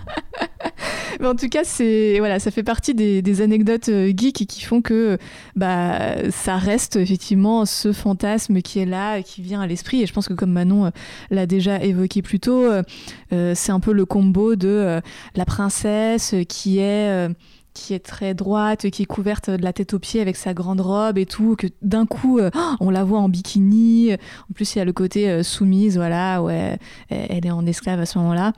mais 1.19 1.27
en 1.27 1.35
tout 1.35 1.49
cas, 1.49 1.63
c'est 1.63 2.19
voilà, 2.19 2.39
ça 2.39 2.51
fait 2.51 2.63
partie 2.63 2.93
des, 2.93 3.41
anecdotes 3.41 3.89
euh, 3.89 4.13
geeks 4.15 4.45
qui 4.47 4.61
font 4.61 4.81
que 4.81 5.17
bah 5.55 6.29
ça 6.31 6.57
reste 6.57 6.97
effectivement 6.97 7.65
ce 7.65 7.91
fantasme 7.91 8.61
qui 8.61 8.79
est 8.79 8.85
là, 8.85 9.21
qui 9.23 9.41
vient 9.41 9.61
à 9.61 9.67
l'esprit. 9.67 10.03
Et 10.03 10.05
je 10.05 10.13
pense 10.13 10.27
que 10.27 10.33
comme 10.33 10.51
Manon 10.51 10.91
l'a 11.31 11.45
déjà 11.47 11.83
évoqué 11.83 12.21
plus 12.21 12.39
tôt, 12.39 12.65
c'est 13.31 13.71
un 13.71 13.79
peu 13.79 13.91
le 13.91 14.05
combo 14.05 14.55
de 14.55 15.01
la 15.35 15.45
princesse 15.45 16.35
qui 16.47 16.79
est 16.79 17.29
qui 17.73 17.93
est 17.93 17.99
très 17.99 18.33
droite, 18.33 18.89
qui 18.89 19.03
est 19.03 19.05
couverte 19.05 19.49
de 19.49 19.63
la 19.63 19.73
tête 19.73 19.93
aux 19.93 19.99
pieds 19.99 20.21
avec 20.21 20.35
sa 20.35 20.53
grande 20.53 20.81
robe 20.81 21.17
et 21.17 21.25
tout, 21.25 21.55
que 21.55 21.67
d'un 21.81 22.05
coup 22.05 22.39
euh, 22.39 22.49
on 22.79 22.89
la 22.89 23.03
voit 23.03 23.19
en 23.19 23.29
bikini. 23.29 24.13
En 24.13 24.53
plus, 24.53 24.75
il 24.75 24.79
y 24.79 24.81
a 24.81 24.85
le 24.85 24.93
côté 24.93 25.29
euh, 25.29 25.43
soumise, 25.43 25.97
voilà, 25.97 26.41
ouais, 26.41 26.77
elle 27.09 27.45
est 27.45 27.51
en 27.51 27.65
esclave 27.65 27.99
à 27.99 28.05
ce 28.05 28.17
moment-là. 28.19 28.53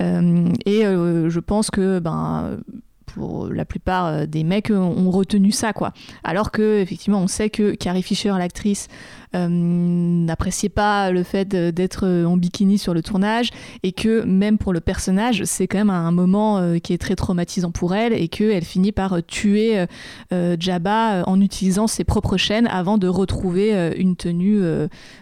Euh, 0.00 0.48
et 0.66 0.82
je 0.82 1.40
pense 1.40 1.70
que 1.70 1.98
ben 1.98 2.58
pour 3.06 3.48
la 3.48 3.64
plupart 3.64 4.26
des 4.26 4.44
mecs 4.44 4.70
ont 4.70 5.10
retenu 5.10 5.50
ça 5.50 5.72
quoi. 5.72 5.92
Alors 6.24 6.50
que 6.50 6.80
effectivement 6.80 7.20
on 7.20 7.26
sait 7.26 7.50
que 7.50 7.74
Carrie 7.74 8.02
Fisher, 8.02 8.34
l'actrice, 8.38 8.88
n'appréciait 9.34 10.68
pas 10.68 11.10
le 11.10 11.22
fait 11.22 11.46
d'être 11.48 12.06
en 12.24 12.36
bikini 12.36 12.78
sur 12.78 12.94
le 12.94 13.02
tournage 13.02 13.50
et 13.82 13.92
que 13.92 14.22
même 14.22 14.58
pour 14.58 14.72
le 14.72 14.80
personnage 14.80 15.44
c'est 15.44 15.66
quand 15.66 15.78
même 15.78 15.90
un 15.90 16.10
moment 16.10 16.78
qui 16.82 16.92
est 16.92 16.98
très 16.98 17.14
traumatisant 17.14 17.70
pour 17.70 17.94
elle 17.94 18.12
et 18.12 18.28
qu'elle 18.28 18.64
finit 18.64 18.92
par 18.92 19.18
tuer 19.26 19.84
Jabba 20.30 21.24
en 21.26 21.40
utilisant 21.40 21.86
ses 21.86 22.04
propres 22.04 22.36
chaînes 22.36 22.66
avant 22.66 22.98
de 22.98 23.08
retrouver 23.08 23.92
une 23.96 24.16
tenue 24.16 24.62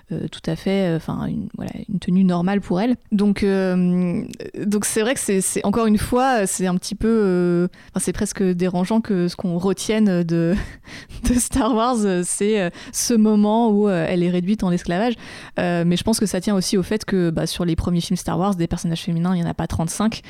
tout 0.09 0.43
à 0.47 0.57
fait, 0.57 0.95
enfin 0.95 1.27
une, 1.27 1.49
voilà, 1.57 1.73
une 1.89 1.99
tenue 1.99 2.25
normale 2.25 2.61
pour 2.61 2.81
elle. 2.81 2.97
Donc 3.13 3.45
donc 3.45 4.85
c'est 4.85 5.01
vrai 5.01 5.15
que 5.15 5.21
c'est 5.41 5.65
encore 5.65 5.87
une 5.87 5.99
fois 5.99 6.47
c'est 6.47 6.67
un 6.67 6.77
petit 6.77 6.95
peu, 6.95 7.69
c'est 7.97 8.13
presque 8.13 8.43
dérangeant 8.43 9.01
que 9.01 9.29
ce 9.29 9.37
qu'on 9.37 9.59
retienne 9.59 10.23
de, 10.23 10.55
de 11.29 11.35
Star 11.35 11.75
Wars 11.75 11.97
c'est 12.25 12.71
ce 12.93 13.15
moment 13.15 13.71
où 13.71 13.89
euh, 13.89 13.96
elle 14.09 14.23
est 14.23 14.31
réduite 14.31 14.63
en 14.65 14.71
esclavage. 14.71 15.15
Euh, 15.59 15.85
mais 15.87 15.97
je 15.97 16.05
pense 16.05 16.21
que 16.21 16.27
ça 16.27 16.41
tient 16.41 16.55
aussi 16.55 16.77
au 16.77 16.83
fait 16.83 17.05
que 17.05 17.31
bah, 17.31 17.47
sur 17.47 17.65
les 17.65 17.77
premiers 17.77 18.01
films 18.01 18.17
Star 18.17 18.39
Wars, 18.39 18.55
des 18.55 18.67
personnages 18.67 19.03
féminins, 19.03 19.35
il 19.35 19.41
n'y 19.41 19.47
en 19.47 19.51
a 19.51 19.55
pas 19.55 19.67
35. 19.67 20.23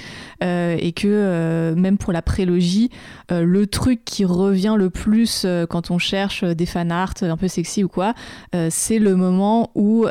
Euh, 0.43 0.77
et 0.79 0.93
que 0.93 1.75
même 1.77 1.99
pour 1.99 2.13
la 2.13 2.23
prélogie, 2.23 2.91
le 3.31 3.67
truc 3.67 4.05
qui 4.05 4.25
revient 4.25 4.75
le 4.77 4.91
plus 4.91 5.47
quand 5.69 5.91
on 5.91 5.99
cherche 5.99 6.45
des 6.45 6.67
fan 6.67 6.93
art 6.93 7.15
un 7.23 7.37
peu 7.37 7.49
sexy 7.49 7.85
ou 7.85 7.89
quoi, 7.89 8.15
c'est 8.71 8.99
le 8.99 9.17
moment 9.17 9.71
où 9.75 10.07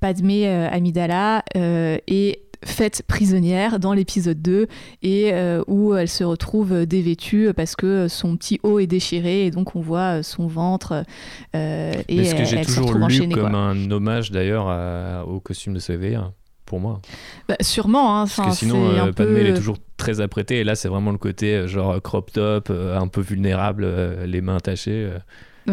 Padmé 0.00 0.48
Amidala 0.48 1.44
est 1.54 2.47
faite 2.64 3.02
prisonnière 3.06 3.78
dans 3.78 3.92
l'épisode 3.92 4.40
2 4.40 4.66
et 5.02 5.32
euh, 5.32 5.62
où 5.66 5.94
elle 5.94 6.08
se 6.08 6.24
retrouve 6.24 6.86
dévêtue 6.86 7.52
parce 7.54 7.76
que 7.76 8.08
son 8.08 8.36
petit 8.36 8.60
haut 8.62 8.78
est 8.78 8.86
déchiré 8.86 9.46
et 9.46 9.50
donc 9.50 9.76
on 9.76 9.80
voit 9.80 10.22
son 10.22 10.46
ventre 10.46 11.04
euh, 11.54 11.92
et 12.08 12.24
ce 12.24 12.34
que 12.34 12.44
j'ai 12.44 12.62
toujours 12.62 12.94
lu 12.94 13.28
comme 13.28 13.54
un 13.54 13.90
hommage 13.90 14.30
d'ailleurs 14.30 15.26
au 15.28 15.40
costume 15.40 15.74
de 15.74 15.78
Sévère 15.78 16.32
pour 16.64 16.80
moi. 16.80 17.00
Bah, 17.48 17.56
sûrement. 17.62 18.20
Hein, 18.20 18.26
parce 18.26 18.50
que 18.50 18.54
sinon, 18.54 18.90
euh, 18.90 19.10
Padmé, 19.12 19.40
est 19.40 19.54
toujours 19.54 19.78
très 19.96 20.20
apprêtée. 20.20 20.58
Et 20.58 20.64
là, 20.64 20.74
c'est 20.74 20.88
vraiment 20.88 21.12
le 21.12 21.18
côté 21.18 21.66
genre 21.66 21.98
crop 22.02 22.30
top, 22.30 22.70
un 22.70 23.08
peu 23.08 23.22
vulnérable, 23.22 23.88
les 24.26 24.42
mains 24.42 24.58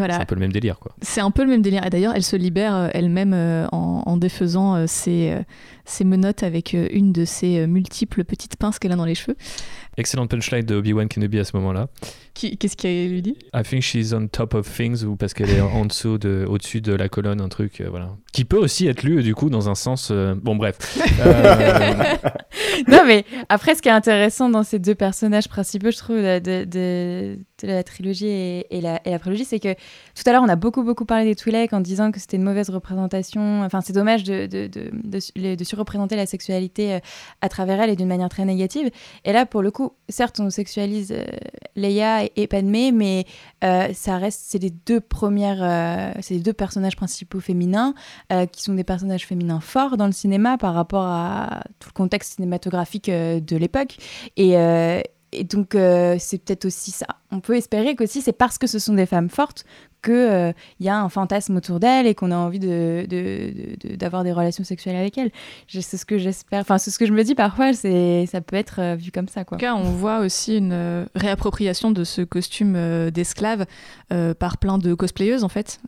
attachées. 0.02 0.18
C'est 0.18 0.22
un 0.22 0.26
peu 0.26 0.34
le 0.34 0.40
même 0.40 0.52
délire, 0.52 0.78
quoi. 0.78 0.94
C'est 1.02 1.20
un 1.20 1.30
peu 1.30 1.42
le 1.42 1.50
même 1.50 1.62
délire. 1.62 1.84
Et 1.86 1.90
d'ailleurs, 1.90 2.12
elle 2.14 2.22
se 2.22 2.36
libère 2.36 2.90
elle-même 2.92 3.34
en, 3.72 4.02
en, 4.06 4.16
défaisant 4.16 4.86
ses, 4.86 5.36
ses 5.86 6.04
menottes 6.04 6.42
avec 6.42 6.74
euh, 6.74 6.88
une 6.90 7.12
de 7.12 7.24
ses 7.24 7.60
euh, 7.60 7.66
multiples 7.66 8.24
petites 8.24 8.56
pinces 8.56 8.78
qu'elle 8.78 8.92
a 8.92 8.96
dans 8.96 9.04
les 9.04 9.14
cheveux. 9.14 9.36
Excellente 9.96 10.30
punchline 10.30 10.64
de 10.64 10.74
Obi-Wan 10.76 11.08
Kenobi 11.08 11.38
à 11.38 11.44
ce 11.44 11.56
moment-là. 11.56 11.88
Qu'est-ce 12.34 12.76
qu'il 12.76 13.10
lui 13.10 13.22
dit 13.22 13.36
I 13.54 13.62
think 13.62 13.82
she's 13.82 14.12
on 14.12 14.28
top 14.28 14.54
of 14.54 14.70
things 14.70 15.04
ou 15.04 15.16
parce 15.16 15.32
qu'elle 15.32 15.50
est 15.50 15.60
en 15.60 15.86
dessous 15.86 16.18
de, 16.18 16.44
au-dessus 16.46 16.82
de 16.82 16.92
la 16.92 17.08
colonne, 17.08 17.40
un 17.40 17.48
truc, 17.48 17.80
euh, 17.80 17.88
voilà. 17.88 18.10
Qui 18.32 18.44
peut 18.44 18.58
aussi 18.58 18.86
être 18.86 19.02
lu 19.02 19.22
du 19.22 19.34
coup 19.34 19.48
dans 19.48 19.70
un 19.70 19.74
sens. 19.74 20.12
bon, 20.12 20.56
bref. 20.56 20.76
non, 22.88 23.04
mais 23.06 23.24
après, 23.48 23.74
ce 23.74 23.80
qui 23.80 23.88
est 23.88 23.92
intéressant 23.92 24.50
dans 24.50 24.62
ces 24.62 24.78
deux 24.78 24.94
personnages 24.94 25.48
principaux, 25.48 25.90
je 25.90 25.96
trouve, 25.96 26.18
de, 26.18 26.64
de, 26.64 27.38
la 27.62 27.82
trilogie 27.82 28.26
et, 28.26 28.80
la, 28.82 29.00
et 29.06 29.10
la 29.10 29.18
prélogie, 29.18 29.46
c'est 29.46 29.60
que 29.60 29.72
tout 29.74 30.22
à 30.26 30.32
l'heure, 30.32 30.42
on 30.42 30.48
a 30.48 30.56
beaucoup, 30.56 30.82
beaucoup 30.82 31.06
parlé 31.06 31.24
des 31.24 31.34
Twi'lek 31.34 31.72
en 31.72 31.80
disant 31.80 32.10
que 32.12 32.20
c'était 32.20 32.36
une 32.36 32.42
mauvaise 32.42 32.68
représentation. 32.68 33.62
Enfin, 33.62 33.80
c'est 33.80 33.92
dommage 33.92 34.24
de, 34.24 34.46
de, 34.46 34.66
de, 34.66 35.54
de, 35.54 35.76
représenter 35.76 36.16
la 36.16 36.26
sexualité 36.26 36.94
euh, 36.94 36.98
à 37.40 37.48
travers 37.48 37.80
elle 37.80 37.90
et 37.90 37.96
d'une 37.96 38.08
manière 38.08 38.28
très 38.28 38.44
négative. 38.44 38.90
Et 39.24 39.32
là, 39.32 39.46
pour 39.46 39.62
le 39.62 39.70
coup, 39.70 39.85
certes, 40.08 40.40
on 40.40 40.50
sexualise 40.50 41.12
euh, 41.12 41.24
Leia 41.74 42.24
et, 42.36 42.46
Padmé, 42.46 42.92
mais 42.92 43.24
euh, 43.64 43.88
ça 43.92 44.18
reste, 44.18 44.42
c'est 44.44 44.58
les 44.58 44.70
deux 44.70 45.00
premières, 45.00 46.14
c'est 46.20 46.34
les 46.34 46.40
deux 46.40 46.52
personnages 46.52 46.96
principaux 46.96 47.40
féminins 47.40 47.94
qui 48.52 48.62
sont 48.62 48.74
des 48.74 48.84
personnages 48.84 49.26
féminins 49.26 49.60
forts 49.60 49.96
dans 49.96 50.06
le 50.06 50.12
cinéma 50.12 50.58
par 50.58 50.74
rapport 50.74 51.04
à 51.04 51.64
tout 51.78 51.88
le 51.90 51.94
contexte 51.94 52.36
cinématographique 52.36 53.10
de 53.10 53.56
l'époque. 53.56 53.96
Et, 54.36 54.52
et 54.52 55.44
donc, 55.44 55.70
c'est 55.72 56.38
peut-être 56.38 56.64
aussi 56.64 56.90
ça. 56.90 57.06
On 57.30 57.40
peut 57.40 57.56
espérer 57.56 57.94
qu'aussi, 57.94 58.22
c'est 58.22 58.32
parce 58.32 58.58
que 58.58 58.66
ce 58.66 58.78
sont 58.78 58.94
des 58.94 59.06
femmes 59.06 59.30
fortes 59.30 59.64
qu'il 60.02 60.14
euh, 60.14 60.52
y 60.80 60.88
a 60.88 60.98
un 60.98 61.08
fantasme 61.08 61.56
autour 61.56 61.80
d'elle 61.80 62.06
et 62.06 62.14
qu'on 62.14 62.30
a 62.30 62.36
envie 62.36 62.58
d'avoir 62.58 63.06
de, 63.06 63.88
de, 63.88 64.24
des 64.24 64.32
relations 64.32 64.64
sexuelles 64.64 64.96
avec 64.96 65.18
elle. 65.18 65.30
C'est 65.68 65.96
ce 65.96 66.06
que 66.06 66.18
j'espère. 66.18 66.60
Enfin, 66.60 66.78
c'est 66.78 66.90
ce 66.90 66.98
que 66.98 67.06
je 67.06 67.12
me 67.12 67.22
dis 67.22 67.34
parfois, 67.34 67.72
ça 67.72 68.40
peut 68.40 68.56
être 68.56 68.80
euh, 68.80 68.94
vu 68.96 69.10
comme 69.10 69.28
ça. 69.28 69.44
Quoi. 69.44 69.56
En 69.56 69.58
tout 69.58 69.64
cas, 69.64 69.74
on 69.74 69.90
voit 69.90 70.20
aussi 70.20 70.56
une 70.56 70.72
euh, 70.72 71.06
réappropriation 71.14 71.90
de 71.90 72.04
ce 72.04 72.22
costume 72.22 73.10
d'esclave 73.10 73.66
par 74.38 74.58
plein 74.58 74.78
de 74.78 74.94
cosplayeuses, 74.94 75.44
en 75.44 75.48
fait, 75.48 75.80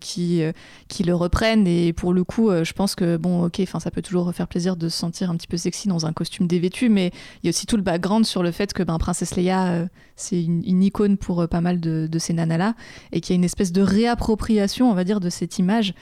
qui, 0.00 0.42
qui 0.88 1.04
le 1.04 1.14
reprennent. 1.14 1.66
Et 1.66 1.92
pour 1.92 2.12
le 2.12 2.24
coup, 2.24 2.50
je 2.50 2.72
pense 2.72 2.94
que, 2.94 3.16
bon, 3.16 3.44
ok, 3.44 3.62
ça 3.78 3.90
peut 3.90 4.02
toujours 4.02 4.32
faire 4.34 4.48
plaisir 4.48 4.76
de 4.76 4.88
se 4.88 4.98
sentir 4.98 5.30
un 5.30 5.36
petit 5.36 5.46
peu 5.46 5.56
sexy 5.56 5.88
dans 5.88 6.06
un 6.06 6.12
costume 6.12 6.46
dévêtu, 6.46 6.88
mais 6.88 7.10
il 7.42 7.46
y 7.46 7.48
a 7.48 7.50
aussi 7.50 7.66
tout 7.66 7.76
le 7.76 7.82
background 7.82 8.26
sur 8.26 8.42
le 8.42 8.50
fait 8.50 8.72
que 8.72 8.82
ben, 8.82 8.98
Princesse 8.98 9.36
Leia, 9.36 9.86
c'est 10.16 10.42
une, 10.42 10.82
icône 10.82 11.16
pour 11.16 11.48
pas 11.48 11.60
mal 11.60 11.80
de, 11.80 12.18
ces 12.18 12.32
nanas-là, 12.32 12.74
et 13.12 13.20
qu'il 13.20 13.34
a 13.34 13.36
une 13.36 13.44
espèce 13.54 13.72
de 13.72 13.82
réappropriation, 13.82 14.90
on 14.90 14.94
va 14.94 15.04
dire, 15.04 15.20
de 15.20 15.30
cette 15.30 15.58
image 15.58 15.94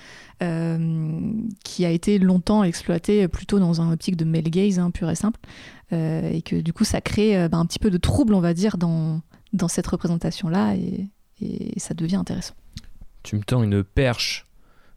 euh, 0.42 1.20
qui 1.64 1.84
a 1.84 1.90
été 1.90 2.18
longtemps 2.18 2.64
exploitée 2.64 3.28
plutôt 3.28 3.58
dans 3.58 3.80
un 3.80 3.92
optique 3.92 4.16
de 4.16 4.24
male 4.24 4.44
gaze, 4.44 4.78
hein, 4.78 4.90
pur 4.90 5.10
et 5.10 5.14
simple, 5.14 5.38
euh, 5.92 6.30
et 6.30 6.42
que 6.42 6.56
du 6.56 6.72
coup 6.72 6.84
ça 6.84 7.00
crée 7.00 7.38
euh, 7.38 7.48
bah, 7.48 7.58
un 7.58 7.66
petit 7.66 7.78
peu 7.78 7.90
de 7.90 7.98
trouble, 7.98 8.34
on 8.34 8.40
va 8.40 8.54
dire, 8.54 8.78
dans, 8.78 9.20
dans 9.52 9.68
cette 9.68 9.86
représentation-là, 9.86 10.74
et 10.74 11.08
ça 11.76 11.92
devient 11.92 12.16
intéressant. 12.16 12.54
Tu 13.22 13.36
me 13.36 13.42
tends 13.42 13.62
une 13.62 13.84
perche 13.84 14.46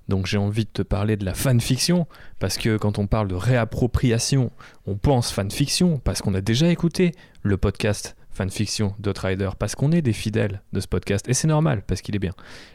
donc 0.07 0.27
j'ai 0.27 0.37
envie 0.37 0.65
de 0.65 0.69
te 0.69 0.83
parler 0.83 1.17
de 1.17 1.25
la 1.25 1.33
fanfiction, 1.33 2.07
parce 2.39 2.57
que 2.57 2.77
quand 2.77 2.99
on 2.99 3.07
parle 3.07 3.27
de 3.27 3.35
réappropriation, 3.35 4.51
on 4.85 4.97
pense 4.97 5.31
fanfiction, 5.31 5.97
parce 5.97 6.21
qu'on 6.21 6.35
a 6.35 6.41
déjà 6.41 6.69
écouté 6.69 7.13
le 7.41 7.57
podcast 7.57 8.15
fanfiction 8.35 8.93
d'Outrider, 8.99 9.49
parce 9.57 9.75
qu'on 9.75 9.91
est 9.91 10.01
des 10.01 10.13
fidèles 10.13 10.61
de 10.73 10.79
ce 10.79 10.87
podcast, 10.87 11.27
et 11.27 11.33
c'est 11.33 11.47
normal, 11.47 11.83
parce 11.87 12.01
qu'il 12.01 12.15
est 12.15 12.19
bien. 12.19 12.33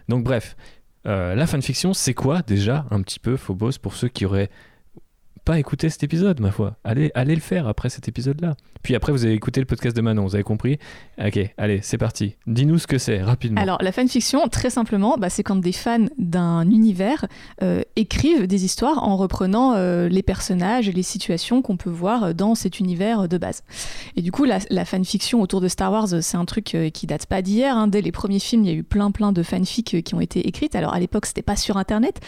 Donc 0.09 0.25
bref, 0.25 0.57
euh, 1.07 1.35
la 1.35 1.47
fanfiction, 1.47 1.95
c'est 1.95 2.15
quoi 2.15 2.43
déjà, 2.43 2.87
un 2.91 3.03
petit 3.03 3.19
peu, 3.19 3.37
Phobos, 3.37 3.79
pour 3.81 3.95
ceux 3.95 4.09
qui 4.09 4.27
auraient 4.27 4.51
pas 5.45 5.59
écouté 5.59 5.89
cet 5.89 6.03
épisode, 6.03 6.41
ma 6.41 6.51
foi 6.51 6.77
Allez, 6.85 7.11
allez 7.15 7.35
le 7.35 7.41
faire 7.41 7.67
après 7.67 7.89
cet 7.89 8.09
épisode-là. 8.09 8.57
Puis 8.83 8.95
après, 8.95 9.13
vous 9.13 9.25
avez 9.25 9.35
écouté 9.35 9.61
le 9.61 9.67
podcast 9.67 9.95
de 9.95 10.01
Manon, 10.01 10.25
vous 10.25 10.35
avez 10.35 10.45
compris? 10.45 10.79
Ok, 11.23 11.39
allez, 11.59 11.81
c'est 11.83 11.99
parti. 11.99 12.37
Dis-nous 12.47 12.79
ce 12.79 12.87
que 12.87 12.97
c'est, 12.97 13.23
rapidement. 13.23 13.61
Alors, 13.61 13.79
la 13.83 13.93
fanfiction, 13.93 14.49
très 14.49 14.71
simplement, 14.71 15.19
bah, 15.19 15.29
c'est 15.29 15.43
quand 15.43 15.57
des 15.57 15.73
fans 15.73 16.07
d'un 16.17 16.63
univers 16.71 17.27
euh, 17.63 17.83
écrivent 17.97 18.47
des 18.47 18.65
histoires 18.65 19.03
en 19.07 19.17
reprenant 19.17 19.75
euh, 19.75 20.09
les 20.09 20.23
personnages 20.23 20.89
et 20.89 20.93
les 20.93 21.03
situations 21.03 21.61
qu'on 21.61 21.77
peut 21.77 21.91
voir 21.91 22.35
dans 22.35 22.55
cet 22.55 22.81
univers 22.81 23.29
de 23.29 23.37
base. 23.37 23.65
Et 24.17 24.23
du 24.23 24.33
coup, 24.33 24.45
la, 24.45 24.61
la 24.71 24.87
fanfiction 24.87 25.43
autour 25.43 25.61
de 25.61 25.69
Star 25.69 25.93
Wars, 25.93 26.09
c'est 26.09 26.37
un 26.37 26.47
truc 26.47 26.75
euh, 26.75 26.89
qui 26.89 27.07
date 27.07 27.27
pas 27.27 27.43
d'hier. 27.43 27.77
Hein. 27.77 27.87
Dès 27.87 28.01
les 28.01 28.13
premiers 28.13 28.39
films, 28.39 28.65
il 28.65 28.71
y 28.71 28.75
a 28.75 28.77
eu 28.77 28.83
plein, 28.83 29.11
plein 29.11 29.33
de 29.33 29.43
fanfics 29.43 30.03
qui 30.03 30.15
ont 30.15 30.21
été 30.21 30.49
écrites. 30.49 30.75
Alors, 30.75 30.95
à 30.95 31.01
l'époque, 31.01 31.27
c'était 31.27 31.43
pas 31.43 31.57
sur 31.57 31.77
Internet, 31.77 32.21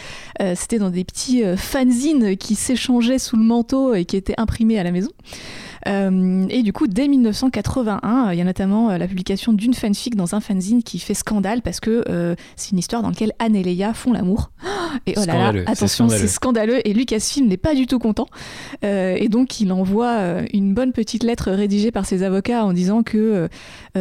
c'était 0.54 0.78
dans 0.78 0.90
des 0.90 1.04
petits 1.04 1.42
fanzines 1.56 2.36
qui 2.36 2.54
s'échangeaient 2.54 3.11
sous 3.18 3.36
le 3.36 3.44
manteau 3.44 3.94
et 3.94 4.04
qui 4.04 4.16
étaient 4.16 4.38
imprimés 4.38 4.78
à 4.78 4.84
la 4.84 4.90
maison. 4.90 5.10
Euh, 5.88 6.46
et 6.48 6.62
du 6.62 6.72
coup, 6.72 6.86
dès 6.86 7.08
1981, 7.08 8.32
il 8.32 8.38
y 8.38 8.40
a 8.40 8.44
notamment 8.44 8.90
euh, 8.90 8.98
la 8.98 9.08
publication 9.08 9.52
d'une 9.52 9.74
fanfic 9.74 10.16
dans 10.16 10.34
un 10.34 10.40
fanzine 10.40 10.82
qui 10.82 10.98
fait 10.98 11.14
scandale 11.14 11.62
parce 11.62 11.80
que 11.80 12.04
euh, 12.08 12.34
c'est 12.56 12.70
une 12.72 12.78
histoire 12.78 13.02
dans 13.02 13.08
laquelle 13.08 13.32
Anne 13.38 13.56
et 13.56 13.62
Leia 13.62 13.94
font 13.94 14.12
l'amour. 14.12 14.50
Et 15.06 15.14
oh 15.16 15.22
là 15.26 15.52
là, 15.52 15.62
attention, 15.66 16.08
c'est 16.10 16.28
scandaleux. 16.28 16.86
Et 16.86 16.92
Lucasfilm 16.92 17.48
n'est 17.48 17.56
pas 17.56 17.74
du 17.74 17.86
tout 17.86 17.98
content. 17.98 18.26
et 18.82 19.28
donc, 19.30 19.58
il 19.58 19.72
envoie 19.72 20.42
une 20.52 20.74
bonne 20.74 20.92
petite 20.92 21.22
lettre 21.22 21.50
rédigée 21.50 21.90
par 21.90 22.04
ses 22.04 22.22
avocats 22.22 22.64
en 22.64 22.74
disant 22.74 23.02
que 23.02 23.48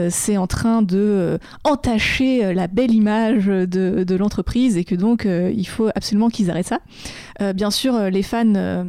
c'est 0.10 0.36
en 0.36 0.48
train 0.48 0.82
de 0.82 1.40
entacher 1.64 2.54
la 2.54 2.68
belle 2.68 2.94
image 2.94 3.46
de, 3.46 3.66
de 4.04 4.16
l'entreprise 4.16 4.76
et 4.76 4.84
que 4.84 4.96
donc 4.96 5.26
il 5.26 5.66
faut 5.66 5.88
absolument 5.96 6.30
qu'ils 6.30 6.52
arrêtent 6.52 6.68
ça. 6.68 7.54
bien 7.54 7.72
sûr, 7.72 7.98
les 8.12 8.24
fans 8.24 8.86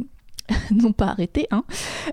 n'ont 0.70 0.92
pas 0.92 1.06
arrêté, 1.06 1.46
hein. 1.50 1.64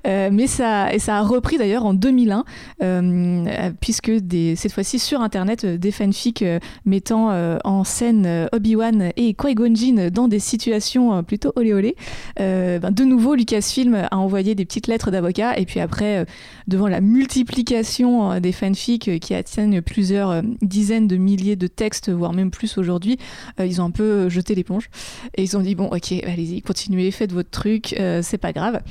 Euh, 0.07 0.29
mais 0.31 0.47
ça, 0.47 0.93
et 0.93 0.99
ça 0.99 1.17
a 1.17 1.21
repris 1.21 1.57
d'ailleurs 1.57 1.85
en 1.85 1.93
2001, 1.93 2.43
euh, 2.81 3.71
puisque 3.81 4.11
cette 4.55 4.71
fois-ci 4.71 4.99
sur 4.99 5.21
Internet, 5.21 5.65
euh, 5.65 5.77
des 5.77 5.91
fanfics 5.91 6.43
mettant 6.85 7.29
en 7.63 7.83
scène 7.83 8.47
Obi-Wan 8.51 9.11
et 9.15 9.33
Qui-Gon 9.33 9.75
Jinn 9.75 10.09
dans 10.09 10.27
des 10.27 10.39
situations 10.39 11.23
plutôt 11.23 11.51
olé 11.55 11.73
olé. 11.73 11.95
Ben, 12.37 12.91
de 12.91 13.03
nouveau, 13.03 13.35
Lucasfilm 13.35 13.95
a 14.09 14.17
envoyé 14.17 14.55
des 14.55 14.65
petites 14.65 14.87
lettres 14.87 15.11
d'avocat, 15.11 15.57
et 15.57 15.65
puis 15.65 15.79
après, 15.79 16.25
devant 16.67 16.87
la 16.87 17.01
multiplication 17.01 18.39
des 18.39 18.51
fanfics 18.51 19.19
qui 19.19 19.33
atteignent 19.33 19.81
plusieurs 19.81 20.41
dizaines 20.61 21.07
de 21.07 21.17
milliers 21.17 21.55
de 21.55 21.67
textes, 21.67 22.09
voire 22.09 22.33
même 22.33 22.51
plus 22.51 22.77
aujourd'hui, 22.77 23.17
ils 23.59 23.81
ont 23.81 23.85
un 23.85 23.91
peu 23.91 24.29
jeté 24.29 24.55
l'éponge, 24.55 24.89
et 25.35 25.43
ils 25.43 25.57
ont 25.57 25.61
dit, 25.61 25.75
bon, 25.75 25.87
ok, 25.87 26.11
allez-y, 26.25 26.61
continuez, 26.61 27.11
faites 27.11 27.31
votre 27.31 27.49
truc 27.49 27.95
c'est 28.21 28.37
pas 28.37 28.53
grave. 28.53 28.81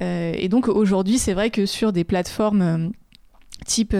Euh, 0.00 0.32
et 0.36 0.48
donc 0.48 0.68
aujourd'hui, 0.68 1.18
c'est 1.18 1.34
vrai 1.34 1.50
que 1.50 1.66
sur 1.66 1.92
des 1.92 2.04
plateformes 2.04 2.92
type 3.66 3.96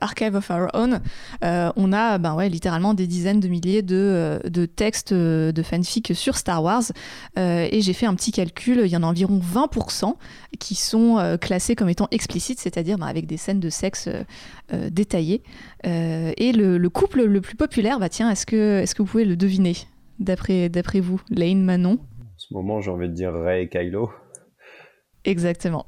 Archive 0.00 0.36
of 0.36 0.48
Our 0.50 0.68
Own, 0.74 1.00
on 1.42 1.92
a 1.92 2.18
ben 2.18 2.36
ouais, 2.36 2.48
littéralement 2.48 2.94
des 2.94 3.08
dizaines 3.08 3.40
de 3.40 3.48
milliers 3.48 3.82
de, 3.82 4.38
de 4.44 4.66
textes 4.66 5.12
de 5.12 5.62
fanfic 5.62 6.14
sur 6.14 6.36
Star 6.36 6.62
Wars. 6.62 6.84
et 7.36 7.80
j'ai 7.80 7.94
fait 7.94 8.06
un 8.06 8.14
petit 8.14 8.30
calcul, 8.30 8.82
il 8.84 8.90
y 8.90 8.96
en 8.96 9.02
a 9.02 9.06
environ 9.06 9.40
20% 9.40 10.14
qui 10.60 10.76
sont 10.76 11.36
classés 11.40 11.74
comme 11.74 11.88
étant 11.88 12.06
explicites, 12.12 12.60
c'est-à-dire 12.60 12.96
ben, 12.96 13.06
avec 13.06 13.26
des 13.26 13.38
scènes 13.38 13.60
de 13.60 13.70
sexe 13.70 14.08
détaillées. 14.70 15.42
et 15.84 16.52
le, 16.52 16.78
le, 16.78 16.90
couple 16.90 17.24
le 17.24 17.40
plus 17.40 17.56
populaire, 17.56 17.98
bah 17.98 18.10
tiens, 18.10 18.30
est-ce 18.30 18.46
que, 18.46 18.82
est 18.82 18.94
que 18.94 19.02
vous 19.02 19.08
pouvez 19.08 19.24
le 19.24 19.36
deviner 19.36 19.74
d'après 20.18 21.00
vous 21.00 21.20
Lane, 21.30 21.62
Manon? 21.62 21.92
En 21.92 22.38
ce 22.38 22.54
moment, 22.54 22.80
j'ai 22.80 22.90
envie 22.90 23.08
de 23.08 23.14
dire 23.14 23.32
Ray 23.32 23.64
et 23.64 23.68
Kylo. 23.68 24.10
Exactement. 25.24 25.84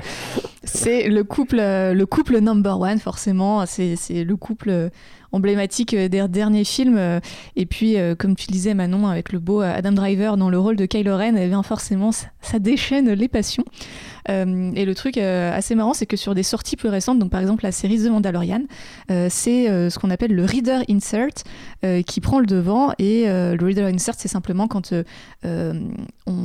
c'est 0.64 1.08
le 1.08 1.24
couple, 1.24 1.56
le 1.56 2.04
couple 2.04 2.38
number 2.38 2.78
one, 2.78 2.98
forcément. 2.98 3.64
C'est 3.66 3.96
le 4.24 4.36
couple 4.36 4.90
emblématique 5.32 5.94
des 5.94 6.28
derniers 6.28 6.64
films. 6.64 7.20
Et 7.56 7.66
puis, 7.66 7.96
comme 8.18 8.36
tu 8.36 8.48
disais, 8.48 8.74
Manon, 8.74 9.06
avec 9.06 9.32
le 9.32 9.38
beau 9.38 9.60
Adam 9.60 9.92
Driver 9.92 10.36
dans 10.36 10.50
le 10.50 10.58
rôle 10.58 10.76
de 10.76 10.86
Kylo 10.86 11.16
Ren, 11.16 11.36
eh 11.36 11.48
bien 11.48 11.62
forcément, 11.62 12.10
ça 12.12 12.58
déchaîne 12.58 13.10
les 13.12 13.28
passions. 13.28 13.64
Euh, 14.28 14.72
et 14.74 14.84
le 14.84 14.94
truc 14.94 15.18
euh, 15.18 15.56
assez 15.56 15.74
marrant, 15.74 15.94
c'est 15.94 16.06
que 16.06 16.16
sur 16.16 16.34
des 16.34 16.42
sorties 16.42 16.76
plus 16.76 16.88
récentes, 16.88 17.18
donc 17.18 17.30
par 17.30 17.40
exemple 17.40 17.64
la 17.64 17.72
série 17.72 17.98
The 17.98 18.10
Mandalorian, 18.10 18.62
euh, 19.10 19.28
c'est 19.30 19.66
ce 19.68 19.98
qu'on 19.98 20.10
appelle 20.10 20.34
le 20.34 20.44
reader 20.44 20.80
insert 20.88 21.28
qui 22.06 22.20
prend 22.20 22.38
le 22.40 22.46
devant. 22.46 22.92
Et 22.98 23.26
le 23.26 23.58
reader 23.64 23.84
insert, 23.84 24.14
c'est 24.16 24.28
simplement 24.28 24.68
quand 24.68 24.92
on, 25.44 25.74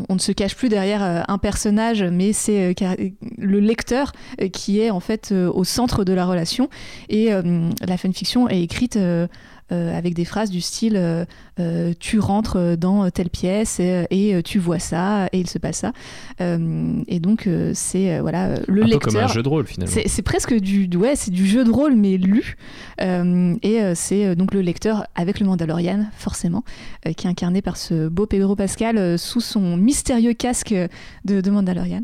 ne 0.09 0.19
se 0.19 0.31
cache 0.31 0.55
plus 0.55 0.69
derrière 0.69 1.25
un 1.27 1.37
personnage, 1.37 2.03
mais 2.03 2.33
c'est 2.33 2.75
le 3.37 3.59
lecteur 3.59 4.11
qui 4.51 4.79
est 4.79 4.89
en 4.89 4.99
fait 4.99 5.31
au 5.31 5.63
centre 5.63 6.03
de 6.03 6.13
la 6.13 6.25
relation. 6.25 6.69
Et 7.09 7.29
la 7.29 7.97
fanfiction 7.97 8.49
est 8.49 8.61
écrite 8.61 8.97
avec 9.69 10.13
des 10.13 10.25
phrases 10.25 10.49
du 10.49 10.61
style 10.61 11.25
euh, 11.59 11.93
tu 11.99 12.19
rentres 12.19 12.77
dans 12.77 13.09
telle 13.09 13.29
pièce 13.29 13.79
et, 13.79 14.41
tu 14.43 14.59
vois 14.59 14.79
ça 14.79 15.27
et 15.31 15.39
il 15.39 15.49
se 15.49 15.57
passe 15.57 15.77
ça. 15.77 15.91
et 16.39 17.19
donc 17.19 17.49
c'est 17.73 18.19
voilà 18.19 18.55
le 18.67 18.83
un 18.83 18.85
lecteur. 18.85 18.99
Peu 18.99 19.19
comme 19.19 19.23
un 19.23 19.27
jeu 19.27 19.43
de 19.43 19.49
rôle 19.49 19.67
finalement. 19.67 19.95
C'est 20.05 20.21
presque 20.21 20.53
du 20.53 20.89
ouais 20.97 21.15
c'est 21.15 21.31
du 21.31 21.45
jeu 21.45 21.63
de 21.63 21.71
rôle 21.71 21.95
mais 21.95 22.17
lu 22.17 22.55
et 22.99 23.81
c'est 23.95 24.35
donc 24.35 24.53
le 24.53 24.61
lecteur 24.61 25.05
avec 25.15 25.39
le 25.39 25.45
Mandalorian 25.45 26.05
forcément 26.17 26.63
qui 27.15 27.27
est 27.27 27.29
incarné 27.29 27.61
par 27.61 27.77
ce 27.77 28.07
beau 28.07 28.25
Pedro 28.25 28.55
Pascal 28.55 29.17
sous 29.19 29.41
son 29.41 29.77
mystérieux 29.77 30.33
casque 30.33 30.73
de, 31.25 31.41
de 31.41 31.51
Mandalorian. 31.51 32.03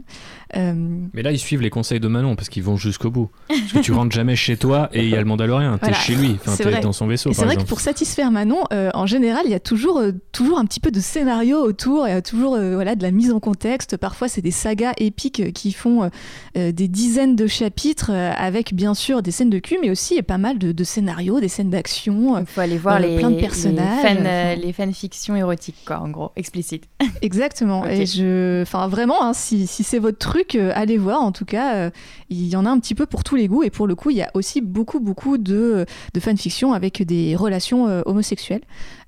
Mais 0.55 1.21
là, 1.21 1.31
ils 1.31 1.39
suivent 1.39 1.61
les 1.61 1.69
conseils 1.69 1.99
de 1.99 2.07
Manon 2.07 2.35
parce 2.35 2.49
qu'ils 2.49 2.63
vont 2.63 2.77
jusqu'au 2.77 3.11
bout. 3.11 3.29
Parce 3.47 3.73
que 3.73 3.79
tu 3.79 3.91
rentres 3.91 4.15
jamais 4.15 4.35
chez 4.35 4.57
toi 4.57 4.89
et 4.93 5.03
il 5.03 5.09
y 5.09 5.15
a 5.15 5.19
le 5.19 5.25
Mandalorien. 5.25 5.77
T'es 5.77 5.93
chez 5.93 6.15
lui, 6.15 6.37
enfin, 6.39 6.55
t'es 6.55 6.79
dans 6.81 6.93
son 6.93 7.07
vaisseau. 7.07 7.31
C'est 7.33 7.45
vrai 7.45 7.57
que 7.57 7.63
pour 7.63 7.79
satisfaire 7.79 8.31
Manon, 8.31 8.63
euh, 8.73 8.89
en 8.93 9.05
général, 9.05 9.38
il 9.45 9.51
y 9.51 9.55
a 9.55 9.59
toujours, 9.59 9.99
euh, 9.99 10.11
toujours 10.31 10.59
un 10.59 10.65
petit 10.65 10.79
peu 10.79 10.91
de 10.91 10.99
scénario 10.99 11.57
autour. 11.57 12.07
Il 12.07 12.11
y 12.11 12.13
a 12.13 12.21
toujours 12.21 12.55
euh, 12.55 12.75
voilà, 12.75 12.95
de 12.95 13.03
la 13.03 13.11
mise 13.11 13.31
en 13.31 13.39
contexte. 13.39 13.97
Parfois, 13.97 14.27
c'est 14.27 14.41
des 14.41 14.51
sagas 14.51 14.93
épiques 14.97 15.53
qui 15.53 15.71
font 15.71 16.09
des 16.55 16.87
dizaines 16.87 17.35
de 17.35 17.47
chapitres 17.47 18.11
avec 18.11 18.73
bien 18.73 18.93
sûr 18.93 19.21
des 19.21 19.31
scènes 19.31 19.49
de 19.49 19.59
cul, 19.59 19.77
mais 19.81 19.89
aussi 19.89 20.21
pas 20.21 20.37
mal 20.37 20.57
de, 20.57 20.83
scénarios, 20.83 21.39
des 21.39 21.47
scènes 21.47 21.69
d'action. 21.69 22.37
Il 22.39 22.45
faut 22.45 22.61
aller 22.61 22.77
voir 22.77 22.99
les, 22.99 23.17
plein 23.17 23.31
de 23.31 23.39
personnages. 23.39 24.57
Les, 24.57 24.73
fanfictions 24.73 25.35
érotiques, 25.35 25.83
quoi, 25.85 25.99
en 25.99 26.09
gros, 26.09 26.31
explicites. 26.35 26.85
Exactement. 27.21 27.85
Et 27.85 28.05
je, 28.05 28.61
enfin, 28.61 28.87
vraiment, 28.87 29.23
hein, 29.23 29.33
si, 29.33 29.67
si 29.67 29.83
c'est 29.83 29.99
votre 29.99 30.17
truc, 30.17 30.55
euh, 30.55 30.71
allez 30.75 30.97
voir. 30.97 31.21
En 31.21 31.31
tout 31.31 31.45
cas, 31.45 31.75
euh, 31.75 31.89
il 32.29 32.47
y 32.47 32.55
en 32.55 32.65
a 32.65 32.69
un 32.69 32.79
petit 32.79 32.95
peu 32.95 33.05
pour 33.05 33.23
tous 33.23 33.35
les 33.35 33.47
goûts. 33.47 33.63
Et 33.63 33.69
pour 33.69 33.87
le 33.87 33.95
coup, 33.95 34.09
il 34.09 34.17
y 34.17 34.21
a 34.21 34.31
aussi 34.33 34.61
beaucoup, 34.61 34.99
beaucoup 34.99 35.37
de, 35.37 35.85
de 36.13 36.19
fanfiction 36.19 36.73
avec 36.73 37.03
des 37.03 37.35
relations 37.35 37.87
euh, 37.87 38.01
homosexuelles. 38.05 38.61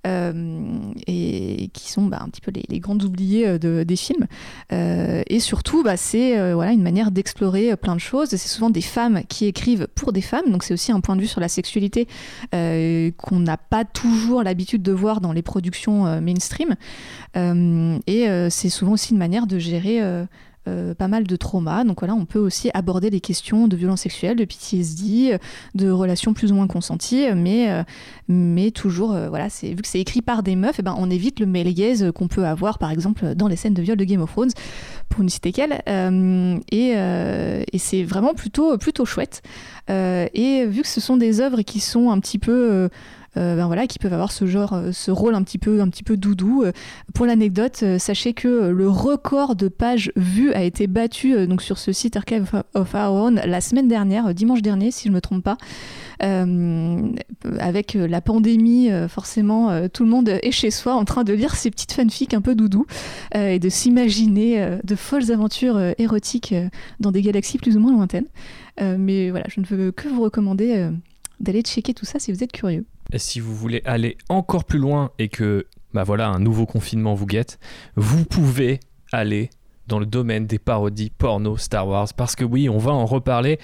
Et 0.06 1.70
qui 1.74 1.92
sont 1.92 2.04
bah, 2.04 2.20
un 2.22 2.30
petit 2.30 2.42
peu 2.42 2.52
les, 2.52 2.80
grandes 2.80 3.04
oubliées 3.04 3.60
de, 3.60 3.84
des 3.84 3.96
films. 3.96 4.28
et 4.72 5.40
surtout, 5.40 5.84
bah, 5.84 5.98
c'est 5.98 6.54
voilà, 6.54 6.72
une 6.72 6.82
manière 6.82 7.12
d'explorer 7.12 7.76
plein 7.76 7.96
de 7.96 8.02
choses. 8.02 8.30
C'est 8.30 8.38
souvent 8.38 8.70
des 8.70 8.82
femmes 8.82 9.22
qui 9.28 9.46
écrivent 9.46 9.88
pour 9.96 10.12
des 10.12 10.22
femmes, 10.22 10.52
donc 10.52 10.64
c'est 10.64 10.74
aussi 10.74 10.92
un 10.92 11.02
point 11.02 11.16
de 11.16 11.22
vue 11.22 11.28
sur 11.28 11.42
la 11.42 11.50
sexualité 11.50 12.08
qu'on 12.52 13.40
n'a 13.40 13.58
pas 13.58 13.86
toujours 13.86 14.44
l'habitude 14.44 14.82
de 14.82 14.92
voir 14.92 15.22
dans 15.22 15.34
les 15.34 15.42
productions 15.42 16.22
mainstream. 16.22 16.76
et 17.36 18.28
c'est 18.50 18.70
souvent 18.70 18.94
aussi 18.94 19.12
une 19.12 19.20
manière 19.20 19.48
de 19.48 19.60
gérer 19.60 20.02
euh, 20.68 20.94
pas 20.94 21.08
mal 21.08 21.26
de 21.26 21.36
traumas. 21.36 21.84
Donc 21.84 22.02
voilà, 22.02 22.14
on 22.14 22.26
peut 22.26 22.38
aussi 22.38 22.70
aborder 22.76 23.10
les 23.10 23.20
questions 23.20 23.68
de 23.68 23.76
violence 23.76 24.02
sexuelle, 24.02 24.36
de 24.38 24.46
PTSD, 24.46 25.38
de 25.74 25.90
relations 25.90 26.36
plus 26.36 26.52
ou 26.52 26.56
moins 26.56 26.68
consenties, 26.68 27.26
mais, 27.36 27.72
euh, 27.72 27.84
mais 28.28 28.70
toujours, 28.70 29.12
euh, 29.12 29.28
voilà, 29.28 29.50
c'est, 29.50 29.70
vu 29.70 29.78
que 29.78 29.88
c'est 29.88 30.00
écrit 30.00 30.22
par 30.22 30.44
des 30.44 30.56
meufs, 30.56 30.78
et 30.78 30.82
eh 30.82 30.84
ben, 30.84 30.96
on 31.00 31.10
évite 31.10 31.40
le 31.40 31.48
male 31.48 31.74
qu'on 32.14 32.28
peut 32.28 32.46
avoir 32.46 32.78
par 32.78 32.92
exemple 32.92 33.34
dans 33.34 33.48
les 33.48 33.56
scènes 33.56 33.74
de 33.74 33.82
viol 33.82 33.98
de 33.98 34.04
Game 34.04 34.22
of 34.22 34.32
Thrones, 34.32 34.52
pour 35.10 35.24
ne 35.24 35.30
citer 35.30 35.52
qu'elle. 35.52 35.82
et, 36.72 36.90
et 36.92 37.78
c'est 37.80 38.04
vraiment 38.04 38.36
plutôt, 38.36 38.78
plutôt 38.78 39.06
chouette. 39.06 39.42
et 39.90 40.66
vu 40.68 40.84
que 40.84 40.88
ce 40.88 41.02
sont 41.02 41.18
des 41.18 41.42
œuvres 41.42 41.62
qui 41.62 41.80
sont 41.80 42.12
un 42.12 42.20
petit 42.20 42.40
peu 42.40 42.90
ben 43.36 43.68
voilà, 43.68 43.88
qui 43.88 43.98
peuvent 43.98 44.14
avoir 44.14 44.32
ce 44.32 44.46
genre, 44.46 44.74
euh, 44.74 44.92
ce 44.92 45.10
rôle 45.10 45.36
un 45.36 45.44
petit 45.44 45.58
peu, 45.58 45.82
un 45.82 45.88
petit 45.88 46.04
peu 46.04 46.18
doudou. 46.18 46.64
Euh, 46.64 46.72
pour 47.14 47.26
l'anecdote, 47.26 47.84
sachez 47.98 48.34
que 48.34 48.70
le 48.70 48.90
record 48.90 49.56
de 49.56 49.68
pages 49.70 50.12
vues 50.16 50.52
a 50.52 50.64
été 50.64 50.88
battu 50.88 51.48
donc 51.48 51.62
sur 51.62 51.78
ce 51.78 51.94
site 51.94 52.18
Archive 52.18 52.64
of 52.74 52.94
Our 52.94 53.14
Own 53.14 53.42
la 53.46 53.62
semaine 53.62 53.88
dernière, 53.88 54.34
dimanche 54.34 54.62
dernier, 54.62 54.92
si 54.92 55.06
je 55.06 55.10
ne 55.10 55.16
me 55.16 55.22
trompe 55.22 55.44
pas. 55.44 55.58
avec 57.60 57.94
la 57.94 58.22
pandémie, 58.22 58.90
forcément, 59.10 59.88
tout 59.90 60.04
le 60.04 60.10
monde 60.10 60.30
est 60.30 60.52
chez 60.52 60.72
soi 60.72 60.94
en 60.94 61.06
train 61.06 61.24
de 61.24 61.34
lire 61.34 61.56
ces 61.56 61.72
petites 61.72 61.94
fanfics 61.94 62.34
un 62.34 62.42
peu 62.42 62.56
doudou 62.56 62.86
et 63.34 63.60
de 63.60 63.70
s'imaginer 63.70 64.80
de 64.84 64.96
folles 64.96 65.32
aventures 65.32 65.80
érotiques 65.98 66.54
dans 67.00 67.12
des 67.12 67.22
galaxies 67.22 67.58
plus 67.58 67.78
ou 67.78 67.80
moins 67.80 67.92
lointaines. 67.92 68.28
mais 68.80 69.30
voilà, 69.30 69.46
je 69.50 69.62
ne 69.62 69.66
veux 69.66 69.92
que 69.92 70.08
vous 70.08 70.22
recommander 70.22 70.90
d'aller 71.40 71.62
checker 71.62 71.94
tout 71.94 72.06
ça 72.06 72.20
si 72.20 72.32
vous 72.32 72.44
êtes 72.44 72.52
curieux. 72.52 72.86
Et 73.12 73.20
si 73.20 73.40
vous 73.40 73.56
voulez 73.56 73.82
aller 73.86 74.18
encore 74.30 74.64
plus 74.64 74.80
loin 74.80 75.12
et 75.20 75.28
que 75.28 75.68
bah 75.94 76.04
voilà, 76.04 76.30
un 76.30 76.40
nouveau 76.40 76.66
confinement 76.66 77.14
vous 77.14 77.26
guette, 77.26 77.60
vous 77.96 78.24
pouvez 78.24 78.80
aller 79.12 79.50
dans 79.88 80.00
le 80.00 80.06
domaine 80.06 80.48
des 80.48 80.60
parodies 80.60 81.10
porno 81.10 81.58
Star 81.58 81.88
Wars. 81.88 82.08
Parce 82.16 82.36
que 82.36 82.46
oui, 82.46 82.70
on 82.70 82.78
va 82.78 82.92
en 82.92 83.06
reparler. 83.06 83.60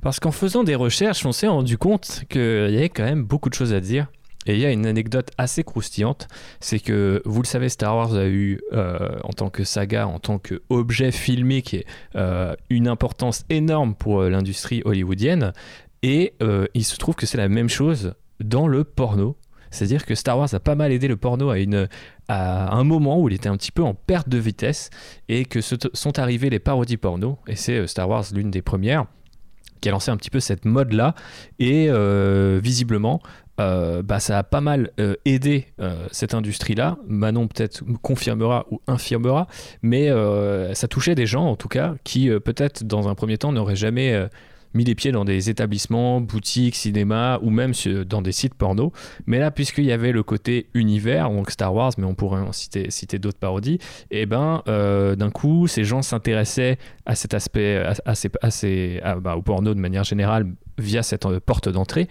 Parce 0.00 0.20
qu'en 0.20 0.30
faisant 0.30 0.64
des 0.64 0.74
recherches, 0.74 1.26
on 1.26 1.32
s'est 1.32 1.48
rendu 1.48 1.76
compte 1.76 2.24
qu'il 2.30 2.70
y 2.70 2.78
avait 2.78 2.88
quand 2.88 3.04
même 3.04 3.24
beaucoup 3.24 3.50
de 3.50 3.54
choses 3.54 3.74
à 3.74 3.80
dire. 3.80 4.06
Et 4.46 4.54
il 4.54 4.60
y 4.60 4.64
a 4.64 4.70
une 4.70 4.86
anecdote 4.86 5.30
assez 5.38 5.64
croustillante, 5.64 6.28
c'est 6.60 6.78
que 6.78 7.20
vous 7.24 7.42
le 7.42 7.46
savez, 7.46 7.68
Star 7.68 7.96
Wars 7.96 8.14
a 8.14 8.26
eu 8.26 8.60
euh, 8.72 9.18
en 9.24 9.32
tant 9.32 9.50
que 9.50 9.64
saga, 9.64 10.06
en 10.06 10.20
tant 10.20 10.38
qu'objet 10.38 11.10
filmique, 11.10 11.84
euh, 12.14 12.54
une 12.70 12.86
importance 12.86 13.44
énorme 13.50 13.96
pour 13.96 14.20
euh, 14.20 14.30
l'industrie 14.30 14.82
hollywoodienne. 14.84 15.52
Et 16.04 16.34
il 16.74 16.84
se 16.84 16.96
trouve 16.96 17.16
que 17.16 17.26
c'est 17.26 17.38
la 17.38 17.48
même 17.48 17.68
chose 17.68 18.14
dans 18.40 18.68
le 18.68 18.84
porno. 18.84 19.36
C'est-à-dire 19.70 20.06
que 20.06 20.14
Star 20.14 20.38
Wars 20.38 20.52
a 20.52 20.60
pas 20.60 20.74
mal 20.74 20.92
aidé 20.92 21.08
le 21.08 21.16
porno 21.16 21.50
à, 21.50 21.58
une, 21.58 21.88
à 22.28 22.74
un 22.74 22.84
moment 22.84 23.20
où 23.20 23.28
il 23.28 23.34
était 23.34 23.48
un 23.48 23.56
petit 23.56 23.72
peu 23.72 23.82
en 23.82 23.94
perte 23.94 24.28
de 24.28 24.38
vitesse 24.38 24.90
et 25.28 25.44
que 25.44 25.60
sont 25.60 26.18
arrivées 26.18 26.50
les 26.50 26.58
parodies 26.58 26.96
porno. 26.96 27.38
Et 27.46 27.56
c'est 27.56 27.78
euh, 27.78 27.86
Star 27.86 28.08
Wars 28.08 28.24
l'une 28.32 28.50
des 28.50 28.62
premières 28.62 29.06
qui 29.80 29.88
a 29.90 29.92
lancé 29.92 30.10
un 30.10 30.16
petit 30.16 30.30
peu 30.30 30.40
cette 30.40 30.64
mode-là. 30.64 31.14
Et 31.58 31.88
euh, 31.90 32.58
visiblement, 32.62 33.20
euh, 33.60 34.02
bah, 34.02 34.20
ça 34.20 34.38
a 34.38 34.42
pas 34.42 34.62
mal 34.62 34.90
aidé 35.26 35.66
cette 36.10 36.32
industrie-là. 36.32 36.96
Manon 37.06 37.46
peut-être 37.46 37.84
confirmera 38.00 38.66
ou 38.70 38.80
infirmera, 38.86 39.46
mais 39.82 40.10
ça 40.72 40.88
touchait 40.88 41.14
des 41.14 41.26
gens 41.26 41.44
en 41.44 41.56
tout 41.56 41.68
cas 41.68 41.94
qui 42.04 42.30
peut-être 42.40 42.84
dans 42.84 43.08
un 43.08 43.14
premier 43.14 43.36
temps 43.36 43.52
n'auraient 43.52 43.76
jamais 43.76 44.28
mis 44.76 44.84
les 44.84 44.94
pieds 44.94 45.12
dans 45.12 45.24
des 45.24 45.50
établissements, 45.50 46.20
boutiques, 46.20 46.76
cinéma 46.76 47.38
ou 47.42 47.50
même 47.50 47.72
dans 48.06 48.22
des 48.22 48.32
sites 48.32 48.54
porno. 48.54 48.92
Mais 49.26 49.38
là, 49.38 49.50
puisqu'il 49.50 49.84
y 49.84 49.92
avait 49.92 50.12
le 50.12 50.22
côté 50.22 50.68
univers, 50.74 51.30
donc 51.30 51.50
Star 51.50 51.74
Wars, 51.74 51.92
mais 51.98 52.04
on 52.04 52.14
pourrait 52.14 52.42
en 52.42 52.52
citer, 52.52 53.18
d'autres 53.18 53.38
parodies, 53.38 53.78
et 54.10 54.22
eh 54.22 54.26
ben 54.26 54.62
euh, 54.68 55.16
d'un 55.16 55.30
coup, 55.30 55.66
ces 55.66 55.84
gens 55.84 56.02
s'intéressaient 56.02 56.78
à 57.06 57.14
cet 57.14 57.34
aspect, 57.34 57.82
à, 59.02 59.14
bah, 59.16 59.36
au 59.36 59.42
porno 59.42 59.74
de 59.74 59.80
manière 59.80 60.04
générale 60.04 60.46
via 60.78 61.02
cette 61.02 61.24
euh, 61.26 61.40
porte 61.40 61.68
d'entrée 61.68 62.08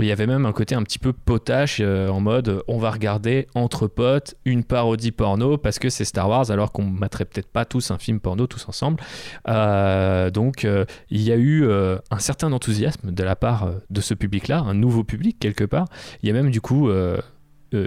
il 0.00 0.06
y 0.06 0.12
avait 0.12 0.26
même 0.26 0.44
un 0.44 0.52
côté 0.52 0.74
un 0.74 0.82
petit 0.82 0.98
peu 0.98 1.12
potache 1.12 1.78
euh, 1.80 2.08
en 2.08 2.20
mode 2.20 2.62
on 2.66 2.78
va 2.78 2.90
regarder 2.90 3.46
entre 3.54 3.86
potes 3.86 4.34
une 4.44 4.64
parodie 4.64 5.12
porno 5.12 5.56
parce 5.56 5.78
que 5.78 5.88
c'est 5.88 6.04
Star 6.04 6.28
Wars 6.28 6.50
alors 6.50 6.72
qu'on 6.72 6.84
mettrait 6.84 7.24
peut-être 7.24 7.48
pas 7.48 7.64
tous 7.64 7.92
un 7.92 7.98
film 7.98 8.18
porno 8.18 8.46
tous 8.46 8.68
ensemble. 8.68 9.00
Euh, 9.48 10.30
donc 10.30 10.64
euh, 10.64 10.84
il 11.10 11.22
y 11.22 11.30
a 11.30 11.36
eu 11.36 11.64
un 11.64 12.18
certain 12.18 12.52
enthousiasme 12.52 13.12
de 13.12 13.22
la 13.22 13.36
part 13.36 13.70
de 13.90 14.00
ce 14.00 14.14
public-là, 14.14 14.58
un 14.58 14.74
nouveau 14.74 15.04
public 15.04 15.38
quelque 15.38 15.64
part. 15.64 15.86
Il 16.22 16.28
y 16.28 16.30
a 16.30 16.34
même 16.34 16.50
du 16.50 16.60
coup 16.60 16.90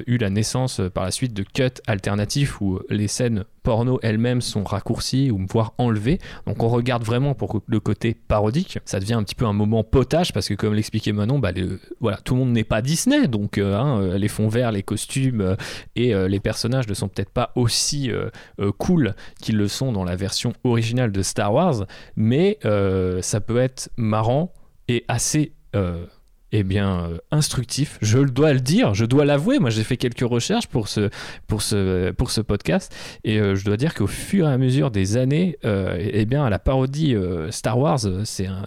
eu 0.08 0.18
la 0.18 0.30
naissance 0.30 0.82
par 0.94 1.04
la 1.04 1.12
suite 1.12 1.34
de 1.34 1.44
cuts 1.44 1.82
alternatifs 1.88 2.62
où 2.62 2.80
les 2.90 3.08
scènes 3.08 3.46
porno 3.64 4.00
elles-mêmes 4.02 4.42
sont 4.42 4.64
raccourcies 4.64 5.30
ou 5.30 5.46
voire 5.50 5.74
enlevées. 5.78 6.20
Donc 6.46 6.64
on 6.64 6.70
regarde 6.70 7.04
vraiment 7.04 7.34
pour 7.34 7.62
le 7.66 7.80
côté 7.80 8.14
parodique. 8.14 8.80
Ça 8.86 9.00
devient 9.00 9.16
un 9.16 9.24
petit 9.24 9.36
peu 9.36 9.46
un 9.46 9.54
moment 9.54 9.84
potage 9.84 10.32
parce 10.34 10.48
que 10.48 10.54
comme 10.54 10.74
l'expliquait 10.74 11.12
Manon, 11.12 11.40
bah, 11.40 11.52
voilà, 12.00 12.18
tout 12.18 12.36
le 12.36 12.40
monde 12.42 12.52
n'est 12.52 12.64
pas 12.64 12.82
Disney. 12.82 13.28
Donc 13.28 13.58
hein, 13.58 14.16
les 14.18 14.28
fonds 14.28 14.48
verts, 14.48 14.72
les 14.72 14.84
costumes 14.84 15.56
et 15.96 16.14
les 16.14 16.40
personnages 16.40 16.88
ne 16.88 16.94
sont 16.94 17.10
peut-être 17.10 17.32
pas 17.32 17.52
aussi 17.56 18.10
cool 18.78 19.16
qu'ils 19.42 19.58
le 19.58 19.68
sont 19.68 19.92
dans 19.92 20.04
la 20.04 20.16
version 20.16 20.54
originale 20.64 21.12
de 21.12 21.22
Star 21.22 21.54
Wars. 21.54 21.86
Mais 22.16 22.60
ça 23.22 23.42
peut 23.42 23.58
être 23.58 23.90
marrant 23.98 24.54
et 24.88 25.04
assez 25.08 25.54
euh, 25.76 26.06
eh 26.52 26.64
bien, 26.64 27.06
euh, 27.06 27.18
instructif. 27.32 27.98
Je 28.02 28.20
dois 28.20 28.54
le 28.54 28.60
dire, 28.60 28.94
je 28.94 29.06
dois 29.06 29.26
l'avouer. 29.26 29.60
Moi, 29.60 29.70
j'ai 29.70 29.84
fait 29.84 29.98
quelques 29.98 30.28
recherches 30.28 30.68
pour 30.68 30.88
ce, 30.88 31.10
pour 31.48 31.62
ce, 31.62 32.12
pour 32.12 32.32
ce 32.32 32.42
podcast 32.42 32.96
et 33.24 33.40
euh, 33.40 33.56
je 33.56 33.66
dois 33.66 33.78
dire 33.78 33.94
qu'au 33.94 34.08
fur 34.08 34.48
et 34.48 34.52
à 34.52 34.58
mesure 34.58 34.92
des 34.92 35.18
années, 35.18 35.58
eh 35.64 36.26
bien, 36.26 36.50
la 36.50 36.60
parodie 36.60 37.16
Star 37.50 37.78
Wars, 37.78 38.00
c'est 38.24 38.48
un, 38.48 38.66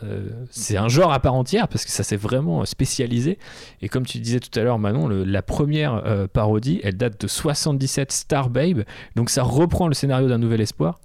c'est 0.50 0.76
un 0.76 0.88
genre 0.88 1.12
à 1.12 1.20
part 1.20 1.34
entière 1.34 1.68
parce 1.68 1.84
que 1.84 1.90
ça 1.90 2.02
s'est 2.02 2.16
vraiment 2.16 2.64
spécialisé. 2.64 3.38
Et 3.82 3.88
comme 3.88 4.06
tu 4.06 4.18
disais 4.18 4.40
tout 4.40 4.58
à 4.58 4.62
l'heure, 4.62 4.78
Manon, 4.78 5.08
la 5.08 5.42
première 5.42 6.28
parodie, 6.32 6.80
elle 6.82 6.96
date 6.96 7.20
de 7.20 7.26
77 7.26 8.12
Star 8.12 8.50
Babe. 8.50 8.84
Donc, 9.16 9.30
ça 9.30 9.42
reprend 9.42 9.88
le 9.88 9.94
scénario 9.94 10.28
d'un 10.28 10.38
Nouvel 10.38 10.60
Espoir. 10.60 11.00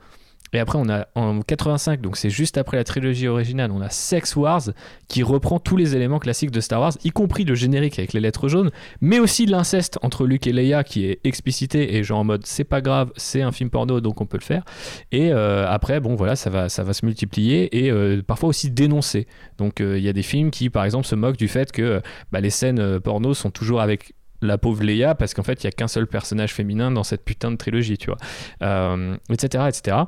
Et 0.56 0.60
après, 0.60 0.78
on 0.78 0.88
a 0.88 1.08
en 1.16 1.42
85, 1.42 2.00
donc 2.00 2.16
c'est 2.16 2.30
juste 2.30 2.58
après 2.58 2.78
la 2.78 2.86
trilogie 2.86 3.28
originale, 3.28 3.72
on 3.72 3.82
a 3.82 3.90
Sex 3.90 4.38
Wars 4.38 4.62
qui 5.10 5.22
reprend 5.22 5.60
tous 5.60 5.76
les 5.76 5.98
éléments 5.98 6.18
classiques 6.18 6.52
de 6.52 6.62
Star 6.62 6.80
Wars, 6.80 6.94
y 7.04 7.10
compris 7.10 7.44
le 7.44 7.56
générique 7.56 8.00
avec 8.00 8.14
les 8.14 8.22
lettres 8.22 8.48
jaunes, 8.48 8.72
mais 9.02 9.20
aussi 9.20 9.48
l'inceste 9.48 10.00
entre 10.02 10.26
Luke 10.26 10.48
et 10.48 10.54
Leia 10.54 10.86
qui 10.86 11.08
est 11.08 11.20
explicité 11.26 11.98
et 11.98 12.04
genre 12.06 12.20
en 12.20 12.24
mode 12.24 12.46
c'est 12.46 12.64
pas 12.64 12.80
grave, 12.80 13.12
c'est 13.18 13.42
un 13.42 13.52
film 13.52 13.70
porno 13.70 14.00
donc 14.00 14.22
on 14.22 14.26
peut 14.26 14.38
le 14.38 14.46
faire. 14.46 14.64
Et 15.12 15.34
euh, 15.34 15.68
après, 15.68 16.00
bon 16.00 16.16
voilà, 16.16 16.38
ça 16.38 16.50
va, 16.50 16.70
ça 16.70 16.84
va 16.84 16.94
se 16.94 17.06
multiplier 17.06 17.84
et 17.84 17.92
euh, 17.92 18.22
parfois 18.26 18.48
aussi 18.48 18.72
dénoncer. 18.72 19.28
Donc 19.58 19.82
euh, 19.82 19.98
il 19.98 20.06
y 20.06 20.10
a 20.10 20.14
des 20.14 20.24
films 20.24 20.52
qui 20.52 20.70
par 20.70 20.86
exemple 20.86 21.06
se 21.06 21.16
moquent 21.16 21.38
du 21.38 21.50
fait 21.50 21.74
que 21.74 22.02
bah, 22.32 22.40
les 22.40 22.50
scènes 22.50 23.02
porno 23.02 23.34
sont 23.34 23.52
toujours 23.52 23.82
avec 23.82 24.14
la 24.42 24.58
pauvre 24.58 24.84
Leia 24.84 25.16
parce 25.16 25.34
qu'en 25.34 25.44
fait 25.44 25.64
il 25.64 25.66
y 25.66 25.68
a 25.68 25.72
qu'un 25.72 25.90
seul 25.90 26.08
personnage 26.08 26.54
féminin 26.54 26.92
dans 26.92 27.04
cette 27.04 27.26
putain 27.26 27.52
de 27.52 27.58
trilogie, 27.58 27.98
tu 27.98 28.10
vois, 28.10 28.98
etc., 29.30 29.66
etc 29.68 30.06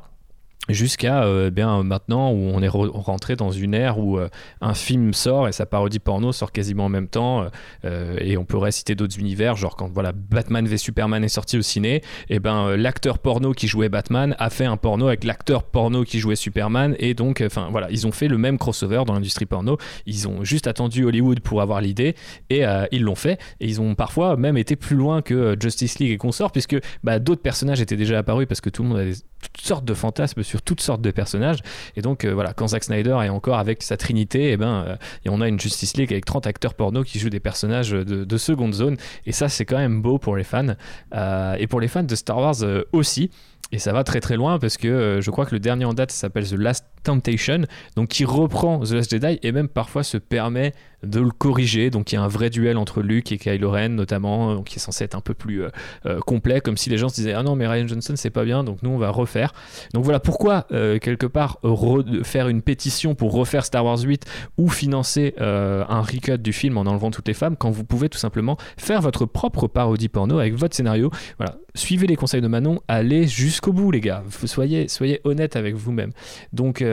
jusqu'à 0.69 1.23
euh, 1.23 1.49
bien 1.49 1.83
maintenant 1.83 2.31
où 2.31 2.51
on 2.53 2.61
est 2.61 2.67
rentré 2.67 3.35
dans 3.35 3.51
une 3.51 3.73
ère 3.73 3.99
où 3.99 4.17
euh, 4.17 4.29
un 4.61 4.73
film 4.73 5.13
sort 5.13 5.47
et 5.47 5.51
sa 5.51 5.65
parodie 5.65 5.99
porno 5.99 6.31
sort 6.31 6.51
quasiment 6.51 6.85
en 6.85 6.89
même 6.89 7.07
temps 7.07 7.45
euh, 7.85 8.17
et 8.19 8.37
on 8.37 8.43
pourrait 8.43 8.71
citer 8.71 8.95
d'autres 8.95 9.17
univers 9.17 9.55
genre 9.55 9.75
quand 9.75 9.89
voilà 9.89 10.11
Batman 10.11 10.67
v 10.67 10.77
Superman 10.77 11.23
est 11.23 11.29
sorti 11.29 11.57
au 11.57 11.61
ciné 11.61 12.01
et 12.29 12.39
ben 12.39 12.75
l'acteur 12.75 13.19
porno 13.19 13.53
qui 13.53 13.67
jouait 13.67 13.89
Batman 13.89 14.35
a 14.39 14.49
fait 14.49 14.65
un 14.65 14.77
porno 14.77 15.07
avec 15.07 15.23
l'acteur 15.23 15.63
porno 15.63 16.03
qui 16.03 16.19
jouait 16.19 16.35
Superman 16.35 16.95
et 16.99 17.13
donc 17.13 17.41
enfin 17.45 17.69
voilà 17.71 17.89
ils 17.89 18.05
ont 18.05 18.11
fait 18.11 18.27
le 18.27 18.37
même 18.37 18.57
crossover 18.57 19.03
dans 19.05 19.13
l'industrie 19.13 19.45
porno. 19.45 19.77
Ils 20.05 20.27
ont 20.27 20.43
juste 20.43 20.67
attendu 20.67 21.05
Hollywood 21.05 21.39
pour 21.39 21.61
avoir 21.61 21.81
l'idée 21.81 22.15
et 22.49 22.63
ils 22.91 23.03
l'ont 23.03 23.15
fait 23.15 23.39
et 23.59 23.67
ils 23.67 23.79
ont 23.81 23.95
parfois 23.95 24.35
même 24.35 24.57
été 24.57 24.75
plus 24.75 24.95
loin 24.95 25.21
que 25.21 25.55
Justice 25.59 25.99
League 25.99 26.11
et 26.11 26.17
consorts 26.17 26.51
puisque 26.51 26.77
bah, 27.03 27.19
d'autres 27.19 27.41
personnages 27.41 27.81
étaient 27.81 27.95
déjà 27.95 28.19
apparus 28.19 28.47
parce 28.47 28.61
que 28.61 28.69
tout 28.69 28.83
le 28.83 28.89
monde 28.89 28.99
a 28.99 29.05
toutes 29.41 29.65
sortes 29.65 29.85
de 29.85 29.93
fantasmes 29.93 30.43
sur 30.43 30.61
toutes 30.61 30.81
sortes 30.81 31.01
de 31.01 31.11
personnages. 31.11 31.59
Et 31.95 32.01
donc, 32.01 32.25
euh, 32.25 32.33
voilà, 32.33 32.53
quand 32.53 32.69
Zack 32.69 32.83
Snyder 32.83 33.17
est 33.23 33.29
encore 33.29 33.57
avec 33.57 33.83
sa 33.83 33.97
trinité, 33.97 34.49
et 34.49 34.51
eh 34.53 34.57
ben, 34.57 34.85
euh, 34.87 34.95
et 35.25 35.29
on 35.29 35.41
a 35.41 35.47
une 35.47 35.59
Justice 35.59 35.97
League 35.97 36.11
avec 36.11 36.25
30 36.25 36.47
acteurs 36.47 36.73
porno 36.73 37.03
qui 37.03 37.19
jouent 37.19 37.29
des 37.29 37.39
personnages 37.39 37.91
de, 37.91 38.37
seconde 38.37 38.73
zone. 38.73 38.97
Et 39.25 39.31
ça, 39.31 39.49
c'est 39.49 39.65
quand 39.65 39.77
même 39.77 40.01
beau 40.01 40.19
pour 40.19 40.35
les 40.35 40.43
fans. 40.43 40.75
Euh, 41.15 41.55
et 41.57 41.67
pour 41.67 41.81
les 41.81 41.87
fans 41.87 42.03
de 42.03 42.15
Star 42.15 42.37
Wars 42.37 42.55
aussi. 42.91 43.31
Et 43.71 43.79
ça 43.79 43.91
va 43.91 44.03
très 44.03 44.21
très 44.21 44.37
loin 44.37 44.59
parce 44.59 44.77
que 44.77 45.19
je 45.21 45.31
crois 45.31 45.45
que 45.45 45.53
le 45.53 45.59
dernier 45.59 45.85
en 45.85 45.93
date 45.93 46.11
s'appelle 46.11 46.47
The 46.47 46.53
Last 46.53 46.85
Temptation, 47.03 47.61
donc 47.95 48.09
qui 48.09 48.25
reprend 48.25 48.79
The 48.79 48.91
Last 48.91 49.11
Jedi 49.11 49.39
et 49.41 49.51
même 49.51 49.67
parfois 49.67 50.03
se 50.03 50.17
permet 50.17 50.73
de 51.03 51.19
le 51.19 51.31
corriger. 51.31 51.89
Donc 51.89 52.11
il 52.11 52.15
y 52.15 52.17
a 52.17 52.21
un 52.21 52.27
vrai 52.27 52.49
duel 52.49 52.77
entre 52.77 53.01
Luke 53.01 53.31
et 53.31 53.37
Kylo 53.37 53.71
Ren 53.71 53.89
notamment, 53.89 54.63
qui 54.63 54.77
est 54.77 54.79
censé 54.79 55.03
être 55.03 55.15
un 55.15 55.21
peu 55.21 55.33
plus 55.33 55.63
euh, 55.63 55.69
euh, 56.05 56.19
complet, 56.19 56.61
comme 56.61 56.77
si 56.77 56.89
les 56.89 56.97
gens 56.97 57.09
se 57.09 57.15
disaient 57.15 57.33
ah 57.33 57.43
non 57.43 57.55
mais 57.55 57.67
Ryan 57.67 57.87
Johnson 57.87 58.13
c'est 58.15 58.29
pas 58.29 58.43
bien, 58.43 58.63
donc 58.63 58.81
nous 58.83 58.89
on 58.89 58.97
va 58.97 59.09
refaire. 59.09 59.53
Donc 59.93 60.03
voilà 60.03 60.19
pourquoi 60.19 60.65
euh, 60.71 60.97
quelque 60.99 61.27
part 61.27 61.59
faire 62.23 62.47
une 62.47 62.61
pétition 62.61 63.15
pour 63.15 63.33
refaire 63.33 63.65
Star 63.65 63.85
Wars 63.85 63.99
8 63.99 64.25
ou 64.57 64.69
financer 64.69 65.35
un 65.39 66.01
recut 66.01 66.37
du 66.37 66.53
film 66.53 66.77
en 66.77 66.81
enlevant 66.81 67.11
toutes 67.11 67.27
les 67.27 67.33
femmes 67.33 67.55
quand 67.55 67.69
vous 67.69 67.83
pouvez 67.83 68.09
tout 68.09 68.17
simplement 68.17 68.57
faire 68.77 69.01
votre 69.01 69.25
propre 69.25 69.67
parodie 69.67 70.09
porno 70.09 70.39
avec 70.39 70.55
votre 70.55 70.75
scénario. 70.75 71.11
Voilà, 71.37 71.55
suivez 71.75 72.07
les 72.07 72.15
conseils 72.15 72.41
de 72.41 72.47
Manon, 72.47 72.81
allez 72.87 73.27
jusqu'au 73.27 73.73
bout 73.73 73.91
les 73.91 74.01
gars, 74.01 74.23
soyez 74.45 74.87
soyez 74.87 75.21
honnête 75.23 75.55
avec 75.55 75.75
vous-même. 75.75 76.11
Donc 76.53 76.83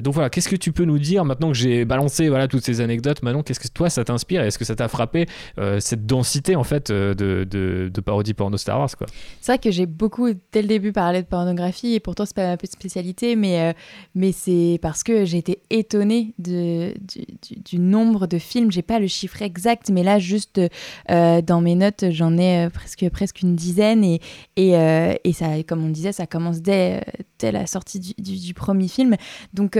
donc 0.00 0.14
voilà, 0.14 0.30
qu'est-ce 0.30 0.48
que 0.48 0.56
tu 0.56 0.72
peux 0.72 0.84
nous 0.84 0.98
dire 0.98 1.24
maintenant 1.24 1.48
que 1.48 1.56
j'ai 1.56 1.84
balancé 1.84 2.28
voilà 2.28 2.48
toutes 2.48 2.64
ces 2.64 2.80
anecdotes 2.80 3.22
Manon 3.22 3.42
qu'est-ce 3.42 3.60
que 3.60 3.68
toi 3.68 3.90
ça 3.90 4.04
t'inspire 4.04 4.42
Est-ce 4.42 4.58
que 4.58 4.64
ça 4.64 4.76
t'a 4.76 4.88
frappé 4.88 5.26
euh, 5.58 5.80
cette 5.80 6.06
densité 6.06 6.56
en 6.56 6.64
fait 6.64 6.90
euh, 6.90 7.14
de, 7.14 7.44
de, 7.44 7.90
de 7.92 8.00
parodie 8.00 8.34
porno 8.34 8.56
Star 8.56 8.78
Wars 8.78 8.96
quoi? 8.96 9.06
C'est 9.40 9.52
vrai 9.52 9.58
que 9.58 9.70
j'ai 9.70 9.86
beaucoup 9.86 10.28
dès 10.52 10.62
le 10.62 10.68
début 10.68 10.92
parlé 10.92 11.22
de 11.22 11.26
pornographie 11.26 11.94
et 11.94 12.00
pourtant 12.00 12.24
c'est 12.26 12.36
pas 12.36 12.56
ma 12.56 12.56
spécialité, 12.64 13.36
mais 13.36 13.60
euh, 13.60 13.72
mais 14.14 14.32
c'est 14.32 14.78
parce 14.82 15.02
que 15.02 15.24
j'ai 15.24 15.38
été 15.38 15.60
étonnée 15.70 16.34
de, 16.38 16.94
du, 17.64 17.78
nombre 17.78 18.26
de 18.26 18.38
films. 18.38 18.70
J'ai 18.70 18.82
pas 18.82 18.98
le 18.98 19.06
chiffre 19.06 19.42
exact, 19.42 19.90
mais 19.90 20.02
là 20.02 20.18
juste 20.18 20.60
dans 21.08 21.60
mes 21.60 21.74
notes 21.74 22.04
j'en 22.10 22.36
ai 22.38 22.68
presque 22.70 23.08
presque 23.10 23.42
une 23.42 23.56
dizaine 23.56 24.04
et 24.04 24.20
et, 24.56 24.72
et, 25.24 25.32
ça 25.32 25.62
comme 25.66 25.84
on 25.84 25.88
disait 25.88 26.12
ça 26.12 26.26
commence 26.26 26.60
dès, 26.60 27.02
dès 27.38 27.52
la 27.52 27.66
sortie 27.66 28.00
du, 28.00 28.14
du 28.16 28.54
premier 28.54 28.88
film. 28.88 29.16
Donc 29.52 29.76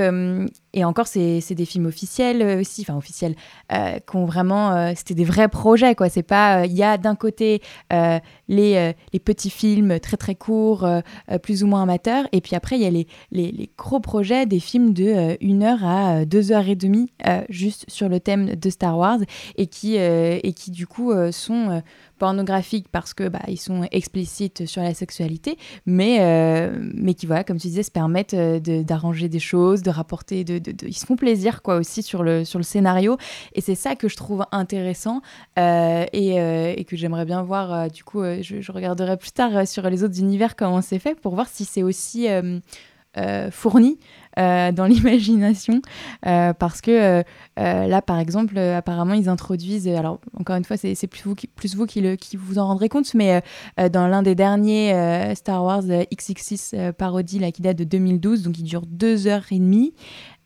et 0.77 0.85
encore 0.85 1.07
c'est 1.07 1.55
des 1.55 1.65
films 1.65 1.87
officiels 1.87 2.43
aussi, 2.61 2.83
enfin 2.83 2.97
officiels 2.97 3.35
euh, 3.73 3.99
vraiment, 4.15 4.73
euh, 4.73 4.93
c'était 4.95 5.15
des 5.15 5.25
vrais 5.25 5.49
projets 5.49 5.95
quoi. 5.95 6.11
C'est 6.11 6.23
pas, 6.23 6.61
euh, 6.61 6.67
il 6.67 6.75
y 6.75 6.83
a 6.83 6.99
d'un 6.99 7.17
côté 7.17 7.63
les, 8.49 8.93
les 9.13 9.19
petits 9.19 9.51
films 9.51 9.99
très 9.99 10.19
très 10.19 10.35
courts, 10.35 10.87
plus 11.43 11.65
ou 11.65 11.67
moins 11.67 11.83
amateurs, 11.83 12.29
et 12.33 12.41
puis 12.41 12.55
après 12.55 12.77
il 12.77 12.83
y 12.83 12.87
a 12.87 12.91
les, 12.91 13.07
les, 13.33 13.51
les, 13.51 13.71
gros 13.77 14.01
projets, 14.01 14.45
des 14.45 14.61
films 14.61 14.93
de 14.93 15.37
1 15.43 15.63
heure 15.63 15.85
à 15.85 16.25
2 16.27 16.53
heures 16.53 16.69
et 16.69 16.77
demie, 16.77 17.11
juste 17.49 17.87
sur 17.89 18.09
le 18.11 18.21
thème 18.21 18.55
de 18.55 18.71
Star 18.71 18.99
Wars, 18.99 19.21
et 19.57 19.67
qui 19.67 19.97
et 19.97 20.53
qui 20.55 20.71
du 20.71 20.87
coup 20.87 21.13
sont 21.33 21.83
pornographiques 22.19 22.89
parce 22.91 23.15
que 23.15 23.29
bah, 23.29 23.43
ils 23.49 23.61
sont 23.61 23.87
explicites 23.91 24.67
sur 24.67 24.83
la 24.83 24.95
sexualité, 24.95 25.59
mais, 25.85 26.19
euh, 26.21 26.77
mais 26.95 27.15
qui, 27.15 27.27
voilà, 27.27 27.45
comme 27.45 27.59
tu 27.59 27.69
disais, 27.69 27.83
se 27.83 27.91
permettent 27.91 28.35
euh, 28.35 28.61
d'arranger 28.61 29.29
des 29.29 29.39
choses, 29.39 29.83
de 29.83 29.91
rapporter, 29.91 30.45
de, 30.45 30.66
ils 30.83 30.97
se 30.97 31.07
font 31.07 31.17
plaisir 31.17 31.63
quoi 31.63 31.77
aussi 31.77 32.03
sur 32.03 32.23
le, 32.23 32.45
sur 32.45 32.59
le 32.59 32.65
scénario. 32.65 33.17
Et 33.55 33.61
c'est 33.61 33.75
ça 33.75 33.97
que 33.97 34.09
je 34.09 34.17
trouve 34.17 34.45
intéressant 34.53 35.21
euh, 35.59 36.05
et, 36.13 36.37
et, 36.81 36.85
que 36.85 36.97
j'aimerais 36.97 37.25
bien 37.25 37.43
voir. 37.43 37.91
du 37.91 38.05
coup, 38.05 38.23
je, 38.23 38.73
regarderai 38.73 39.17
plus 39.17 39.33
tard 39.33 39.67
sur 39.67 39.89
les 39.89 40.03
autres 40.03 40.19
univers 40.19 40.57
comment 40.57 40.83
c'est 40.83 40.99
fait 40.99 41.15
pour 41.15 41.35
voir 41.35 41.49
si 41.49 41.65
c'est 41.65 41.83
aussi 41.83 42.29
fourni. 43.51 43.99
Euh, 44.39 44.71
dans 44.71 44.85
l'imagination 44.85 45.81
euh, 46.27 46.53
parce 46.53 46.83
que 46.83 46.91
euh, 46.91 47.23
là 47.57 48.03
par 48.03 48.19
exemple 48.19 48.59
apparemment 48.59 49.15
ils 49.15 49.31
introduisent 49.31 49.89
alors 49.89 50.21
encore 50.39 50.57
une 50.57 50.65
fois 50.65 50.77
c'est 50.77 51.07
plus 51.07 51.23
vous 51.25 51.35
qui, 51.35 51.47
plus 51.47 51.75
vous 51.75 51.87
qui, 51.87 52.03
le, 52.03 52.17
qui 52.17 52.37
vous 52.37 52.59
en 52.59 52.67
rendrez 52.67 52.91
compte 52.91 53.15
mais 53.15 53.43
dans 53.91 54.07
l'un 54.07 54.23
des 54.23 54.35
derniers 54.35 55.35
Star 55.35 55.65
Wars 55.65 55.85
XXX 55.85 56.93
parodie 56.99 57.39
là 57.39 57.51
qui 57.51 57.63
date 57.63 57.79
de 57.79 57.85
2012 57.85 58.43
donc 58.43 58.59
il 58.59 58.65
dure 58.65 58.83
deux 58.87 59.27
heures 59.27 59.47
et 59.51 59.59
demie 59.59 59.95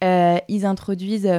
ils 0.03 0.65
introduisent 0.65 1.31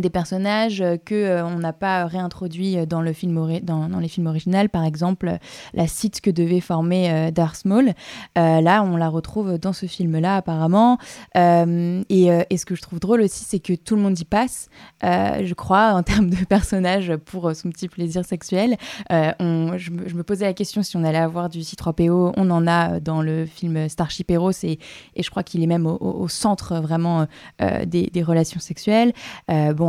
des 0.00 0.10
personnages 0.10 0.82
que 1.04 1.14
euh, 1.14 1.46
on 1.46 1.58
n'a 1.58 1.72
pas 1.72 2.06
réintroduits 2.06 2.86
dans 2.86 3.00
le 3.00 3.12
film 3.12 3.36
dans, 3.62 3.98
les 4.00 4.08
films 4.08 4.26
originaux 4.26 4.68
par 4.68 4.84
exemple 4.84 5.38
la 5.74 5.86
cite 5.86 6.20
que 6.20 6.30
devait 6.30 6.60
former 6.60 7.10
euh, 7.10 7.30
Darth 7.30 7.64
Maul 7.64 7.92
euh, 8.36 8.60
là 8.60 8.82
on 8.82 8.96
la 8.96 9.08
retrouve 9.08 9.58
dans 9.58 9.72
ce 9.72 9.86
film 9.86 10.18
là 10.18 10.36
apparemment 10.36 10.98
et, 11.34 12.56
ce 12.56 12.64
que 12.64 12.74
je 12.74 12.82
trouve 12.82 12.98
drôle 12.98 13.20
aussi 13.20 13.44
c'est 13.44 13.58
que 13.58 13.74
tout 13.74 13.96
le 13.96 14.02
monde 14.02 14.18
y 14.18 14.24
passe. 14.24 14.68
Je 15.02 15.54
crois 15.54 15.92
en 15.92 16.02
termes 16.02 16.30
de 16.30 16.44
personnages 16.44 17.14
pour 17.16 17.54
son 17.54 17.70
petit 17.70 17.88
plaisir 17.88 18.24
sexuel. 18.24 18.76
Je, 19.10 19.90
me, 19.90 20.22
posais 20.22 20.46
la 20.46 20.54
question 20.54 20.82
si 20.82 20.96
on 20.96 21.04
allait 21.04 21.18
avoir 21.18 21.50
du 21.50 21.60
C3PO. 21.60 22.32
On 22.36 22.50
en 22.50 22.66
a 22.66 22.98
dans 22.98 23.20
le 23.20 23.44
film 23.44 23.88
Starship 23.88 24.30
Heroes 24.30 24.64
et, 24.64 24.78
je 25.18 25.30
crois 25.30 25.42
qu'il 25.42 25.62
est 25.62 25.66
même 25.66 25.86
au, 25.86 26.28
centre 26.28 26.80
vraiment 26.80 27.26
des, 27.60 28.22
relations 28.22 28.60
sexuelles 28.60 29.12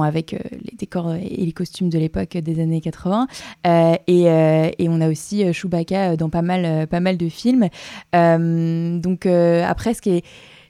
avec 0.03 0.33
euh, 0.33 0.37
les 0.51 0.75
décors 0.77 1.13
et 1.13 1.45
les 1.45 1.51
costumes 1.51 1.89
de 1.89 1.97
l'époque 1.97 2.37
des 2.37 2.61
années 2.61 2.81
80. 2.81 3.27
Euh, 3.65 3.95
et, 4.07 4.29
euh, 4.29 4.69
et, 4.77 4.89
on 4.89 5.01
a 5.01 5.09
aussi 5.09 5.51
Chewbacca 5.53 6.15
dans 6.15 6.29
pas 6.29 6.41
mal, 6.41 6.87
pas 6.87 6.99
mal 6.99 7.17
de 7.17 7.29
films. 7.29 7.69
donc 8.13 9.25
après, 9.25 9.93
ce 9.93 10.01
qui 10.01 10.09
est 10.09 10.25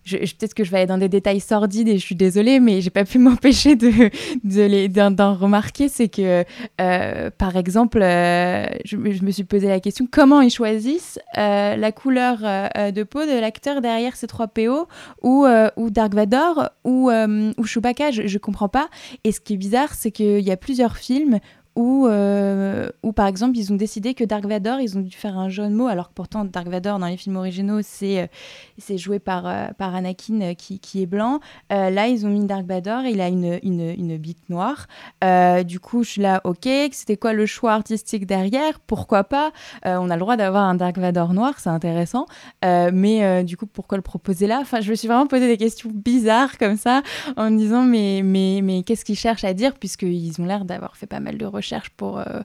peut-être 0.10 0.54
que 0.54 0.64
je 0.64 0.72
vais 0.72 0.78
aller 0.78 0.88
dans 0.88 0.98
des 0.98 1.10
détails 1.10 1.40
sordides 1.40 1.88
et 1.88 1.98
je 1.98 2.04
suis 2.04 2.16
désolée, 2.16 2.60
mais 2.60 2.82
j'ai 2.82 2.90
pas 2.90 3.06
pu 3.06 3.20
m'empêcher 3.20 3.76
de, 3.76 4.10
de 4.44 5.10
d'en 5.10 5.34
remarquer, 5.34 5.90
c'est 5.90 6.08
que, 6.08 6.44
euh, 6.82 7.30
par 7.38 7.56
exemple, 7.56 8.00
euh, 8.02 8.66
je, 8.86 8.98
me 8.98 9.32
suis 9.32 9.44
posé 9.44 9.68
la 9.68 9.80
question 9.80 10.08
comment 10.10 10.42
ils 10.42 10.52
choisissent 10.52 11.20
euh, 11.38 11.76
la 11.76 11.92
couleur 11.92 12.40
de 12.40 13.04
peau 13.04 13.26
de 13.26 13.40
l'acteur 13.40 13.82
derrière 13.82 14.16
ces 14.16 14.28
trois 14.28 14.48
PO 14.48 14.88
ou, 15.22 15.46
ou 15.76 15.90
Dark 15.90 16.14
Vador 16.14 16.70
ou, 16.84 17.10
ou 17.12 17.64
Chewbacca, 17.64 18.12
je, 18.12 18.28
je 18.28 18.38
comprends 18.38 18.70
pas. 18.70 18.90
Et 19.24 19.32
ce 19.32 19.40
qui 19.40 19.54
est 19.54 19.58
bizarre, 19.58 19.94
c'est 19.94 20.12
qu'il 20.12 20.42
y 20.42 20.52
a 20.52 20.58
plusieurs 20.58 20.98
films 20.98 21.40
où, 21.78 22.08
euh, 22.08 22.90
par 23.16 23.28
exemple 23.28 23.56
ils 23.56 23.72
ont 23.72 23.76
décidé 23.76 24.16
que 24.16 24.24
Dark 24.24 24.46
Vador, 24.46 24.80
ils 24.80 24.98
ont 24.98 25.02
dû 25.02 25.16
faire 25.16 25.38
un 25.38 25.48
jaune 25.48 25.74
mot, 25.74 25.88
alors 25.88 26.10
que 26.10 26.14
pourtant 26.16 26.44
Dark 26.44 26.68
Vador 26.68 26.98
dans 26.98 27.06
les 27.06 27.18
films 27.18 27.36
originaux 27.36 27.82
c'est 27.84 28.22
euh, 28.22 28.98
joué 28.98 29.20
par, 29.20 29.46
euh, 29.46 29.68
par 29.78 29.94
Anakin 29.94 30.42
euh, 30.42 30.54
qui, 30.56 30.80
qui, 30.80 31.04
est 31.04 31.06
blanc. 31.06 31.40
là 31.70 32.08
ils 32.08 32.26
ont 32.26 32.30
mis 32.30 32.44
Dark 32.46 32.66
Vador, 32.66 33.04
il 33.04 33.22
a 33.22 33.28
une, 33.28 33.60
une, 33.62 33.94
une 33.96 34.18
bite 34.18 34.50
noire. 34.50 34.88
du 35.66 35.80
coup 35.80 36.04
je 36.04 36.10
suis 36.10 36.22
là, 36.22 36.42
ok, 36.46 36.68
c'était 36.92 37.16
quoi 37.16 37.34
le 37.34 37.46
choix 37.46 37.74
artistique 37.74 38.26
derrière? 38.26 38.80
Pourquoi 38.80 39.24
pas? 39.24 39.52
On 39.86 40.10
a 40.10 40.16
le 40.16 40.20
droit 40.20 40.36
d'avoir 40.36 40.64
un 40.64 40.76
Dark 40.76 40.98
Vador 40.98 41.34
noir, 41.34 41.54
c'est 41.60 41.70
intéressant. 41.70 42.26
mais 42.64 43.44
du 43.44 43.56
coup 43.56 43.68
pourquoi 43.68 43.98
le 43.98 44.02
proposer 44.02 44.48
là? 44.48 44.60
Enfin 44.62 44.82
je 44.82 44.90
me 44.90 44.96
suis 44.96 45.08
vraiment 45.08 45.28
posé 45.28 45.48
des 45.48 45.58
questions 45.58 45.92
bizarres 45.94 46.58
comme 46.58 46.78
ça 46.78 47.04
en 47.36 47.52
me 47.52 47.58
disant 47.58 47.84
mais, 47.84 48.22
mais, 48.24 48.62
mais 48.64 48.82
qu'est-ce 48.82 49.06
qu'ils 49.06 49.16
cherchent 49.16 49.44
à 49.44 49.54
dire? 49.54 49.76
Puisqu'ils 49.76 50.42
ont 50.42 50.46
l'air 50.46 50.66
d'avoir 50.66 50.98
fait 50.98 51.06
pas 51.06 51.20
mal 51.20 51.38
de 51.38 51.46
recherches 51.46 51.67
cherche 51.68 51.90
pour, 51.92 52.20
euh, 52.20 52.42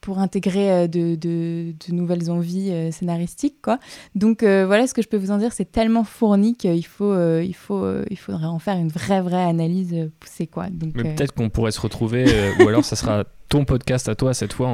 pour 0.00 0.18
intégrer 0.18 0.70
euh, 0.70 0.86
de, 0.86 1.14
de, 1.14 1.74
nouvelles 1.92 2.30
envies 2.30 2.70
euh, 2.70 2.90
scénaristiques. 2.90 3.62
Quoi. 3.62 3.78
Donc 4.14 4.42
voilà 4.42 4.86
ce 4.86 4.94
que 4.94 5.02
je 5.02 5.08
peux 5.08 5.16
vous 5.16 5.30
en 5.30 5.38
dire, 5.38 5.52
c'est 5.52 5.70
tellement 5.70 6.04
fourni 6.04 6.56
qu'il 6.56 6.86
faut, 6.86 7.14
il 7.38 7.54
faut, 7.54 7.86
il 8.10 8.18
faudrait 8.18 8.46
en 8.46 8.58
faire 8.58 8.76
une 8.76 8.88
vraie, 8.88 9.22
vraie 9.22 9.44
analyse 9.44 10.10
poussée. 10.20 10.46
Quoi. 10.46 10.68
Donc, 10.70 10.92
Mais 10.94 11.14
peut-être 11.14 11.32
qu'on 11.32 11.50
pourrait 11.50 11.72
se 11.72 11.80
retrouver, 11.80 12.26
ou 12.60 12.68
alors 12.68 12.84
ça 12.84 12.96
sera 12.96 13.24
ton 13.54 13.64
podcast 13.64 14.08
à 14.08 14.16
toi 14.16 14.34
cette 14.34 14.52
fois. 14.52 14.66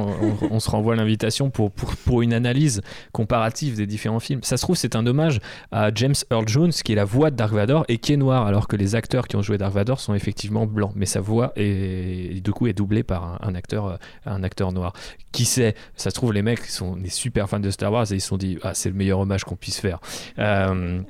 On, 0.49 0.59
se 0.59 0.67
renvoie 0.67 0.95
l'invitation 0.95 1.51
pour, 1.51 1.69
pour, 1.71 1.95
pour, 1.97 2.23
une 2.23 2.33
analyse 2.33 2.81
comparative 3.11 3.77
des 3.77 3.85
différents 3.85 4.19
films. 4.19 4.41
Ça 4.41 4.57
se 4.57 4.63
trouve, 4.63 4.75
c'est 4.75 4.95
un 4.95 5.05
hommage 5.05 5.39
à 5.71 5.93
James 5.93 6.15
Earl 6.31 6.47
Jones, 6.47 6.71
qui 6.71 6.93
est 6.93 6.95
la 6.95 7.05
voix 7.05 7.29
de 7.29 7.35
Dark 7.35 7.53
Vador 7.53 7.85
et 7.89 7.99
qui 7.99 8.13
est 8.13 8.17
noir, 8.17 8.47
alors 8.47 8.67
que 8.67 8.75
les 8.75 8.95
acteurs 8.95 9.27
qui 9.27 9.35
ont 9.35 9.43
joué 9.43 9.59
Dark 9.59 9.71
Vador 9.71 9.99
sont 9.99 10.15
effectivement 10.15 10.65
blancs. 10.65 10.93
Mais 10.95 11.05
sa 11.05 11.21
voix 11.21 11.53
est, 11.57 12.43
du 12.43 12.51
coup 12.53 12.65
est 12.65 12.73
doublée 12.73 13.03
par 13.03 13.37
un, 13.43 13.53
acteur, 13.53 13.99
un 14.25 14.41
acteur 14.41 14.71
noir. 14.71 14.93
Qui 15.31 15.45
sait? 15.45 15.75
Ça 15.95 16.09
se 16.09 16.15
trouve, 16.15 16.33
les 16.33 16.41
mecs 16.41 16.65
sont 16.65 16.95
des 16.95 17.09
super 17.09 17.47
fans 17.47 17.59
de 17.59 17.69
Star 17.69 17.91
Wars 17.91 18.11
et 18.11 18.15
ils 18.15 18.21
se 18.21 18.29
sont 18.29 18.37
dit 18.37 18.57
ah, 18.63 18.73
c'est 18.73 18.89
le 18.89 18.95
meilleur 18.95 19.19
hommage 19.19 19.43
qu'on 19.43 19.55
puisse 19.55 19.79
faire. 19.79 19.99
Euh, 20.39 21.01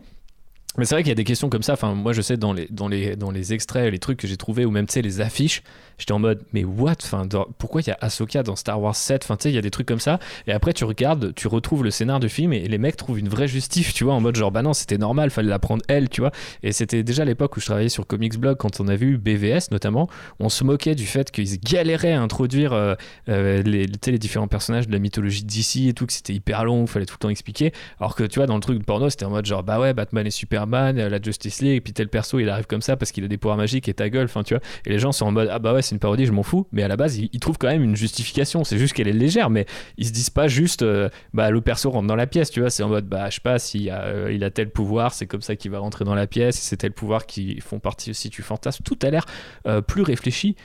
mais 0.77 0.85
c'est 0.85 0.95
vrai 0.95 1.03
qu'il 1.03 1.09
y 1.09 1.11
a 1.11 1.15
des 1.15 1.25
questions 1.25 1.49
comme 1.49 1.63
ça. 1.63 1.73
Enfin, 1.73 1.93
moi, 1.93 2.13
je 2.13 2.21
sais 2.21 2.37
dans 2.37 2.53
les, 2.53 2.67
dans 2.71 2.87
les, 2.87 3.17
dans 3.17 3.29
les 3.29 3.53
extraits, 3.53 3.91
les 3.91 3.99
trucs 3.99 4.17
que 4.17 4.27
j'ai 4.27 4.37
trouvés, 4.37 4.63
ou 4.63 4.71
même, 4.71 4.87
tu 4.87 4.93
sais, 4.93 5.01
les 5.01 5.19
affiches, 5.19 5.63
j'étais 5.97 6.13
en 6.13 6.19
mode, 6.19 6.43
mais 6.53 6.63
what? 6.63 6.95
Enfin, 7.03 7.27
Pourquoi 7.57 7.81
il 7.81 7.87
y 7.87 7.91
a 7.91 7.97
Ahsoka 7.99 8.41
dans 8.41 8.55
Star 8.55 8.81
Wars 8.81 8.95
7 8.95 9.23
Enfin, 9.25 9.35
tu 9.35 9.43
sais, 9.43 9.49
il 9.49 9.55
y 9.55 9.57
a 9.57 9.61
des 9.61 9.69
trucs 9.69 9.87
comme 9.87 9.99
ça. 9.99 10.19
Et 10.47 10.53
après, 10.53 10.71
tu 10.71 10.85
regardes, 10.85 11.35
tu 11.35 11.49
retrouves 11.49 11.83
le 11.83 11.91
scénar 11.91 12.21
du 12.21 12.29
film 12.29 12.53
et 12.53 12.67
les 12.69 12.77
mecs 12.77 12.95
trouvent 12.95 13.19
une 13.19 13.27
vraie 13.27 13.49
justif, 13.49 13.93
tu 13.93 14.05
vois, 14.05 14.13
en 14.13 14.21
mode 14.21 14.37
genre, 14.37 14.51
bah 14.51 14.61
non, 14.61 14.71
c'était 14.71 14.97
normal, 14.97 15.29
fallait 15.29 15.49
la 15.49 15.59
prendre 15.59 15.83
elle, 15.89 16.07
tu 16.07 16.21
vois. 16.21 16.31
Et 16.63 16.71
c'était 16.71 17.03
déjà 17.03 17.25
l'époque 17.25 17.57
où 17.57 17.59
je 17.59 17.65
travaillais 17.65 17.89
sur 17.89 18.07
Comics 18.07 18.37
Blog, 18.37 18.55
quand 18.55 18.79
on 18.79 18.87
a 18.87 18.95
vu 18.95 19.17
BVS 19.17 19.71
notamment, 19.71 20.09
on 20.39 20.47
se 20.47 20.63
moquait 20.63 20.95
du 20.95 21.05
fait 21.05 21.31
qu'ils 21.31 21.59
galéraient 21.59 22.13
à 22.13 22.21
introduire 22.21 22.71
euh, 22.71 22.95
euh, 23.27 23.61
les, 23.63 23.87
les 23.87 24.17
différents 24.19 24.47
personnages 24.47 24.87
de 24.87 24.93
la 24.93 24.99
mythologie 24.99 25.43
d'ici 25.43 25.89
et 25.89 25.93
tout, 25.93 26.05
que 26.05 26.13
c'était 26.13 26.33
hyper 26.33 26.63
long, 26.63 26.87
fallait 26.87 27.05
tout 27.05 27.15
le 27.15 27.19
temps 27.19 27.29
expliquer. 27.29 27.73
Alors 27.99 28.15
que, 28.15 28.23
tu 28.23 28.39
vois, 28.39 28.47
dans 28.47 28.55
le 28.55 28.61
truc 28.61 28.79
de 28.79 28.85
porno, 28.85 29.09
c'était 29.09 29.25
en 29.25 29.31
mode 29.31 29.45
genre, 29.45 29.63
bah 29.63 29.77
ouais, 29.77 29.93
Batman 29.93 30.25
et 30.25 30.31
Superman, 30.61 31.07
la 31.07 31.21
Justice 31.21 31.61
League, 31.61 31.77
et 31.77 31.81
puis 31.81 31.93
tel 31.93 32.07
perso, 32.07 32.39
il 32.39 32.49
arrive 32.49 32.67
comme 32.67 32.81
ça 32.81 32.97
parce 32.97 33.11
qu'il 33.11 33.23
a 33.23 33.27
des 33.27 33.37
pouvoirs 33.37 33.57
magiques 33.57 33.89
et 33.89 33.93
ta 33.93 34.09
gueule, 34.09 34.25
enfin, 34.25 34.43
tu 34.43 34.53
vois. 34.53 34.61
Et 34.85 34.89
les 34.89 34.99
gens 34.99 35.11
sont 35.11 35.25
en 35.25 35.31
mode, 35.31 35.49
ah 35.51 35.59
bah 35.59 35.73
ouais, 35.73 35.81
c'est 35.81 35.95
une 35.95 35.99
parodie, 35.99 36.25
je 36.25 36.31
m'en 36.31 36.43
fous 36.43 36.61
mais 36.71 36.83
à 36.83 36.87
la 36.87 36.97
base, 36.97 37.17
ils, 37.17 37.39
trouvent 37.39 37.57
quand 37.57 37.67
même 37.67 37.83
une 37.83 37.95
justification. 37.95 38.63
C'est 38.63 38.77
juste 38.77 38.93
qu'elle 38.93 39.07
est 39.07 39.13
légère, 39.13 39.49
mais 39.49 39.65
ils 39.97 40.07
se 40.07 40.11
disent 40.11 40.29
pas 40.29 40.47
juste, 40.47 40.83
euh, 40.83 41.09
bah, 41.33 41.49
le 41.49 41.61
perso 41.61 41.89
rentre 41.89 42.07
dans 42.07 42.15
la 42.15 42.27
pièce, 42.27 42.51
tu 42.51 42.61
vois. 42.61 42.69
C'est 42.69 42.83
en 42.83 42.89
mode, 42.89 43.05
bah, 43.07 43.29
je 43.29 43.35
sais 43.35 43.41
pas, 43.41 43.59
s'il 43.59 43.89
a, 43.89 44.03
euh, 44.03 44.31
il 44.31 44.43
a 44.43 44.49
tel 44.49 44.69
pouvoir, 44.69 45.13
c'est 45.13 45.27
comme 45.27 45.41
ça 45.41 45.55
qu'il 45.55 45.71
va 45.71 45.79
rentrer 45.79 46.05
dans 46.05 46.15
la 46.15 46.27
pièce, 46.27 46.57
c'est 46.57 46.77
tel 46.77 46.91
pouvoir 46.91 47.25
qui 47.25 47.59
font 47.61 47.79
partie 47.79 48.11
aussi 48.11 48.29
du 48.29 48.41
fantasme. 48.41 48.83
Tout 48.83 48.97
a 49.03 49.09
l'air 49.09 49.25
euh, 49.67 49.81
plus 49.81 50.01
réfléchi 50.01 50.55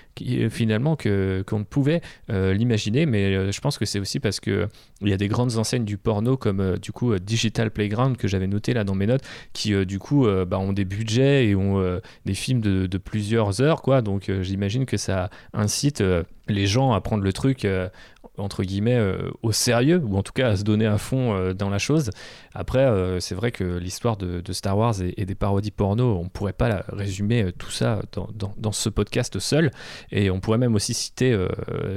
finalement 0.51 0.97
que, 0.97 1.45
qu'on 1.47 1.59
ne 1.59 1.65
pouvait 1.65 2.01
l'imaginer, 2.29 3.05
mais 3.05 3.53
je 3.53 3.61
pense 3.61 3.77
que 3.77 3.85
c'est 3.85 4.01
aussi 4.01 4.19
parce 4.19 4.41
que 4.41 4.67
il 5.03 5.09
y 5.09 5.13
a 5.13 5.19
des 5.19 5.29
grandes 5.29 5.59
enseignes 5.59 5.85
du 5.85 5.99
porno 5.99 6.39
comme 6.39 6.79
du 6.79 6.91
coup 6.91 7.19
Digital 7.19 7.71
Playground 7.71 8.17
que 8.17 8.27
j'avais 8.27 8.47
noté 8.47 8.73
là 8.73 8.83
dans 8.85 8.95
mes 8.95 9.07
notes, 9.07 9.21
qui 9.53 9.75
du 9.87 9.99
coup 9.99 10.27
bah, 10.47 10.59
ont 10.59 10.73
des 10.73 10.85
budgets 10.85 11.47
et 11.47 11.57
ont 11.57 12.01
des 12.25 12.35
films 12.35 12.61
de, 12.61 12.99
plusieurs 12.99 13.61
heures, 13.61 13.83
quoi. 13.83 14.03
Donc 14.03 14.31
j'imagine 14.43 14.87
que 14.87 14.97
ça 14.97 15.31
incite 15.53 16.01
euh, 16.01 16.23
les 16.49 16.67
gens 16.67 16.93
à 16.93 17.01
prendre 17.01 17.25
le 17.25 17.33
truc 17.33 17.65
euh, 17.65 17.89
entre 18.39 18.63
guillemets 18.63 18.97
euh, 18.97 19.31
au 19.43 19.51
sérieux 19.51 20.01
ou 20.05 20.17
en 20.17 20.23
tout 20.23 20.33
cas 20.33 20.51
à 20.51 20.57
se 20.57 20.63
donner 20.63 20.87
à 20.87 20.99
fond 20.99 21.53
dans 21.55 21.71
la 21.71 21.79
chose. 21.79 22.11
Après, 22.59 22.87
c'est 23.21 23.35
vrai 23.35 23.53
que 23.53 23.65
l'histoire 23.65 24.17
de, 24.17 24.53
Star 24.53 24.79
Wars 24.79 24.95
et, 25.03 25.27
des 25.27 25.35
parodies 25.35 25.71
porno, 25.71 26.19
on 26.19 26.29
pourrait 26.29 26.53
pas 26.53 26.85
résumer 26.89 27.53
tout 27.59 27.71
ça 27.71 28.01
dans, 28.57 28.73
ce 28.73 28.89
podcast 28.89 29.39
seul. 29.39 29.71
Et 30.11 30.31
on 30.31 30.41
pourrait 30.41 30.59
même 30.59 30.75
aussi 30.75 30.95
citer 30.95 31.37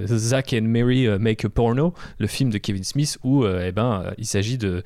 Zack 0.06 0.54
and 0.54 0.64
Mary 0.64 1.08
Make 1.20 1.46
a 1.46 1.50
Porno, 1.50 1.94
le 2.18 2.28
film 2.28 2.50
de 2.50 2.58
Kevin 2.58 2.84
Smith 2.84 3.18
où 3.24 3.46
eh 3.46 3.72
ben, 3.72 4.12
il 4.18 4.26
s'agit 4.26 4.58
de 4.58 4.84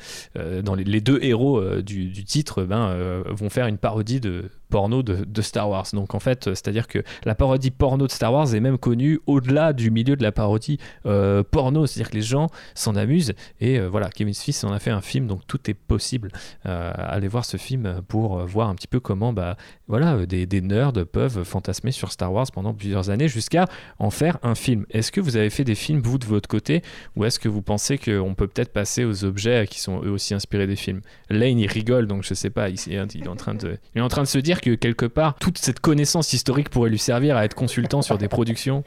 dans 0.61 0.75
les, 0.75 1.01
deux 1.01 1.19
héros 1.21 1.61
du, 1.81 2.23
titre 2.23 2.63
ben, 2.63 3.23
vont 3.27 3.49
faire 3.49 3.67
une 3.67 3.77
parodie 3.77 4.19
de 4.19 4.49
porno 4.73 5.03
de, 5.03 5.41
Star 5.43 5.69
Wars. 5.69 5.85
Donc 5.93 6.15
en 6.15 6.19
fait, 6.19 6.45
c'est-à-dire 6.45 6.87
que 6.87 7.03
la 7.25 7.35
parodie 7.35 7.69
porno 7.69 8.07
de 8.07 8.11
Star 8.11 8.33
Wars 8.33 8.55
est 8.55 8.59
même 8.59 8.79
connue 8.79 9.19
au-delà 9.27 9.71
du 9.71 9.91
milieu 9.91 10.15
de 10.15 10.23
la 10.23 10.31
parodie 10.31 10.79
euh, 11.05 11.43
porno, 11.43 11.85
c'est-à-dire 11.85 12.09
que 12.09 12.15
les 12.15 12.23
gens 12.23 12.47
s'en 12.73 12.95
amusent. 12.95 13.35
Et 13.61 13.79
euh, 13.79 13.87
voilà, 13.87 14.09
Kevin 14.09 14.33
Smith 14.33 14.59
en 14.63 14.73
a 14.73 14.79
fait 14.79 14.89
un 14.89 15.01
film, 15.01 15.27
donc 15.27 15.41
tout 15.45 15.62
possible. 15.72 16.31
Euh, 16.65 16.91
allez 16.95 17.27
voir 17.27 17.45
ce 17.45 17.57
film 17.57 18.02
pour 18.07 18.45
voir 18.45 18.69
un 18.69 18.76
petit 18.76 18.88
peu 18.88 18.99
comment 18.99 19.34
bah, 19.34 19.57
voilà, 19.88 20.26
des, 20.26 20.45
des, 20.45 20.61
nerds 20.61 20.94
peuvent 21.11 21.44
fantasmer 21.44 21.91
sur 21.91 22.11
Star 22.11 22.34
Wars 22.34 22.48
pendant 22.52 22.73
plusieurs 22.73 23.10
années 23.10 23.27
jusqu'à 23.27 23.68
en 23.99 24.10
faire 24.10 24.38
un 24.44 24.56
film. 24.56 24.85
Est-ce 24.90 25.11
que 25.11 25.22
vous 25.22 25.38
avez 25.38 25.49
fait 25.49 25.64
des 25.64 25.76
films, 25.76 26.02
vous, 26.02 26.18
de 26.18 26.26
votre 26.26 26.49
côté, 26.49 26.81
ou 27.15 27.26
est-ce 27.26 27.40
que 27.40 27.49
vous 27.49 27.61
pensez 27.61 27.98
qu'on 27.98 28.34
peut 28.35 28.48
peut-être 28.48 28.73
passer 28.73 29.06
aux 29.06 29.23
objets 29.23 29.65
qui 29.69 29.80
sont 29.80 30.02
eux 30.03 30.10
aussi 30.10 30.34
inspirés 30.34 30.68
des 30.68 30.76
films? 30.76 31.02
Lane, 31.30 31.60
il 31.60 31.68
rigole, 31.68 32.07
donc 32.07 32.23
je 32.23 32.34
sais 32.34 32.49
pas, 32.49 32.69
il, 32.69 32.77
est 32.91 33.27
en 33.27 33.35
train 33.35 33.53
de, 33.53 33.77
il 33.95 33.99
est 33.99 34.02
en 34.02 34.07
train 34.07 34.23
de 34.23 34.27
se 34.27 34.40
dire 34.40 34.61
que 34.61 34.76
quelque 34.76 35.06
part, 35.06 35.35
toute 35.35 35.57
cette 35.57 35.80
connaissance 35.80 36.34
historique 36.34 36.69
pourrait 36.69 36.90
lui 36.90 36.99
servir 36.99 37.38
à 37.38 37.45
être 37.45 37.56
consultant 37.56 38.02
sur 38.02 38.18
des 38.18 38.27
productions. 38.27 38.84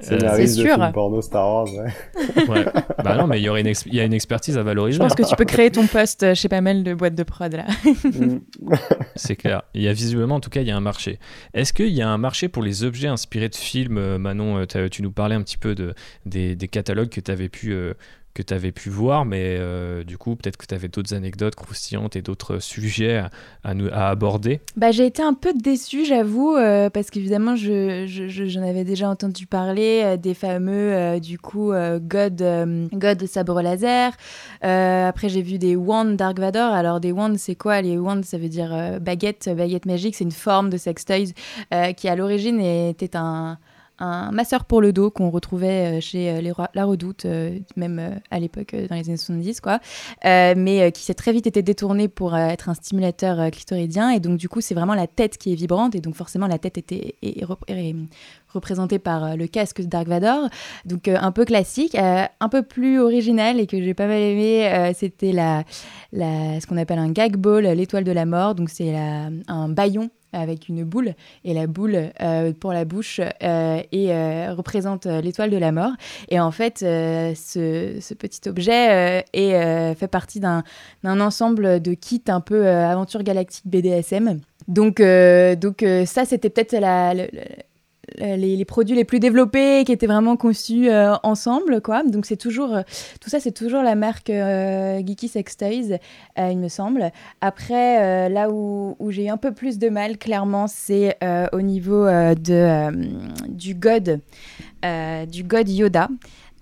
C'est 0.00 0.46
sûr. 0.46 0.92
porno 0.92 1.20
Star 1.20 1.46
Wars, 1.46 1.68
ouais. 1.74 2.64
Bah 3.04 3.16
non, 3.16 3.26
mais 3.26 3.40
il 3.40 3.44
y, 3.44 3.48
aurait 3.48 3.60
une 3.60 3.72
il 3.86 3.94
y 3.94 4.00
a 4.00 4.04
une 4.04 4.12
expertise 4.12 4.58
à 4.58 4.62
valoriser. 4.62 4.98
Je 4.98 5.02
pense 5.02 5.14
que 5.14 5.28
tu 5.28 5.36
peux 5.36 5.44
créer 5.44 5.70
ton 5.70 5.86
poste 5.86 6.34
chez 6.34 6.48
pas 6.48 6.60
mal 6.60 6.82
de 6.82 6.94
boîtes 6.94 7.14
de 7.14 7.22
prod 7.22 7.52
là. 7.52 7.66
Mm. 8.04 8.38
C'est 9.16 9.36
clair. 9.36 9.62
Il 9.74 9.82
y 9.82 9.88
a 9.88 9.92
visiblement, 9.92 10.36
en 10.36 10.40
tout 10.40 10.50
cas, 10.50 10.60
il 10.60 10.66
y 10.66 10.70
a 10.70 10.76
un 10.76 10.80
marché. 10.80 11.18
Est-ce 11.54 11.72
qu'il 11.72 11.88
y 11.88 12.02
a 12.02 12.08
un 12.08 12.18
marché 12.18 12.48
pour 12.48 12.62
les 12.62 12.84
objets 12.84 13.08
inspirés 13.08 13.48
de 13.48 13.56
films 13.56 13.98
euh, 13.98 14.18
Manon, 14.18 14.58
euh, 14.58 14.88
tu 14.88 15.02
nous 15.02 15.12
parlais 15.12 15.34
un 15.34 15.42
petit 15.42 15.58
peu 15.58 15.74
de, 15.74 15.94
des, 16.26 16.56
des 16.56 16.68
catalogues 16.68 17.08
que 17.08 17.20
tu 17.20 17.30
avais 17.30 17.48
pu 17.48 17.72
euh, 17.72 17.94
que 18.34 18.42
tu 18.42 18.54
avais 18.54 18.70
pu 18.70 18.90
voir, 18.90 19.24
mais 19.24 19.56
euh, 19.58 20.04
du 20.04 20.16
coup, 20.16 20.36
peut-être 20.36 20.56
que 20.56 20.66
tu 20.66 20.74
avais 20.74 20.88
d'autres 20.88 21.14
anecdotes 21.14 21.56
croustillantes 21.56 22.14
et 22.14 22.22
d'autres 22.22 22.58
sujets 22.60 23.16
à, 23.16 23.30
à, 23.64 24.08
aborder. 24.08 24.60
Bah, 24.76 24.92
j'ai 24.92 25.06
été 25.06 25.22
un 25.22 25.34
peu 25.34 25.52
déçue, 25.52 26.04
j'avoue, 26.04 26.54
euh, 26.54 26.90
parce 26.90 27.10
qu'évidemment, 27.10 27.56
j'en 27.56 28.06
je, 28.06 28.58
avais 28.60 28.84
déjà 28.84 29.08
entendu 29.08 29.46
parler 29.46 30.02
euh, 30.04 30.16
des 30.16 30.34
fameux, 30.34 31.18
du 31.20 31.38
coup, 31.38 31.72
God, 31.72 32.88
God 32.92 33.26
sabre 33.26 33.62
laser. 33.62 34.12
après, 34.60 35.28
j'ai 35.28 35.42
vu 35.42 35.58
des 35.58 35.74
wands 35.74 36.04
Dark 36.04 36.38
Vador. 36.38 36.72
Alors, 36.72 37.00
des 37.00 37.12
wands, 37.12 37.36
c'est 37.36 37.56
quoi? 37.56 37.82
Les 37.82 37.98
wands, 37.98 38.22
ça 38.22 38.38
veut 38.38 38.48
dire 38.48 38.98
baguette, 39.00 39.50
baguette 39.56 39.86
magique. 39.86 40.14
C'est 40.14 40.24
une 40.24 40.30
forme 40.30 40.70
de 40.70 40.76
sextoys 40.76 41.32
qui, 41.96 42.08
à 42.08 42.16
l'origine, 42.16 42.60
était 42.60 43.16
un 43.16 43.58
un 44.00 44.32
masseur 44.32 44.64
pour 44.64 44.80
le 44.80 44.92
dos 44.92 45.10
qu'on 45.10 45.30
retrouvait 45.30 45.98
euh, 45.98 46.00
chez 46.00 46.30
euh, 46.30 46.52
La 46.74 46.84
Redoute, 46.84 47.26
euh, 47.26 47.58
même 47.76 48.20
à 48.30 48.40
l'époque, 48.40 48.74
dans 48.74 48.96
les 48.96 49.08
années 49.08 49.16
70, 49.16 49.60
quoi, 49.60 49.78
mais 50.24 50.90
qui 50.92 51.02
s'est 51.02 51.14
très 51.14 51.32
vite 51.32 51.46
été 51.46 51.62
détourné 51.62 52.08
pour 52.08 52.36
être 52.36 52.68
un 52.68 52.74
stimulateur 52.74 53.50
clitoridien. 53.50 54.10
Et 54.10 54.20
donc, 54.20 54.38
du 54.38 54.48
coup, 54.48 54.60
c'est 54.60 54.74
vraiment 54.74 54.94
la 54.94 55.06
tête 55.06 55.38
qui 55.38 55.52
est 55.52 55.54
vibrante. 55.54 55.94
Et 55.94 56.00
donc, 56.00 56.14
forcément, 56.14 56.46
la 56.46 56.58
tête 56.58 56.78
était 56.78 57.14
représenté 58.52 58.98
par 58.98 59.36
le 59.36 59.46
casque 59.46 59.80
de 59.80 59.86
Dark 59.86 60.08
Vador. 60.08 60.48
Donc 60.84 61.08
un 61.08 61.32
peu 61.32 61.44
classique, 61.44 61.96
un 61.96 62.48
peu 62.50 62.62
plus 62.62 63.00
original 63.00 63.60
et 63.60 63.66
que 63.66 63.80
j'ai 63.80 63.94
pas 63.94 64.06
mal 64.06 64.20
aimé, 64.20 64.92
c'était 64.96 65.32
la, 65.32 65.64
ce 66.12 66.66
qu'on 66.66 66.76
appelle 66.76 66.98
un 66.98 67.10
gag 67.10 67.36
ball, 67.36 67.64
l'étoile 67.64 68.04
de 68.04 68.12
la 68.12 68.26
mort. 68.26 68.54
Donc 68.54 68.70
c'est 68.70 68.96
un 68.96 69.68
baillon 69.68 70.10
avec 70.32 70.68
une 70.68 70.84
boule 70.84 71.14
et 71.44 71.54
la 71.54 71.66
boule 71.66 72.10
euh, 72.20 72.52
pour 72.52 72.72
la 72.72 72.84
bouche 72.84 73.20
euh, 73.20 73.82
et 73.92 74.12
euh, 74.12 74.54
représente 74.54 75.06
l'étoile 75.06 75.50
de 75.50 75.56
la 75.56 75.72
mort 75.72 75.92
et 76.28 76.40
en 76.40 76.50
fait 76.50 76.78
ce, 76.78 78.14
petit 78.14 78.48
objet 78.48 79.24
est, 79.32 79.94
fait 79.94 80.08
partie 80.08 80.40
d'un 80.40 80.62
ensemble 81.04 81.80
de 81.80 81.94
kits 81.94 82.22
un 82.28 82.40
peu 82.40 82.68
aventure 82.68 83.22
galactique 83.22 83.66
BDSM 83.66 84.40
donc 84.68 85.02
donc 85.60 85.84
ça 86.06 86.24
c'était 86.24 86.50
peut-être 86.50 86.72
la, 86.72 87.12
euh, 87.12 87.26
les, 88.18 88.64
produits 88.64 88.96
les 88.96 89.04
plus 89.04 89.20
développés 89.20 89.84
qui 89.84 89.92
étaient 89.92 90.06
vraiment 90.06 90.36
conçus 90.36 90.88
euh, 90.88 91.14
ensemble 91.22 91.80
quoi. 91.80 92.02
Donc 92.02 92.26
c'est 92.26 92.36
toujours 92.36 92.74
euh, 92.74 92.82
tout 93.20 93.30
ça 93.30 93.40
c'est 93.40 93.52
toujours 93.52 93.82
la 93.82 93.94
marque 93.94 94.30
Geeky 94.30 95.28
Sex 95.28 95.56
Toys 95.56 95.98
il 96.36 96.58
me 96.58 96.68
semble. 96.68 97.10
Après 97.40 98.28
là 98.28 98.50
où, 98.50 98.96
où 98.98 99.10
j'ai 99.10 99.28
un 99.28 99.36
peu 99.36 99.52
plus 99.52 99.78
de 99.78 99.88
mal 99.88 100.18
clairement 100.18 100.66
c'est 100.66 101.16
au 101.52 101.60
niveau 101.60 102.06
du 102.36 103.74
God 103.74 104.20
du 105.30 105.44
God 105.44 105.68
Yoda 105.68 106.08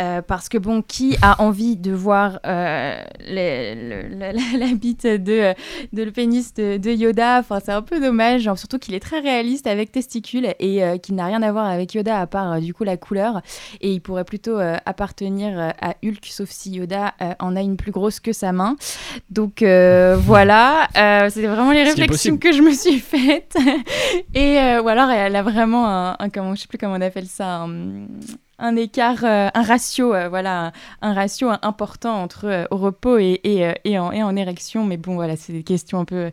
euh, 0.00 0.22
parce 0.22 0.48
que 0.48 0.58
bon, 0.58 0.80
qui 0.80 1.16
a 1.22 1.42
envie 1.42 1.76
de 1.76 1.90
voir 1.90 2.38
euh, 2.46 3.02
la, 3.20 4.74
bite 4.74 5.06
de, 5.06 5.54
de, 5.92 6.02
le 6.02 6.10
pénis 6.12 6.54
de, 6.54 6.90
Yoda? 6.90 7.40
Enfin, 7.40 7.58
c'est 7.64 7.72
un 7.72 7.82
peu 7.82 8.00
dommage, 8.00 8.42
surtout 8.54 8.78
qu'il 8.78 8.94
est 8.94 9.00
très 9.00 9.18
réaliste 9.18 9.66
avec 9.66 9.90
testicules 9.90 10.54
et 10.60 10.84
euh, 10.84 10.98
qu'il 10.98 11.16
n'a 11.16 11.26
rien 11.26 11.42
à 11.42 11.50
voir 11.50 11.66
avec 11.66 11.94
Yoda 11.94 12.20
à 12.20 12.26
part 12.28 12.60
du 12.60 12.72
coup 12.72 12.84
la 12.84 12.96
couleur. 12.96 13.42
Et 13.80 13.92
il 13.92 14.00
pourrait 14.00 14.24
plutôt 14.24 14.58
appartenir 14.86 15.72
à 15.80 15.94
Hulk, 16.04 16.24
sauf 16.26 16.48
si 16.48 16.70
Yoda 16.70 17.14
en 17.40 17.56
a 17.56 17.60
une 17.60 17.76
plus 17.76 17.92
grosse 17.92 18.20
que 18.20 18.32
sa 18.32 18.52
main. 18.52 18.76
Donc 19.30 19.62
voilà, 19.62 20.88
c'était 21.28 21.48
vraiment 21.48 21.72
les 21.72 21.82
réflexions 21.82 22.36
que 22.36 22.52
je 22.52 22.62
me 22.62 22.72
suis 22.72 23.00
faites. 23.00 23.56
et 24.34 24.58
ou 24.82 24.88
alors 24.88 25.10
elle 25.10 25.34
a 25.34 25.42
vraiment 25.42 25.88
un, 25.88 26.16
un, 26.18 26.28
comment, 26.28 26.54
je 26.54 26.62
sais 26.62 26.68
plus 26.68 26.78
comment 26.78 26.94
on 26.94 27.00
appelle 27.00 27.26
ça. 27.26 27.62
Un, 27.62 28.06
un 28.58 28.76
écart, 28.76 29.24
euh, 29.24 29.48
un 29.54 29.62
ratio, 29.62 30.14
euh, 30.14 30.28
voilà, 30.28 30.72
un, 31.00 31.12
ratio 31.14 31.50
important 31.62 32.22
entre 32.22 32.46
euh, 32.46 32.64
au 32.70 32.76
repos 32.76 33.18
et, 33.18 33.98
en, 33.98 34.36
érection. 34.36 34.84
Mais 34.84 34.96
bon, 34.96 35.14
voilà, 35.14 35.36
c'est 35.36 35.52
des 35.52 35.62
questions 35.62 36.00
un 36.00 36.04
peu 36.04 36.30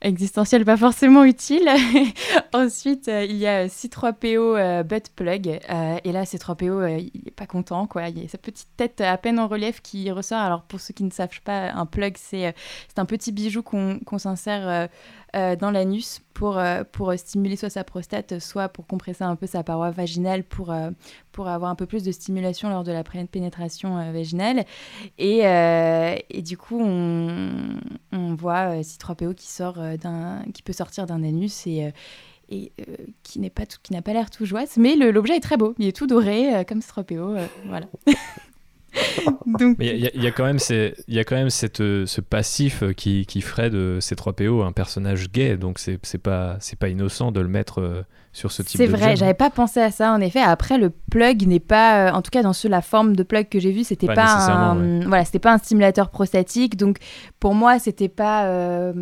existentielles, 0.00 0.64
pas 0.64 0.76
forcément 0.76 1.24
utiles. 1.24 1.68
Ensuite, 2.52 3.08
il 3.08 3.36
y 3.36 3.46
a 3.46 3.66
C3PO 3.66 4.82
butt 4.84 5.10
plug. 5.14 5.46
et 5.48 6.12
là, 6.12 6.24
C3PO, 6.24 7.10
il 7.14 7.28
est 7.28 7.30
pas 7.30 7.46
content, 7.46 7.86
quoi. 7.86 8.08
Il 8.08 8.22
y 8.22 8.24
a 8.24 8.28
sa 8.28 8.38
petite 8.38 8.68
tête 8.76 9.00
à 9.00 9.16
peine 9.16 9.38
en 9.38 9.48
relief 9.48 9.80
qui 9.80 10.10
ressort. 10.10 10.38
Alors, 10.38 10.62
pour 10.62 10.80
ceux 10.80 10.94
qui 10.94 11.04
ne 11.04 11.10
savent 11.10 11.40
pas, 11.44 11.70
un 11.72 11.86
plug, 11.86 12.16
c'est 12.16 12.54
un 12.96 13.04
petit 13.04 13.32
bijou 13.32 13.62
qu'on 13.62 14.18
s'insère 14.18 14.88
euh, 15.38 15.56
dans 15.56 15.70
l'anus 15.70 16.20
pour, 16.34 16.58
euh, 16.58 16.82
pour 16.90 17.12
stimuler 17.16 17.56
soit 17.56 17.70
sa 17.70 17.84
prostate, 17.84 18.38
soit 18.40 18.68
pour 18.68 18.86
compresser 18.86 19.22
un 19.24 19.36
peu 19.36 19.46
sa 19.46 19.62
paroi 19.62 19.90
vaginale 19.90 20.42
pour, 20.42 20.72
euh, 20.72 20.90
pour 21.32 21.48
avoir 21.48 21.70
un 21.70 21.74
peu 21.74 21.86
plus 21.86 22.02
de 22.02 22.10
stimulation 22.10 22.68
lors 22.68 22.82
de 22.82 22.92
la 22.92 23.04
pénétration 23.04 24.12
vaginale. 24.12 24.64
Et, 25.18 25.40
et, 25.40 26.42
du 26.42 26.56
coup, 26.56 26.80
on, 26.80 27.78
on 28.12 28.34
voit 28.34 28.80
C3PO 28.80 29.34
qui, 29.34 29.46
sort 29.46 29.78
d'un, 30.00 30.42
qui 30.52 30.62
peut 30.62 30.72
sortir 30.72 31.06
d'un 31.06 31.22
anus 31.22 31.66
et 31.66 31.92
et 32.50 32.72
qui 33.22 33.40
n'est 33.40 33.50
pas 33.50 33.66
qui 33.66 33.92
n'a 33.92 34.00
pas 34.00 34.14
l'air 34.14 34.30
tout 34.30 34.46
joyeux 34.46 34.66
mais 34.78 34.96
l'objet 34.96 35.36
est 35.36 35.40
très 35.40 35.58
beau. 35.58 35.74
Il 35.78 35.86
est 35.86 35.96
tout 35.96 36.06
doré 36.06 36.64
comme 36.66 36.78
C3PO 36.78 37.46
voilà 37.66 37.86
il 39.80 40.10
y, 40.14 40.26
a 40.26 40.30
quand 40.30 40.44
même, 40.44 40.58
il 40.70 41.14
y 41.14 41.18
a 41.18 41.24
quand 41.24 41.36
même 41.36 41.50
cette, 41.50 41.78
ce 41.78 42.20
passif 42.20 42.82
qui, 42.96 43.26
qui 43.26 43.40
ferait 43.40 43.70
de 43.70 43.98
C3PO 44.00 44.64
un 44.64 44.72
personnage 44.72 45.30
gay, 45.30 45.56
donc 45.56 45.78
c'est 45.78 46.18
pas, 46.18 46.58
pas 46.78 46.88
innocent 46.88 47.32
de 47.32 47.40
le 47.40 47.48
mettre 47.48 47.80
euh, 47.80 48.02
sur 48.32 48.52
ce 48.52 48.62
type 48.62 48.80
de 48.80 48.86
C'est 48.86 48.90
vrai, 48.90 49.16
j'avais 49.16 49.34
pas 49.34 49.50
pensé 49.50 49.80
à 49.80 49.90
ça 49.90 50.12
en 50.12 50.20
effet. 50.20 50.40
Après, 50.40 50.78
le 50.78 50.90
plug 50.90 51.46
n'est 51.46 51.60
pas, 51.60 52.08
euh, 52.08 52.12
en 52.12 52.22
tout 52.22 52.30
cas 52.30 52.42
dans 52.42 52.52
ce, 52.52 52.68
la 52.68 52.82
forme 52.82 53.14
de 53.14 53.22
plug 53.22 53.48
que 53.48 53.60
j'ai 53.60 53.72
vu, 53.72 53.84
c'était 53.84 54.06
pas, 54.06 54.14
pas 54.14 54.50
un, 54.50 55.00
voilà, 55.06 55.24
c'était 55.24 55.38
pas 55.38 55.52
un 55.52 55.58
stimulateur 55.58 56.10
prostatique, 56.10 56.76
donc 56.76 56.98
pour 57.40 57.54
moi, 57.54 57.78
c'était 57.78 58.08
pas 58.08 58.46
euh, 58.46 58.92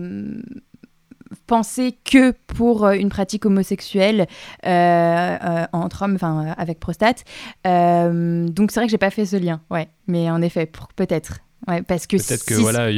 penser 1.46 1.96
que 2.04 2.32
pour 2.46 2.84
euh, 2.84 2.92
une 2.92 3.08
pratique 3.08 3.46
homosexuelle 3.46 4.26
euh, 4.64 4.68
euh, 4.68 5.66
entre 5.72 6.02
hommes, 6.02 6.14
enfin 6.14 6.54
avec 6.56 6.80
prostate. 6.80 7.24
donc 7.64 8.70
c'est 8.70 8.80
vrai 8.80 8.86
que 8.86 8.90
j'ai 8.90 8.98
pas 8.98 9.10
fait 9.10 9.26
ce 9.26 9.36
lien, 9.36 9.60
ouais. 9.70 9.88
Mais 10.06 10.30
en 10.30 10.42
effet, 10.42 10.70
peut-être, 10.96 11.40
ouais, 11.68 11.82
parce 11.82 12.06
que 12.06 12.16
peut-être 12.16 12.44
que 12.44 12.54
voilà, 12.54 12.90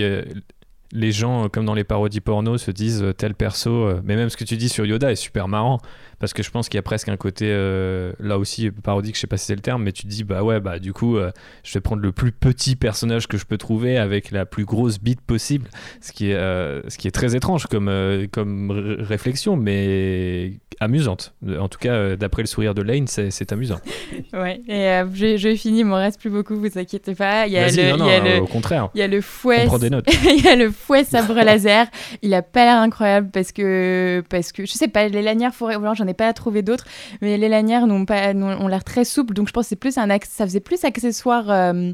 les 0.92 1.12
gens, 1.12 1.48
comme 1.48 1.64
dans 1.64 1.74
les 1.74 1.84
parodies 1.84 2.20
porno, 2.20 2.58
se 2.58 2.70
disent 2.70 3.04
tel 3.16 3.34
perso. 3.34 4.00
mais 4.04 4.16
même 4.16 4.30
ce 4.30 4.36
que 4.36 4.44
tu 4.44 4.56
dis 4.56 4.68
sur 4.68 4.86
Yoda 4.86 5.12
est 5.12 5.16
super 5.16 5.48
marrant 5.48 5.80
parce 6.18 6.32
que 6.32 6.42
je 6.42 6.50
pense 6.50 6.68
qu'il 6.68 6.78
y 6.78 6.80
a 6.80 6.82
presque 6.82 7.08
un 7.08 7.16
côté 7.16 7.46
euh, 7.48 8.12
là 8.18 8.38
aussi 8.38 8.70
parodique, 8.70 9.14
je 9.14 9.20
sais 9.20 9.26
pas 9.26 9.36
si 9.36 9.46
c'est 9.46 9.54
le 9.54 9.60
terme, 9.60 9.82
mais 9.82 9.92
tu 9.92 10.02
te 10.02 10.08
dis 10.08 10.24
bah 10.24 10.42
ouais 10.42 10.60
bah 10.60 10.78
du 10.78 10.92
coup 10.92 11.16
euh, 11.16 11.30
je 11.62 11.72
vais 11.74 11.80
prendre 11.80 12.02
le 12.02 12.12
plus 12.12 12.32
petit 12.32 12.76
personnage 12.76 13.28
que 13.28 13.38
je 13.38 13.46
peux 13.46 13.56
trouver 13.56 13.98
avec 13.98 14.30
la 14.30 14.46
plus 14.46 14.64
grosse 14.64 14.98
bite 14.98 15.20
possible, 15.20 15.68
ce 16.00 16.12
qui 16.12 16.30
est 16.30 16.34
euh, 16.34 16.82
ce 16.88 16.98
qui 16.98 17.08
est 17.08 17.12
très 17.12 17.36
étrange 17.36 17.66
comme 17.66 17.90
comme 18.32 18.70
réflexion, 19.00 19.56
mais 19.56 20.54
amusante. 20.80 21.34
En 21.58 21.68
tout 21.68 21.78
cas 21.78 22.16
d'après 22.16 22.42
le 22.42 22.46
sourire 22.46 22.74
de 22.74 22.82
Lane, 22.82 23.06
c'est 23.06 23.52
amusant. 23.52 23.80
ouais. 24.32 24.60
Et 24.68 25.02
j'ai 25.14 25.56
fini, 25.56 25.80
il 25.80 25.84
m'en 25.84 25.96
reste 25.96 26.20
plus 26.20 26.30
beaucoup, 26.30 26.56
vous 26.56 26.78
inquiétez 26.78 27.14
pas. 27.14 27.46
Il 27.46 27.52
y 27.52 27.58
a 27.58 27.68
le, 27.68 27.96
non, 27.96 28.06
il 28.06 28.10
y 28.10 28.14
a 28.14 28.20
le, 28.20 28.42
au 28.42 28.46
contraire. 28.46 28.88
Il 28.94 28.98
y 28.98 29.02
a 29.02 29.08
le 29.08 29.20
fouet. 29.20 29.62
On 29.64 29.66
prend 29.66 29.78
des 29.78 29.90
notes. 29.90 30.06
il 30.24 30.44
y 30.44 30.48
a 30.48 30.56
le 30.56 30.70
fouet 30.78 31.04
sabre 31.04 31.34
laser. 31.34 31.86
Il 32.22 32.32
a 32.34 32.42
pas 32.42 32.64
l'air 32.64 32.78
incroyable 32.78 33.30
parce 33.30 33.52
que 33.52 34.22
parce 34.28 34.52
que 34.52 34.64
je 34.64 34.72
sais 34.72 34.88
pas 34.88 35.08
les 35.08 35.22
lanières 35.22 35.54
forêt 35.54 35.76
j'en 35.94 36.06
ai 36.06 36.14
pas 36.14 36.32
trouvé 36.32 36.62
d'autres, 36.62 36.84
mais 37.20 37.36
les 37.36 37.48
lanières 37.48 37.86
n'ont 37.86 38.04
pas, 38.04 38.34
ont 38.34 38.68
l'air 38.68 38.84
très 38.84 39.04
souples, 39.04 39.34
donc 39.34 39.48
je 39.48 39.52
pense 39.52 39.66
que 39.66 39.68
c'est 39.70 39.76
plus 39.76 39.98
un 39.98 40.08
ça 40.24 40.44
faisait 40.44 40.60
plus 40.60 40.84
accessoire 40.84 41.50
euh, 41.50 41.92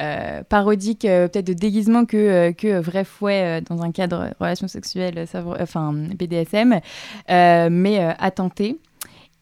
euh, 0.00 0.42
parodique, 0.48 1.04
euh, 1.04 1.28
peut-être 1.28 1.46
de 1.46 1.52
déguisement 1.52 2.04
que, 2.04 2.52
que 2.52 2.78
vrai 2.78 3.04
fouet 3.04 3.60
dans 3.62 3.82
un 3.82 3.92
cadre 3.92 4.30
relation 4.40 4.68
sexuelle, 4.68 5.26
enfin 5.60 5.92
BDSM, 5.92 6.80
mais 7.28 8.14
à 8.18 8.30
tenter. 8.30 8.78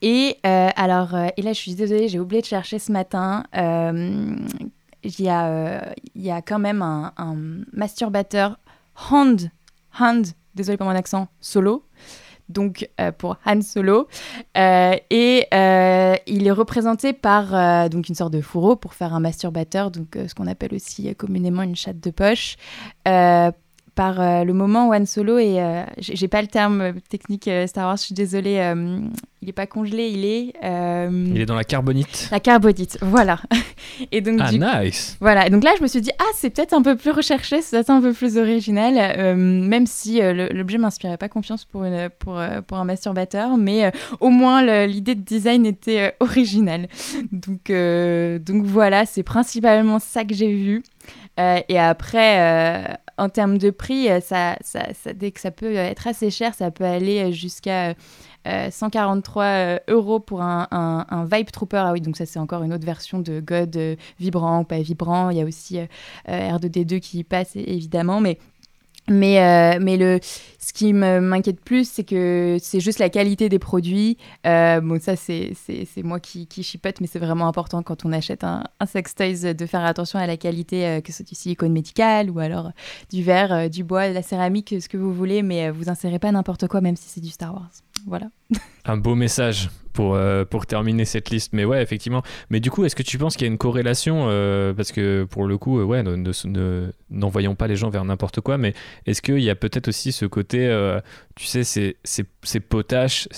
Et 0.01 0.37
alors, 0.43 1.15
et 1.37 1.41
là 1.41 1.53
je 1.53 1.59
suis 1.59 1.75
désolée, 1.75 2.07
j'ai 2.07 2.19
oublié 2.19 2.41
de 2.41 2.47
chercher 2.47 2.79
ce 2.79 2.91
matin. 2.91 3.43
Il 5.03 5.19
y, 5.19 5.23
y 5.23 6.31
a 6.31 6.41
quand 6.41 6.59
même 6.59 6.81
un 6.81 7.35
masturbateur 7.73 8.57
hand, 9.11 9.51
hand, 9.99 10.27
désolé 10.55 10.77
pour 10.77 10.87
mon 10.87 10.95
accent, 10.95 11.27
solo, 11.39 11.83
donc 12.49 12.89
euh, 12.99 13.11
pour 13.11 13.37
Han 13.45 13.61
Solo. 13.61 14.07
Euh, 14.57 14.95
et 15.09 15.45
euh, 15.53 16.15
il 16.27 16.47
est 16.47 16.51
représenté 16.51 17.13
par 17.13 17.89
donc 17.89 18.09
une 18.09 18.15
sorte 18.15 18.33
de 18.33 18.41
fourreau 18.41 18.75
pour 18.75 18.93
faire 18.93 19.13
un 19.13 19.19
masturbateur, 19.19 19.91
donc 19.91 20.17
ce 20.27 20.33
qu'on 20.33 20.47
appelle 20.47 20.73
aussi 20.73 21.15
communément 21.15 21.61
une 21.61 21.75
chatte 21.75 21.99
de 21.99 22.11
poche 22.11 22.57
par 23.99 24.21
euh, 24.21 24.45
le 24.45 24.53
moment 24.53 24.87
où 24.87 24.93
Han 24.93 25.05
Solo 25.05 25.39
et 25.39 25.61
euh, 25.61 25.83
j'ai 25.97 26.29
pas 26.29 26.41
le 26.41 26.47
terme 26.47 26.93
technique 27.09 27.49
euh, 27.49 27.67
Star 27.67 27.85
Wars, 27.85 27.97
je 27.97 28.03
suis 28.03 28.15
désolée, 28.15 28.73
il 29.41 29.49
est 29.49 29.53
pas 29.53 29.67
congelé, 29.67 30.07
il 30.07 30.23
est 30.23 30.53
il 30.63 31.41
est 31.41 31.45
dans 31.45 31.55
la 31.55 31.65
carbonite. 31.65 32.29
La 32.31 32.39
carbonite, 32.39 32.97
voilà. 33.01 33.41
et 34.13 34.21
donc 34.21 34.39
ah 34.41 34.83
nice. 34.83 35.17
Voilà, 35.19 35.49
donc 35.49 35.65
là 35.65 35.71
je 35.77 35.83
me 35.83 35.87
suis 35.87 35.99
dit 35.99 36.11
ah 36.17 36.31
c'est 36.33 36.49
peut-être 36.49 36.71
un 36.71 36.81
peu 36.81 36.95
plus 36.95 37.11
recherché, 37.11 37.61
c'est 37.61 37.75
peut-être 37.75 37.89
un 37.89 37.99
peu 37.99 38.13
plus 38.13 38.37
original, 38.37 39.35
même 39.35 39.85
si 39.85 40.21
l'objet 40.21 40.77
m'inspirait 40.77 41.17
pas 41.17 41.27
confiance 41.27 41.65
pour 41.65 41.83
une, 41.83 42.09
pour 42.19 42.41
pour 42.67 42.77
un 42.77 42.85
masturbateur, 42.85 43.57
mais 43.57 43.91
au 44.21 44.29
moins 44.29 44.85
l'idée 44.85 45.15
de 45.15 45.23
design 45.23 45.65
était 45.65 46.15
originale. 46.21 46.87
Donc 47.33 47.69
donc 47.69 48.63
voilà, 48.63 49.05
c'est 49.05 49.23
principalement 49.23 49.99
ça 49.99 50.23
que 50.23 50.33
j'ai 50.33 50.53
vu. 50.53 50.83
et 51.37 51.77
après, 51.77 52.97
en 53.19 53.29
termes 53.29 53.57
de 53.57 53.69
prix, 53.69 54.09
euh, 54.09 54.19
ça, 54.21 54.57
dès 55.13 55.31
que 55.31 55.39
ça 55.39 55.51
peut 55.51 55.75
être 55.75 56.07
assez 56.07 56.31
cher, 56.31 56.53
ça 56.53 56.71
peut 56.71 56.85
aller 56.85 57.31
jusqu'à 57.33 57.93
143 58.45 59.43
euh, 59.43 59.79
euros 59.89 60.19
pour 60.19 60.41
un, 60.41 61.27
Vibe 61.31 61.51
Trooper. 61.51 61.83
Ah 61.85 61.91
oui, 61.91 62.01
donc 62.01 62.17
ça 62.17 62.25
c'est 62.25 62.39
encore 62.39 62.63
une 62.63 62.73
autre 62.73 62.85
version 62.85 63.19
de 63.19 63.41
God 63.41 63.75
euh, 63.75 63.95
vibrant 64.19 64.61
ou 64.61 64.63
pas 64.63 64.79
vibrant. 64.79 65.29
Il 65.29 65.37
y 65.37 65.41
a 65.41 65.45
aussi 65.45 65.79
R2D2 66.27 66.99
qui 66.99 67.23
passe 67.23 67.55
évidemment, 67.55 68.21
mais 68.21 68.39
mais, 69.09 69.39
euh, 69.39 69.79
mais 69.81 69.97
le, 69.97 70.19
ce 70.21 70.73
qui 70.73 70.93
m'inquiète 70.93 71.61
plus, 71.61 71.89
c'est 71.89 72.03
que 72.03 72.57
c'est 72.61 72.79
juste 72.79 72.99
la 72.99 73.09
qualité 73.09 73.49
des 73.49 73.59
produits. 73.59 74.17
Euh, 74.45 74.81
bon, 74.81 74.99
ça, 75.01 75.15
c'est 75.15 75.53
moi 76.03 76.19
qui, 76.19 76.47
qui 76.47 76.63
chipote, 76.63 77.01
mais 77.01 77.07
c'est 77.07 77.19
vraiment 77.19 77.47
important 77.47 77.83
quand 77.83 78.05
on 78.05 78.11
achète 78.11 78.43
un, 78.43 78.63
un 78.79 78.85
sex 78.85 79.15
toys 79.15 79.53
de 79.53 79.65
faire 79.65 79.83
attention 79.83 80.19
à 80.19 80.27
la 80.27 80.37
qualité, 80.37 80.85
euh, 80.85 81.01
que 81.01 81.11
ce 81.11 81.17
soit 81.17 81.27
du 81.27 81.35
silicone 81.35 81.71
médical 81.71 82.29
ou 82.29 82.39
alors 82.39 82.71
du 83.11 83.23
verre, 83.23 83.69
du 83.69 83.83
bois, 83.83 84.09
de 84.09 84.13
la 84.13 84.21
céramique, 84.21 84.75
ce 84.79 84.87
que 84.87 84.97
vous 84.97 85.13
voulez, 85.13 85.41
mais 85.41 85.69
vous 85.71 85.89
insérez 85.89 86.19
pas 86.19 86.31
n'importe 86.31 86.67
quoi, 86.67 86.81
même 86.81 86.95
si 86.95 87.09
c'est 87.09 87.21
du 87.21 87.29
Star 87.29 87.53
Wars. 87.53 87.71
voilà. 88.07 88.27
Un 88.85 88.97
beau 88.97 89.15
message 89.15 89.69
pour, 89.93 90.15
euh, 90.15 90.45
pour 90.45 90.65
terminer 90.65 91.05
cette 91.05 91.29
liste. 91.29 91.53
Mais 91.53 91.65
ouais, 91.65 91.81
effectivement. 91.81 92.23
Mais 92.49 92.59
du 92.59 92.71
coup, 92.71 92.85
est-ce 92.85 92.95
que 92.95 93.03
tu 93.03 93.17
penses 93.17 93.35
qu'il 93.35 93.45
y 93.45 93.49
a 93.49 93.51
une 93.51 93.57
corrélation 93.57 94.25
euh, 94.29 94.73
Parce 94.73 94.91
que 94.91 95.25
pour 95.29 95.45
le 95.45 95.57
coup, 95.57 95.79
euh, 95.79 95.83
ouais, 95.83 96.03
n'envoyons 97.09 97.55
pas 97.55 97.67
les 97.67 97.75
gens 97.75 97.89
vers 97.89 98.05
n'importe 98.05 98.41
quoi, 98.41 98.57
mais 98.57 98.73
est-ce 99.05 99.21
qu'il 99.21 99.39
y 99.39 99.49
a 99.49 99.55
peut-être 99.55 99.87
aussi 99.87 100.11
ce 100.11 100.25
côté, 100.25 100.67
tu 101.39 101.45
sais, 101.45 101.95
c'est 102.03 102.59
potache, 102.59 103.29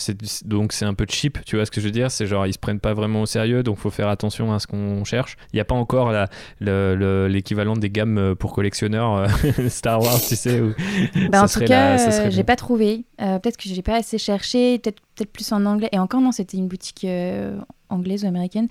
donc 0.43 0.73
c'est 0.73 0.85
un 0.85 0.95
peu 0.95 1.05
cheap, 1.07 1.37
tu 1.45 1.55
vois 1.55 1.65
ce 1.65 1.71
que 1.71 1.79
je 1.79 1.85
veux 1.85 1.91
dire? 1.91 2.09
C'est 2.09 2.25
genre, 2.25 2.47
ils 2.47 2.53
se 2.53 2.59
prennent 2.59 2.79
pas 2.79 2.93
vraiment 2.93 3.21
au 3.21 3.25
sérieux, 3.27 3.61
donc 3.61 3.77
faut 3.77 3.91
faire 3.91 4.09
attention 4.09 4.51
à 4.53 4.59
ce 4.59 4.65
qu'on 4.65 5.03
cherche. 5.03 5.37
Il 5.53 5.57
n'y 5.57 5.61
a 5.61 5.65
pas 5.65 5.75
encore 5.75 6.11
l'équivalent 6.59 7.75
des 7.75 7.89
gammes 7.91 8.35
pour 8.35 8.53
collectionneurs 8.53 9.27
Star 9.69 10.01
Wars, 10.01 10.19
tu 10.19 10.35
sais 10.35 10.59
où 10.61 10.73
bah, 11.29 11.43
En 11.43 11.47
tout 11.47 11.59
cas, 11.59 12.29
j'ai 12.29 12.43
pas 12.43 12.55
trouvé. 12.55 13.05
peut-être 13.17 13.57
que 13.57 13.69
j'ai 13.69 13.83
pas 13.83 13.97
assez 13.97 14.17
cherché, 14.17 14.79
peut-être 14.79 15.01
peut-être 15.15 15.31
plus 15.31 15.51
en 15.51 15.65
anglais. 15.65 15.89
Et 15.91 15.99
encore, 15.99 16.21
non, 16.21 16.31
c'était 16.31 16.57
une 16.57 16.67
boutique 16.67 17.03
euh, 17.05 17.59
anglaise 17.89 18.23
ou 18.23 18.27
américaine. 18.27 18.67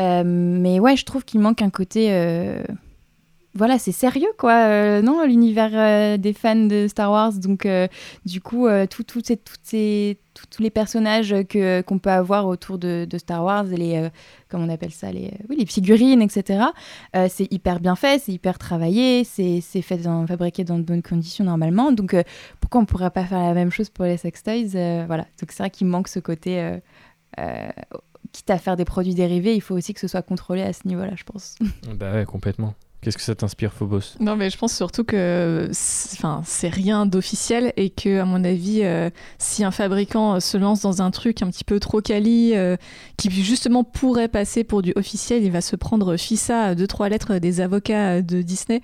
Euh, 0.00 0.22
mais 0.24 0.80
ouais, 0.80 0.96
je 0.96 1.04
trouve 1.04 1.24
qu'il 1.24 1.40
manque 1.40 1.62
un 1.62 1.70
côté. 1.70 2.08
Euh, 3.54 3.58
voilà, 3.58 3.78
c'est 3.78 3.92
sérieux, 3.92 4.32
quoi. 4.38 5.00
non, 5.02 5.24
l'univers 5.24 6.18
des 6.18 6.32
fans 6.32 6.56
de 6.56 6.86
Star 6.88 7.10
Wars. 7.10 7.32
Donc, 7.34 7.68
du 8.24 8.40
coup, 8.40 8.66
tout, 8.90 9.22
ces, 9.62 10.18
tous 10.50 10.62
les 10.62 10.70
personnages 10.70 11.34
que, 11.48 11.80
qu'on 11.82 11.98
peut 11.98 12.10
avoir 12.10 12.46
autour 12.46 12.78
de, 12.78 13.06
Star 13.16 13.44
Wars, 13.44 13.64
les, 13.64 14.08
comment 14.48 14.64
on 14.64 14.68
appelle 14.68 14.92
ça, 14.92 15.12
les, 15.12 15.32
oui, 15.48 15.56
les 15.58 15.66
figurines, 15.66 16.22
etc. 16.22 16.64
c'est 17.28 17.52
hyper 17.52 17.80
bien 17.80 17.96
fait, 17.96 18.20
c'est 18.20 18.32
hyper 18.32 18.58
travaillé, 18.58 19.24
c'est, 19.24 19.60
c'est 19.60 19.82
fait 19.82 19.98
dans, 19.98 20.26
fabriqué 20.26 20.64
dans 20.64 20.78
de 20.78 20.84
bonnes 20.84 21.02
conditions 21.02 21.44
normalement. 21.44 21.92
Donc, 21.92 22.16
pourquoi 22.60 22.80
on 22.80 22.86
pourrait 22.86 23.10
pas 23.10 23.24
faire 23.24 23.40
la 23.40 23.54
même 23.54 23.70
chose 23.70 23.88
pour 23.88 24.04
les 24.04 24.16
sex 24.16 24.42
toys 24.42 25.04
Voilà. 25.06 25.26
Donc, 25.40 25.50
c'est 25.50 25.62
vrai 25.62 25.70
qu'il 25.70 25.86
manque 25.86 26.08
ce 26.08 26.18
côté 26.18 26.80
quitte 28.34 28.50
à 28.50 28.58
faire 28.58 28.76
des 28.76 28.84
produits 28.84 29.14
dérivés, 29.14 29.54
il 29.54 29.60
faut 29.60 29.74
aussi 29.74 29.94
que 29.94 30.00
ce 30.00 30.08
soit 30.08 30.22
contrôlé 30.22 30.62
à 30.62 30.72
ce 30.72 30.86
niveau-là, 30.86 31.12
je 31.14 31.24
pense. 31.24 31.56
Bah 31.94 32.12
ouais, 32.12 32.24
complètement. 32.24 32.74
Qu'est-ce 33.04 33.18
que 33.18 33.22
ça 33.22 33.34
t'inspire, 33.34 33.70
Phobos? 33.70 34.16
Non, 34.18 34.34
mais 34.34 34.48
je 34.48 34.56
pense 34.56 34.74
surtout 34.74 35.04
que 35.04 35.68
c'est 35.72 36.68
rien 36.68 37.04
d'officiel 37.04 37.74
et 37.76 37.90
que, 37.90 38.20
à 38.20 38.24
mon 38.24 38.42
avis, 38.44 38.80
euh, 38.82 39.10
si 39.36 39.62
un 39.62 39.70
fabricant 39.70 40.36
euh, 40.36 40.40
se 40.40 40.56
lance 40.56 40.80
dans 40.80 41.02
un 41.02 41.10
truc 41.10 41.42
un 41.42 41.48
petit 41.48 41.64
peu 41.64 41.78
trop 41.80 42.00
quali, 42.00 42.52
euh, 42.54 42.76
qui 43.18 43.30
justement 43.30 43.84
pourrait 43.84 44.28
passer 44.28 44.64
pour 44.64 44.80
du 44.80 44.94
officiel, 44.96 45.44
il 45.44 45.50
va 45.50 45.60
se 45.60 45.76
prendre 45.76 46.16
FISA, 46.16 46.74
deux, 46.74 46.86
trois 46.86 47.10
lettres 47.10 47.36
des 47.36 47.60
avocats 47.60 48.22
de 48.22 48.40
Disney. 48.40 48.80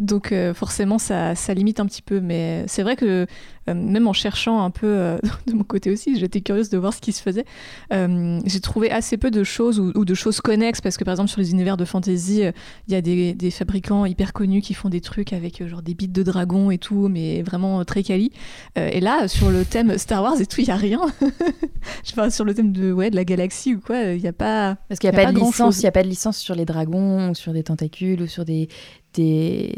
Donc, 0.00 0.34
forcément, 0.54 0.98
ça, 0.98 1.36
ça, 1.36 1.54
limite 1.54 1.78
un 1.78 1.86
petit 1.86 2.02
peu. 2.02 2.18
Mais 2.20 2.64
c'est 2.66 2.82
vrai 2.82 2.96
que 2.96 3.28
même 3.74 4.06
en 4.06 4.12
cherchant 4.12 4.62
un 4.62 4.70
peu 4.70 4.86
euh, 4.86 5.18
de 5.46 5.52
mon 5.52 5.64
côté 5.64 5.90
aussi, 5.90 6.18
j'étais 6.18 6.40
curieuse 6.40 6.70
de 6.70 6.78
voir 6.78 6.94
ce 6.94 7.00
qui 7.00 7.12
se 7.12 7.22
faisait. 7.22 7.44
Euh, 7.92 8.40
j'ai 8.44 8.60
trouvé 8.60 8.90
assez 8.90 9.16
peu 9.16 9.30
de 9.30 9.44
choses 9.44 9.78
ou, 9.80 10.04
de 10.04 10.14
choses 10.14 10.40
connexes 10.40 10.80
parce 10.80 10.96
que 10.96 11.04
par 11.04 11.12
exemple 11.12 11.30
sur 11.30 11.40
les 11.40 11.50
univers 11.50 11.76
de 11.76 11.84
fantasy, 11.84 12.42
il 12.88 12.92
y 12.92 12.96
a 12.96 13.00
des, 13.00 13.34
des, 13.34 13.50
fabricants 13.50 14.04
hyper 14.06 14.32
connus 14.32 14.60
qui 14.60 14.74
font 14.74 14.88
des 14.88 15.00
trucs 15.00 15.32
avec 15.32 15.66
genre 15.66 15.82
des 15.82 15.94
bits 15.94 16.08
de 16.08 16.22
dragon 16.22 16.70
et 16.70 16.78
tout, 16.78 17.08
mais 17.08 17.42
vraiment 17.42 17.84
très 17.84 18.02
quali. 18.02 18.32
et 18.76 19.00
là, 19.00 19.28
sur 19.28 19.50
le 19.50 19.64
thème 19.64 19.98
Star 19.98 20.22
Wars 20.22 20.40
et 20.40 20.46
tout, 20.46 20.60
il 20.60 20.68
y 20.68 20.70
a 20.70 20.76
rien. 20.76 21.00
Je 22.04 22.12
parle 22.14 22.30
sur 22.30 22.44
le 22.44 22.54
thème 22.54 22.72
de 22.72 22.92
ouais 22.92 23.10
de 23.10 23.16
la 23.16 23.24
galaxie 23.24 23.74
ou 23.74 23.80
quoi, 23.80 24.02
il 24.02 24.22
n'y 24.22 24.28
a 24.28 24.32
pas. 24.32 24.76
Parce 24.88 24.98
qu'il 24.98 25.10
n'y 25.10 25.16
a, 25.16 25.24
pas, 25.24 25.32
de 25.32 25.38
licence, 25.38 25.78
il 25.78 25.84
y 25.84 25.86
a 25.86 25.92
pas 25.92 26.02
de 26.02 26.08
licence 26.08 26.38
sur 26.38 26.54
les 26.54 26.64
dragons, 26.64 27.30
ou 27.30 27.34
sur 27.34 27.52
des 27.52 27.62
tentacules 27.62 28.22
ou 28.22 28.26
sur 28.26 28.44
des 28.44 28.68
des, 29.14 29.74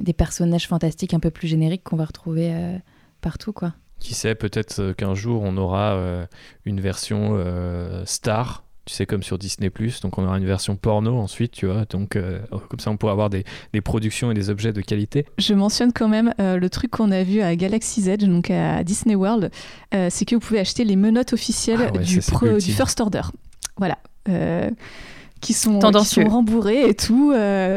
des 0.00 0.12
personnages 0.12 0.66
fantastiques 0.66 1.14
un 1.14 1.20
peu 1.20 1.30
plus 1.30 1.48
génériques 1.48 1.84
qu'on 1.84 1.96
va 1.96 2.04
retrouver 2.04 2.52
partout, 3.22 3.54
quoi. 3.54 3.72
Qui 4.02 4.14
sait, 4.14 4.34
peut-être 4.34 4.80
euh, 4.80 4.94
qu'un 4.94 5.14
jour 5.14 5.42
on 5.44 5.56
aura 5.56 5.92
euh, 5.92 6.26
une 6.64 6.80
version 6.80 7.34
euh, 7.36 8.02
star 8.04 8.64
tu 8.84 8.94
sais, 8.94 9.06
comme 9.06 9.22
sur 9.22 9.38
Disney⁇ 9.38 9.68
donc 10.02 10.18
on 10.18 10.24
aura 10.24 10.36
une 10.38 10.44
version 10.44 10.74
porno 10.74 11.16
ensuite, 11.16 11.52
tu 11.52 11.66
vois, 11.66 11.84
donc 11.84 12.18
comme 12.68 12.80
ça 12.80 12.90
on 12.90 12.96
pourra 12.96 13.12
avoir 13.12 13.30
des, 13.30 13.44
des, 13.72 13.80
productions 13.80 14.32
et 14.32 14.34
des 14.34 14.50
objets 14.50 14.72
de 14.72 14.80
qualité. 14.80 15.24
Je 15.38 15.54
mentionne 15.54 15.92
quand 15.92 16.08
même 16.08 16.34
le 16.40 16.66
truc 16.68 16.90
qu'on 16.90 17.12
a 17.12 17.22
vu 17.22 17.42
à 17.42 17.54
Galaxy's 17.54 18.08
Edge, 18.08 18.24
donc 18.24 18.50
à 18.50 18.82
Disney 18.82 19.14
World, 19.14 19.52
c'est 19.92 20.24
que 20.24 20.34
vous 20.34 20.40
pouvez 20.40 20.58
acheter 20.58 20.82
les 20.82 20.96
menottes 20.96 21.32
officielles 21.32 21.92
ah 21.94 21.96
du, 21.96 22.16
du, 22.16 22.72
First 22.72 23.00
Order. 23.00 23.22
Voilà 23.76 23.98
qui 25.40 25.52
sont, 25.52 25.78
qui 25.78 26.04
sont 26.04 26.24
rembourrés 26.24 26.88
et 26.88 26.94
tout. 26.94 27.32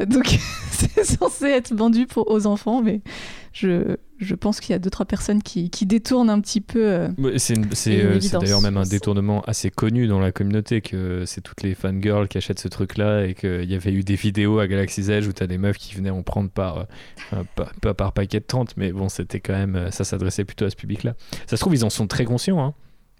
donc 0.07 0.39
c'est 0.71 1.03
censé 1.03 1.45
être 1.45 1.71
vendu 1.71 2.07
pour, 2.07 2.31
aux 2.31 2.47
enfants, 2.47 2.81
mais 2.81 3.01
je, 3.53 3.95
je 4.17 4.35
pense 4.35 4.59
qu'il 4.59 4.71
y 4.71 4.75
a 4.75 4.79
deux 4.79 4.89
trois 4.89 5.05
personnes 5.05 5.43
qui, 5.43 5.69
qui 5.69 5.85
détournent 5.85 6.29
un 6.29 6.39
petit 6.39 6.61
peu. 6.61 6.85
Euh, 6.85 7.37
c'est 7.37 7.57
euh, 7.89 8.19
d'ailleurs 8.39 8.61
même 8.61 8.77
un 8.77 8.83
détournement 8.83 9.41
assez 9.41 9.69
connu 9.69 10.07
dans 10.07 10.19
la 10.19 10.31
communauté 10.31 10.81
que 10.81 11.23
c'est 11.25 11.41
toutes 11.41 11.63
les 11.63 11.75
fangirls 11.75 12.27
qui 12.27 12.37
achètent 12.37 12.59
ce 12.59 12.67
truc-là 12.67 13.25
et 13.25 13.33
qu'il 13.33 13.69
y 13.69 13.75
avait 13.75 13.91
eu 13.91 14.03
des 14.03 14.15
vidéos 14.15 14.59
à 14.59 14.67
Galaxy's 14.67 15.09
Edge 15.09 15.27
où 15.27 15.33
tu 15.33 15.43
as 15.43 15.47
des 15.47 15.57
meufs 15.57 15.77
qui 15.77 15.95
venaient 15.95 16.09
en 16.09 16.23
prendre 16.23 16.49
par, 16.49 16.85
euh, 17.33 17.43
pas, 17.81 17.93
par 17.93 18.13
paquet 18.13 18.39
de 18.39 18.45
30, 18.45 18.77
mais 18.77 18.91
bon, 18.91 19.09
c'était 19.09 19.39
quand 19.39 19.53
même 19.53 19.91
ça 19.91 20.03
s'adressait 20.03 20.45
plutôt 20.45 20.65
à 20.65 20.69
ce 20.69 20.75
public-là. 20.75 21.15
Ça 21.47 21.57
se 21.57 21.61
trouve, 21.61 21.75
ils 21.75 21.83
en 21.83 21.89
sont 21.89 22.07
très 22.07 22.25
conscients. 22.25 22.63
Hein. 22.63 22.73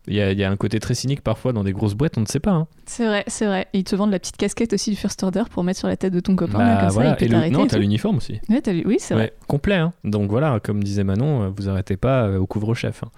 Il 0.07 0.15
y, 0.15 0.43
a, 0.43 0.51
un 0.51 0.55
côté 0.55 0.79
très 0.79 0.93
cynique 0.93 1.21
parfois 1.21 1.51
dans 1.51 1.63
des 1.63 1.71
grosses 1.71 1.95
boîtes, 1.95 2.17
on 2.17 2.21
ne 2.21 2.25
sait 2.27 2.39
pas. 2.39 2.51
Hein. 2.51 2.67
C'est 2.85 3.05
vrai, 3.05 3.23
c'est 3.27 3.45
vrai. 3.45 3.67
Et 3.73 3.79
ils 3.79 3.83
te 3.83 3.95
vendent 3.95 4.11
la 4.11 4.19
petite 4.19 4.37
casquette 4.37 4.73
aussi 4.73 4.91
du 4.91 4.95
First 4.95 5.23
Order 5.23 5.43
pour 5.49 5.63
mettre 5.63 5.79
sur 5.79 5.87
la 5.87 5.97
tête 5.97 6.13
de 6.13 6.19
ton 6.19 6.35
copain. 6.35 6.59
Bah, 6.59 6.77
comme 6.81 6.89
ça, 6.91 7.17
et 7.19 7.27
le... 7.27 7.49
Non, 7.49 7.65
t'as 7.65 7.79
l'uniforme 7.79 8.17
aussi. 8.17 8.39
oui, 8.49 8.97
c'est 8.99 9.15
vrai. 9.15 9.33
complet. 9.47 9.75
Hein. 9.75 9.93
Donc 10.03 10.29
voilà, 10.29 10.59
comme 10.59 10.83
disait 10.83 11.03
Manon, 11.03 11.43
euh, 11.43 11.49
vous 11.55 11.69
arrêtez 11.69 11.97
pas 11.97 12.25
euh, 12.25 12.37
au 12.37 12.45
couvre-chef. 12.45 13.03
Hein. 13.03 13.09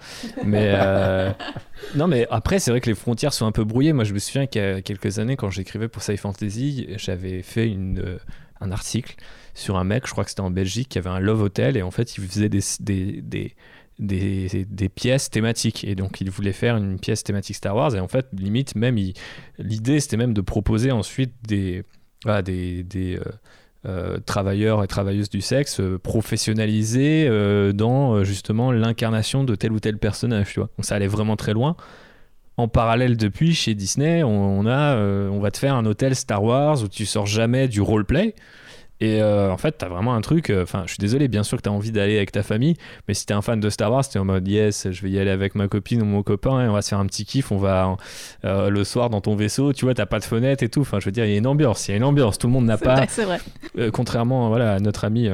Mais 0.44 0.72
euh, 0.74 1.30
non, 1.94 2.06
mais 2.06 2.26
après, 2.30 2.58
c'est 2.58 2.70
vrai 2.70 2.80
que 2.80 2.88
les 2.88 2.96
frontières 2.96 3.34
sont 3.34 3.46
un 3.46 3.52
peu 3.52 3.64
brouillées. 3.64 3.92
Moi, 3.92 4.04
je 4.04 4.14
me 4.14 4.18
souviens 4.18 4.46
qu'il 4.46 4.62
y 4.62 4.64
a 4.64 4.80
quelques 4.80 5.18
années, 5.18 5.36
quand 5.36 5.50
j'écrivais 5.50 5.88
pour 5.88 6.02
Sci 6.02 6.16
Fantasy, 6.16 6.88
j'avais 6.96 7.42
fait 7.42 7.68
une, 7.68 8.18
un 8.60 8.72
article 8.72 9.16
sur 9.54 9.76
un 9.76 9.84
mec, 9.84 10.06
je 10.06 10.12
crois 10.12 10.24
que 10.24 10.30
c'était 10.30 10.40
en 10.40 10.50
Belgique, 10.50 10.88
qui 10.88 10.98
avait 10.98 11.10
un 11.10 11.18
Love 11.18 11.42
Hotel 11.42 11.76
et 11.76 11.82
en 11.82 11.90
fait, 11.90 12.16
il 12.16 12.24
faisait 12.24 12.48
des, 12.48 12.60
des, 12.80 13.20
des 13.22 13.54
des, 13.98 14.88
pièces 14.94 15.30
thématiques. 15.30 15.84
Et 15.84 15.94
donc, 15.94 16.20
il 16.20 16.30
voulait 16.30 16.52
faire 16.52 16.76
une 16.76 16.98
pièce 16.98 17.22
thématique 17.22 17.56
Star 17.56 17.74
Wars. 17.74 17.94
Et 17.94 18.00
en 18.00 18.08
fait, 18.08 18.26
limite, 18.32 18.74
même, 18.74 18.96
l'idée, 19.58 20.00
c'était 20.00 20.16
même 20.16 20.34
de 20.34 20.40
proposer 20.40 20.90
ensuite 20.90 21.32
des, 21.46 21.84
des, 22.44 22.82
des 22.82 23.16
euh, 23.16 23.22
euh, 23.86 24.18
travailleurs 24.18 24.82
et 24.82 24.86
travailleuses 24.86 25.30
du 25.30 25.40
sexe 25.40 25.80
euh, 25.80 25.98
professionnalisés 25.98 27.28
dans 27.74 28.24
justement 28.24 28.72
l'incarnation 28.72 29.44
de 29.44 29.54
tel 29.54 29.72
ou 29.72 29.80
tel 29.80 29.98
personnage. 29.98 30.54
Donc, 30.54 30.68
ça 30.80 30.94
allait 30.94 31.06
vraiment 31.06 31.36
très 31.36 31.52
loin. 31.52 31.76
En 32.56 32.66
parallèle, 32.66 33.16
depuis, 33.16 33.54
chez 33.54 33.74
Disney, 33.74 34.24
on, 34.24 34.66
a, 34.66 34.96
on 34.96 35.38
va 35.38 35.52
te 35.52 35.58
faire 35.58 35.76
un 35.76 35.86
hôtel 35.86 36.16
Star 36.16 36.42
Wars 36.42 36.82
où 36.82 36.88
tu 36.88 37.06
sors 37.06 37.26
jamais 37.26 37.68
du 37.68 37.80
roleplay. 37.80 38.34
Et 39.00 39.22
euh, 39.22 39.52
en 39.52 39.56
fait, 39.56 39.72
t'as 39.78 39.88
vraiment 39.88 40.14
un 40.14 40.20
truc. 40.20 40.50
Euh, 40.50 40.62
enfin, 40.62 40.82
je 40.86 40.90
suis 40.90 40.98
désolé, 40.98 41.28
bien 41.28 41.42
sûr 41.42 41.58
que 41.58 41.62
t'as 41.62 41.70
envie 41.70 41.92
d'aller 41.92 42.16
avec 42.16 42.32
ta 42.32 42.42
famille, 42.42 42.74
mais 43.06 43.14
si 43.14 43.26
t'es 43.26 43.34
un 43.34 43.42
fan 43.42 43.60
de 43.60 43.70
Star 43.70 43.92
Wars, 43.92 44.08
t'es 44.08 44.18
en 44.18 44.24
mode 44.24 44.46
yes, 44.48 44.90
je 44.90 45.02
vais 45.02 45.10
y 45.10 45.18
aller 45.18 45.30
avec 45.30 45.54
ma 45.54 45.68
copine 45.68 46.02
ou 46.02 46.04
mon 46.04 46.22
copain, 46.22 46.64
et 46.64 46.68
on 46.68 46.72
va 46.72 46.82
se 46.82 46.88
faire 46.88 46.98
un 46.98 47.06
petit 47.06 47.24
kiff. 47.24 47.52
On 47.52 47.58
va 47.58 47.96
euh, 48.44 48.70
le 48.70 48.84
soir 48.84 49.10
dans 49.10 49.20
ton 49.20 49.36
vaisseau, 49.36 49.72
tu 49.72 49.84
vois, 49.84 49.94
t'as 49.94 50.06
pas 50.06 50.18
de 50.18 50.24
fenêtre 50.24 50.62
et 50.62 50.68
tout. 50.68 50.80
Enfin, 50.80 50.98
je 51.00 51.04
veux 51.04 51.12
dire, 51.12 51.24
il 51.24 51.30
y 51.30 51.34
a 51.34 51.38
une 51.38 51.46
ambiance, 51.46 51.88
il 51.88 51.92
y 51.92 51.94
a 51.94 51.96
une 51.96 52.04
ambiance. 52.04 52.38
Tout 52.38 52.48
le 52.48 52.52
monde 52.52 52.66
n'a 52.66 52.78
pas. 52.78 53.06
C'est 53.08 53.24
vrai. 53.24 53.38
contrairement, 53.92 54.48
voilà, 54.48 54.74
à 54.74 54.80
notre 54.80 55.04
ami 55.04 55.28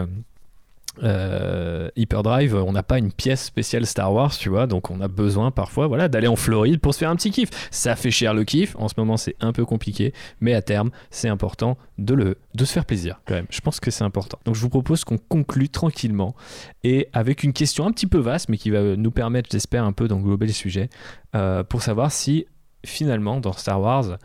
euh, 1.03 1.91
Hyperdrive, 1.97 2.55
on 2.55 2.73
n'a 2.73 2.83
pas 2.83 2.99
une 2.99 3.13
pièce 3.13 3.45
spéciale 3.45 3.87
Star 3.87 4.13
Wars, 4.13 4.37
tu 4.37 4.49
vois, 4.49 4.67
donc 4.67 4.91
on 4.91 5.01
a 5.01 5.09
besoin 5.09 5.51
parfois 5.51 5.87
voilà, 5.87 6.09
d'aller 6.09 6.29
en 6.29 6.37
Floride 6.37 6.81
pour 6.81 6.95
se 6.95 7.01
faire 7.01 7.11
un 7.11 7.17
petit 7.17 7.31
kiff. 7.31 7.51
Ça 7.71 7.97
fait 7.97 8.11
cher 8.11 8.35
le 8.35 8.45
kiff, 8.45 8.77
en 8.79 8.89
ce 8.89 8.95
moment 8.97 9.17
c'est 9.17 9.37
un 9.41 9.53
peu 9.53 9.65
compliqué, 9.65 10.13
mais 10.41 10.55
à 10.55 10.63
terme 10.63 10.91
c'est 11.11 11.29
important 11.29 11.77
de, 11.99 12.15
le, 12.15 12.39
de 12.55 12.65
se 12.65 12.73
faire 12.73 12.85
plaisir 12.85 13.21
quand 13.27 13.35
même. 13.35 13.47
Je 13.51 13.61
pense 13.61 13.81
que 13.81 13.91
c'est 13.91 14.05
important. 14.05 14.39
Donc 14.45 14.55
je 14.55 14.61
vous 14.61 14.71
propose 14.71 15.05
qu'on 15.05 15.19
conclue 15.19 15.69
tranquillement 15.69 16.35
et 16.83 17.09
avec 17.13 17.43
une 17.43 17.53
question 17.53 17.87
un 17.87 17.93
petit 17.93 18.07
peu 18.07 18.19
vaste, 18.19 18.49
mais 18.49 18.57
qui 18.57 18.71
va 18.71 18.97
nous 18.97 19.11
permettre, 19.11 19.49
j'espère, 19.51 19.85
un 19.85 19.93
peu 19.93 20.09
d'englober 20.09 20.47
le 20.47 20.53
sujet, 20.53 20.89
euh, 21.35 21.65
pour 21.65 21.83
savoir 21.83 22.13
si 22.13 22.47
finalement 22.85 23.41
dans 23.41 23.53
Star 23.53 23.81
Wars, 23.81 24.19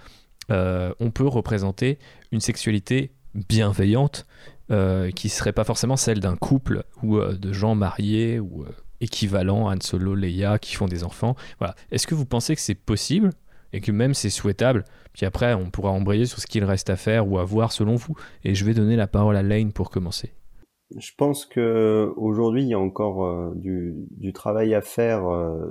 euh, 0.51 0.93
on 0.99 1.11
peut 1.11 1.27
représenter 1.27 1.99
une 2.31 2.41
sexualité 2.41 3.11
bienveillante 3.35 4.25
euh, 4.71 5.09
qui 5.09 5.29
serait 5.29 5.51
pas 5.51 5.63
forcément 5.63 5.97
celle 5.97 6.19
d'un 6.19 6.35
couple 6.35 6.83
ou 7.01 7.17
euh, 7.17 7.33
de 7.33 7.51
gens 7.51 7.73
mariés 7.73 8.39
ou 8.39 8.61
euh, 8.61 8.67
équivalents 9.01 9.67
Han 9.67 9.81
Solo, 9.81 10.13
Leia 10.13 10.59
qui 10.59 10.75
font 10.75 10.85
des 10.85 11.03
enfants. 11.03 11.35
Voilà. 11.57 11.73
Est-ce 11.91 12.05
que 12.05 12.13
vous 12.13 12.27
pensez 12.27 12.53
que 12.53 12.61
c'est 12.61 12.75
possible 12.75 13.31
et 13.73 13.81
que 13.81 13.91
même 13.91 14.13
c'est 14.13 14.29
souhaitable? 14.29 14.85
Puis 15.13 15.25
après, 15.25 15.55
on 15.55 15.71
pourra 15.71 15.89
embrayer 15.89 16.27
sur 16.27 16.37
ce 16.37 16.45
qu'il 16.45 16.63
reste 16.65 16.91
à 16.91 16.97
faire 16.97 17.27
ou 17.27 17.39
à 17.39 17.45
voir 17.45 17.71
selon 17.71 17.95
vous. 17.95 18.15
Et 18.43 18.53
je 18.53 18.63
vais 18.63 18.75
donner 18.75 18.95
la 18.95 19.07
parole 19.07 19.37
à 19.37 19.41
Lane 19.41 19.71
pour 19.71 19.89
commencer. 19.89 20.33
Je 20.95 21.11
pense 21.17 21.47
que 21.47 22.13
aujourd'hui 22.15 22.61
il 22.61 22.69
y 22.69 22.75
a 22.75 22.79
encore 22.79 23.53
du, 23.55 23.95
du, 24.11 24.33
travail 24.33 24.75
à 24.75 24.81
faire 24.81 25.21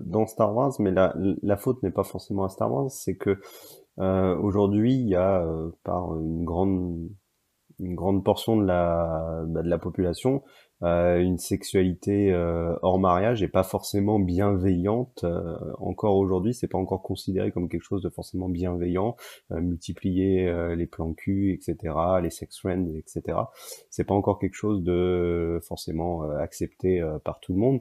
dans 0.06 0.26
Star 0.26 0.54
Wars, 0.54 0.72
mais 0.78 0.92
la, 0.92 1.14
la 1.42 1.56
faute 1.56 1.82
n'est 1.82 1.90
pas 1.90 2.04
forcément 2.04 2.44
à 2.44 2.48
Star 2.48 2.72
Wars, 2.72 2.90
c'est 2.90 3.16
que 3.16 3.40
aujourd'hui 3.96 4.94
il 4.94 5.08
y 5.08 5.16
a 5.16 5.44
par 5.82 6.16
une 6.20 6.44
grande 6.44 7.08
une 7.80 7.94
grande 7.94 8.24
portion 8.24 8.56
de 8.56 8.64
la, 8.64 9.42
bah, 9.46 9.62
de 9.62 9.68
la 9.68 9.78
population 9.78 10.42
une 10.80 11.38
sexualité 11.38 12.32
hors 12.82 13.00
mariage 13.00 13.42
est 13.42 13.48
pas 13.48 13.64
forcément 13.64 14.20
bienveillante. 14.20 15.24
encore 15.80 16.16
aujourd'hui, 16.16 16.54
c'est 16.54 16.68
pas 16.68 16.78
encore 16.78 17.02
considéré 17.02 17.50
comme 17.50 17.68
quelque 17.68 17.82
chose 17.82 18.00
de 18.00 18.08
forcément 18.08 18.48
bienveillant. 18.48 19.16
multiplier 19.50 20.76
les 20.76 20.86
plans 20.86 21.14
cul, 21.14 21.52
etc., 21.52 21.94
les 22.22 22.30
sex 22.30 22.56
friends, 22.60 22.86
etc. 22.94 23.38
C'est 23.90 24.04
pas 24.04 24.14
encore 24.14 24.38
quelque 24.38 24.54
chose 24.54 24.84
de 24.84 25.58
forcément 25.66 26.30
accepté 26.30 27.04
par 27.24 27.40
tout 27.40 27.52
le 27.52 27.58
monde. 27.58 27.80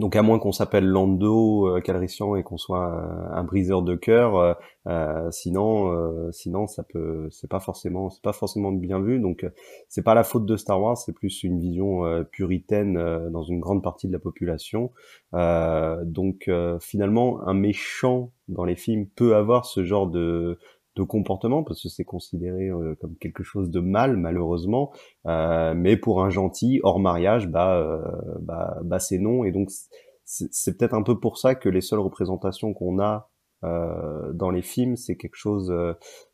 Donc 0.00 0.16
à 0.16 0.22
moins 0.22 0.38
qu'on 0.38 0.50
s'appelle 0.50 0.86
Lando 0.86 1.68
euh, 1.68 1.80
Calrissian 1.80 2.34
et 2.34 2.42
qu'on 2.42 2.56
soit 2.56 2.88
euh, 2.88 3.34
un 3.34 3.44
briseur 3.44 3.82
de 3.82 3.94
cœur, 3.94 4.36
euh, 4.36 4.54
euh 4.86 5.30
sinon, 5.30 5.92
euh, 5.92 6.32
sinon 6.32 6.66
ça 6.66 6.82
peut, 6.82 7.28
c'est 7.30 7.50
pas 7.50 7.60
forcément, 7.60 8.08
c'est 8.08 8.22
pas 8.22 8.32
forcément 8.32 8.72
bien 8.72 8.98
vu. 9.00 9.20
Donc 9.20 9.46
c'est 9.88 10.02
pas 10.02 10.14
la 10.14 10.24
faute 10.24 10.46
de 10.46 10.56
Star 10.56 10.80
Wars, 10.80 10.96
c'est 10.96 11.12
plus 11.12 11.42
une 11.44 11.60
vision 11.60 12.24
puritaine 12.32 12.94
dans 13.30 13.42
une 13.42 13.60
grande 13.60 13.82
partie 13.82 14.08
de 14.08 14.12
la 14.12 14.18
population. 14.18 14.90
donc 15.32 16.50
finalement, 16.80 17.46
un 17.46 17.54
méchant 17.54 18.32
dans 18.48 18.64
les 18.64 18.76
films 18.76 19.06
peut 19.06 19.36
avoir 19.36 19.66
ce 19.66 19.84
genre 19.84 20.06
de 20.06 20.58
de 20.96 21.02
comportement 21.02 21.62
parce 21.62 21.82
que 21.82 21.88
c'est 21.88 22.04
considéré 22.04 22.68
euh, 22.68 22.96
comme 23.00 23.16
quelque 23.16 23.42
chose 23.42 23.70
de 23.70 23.80
mal 23.80 24.16
malheureusement. 24.16 24.92
Euh, 25.26 25.74
mais 25.76 25.96
pour 25.96 26.24
un 26.24 26.30
gentil 26.30 26.80
hors 26.82 27.00
mariage 27.00 27.48
bah 27.48 27.76
euh, 27.76 28.02
bah, 28.40 28.78
bah 28.84 28.98
c'est 28.98 29.18
non. 29.18 29.44
Et 29.44 29.52
donc 29.52 29.70
c'est 30.24 30.76
peut-être 30.76 30.94
un 30.94 31.02
peu 31.02 31.18
pour 31.18 31.38
ça 31.38 31.54
que 31.54 31.68
les 31.68 31.80
seules 31.80 32.00
représentations 32.00 32.72
qu'on 32.72 33.00
a 33.00 33.30
euh, 33.64 34.32
dans 34.32 34.50
les 34.50 34.62
films, 34.62 34.96
c'est 34.96 35.16
quelque 35.16 35.36
chose, 35.36 35.72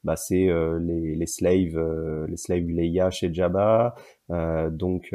bah 0.05 0.16
c'est 0.16 0.48
les, 0.81 1.15
les 1.15 1.27
slaves, 1.27 2.27
les 2.28 2.36
slaves 2.36 2.69
Leia 2.69 3.11
chez 3.11 3.32
Jabba, 3.32 3.94
donc 4.70 5.15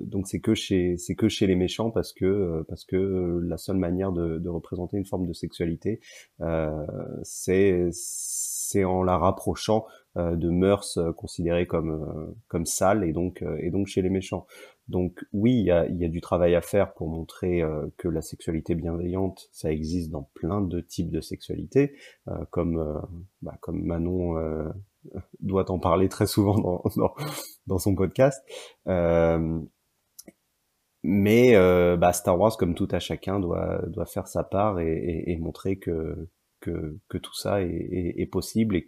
donc 0.00 0.28
c'est 0.28 0.40
que 0.40 0.54
chez 0.54 0.96
c'est 0.96 1.14
que 1.14 1.28
chez 1.28 1.46
les 1.46 1.56
méchants 1.56 1.90
parce 1.90 2.12
que 2.12 2.64
parce 2.68 2.84
que 2.84 3.40
la 3.44 3.58
seule 3.58 3.78
manière 3.78 4.12
de, 4.12 4.38
de 4.38 4.48
représenter 4.48 4.96
une 4.96 5.06
forme 5.06 5.26
de 5.26 5.32
sexualité, 5.32 6.00
c'est 7.22 7.90
c'est 8.72 8.84
en 8.84 9.02
la 9.02 9.18
rapprochant 9.18 9.86
euh, 10.16 10.36
de 10.36 10.50
mœurs 10.50 10.98
euh, 10.98 11.12
considérées 11.12 11.66
comme 11.66 11.90
euh, 11.90 12.34
comme 12.48 12.66
sales 12.66 13.04
et 13.04 13.12
donc 13.12 13.42
et 13.60 13.70
donc 13.70 13.86
chez 13.86 14.02
les 14.02 14.10
méchants. 14.10 14.46
Donc 14.92 15.24
oui, 15.32 15.54
il 15.54 15.64
y 15.64 15.70
a, 15.70 16.08
du 16.08 16.20
travail 16.20 16.54
à 16.54 16.60
faire 16.60 16.92
pour 16.92 17.08
montrer 17.08 17.62
que 17.96 18.08
la 18.08 18.20
sexualité 18.20 18.74
bienveillante, 18.74 19.48
ça 19.50 19.72
existe 19.72 20.10
dans 20.10 20.28
plein 20.34 20.60
de 20.60 20.80
types 20.80 21.10
de 21.10 21.22
sexualité, 21.22 21.96
comme 22.50 23.02
bah, 23.40 23.56
comme 23.62 23.82
Manon 23.82 24.36
doit 25.40 25.70
en 25.70 25.78
parler 25.78 26.10
très 26.10 26.26
souvent 26.26 26.82
dans, 27.66 27.78
son 27.78 27.94
podcast. 27.94 28.44
mais 31.02 31.54
bah, 31.96 32.12
Star 32.12 32.38
Wars, 32.38 32.58
comme 32.58 32.74
tout 32.74 32.88
à 32.90 32.98
chacun, 32.98 33.40
doit, 33.40 33.80
doit 33.86 34.04
faire 34.04 34.28
sa 34.28 34.44
part 34.44 34.78
et, 34.78 35.38
montrer 35.40 35.78
que, 35.78 36.28
que, 36.60 37.16
tout 37.16 37.34
ça 37.34 37.62
est, 37.62 38.14
est, 38.18 38.26
possible 38.26 38.76
et 38.76 38.84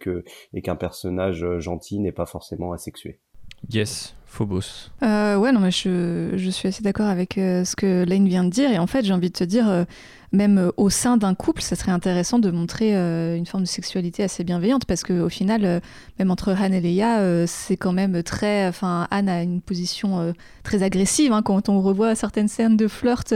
et 0.53 0.61
qu'un 0.61 0.75
personnage 0.75 1.57
gentil 1.57 1.97
n'est 1.99 2.11
pas 2.11 2.27
forcément 2.27 2.73
asexué. 2.73 3.21
Yes, 3.69 4.15
Phobos. 4.35 4.91
Euh, 5.01 5.37
ouais, 5.37 5.53
non, 5.53 5.61
je, 5.69 6.49
suis 6.51 6.67
assez 6.67 6.83
d'accord 6.83 7.07
avec 7.07 7.37
euh, 7.37 7.63
ce 7.63 7.75
que 7.75 8.03
Lane 8.03 8.27
vient 8.27 8.43
de 8.43 8.49
dire. 8.49 8.69
Et 8.69 8.77
en 8.77 8.85
fait, 8.85 9.05
j'ai 9.05 9.13
envie 9.13 9.29
de 9.29 9.37
te 9.37 9.45
dire, 9.45 9.69
euh, 9.69 9.85
même 10.33 10.71
au 10.75 10.89
sein 10.89 11.15
d'un 11.15 11.33
couple, 11.35 11.61
ça 11.61 11.77
serait 11.77 11.93
intéressant 11.93 12.37
de 12.37 12.51
montrer 12.51 12.93
une 13.37 13.45
forme 13.45 13.63
de 13.63 13.67
sexualité 13.69 14.21
assez 14.21 14.43
bienveillante 14.43 14.83
parce 14.83 15.03
qu'au 15.03 15.29
final, 15.29 15.81
même 16.19 16.29
entre 16.29 16.51
Han 16.51 16.73
et 16.73 16.81
Leia, 16.81 17.47
c'est 17.47 17.77
quand 17.77 17.93
même 17.93 18.21
très. 18.21 18.67
Enfin, 18.67 19.07
Han 19.11 19.27
a 19.27 19.43
une 19.43 19.61
position 19.61 20.33
très 20.63 20.83
agressive. 20.83 21.31
Hein, 21.31 21.41
quand 21.41 21.69
on 21.69 21.81
revoit 21.81 22.15
certaines 22.15 22.49
scènes 22.49 22.75
de 22.75 22.89
flirt 22.89 23.33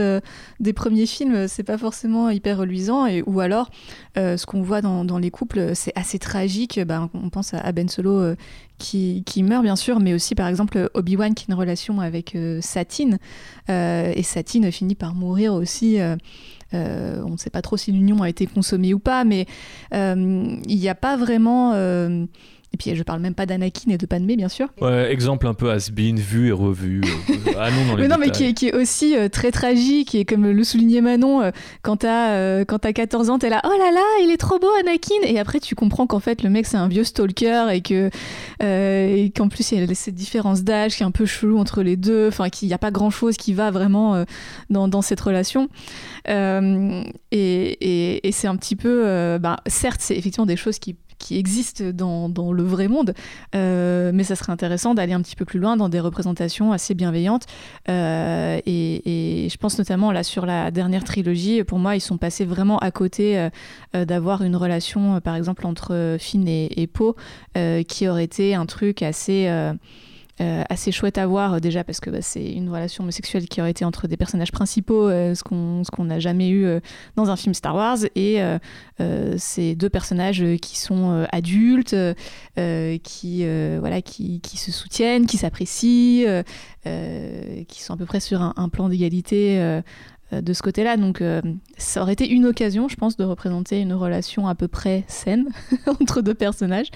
des 0.58 0.72
premiers 0.74 1.06
films, 1.06 1.48
c'est 1.48 1.62
pas 1.62 1.78
forcément 1.78 2.28
hyper 2.28 2.58
reluisant. 2.58 3.06
Et, 3.06 3.22
ou 3.24 3.40
alors, 3.40 3.70
ce 4.16 4.44
qu'on 4.44 4.60
voit 4.60 4.82
dans, 4.82 5.18
les 5.18 5.30
couples, 5.30 5.74
c'est 5.74 5.96
assez 5.96 6.18
tragique. 6.18 6.78
Ben, 6.80 7.08
on 7.14 7.30
pense 7.30 7.54
à, 7.54 7.72
Ben 7.72 7.88
Solo 7.88 8.34
qui, 8.80 9.42
meurt, 9.42 9.62
bien 9.62 9.76
sûr, 9.76 10.00
mais 10.00 10.14
aussi 10.14 10.34
par 10.34 10.48
exemple 10.48 10.90
Obi-Wan 10.94 11.34
qui 11.34 11.44
a 11.44 11.52
une 11.52 11.58
relation 11.58 12.00
avec 12.00 12.36
Satine. 12.60 13.18
et 13.68 14.22
Satine 14.22 14.72
finit 14.72 14.94
par 14.96 15.14
mourir 15.14 15.54
aussi. 15.54 15.98
Euh, 16.74 17.22
on 17.24 17.30
ne 17.30 17.36
sait 17.36 17.50
pas 17.50 17.62
trop 17.62 17.76
si 17.76 17.92
l'union 17.92 18.22
a 18.22 18.28
été 18.28 18.46
consommée 18.46 18.94
ou 18.94 18.98
pas, 18.98 19.24
mais 19.24 19.46
euh, 19.94 20.56
il 20.66 20.78
n'y 20.78 20.88
a 20.88 20.94
pas 20.94 21.16
vraiment 21.16 21.72
euh, 21.74 22.26
et 22.72 22.76
puis 22.76 22.94
je 22.94 23.02
parle 23.02 23.20
même 23.20 23.34
pas 23.34 23.46
d'Anakin 23.46 23.90
et 23.90 23.98
de 23.98 24.06
Padmé, 24.06 24.36
bien 24.36 24.48
sûr. 24.48 24.68
Ouais, 24.80 25.10
exemple 25.12 25.48
un 25.48 25.54
peu 25.54 25.72
has-been, 25.72 26.20
vu 26.20 26.48
et 26.48 26.52
revu. 26.52 27.00
Euh, 27.28 27.34
ah 27.58 27.70
non, 27.70 27.84
dans 27.84 27.96
les 27.96 28.02
mais 28.02 28.08
non, 28.08 28.16
mais 28.18 28.30
qui 28.30 28.44
est, 28.44 28.54
qui 28.54 28.68
est 28.68 28.74
aussi 28.74 29.16
euh, 29.16 29.28
très 29.28 29.50
tragique 29.50 30.14
et 30.14 30.24
comme 30.24 30.48
le 30.48 30.64
soulignait 30.64 31.00
Manon, 31.00 31.42
euh, 31.42 31.50
quand 31.82 31.96
t'as 31.96 32.62
as 32.62 32.92
14 32.92 33.30
ans, 33.30 33.38
t'es 33.40 33.48
là, 33.48 33.60
oh 33.64 33.76
là 33.76 33.90
là, 33.92 34.04
il 34.22 34.30
est 34.30 34.36
trop 34.36 34.60
beau 34.60 34.70
Anakin. 34.80 35.16
Et 35.24 35.40
après 35.40 35.58
tu 35.58 35.74
comprends 35.74 36.06
qu'en 36.06 36.20
fait 36.20 36.44
le 36.44 36.50
mec 36.50 36.64
c'est 36.66 36.76
un 36.76 36.86
vieux 36.86 37.02
stalker 37.02 37.66
et 37.72 37.80
que 37.80 38.10
et 38.62 39.32
qu'en 39.36 39.48
plus 39.48 39.72
il 39.72 39.80
y 39.80 39.82
a 39.82 39.94
cette 39.94 40.14
différence 40.14 40.62
d'âge 40.62 40.96
qui 40.96 41.02
est 41.02 41.06
un 41.06 41.10
peu 41.10 41.26
chelou 41.26 41.58
entre 41.58 41.82
les 41.82 41.96
deux, 41.96 42.28
enfin 42.28 42.50
qu'il 42.50 42.68
n'y 42.68 42.74
a 42.74 42.78
pas 42.78 42.92
grand 42.92 43.10
chose 43.10 43.36
qui 43.36 43.52
va 43.52 43.72
vraiment 43.72 44.24
dans, 44.70 44.86
dans, 44.86 45.02
cette 45.02 45.20
relation. 45.20 45.68
et, 46.28 47.02
et, 47.32 48.28
et 48.28 48.32
c'est 48.32 48.46
un 48.46 48.56
petit 48.56 48.76
peu, 48.76 49.38
bah, 49.40 49.56
certes 49.66 50.00
c'est 50.00 50.16
effectivement 50.16 50.46
des 50.46 50.56
choses 50.56 50.78
qui 50.78 50.96
qui 51.20 51.38
existent 51.38 51.84
dans, 51.92 52.28
dans 52.28 52.52
le 52.52 52.64
vrai 52.64 52.88
monde, 52.88 53.14
euh, 53.54 54.10
mais 54.12 54.24
ça 54.24 54.34
serait 54.34 54.50
intéressant 54.52 54.94
d'aller 54.94 55.12
un 55.12 55.20
petit 55.20 55.36
peu 55.36 55.44
plus 55.44 55.60
loin 55.60 55.76
dans 55.76 55.88
des 55.88 56.00
représentations 56.00 56.72
assez 56.72 56.94
bienveillantes. 56.94 57.44
Euh, 57.88 58.58
et, 58.66 59.46
je 59.50 59.56
pense 59.58 59.78
notamment 59.78 60.10
là 60.10 60.24
sur 60.24 60.46
la 60.46 60.70
dernière 60.70 61.04
trilogie, 61.04 61.62
pour 61.62 61.78
moi, 61.78 61.94
ils 61.94 62.00
sont 62.00 62.16
passés 62.16 62.44
vraiment 62.44 62.78
à 62.78 62.90
côté 62.90 63.38
euh, 63.94 64.04
d'avoir 64.04 64.42
une 64.42 64.56
relation, 64.56 65.20
par 65.20 65.36
exemple, 65.36 65.66
entre 65.66 66.16
Finn 66.18 66.48
et, 66.48 66.80
et 66.80 66.86
Poe, 66.86 67.14
qui 67.86 68.08
aurait 68.08 68.24
été 68.24 68.54
un 68.54 68.66
truc 68.66 69.02
assez 69.02 69.48
euh, 70.40 70.62
assez 70.70 70.90
chouette 70.90 71.18
à 71.18 71.26
voir 71.26 71.54
euh, 71.54 71.60
déjà 71.60 71.84
parce 71.84 72.00
que 72.00 72.08
bah, 72.08 72.22
c'est 72.22 72.52
une 72.52 72.70
relation 72.70 73.04
homosexuelle 73.04 73.46
qui 73.46 73.60
aurait 73.60 73.72
été 73.72 73.84
entre 73.84 74.08
des 74.08 74.16
personnages 74.16 74.52
principaux, 74.52 75.08
euh, 75.08 75.34
ce 75.34 75.42
qu'on 75.42 76.04
n'a 76.04 76.18
jamais 76.18 76.50
eu 76.50 76.66
dans 77.16 77.30
un 77.30 77.36
film 77.36 77.52
Star 77.52 77.74
Wars, 77.74 77.98
et 78.14 78.40
ces 79.36 79.74
deux 79.74 79.90
personnages 79.90 80.44
qui 80.60 80.78
sont 80.78 81.26
adultes, 81.30 81.96
qui, 83.02 83.44
voilà, 83.78 84.02
qui, 84.02 84.40
qui, 84.40 84.56
se 84.56 84.72
soutiennent, 84.72 85.26
qui 85.26 85.36
s'apprécient, 85.36 86.42
qui 86.84 87.82
sont 87.82 87.94
à 87.94 87.96
peu 87.96 88.06
près 88.06 88.20
sur 88.20 88.42
un, 88.42 88.54
un 88.56 88.68
plan 88.68 88.88
d'égalité 88.88 89.82
euh, 90.32 90.40
de 90.40 90.52
ce 90.52 90.62
côté-là. 90.62 90.96
Donc 90.96 91.20
euh, 91.20 91.40
ça 91.80 92.02
aurait 92.02 92.12
été 92.12 92.28
une 92.28 92.46
occasion, 92.46 92.88
je 92.88 92.96
pense, 92.96 93.16
de 93.16 93.24
représenter 93.24 93.80
une 93.80 93.92
relation 93.92 94.46
à 94.46 94.54
peu 94.54 94.68
près 94.68 95.04
saine 95.08 95.48
entre 96.00 96.20
deux 96.20 96.34
personnages. 96.34 96.90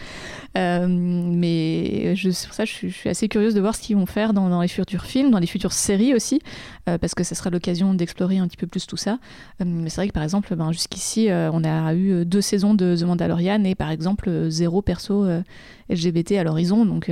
Euh, 0.56 0.86
mais 0.88 2.14
je, 2.14 2.28
pour 2.28 2.54
ça, 2.54 2.64
je 2.64 2.72
suis, 2.72 3.08
assez 3.08 3.28
curieuse 3.28 3.54
de 3.54 3.60
voir 3.60 3.74
ce 3.74 3.80
qu'ils 3.80 3.96
vont 3.96 4.06
faire 4.06 4.32
dans, 4.34 4.60
les 4.60 4.68
futurs 4.68 5.04
films, 5.04 5.30
dans 5.30 5.38
les 5.38 5.46
futures 5.46 5.72
séries 5.72 6.14
aussi, 6.14 6.40
parce 6.84 7.14
que 7.14 7.24
ça 7.24 7.34
sera 7.34 7.50
l'occasion 7.50 7.94
d'explorer 7.94 8.38
un 8.38 8.46
petit 8.46 8.56
peu 8.56 8.66
plus 8.66 8.86
tout 8.86 8.96
ça. 8.96 9.18
mais 9.64 9.90
c'est 9.90 9.96
vrai 9.96 10.08
que 10.08 10.12
par 10.12 10.22
exemple, 10.22 10.54
ben, 10.54 10.70
jusqu'ici, 10.70 11.28
on 11.30 11.64
a 11.64 11.94
eu 11.94 12.24
deux 12.24 12.40
saisons 12.40 12.74
de 12.74 12.96
The 12.96 13.02
Mandalorian 13.02 13.64
et 13.64 13.74
par 13.74 13.90
exemple 13.90 14.48
zéro 14.48 14.82
perso 14.82 15.26
LGBT 15.88 16.32
à 16.32 16.44
l'horizon. 16.44 16.84
Donc 16.84 17.10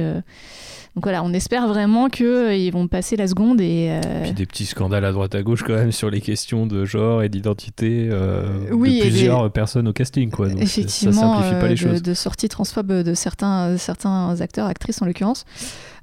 donc 0.94 1.04
voilà, 1.04 1.24
on 1.24 1.32
espère 1.32 1.66
vraiment 1.68 2.10
qu'ils 2.10 2.26
euh, 2.26 2.70
vont 2.70 2.86
passer 2.86 3.16
la 3.16 3.26
seconde 3.26 3.62
et. 3.62 3.88
Euh, 4.04 4.22
Puis 4.24 4.32
des 4.32 4.44
petits 4.44 4.66
scandales 4.66 5.06
à 5.06 5.12
droite 5.12 5.34
à 5.34 5.42
gauche 5.42 5.62
quand 5.62 5.72
même 5.72 5.92
sur 5.92 6.10
les 6.10 6.20
questions 6.20 6.66
de 6.66 6.84
genre 6.84 7.22
et 7.22 7.30
d'identité 7.30 7.61
euh, 7.82 8.70
de 8.70 9.00
plusieurs 9.00 9.52
personnes 9.52 9.88
au 9.88 9.92
casting 9.92 10.30
quoi. 10.30 10.48
Effectivement, 10.48 11.12
ça, 11.12 11.42
simplifie 11.42 11.60
pas 11.60 11.68
les 11.68 11.76
choses. 11.76 12.02
De 12.02 12.14
sorties 12.14 12.48
transphobes 12.48 12.92
de 12.92 13.14
certains 13.14 13.76
certains 13.76 14.40
acteurs, 14.40 14.66
actrices 14.66 15.02
en 15.02 15.06
l'occurrence. 15.06 15.44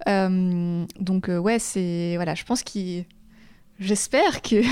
donc 0.08 1.30
ouais, 1.30 1.60
c'est 1.60 2.16
voilà, 2.16 2.36
je 2.36 2.44
pense 2.44 2.64
qu'il 2.64 3.06
J'espère 3.80 4.42
qu'il 4.42 4.66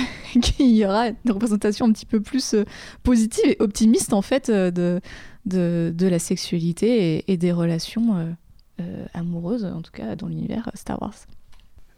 y 0.59 0.85
aura 0.85 1.07
une 1.07 1.31
représentation 1.31 1.85
un 1.85 1.93
petit 1.93 2.05
peu 2.05 2.19
plus 2.19 2.55
positive 3.03 3.45
et 3.45 3.55
optimiste 3.59 4.11
en 4.11 4.21
fait 4.21 4.51
de, 4.51 4.99
de, 5.45 5.93
de 5.95 6.07
la 6.07 6.19
sexualité 6.19 7.15
et, 7.15 7.31
et 7.31 7.37
des 7.37 7.53
relations 7.53 8.35
euh, 8.79 9.05
amoureuse, 9.15 9.65
en 9.65 9.81
tout 9.81 9.91
cas 9.91 10.15
dans 10.15 10.27
l'univers 10.27 10.69
Star 10.75 11.01
Wars. 11.01 11.15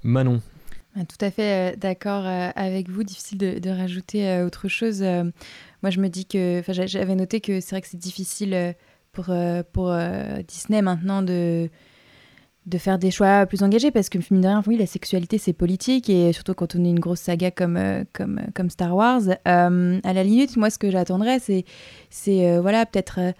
Manon. 0.01 0.41
Tout 1.07 1.25
à 1.25 1.31
fait 1.31 1.73
euh, 1.73 1.75
d'accord 1.77 2.25
euh, 2.25 2.49
avec 2.55 2.89
vous. 2.89 3.03
Difficile 3.03 3.37
de, 3.37 3.69
rajouter 3.69 4.41
autre 4.41 4.67
chose. 4.67 5.01
moi, 5.01 5.89
je 5.89 5.99
me 5.99 6.07
dis 6.07 6.25
que, 6.25 6.61
j'avais 6.67 7.15
noté 7.15 7.41
que 7.41 7.59
c'est 7.59 7.71
vrai 7.71 7.81
que 7.81 7.87
c'est 7.87 7.97
difficile 7.97 8.75
pour, 9.11 9.33
pour 9.71 9.95
Disney 10.47 10.81
maintenant 10.81 11.21
de, 11.21 11.69
de 12.65 12.77
faire 12.77 12.99
des 12.99 13.11
choix 13.11 13.45
plus 13.45 13.63
engagés 13.63 13.91
parce 13.91 14.09
que, 14.09 14.17
mine 14.31 14.41
de 14.41 14.47
rien, 14.47 14.63
oui, 14.67 14.77
la 14.77 14.85
sexualité, 14.85 15.37
c'est 15.37 15.53
politique 15.53 16.09
et 16.09 16.33
surtout 16.33 16.53
quand 16.53 16.75
on 16.75 16.83
est 16.83 16.89
une 16.89 16.99
grosse 16.99 17.21
saga 17.21 17.51
comme, 17.51 17.79
comme, 18.13 18.41
comme 18.53 18.69
Star 18.69 18.95
Wars. 18.95 19.21
à 19.45 19.69
la 19.69 20.23
limite, 20.23 20.57
moi, 20.57 20.69
ce 20.69 20.79
que 20.79 20.91
j'attendrais, 20.91 21.39
c'est, 21.39 21.65
c'est 22.09 22.57
voilà, 22.59 22.85
peut-être 22.85 23.33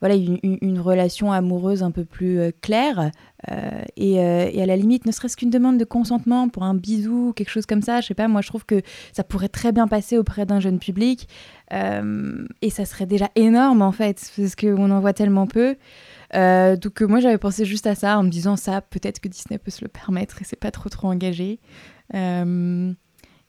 voilà, 0.00 0.14
une, 0.14 0.78
relation 0.78 1.32
amoureuse 1.32 1.82
un 1.82 1.90
peu 1.90 2.04
plus 2.04 2.38
euh, 2.38 2.50
claire 2.60 3.10
euh, 3.50 3.82
et, 3.96 4.20
à 4.20 4.66
la 4.66 4.76
limite, 4.76 5.06
ne 5.06 5.12
serait-ce 5.12 5.36
qu'une 5.36 5.50
demande 5.50 5.78
de 5.78 5.84
consentement 5.84 6.48
pour 6.48 6.64
un 6.64 6.74
bisou, 6.74 7.32
quelque 7.34 7.50
chose 7.50 7.66
comme 7.66 7.82
ça, 7.82 8.00
je 8.00 8.08
sais 8.08 8.14
pas, 8.14 8.28
moi 8.28 8.42
je 8.42 8.48
trouve 8.48 8.66
que 8.66 8.82
ça 9.12 9.24
pourrait 9.24 9.48
très 9.48 9.72
bien 9.72 9.88
passer 9.88 10.18
auprès 10.18 10.44
d'un 10.44 10.60
jeune 10.60 10.78
public 10.78 11.28
et 11.70 12.70
ça 12.70 12.84
serait 12.84 13.06
déjà 13.06 13.28
énorme 13.34 13.82
en 13.82 13.92
fait, 13.92 14.30
parce 14.36 14.54
qu'on 14.54 14.90
en 14.90 15.00
voit 15.00 15.12
tellement 15.12 15.46
peu. 15.46 15.76
donc 16.32 17.00
moi 17.02 17.20
j'avais 17.20 17.38
pensé 17.38 17.64
juste 17.64 17.86
à 17.86 17.94
ça 17.94 18.18
en 18.18 18.22
me 18.22 18.30
disant 18.30 18.56
ça, 18.56 18.80
peut-être 18.80 19.20
que 19.20 19.28
Disney 19.28 19.58
peut 19.58 19.70
se 19.70 19.84
le 19.84 19.88
permettre 19.88 20.42
et 20.42 20.44
c'est 20.44 20.60
pas 20.60 20.70
trop 20.70 20.88
trop 20.88 21.08
engagé. 21.08 21.58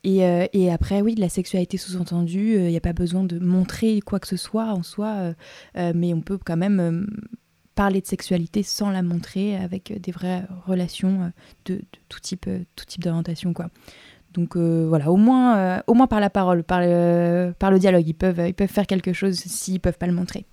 Euh, 0.07 0.47
et, 0.53 0.71
après, 0.71 1.01
oui, 1.01 1.15
de 1.15 1.21
la 1.21 1.29
sexualité 1.29 1.77
sous-entendue, 1.77 2.53
il 2.53 2.57
euh, 2.57 2.69
n'y 2.69 2.77
a 2.77 2.81
pas 2.81 2.93
besoin 2.93 3.23
de 3.23 3.39
montrer 3.39 3.99
quoi 4.01 4.19
que 4.19 4.27
ce 4.27 4.37
soit 4.37 4.67
en 4.67 4.83
soi, 4.83 5.33
euh, 5.77 5.93
mais 5.93 6.13
on 6.13 6.21
peut 6.21 6.37
quand 6.43 6.57
même 6.57 7.07
parler 7.75 8.01
de 8.01 8.07
sexualité 8.07 8.63
sans 8.63 8.89
la 8.89 9.03
montrer 9.03 9.55
avec 9.55 9.93
des 10.01 10.11
vraies 10.11 10.43
relations 10.65 11.31
de, 11.65 11.81
tout 12.09 12.19
type, 12.19 12.49
tout 12.75 12.85
type 12.85 13.03
d'orientation, 13.03 13.53
quoi. 13.53 13.69
Donc 14.33 14.55
voilà, 14.55 15.11
au 15.11 15.15
moins, 15.15 15.81
au 15.87 15.93
moins 15.93 16.07
par 16.07 16.19
la 16.19 16.29
parole, 16.29 16.63
par 16.63 16.81
le, 16.81 17.53
par 17.57 17.71
le 17.71 17.79
dialogue, 17.79 18.07
ils 18.07 18.13
peuvent, 18.13 18.41
ils 18.47 18.53
peuvent 18.53 18.69
faire 18.69 18.85
quelque 18.85 19.13
chose 19.13 19.35
s'ils 19.35 19.79
peuvent 19.79 19.97
pas 19.97 20.07
le 20.07 20.13
montrer. 20.13 20.45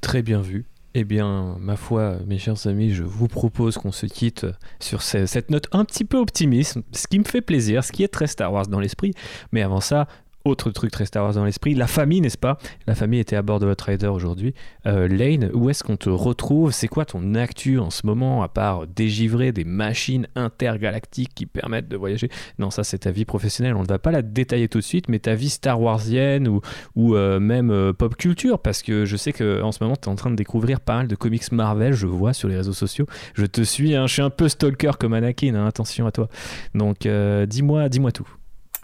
Très 0.00 0.22
bien 0.22 0.40
vu. 0.40 0.64
Eh 0.94 1.04
bien, 1.04 1.56
ma 1.58 1.76
foi, 1.76 2.18
mes 2.26 2.38
chers 2.38 2.66
amis, 2.66 2.90
je 2.90 3.02
vous 3.02 3.26
propose 3.26 3.78
qu'on 3.78 3.92
se 3.92 4.04
quitte 4.04 4.46
sur 4.78 5.00
cette 5.00 5.50
note 5.50 5.66
un 5.72 5.86
petit 5.86 6.04
peu 6.04 6.18
optimiste, 6.18 6.78
ce 6.92 7.06
qui 7.06 7.18
me 7.18 7.24
fait 7.24 7.40
plaisir, 7.40 7.82
ce 7.82 7.92
qui 7.92 8.02
est 8.02 8.08
très 8.08 8.26
Star 8.26 8.52
Wars 8.52 8.66
dans 8.66 8.78
l'esprit. 8.78 9.14
Mais 9.52 9.62
avant 9.62 9.80
ça, 9.80 10.06
autre 10.44 10.70
truc 10.70 10.90
très 10.90 11.06
Star 11.06 11.24
Wars 11.24 11.34
dans 11.34 11.44
l'esprit, 11.44 11.74
la 11.74 11.86
famille, 11.86 12.20
n'est-ce 12.20 12.38
pas? 12.38 12.58
La 12.86 12.94
famille 12.94 13.20
était 13.20 13.36
à 13.36 13.42
bord 13.42 13.60
de 13.60 13.66
votre 13.66 13.84
Rider 13.84 14.06
aujourd'hui. 14.06 14.54
Euh, 14.86 15.08
Lane, 15.08 15.50
où 15.54 15.70
est-ce 15.70 15.84
qu'on 15.84 15.96
te 15.96 16.10
retrouve? 16.10 16.72
C'est 16.72 16.88
quoi 16.88 17.04
ton 17.04 17.34
actu 17.34 17.78
en 17.78 17.90
ce 17.90 18.06
moment, 18.06 18.42
à 18.42 18.48
part 18.48 18.86
dégivrer 18.86 19.52
des 19.52 19.64
machines 19.64 20.26
intergalactiques 20.34 21.34
qui 21.34 21.46
permettent 21.46 21.88
de 21.88 21.96
voyager? 21.96 22.28
Non, 22.58 22.70
ça 22.70 22.84
c'est 22.84 22.98
ta 22.98 23.10
vie 23.10 23.24
professionnelle, 23.24 23.74
on 23.74 23.82
ne 23.82 23.88
va 23.88 23.98
pas 23.98 24.10
la 24.10 24.22
détailler 24.22 24.68
tout 24.68 24.78
de 24.78 24.84
suite, 24.84 25.08
mais 25.08 25.18
ta 25.18 25.34
vie 25.34 25.50
Star 25.50 25.80
Warsienne 25.80 26.48
ou, 26.48 26.60
ou 26.96 27.14
euh, 27.14 27.40
même 27.40 27.70
euh, 27.70 27.92
pop 27.92 28.16
culture, 28.16 28.58
parce 28.58 28.82
que 28.82 29.04
je 29.04 29.16
sais 29.16 29.32
qu'en 29.32 29.72
ce 29.72 29.82
moment 29.82 29.96
tu 29.96 30.08
es 30.08 30.12
en 30.12 30.16
train 30.16 30.30
de 30.30 30.36
découvrir 30.36 30.80
pas 30.80 30.96
mal 30.96 31.08
de 31.08 31.14
comics 31.14 31.50
Marvel, 31.52 31.92
je 31.92 32.06
vois 32.06 32.32
sur 32.32 32.48
les 32.48 32.56
réseaux 32.56 32.72
sociaux. 32.72 33.06
Je 33.34 33.46
te 33.46 33.62
suis, 33.62 33.94
hein, 33.94 34.06
je 34.06 34.14
suis 34.14 34.22
un 34.22 34.30
peu 34.30 34.48
stalker 34.48 34.92
comme 34.98 35.12
Anakin, 35.12 35.54
hein, 35.54 35.66
attention 35.66 36.06
à 36.06 36.12
toi. 36.12 36.28
Donc 36.74 37.06
dis-moi 37.46 37.88
dis-moi 37.88 38.12
tout. 38.12 38.28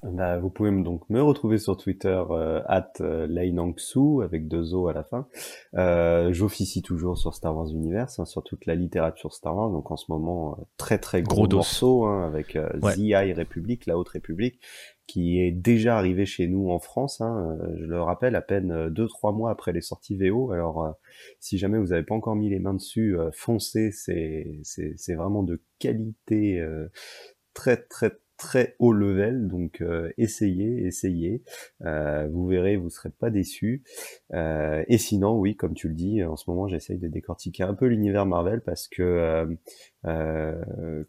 Bah, 0.04 0.38
vous 0.38 0.48
pouvez 0.48 0.70
donc 0.70 1.02
me 1.10 1.20
retrouver 1.20 1.58
sur 1.58 1.76
Twitter 1.76 2.22
euh, 2.30 2.62
at 2.66 2.92
euh, 3.00 3.26
avec 4.22 4.46
deux 4.46 4.74
O 4.74 4.86
à 4.86 4.92
la 4.92 5.02
fin. 5.02 5.26
Euh, 5.74 6.32
J'officie 6.32 6.82
toujours 6.82 7.18
sur 7.18 7.34
Star 7.34 7.56
Wars 7.56 7.68
Universe, 7.68 8.20
hein, 8.20 8.24
sur 8.24 8.44
toute 8.44 8.66
la 8.66 8.76
littérature 8.76 9.32
Star 9.32 9.56
Wars. 9.56 9.70
Donc 9.70 9.90
en 9.90 9.96
ce 9.96 10.04
moment, 10.08 10.52
euh, 10.52 10.62
très 10.76 10.98
très 10.98 11.22
gros, 11.22 11.48
morceau 11.48 12.04
hein, 12.04 12.24
avec 12.24 12.54
euh, 12.54 12.68
The 12.80 12.98
High 12.98 13.36
Republic, 13.36 13.86
la 13.86 13.98
Haute 13.98 14.10
République, 14.10 14.60
qui 15.08 15.40
est 15.40 15.50
déjà 15.50 15.98
arrivé 15.98 16.26
chez 16.26 16.46
nous 16.46 16.70
en 16.70 16.78
France. 16.78 17.20
Hein, 17.20 17.58
je 17.76 17.84
le 17.86 18.00
rappelle, 18.00 18.36
à 18.36 18.42
peine 18.42 18.90
deux 18.90 19.08
trois 19.08 19.32
mois 19.32 19.50
après 19.50 19.72
les 19.72 19.80
sorties 19.80 20.16
VO. 20.16 20.52
Alors 20.52 20.94
si 21.40 21.58
jamais 21.58 21.78
vous 21.78 21.88
n'avez 21.88 22.04
pas 22.04 22.14
encore 22.14 22.36
mis 22.36 22.50
les 22.50 22.60
mains 22.60 22.74
dessus, 22.74 23.16
foncez. 23.32 23.90
C'est 23.90 24.60
c'est 24.62 25.14
vraiment 25.16 25.42
de 25.42 25.60
qualité 25.80 26.64
très 27.52 27.78
très 27.78 28.12
très 28.38 28.76
haut 28.78 28.92
level, 28.92 29.48
donc 29.48 29.82
euh, 29.82 30.10
essayez, 30.16 30.86
essayez, 30.86 31.42
euh, 31.84 32.28
vous 32.30 32.46
verrez, 32.46 32.76
vous 32.76 32.88
serez 32.88 33.10
pas 33.10 33.30
déçus. 33.30 33.82
Euh, 34.32 34.84
et 34.86 34.96
sinon, 34.96 35.36
oui, 35.36 35.56
comme 35.56 35.74
tu 35.74 35.88
le 35.88 35.94
dis, 35.94 36.22
en 36.24 36.36
ce 36.36 36.48
moment, 36.48 36.68
j'essaye 36.68 36.98
de 36.98 37.08
décortiquer 37.08 37.64
un 37.64 37.74
peu 37.74 37.86
l'univers 37.86 38.26
Marvel 38.26 38.62
parce 38.62 38.86
que, 38.88 39.58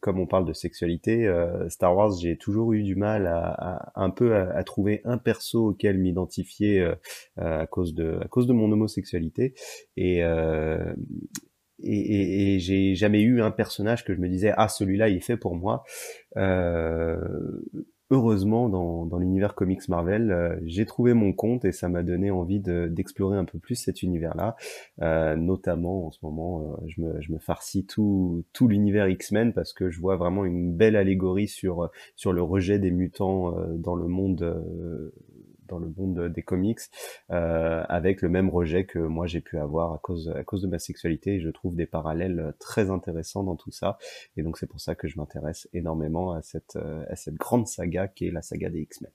comme 0.02 0.20
on 0.20 0.26
parle 0.26 0.46
de 0.46 0.54
sexualité, 0.54 1.32
Star 1.70 1.96
Wars, 1.96 2.12
j'ai 2.20 2.36
toujours 2.36 2.74
eu 2.74 2.82
du 2.84 2.96
mal 2.96 3.28
à, 3.28 3.92
un 3.96 4.10
peu 4.10 4.36
à, 4.36 4.64
trouver 4.64 5.02
un 5.06 5.20
perso 5.20 5.70
auquel 5.70 6.00
m'identifier 6.00 6.94
à 7.38 7.68
cause 7.68 7.94
de 7.94 8.20
à 8.22 8.28
cause 8.28 8.48
de 8.48 8.54
mon 8.54 8.72
homosexualité 8.72 9.54
et 9.96 10.24
et, 11.82 12.56
et, 12.56 12.60
j'ai 12.60 12.96
jamais 12.96 13.22
eu 13.22 13.42
un 13.42 13.52
personnage 13.52 14.04
que 14.06 14.14
je 14.14 14.20
me 14.20 14.30
disais 14.30 14.54
ah 14.58 14.68
celui-là 14.68 15.10
il 15.10 15.18
est 15.18 15.22
fait 15.22 15.38
pour 15.38 15.56
moi. 15.56 15.84
Euh, 16.38 17.18
heureusement 18.12 18.70
dans, 18.70 19.06
dans 19.06 19.18
l'univers 19.18 19.56
comics 19.56 19.88
Marvel, 19.88 20.32
euh, 20.32 20.56
j'ai 20.66 20.86
trouvé 20.86 21.14
mon 21.14 21.34
compte 21.34 21.66
et 21.66 21.72
ça 21.72 21.90
m'a 21.90 22.04
donné 22.04 22.32
envie 22.32 22.60
d'explorer 22.60 23.38
un 23.38 23.46
peu 23.46 23.60
plus 23.60 23.76
cet 23.76 24.02
univers-là. 24.02 24.56
Euh, 25.02 25.36
notamment 25.36 26.08
en 26.08 26.12
ce 26.12 26.20
moment, 26.24 26.62
euh, 26.62 26.88
je, 26.88 27.02
me, 27.02 27.22
je 27.22 27.32
me 27.32 27.40
farcis 27.40 27.86
tout, 27.86 28.44
tout 28.54 28.68
l'univers 28.68 29.08
X-Men 29.08 29.54
parce 29.54 29.74
que 29.74 29.90
je 29.90 30.00
vois 30.00 30.16
vraiment 30.16 30.46
une 30.46 30.76
belle 30.76 30.96
allégorie 30.96 31.48
sur, 31.48 31.90
sur 32.16 32.34
le 32.34 32.42
rejet 32.42 32.80
des 32.80 32.92
mutants 32.92 33.56
dans 33.78 33.96
le 33.96 34.08
monde 34.08 35.14
dans 35.70 35.80
le 35.80 35.94
monde 35.98 36.28
des 36.28 36.42
comics, 36.42 36.80
euh, 37.32 37.84
avec 37.90 38.22
le 38.22 38.30
même 38.30 38.50
rejet 38.50 38.86
que 38.86 39.00
moi 39.00 39.28
j'ai 39.28 39.42
pu 39.42 39.58
avoir 39.58 39.94
à 39.94 40.00
cause, 40.00 40.30
à 40.36 40.44
cause 40.44 40.62
de 40.62 40.68
ma 40.68 40.80
sexualité. 40.80 41.36
Et 41.36 41.40
je 41.40 41.50
trouve 41.50 41.76
des 41.76 41.86
parallèles 41.86 42.54
très 42.60 42.90
intéressants 42.90 43.44
dans 43.44 43.56
tout 43.56 43.72
ça. 43.72 43.98
Et 44.38 44.44
donc 44.44 44.58
c'est 44.58 44.68
pour 44.68 44.82
ça 44.82 44.96
que 44.96 45.08
je 45.08 45.18
m'intéresse 45.18 45.70
énormément 45.74 46.34
à 46.34 46.42
cette, 46.42 46.76
à 46.76 47.16
cette 47.16 47.36
grande 47.36 47.68
saga 47.68 48.08
qui 48.08 48.28
est 48.28 48.32
la 48.32 48.42
saga 48.42 48.70
des 48.70 48.82
X-Men. 48.82 49.12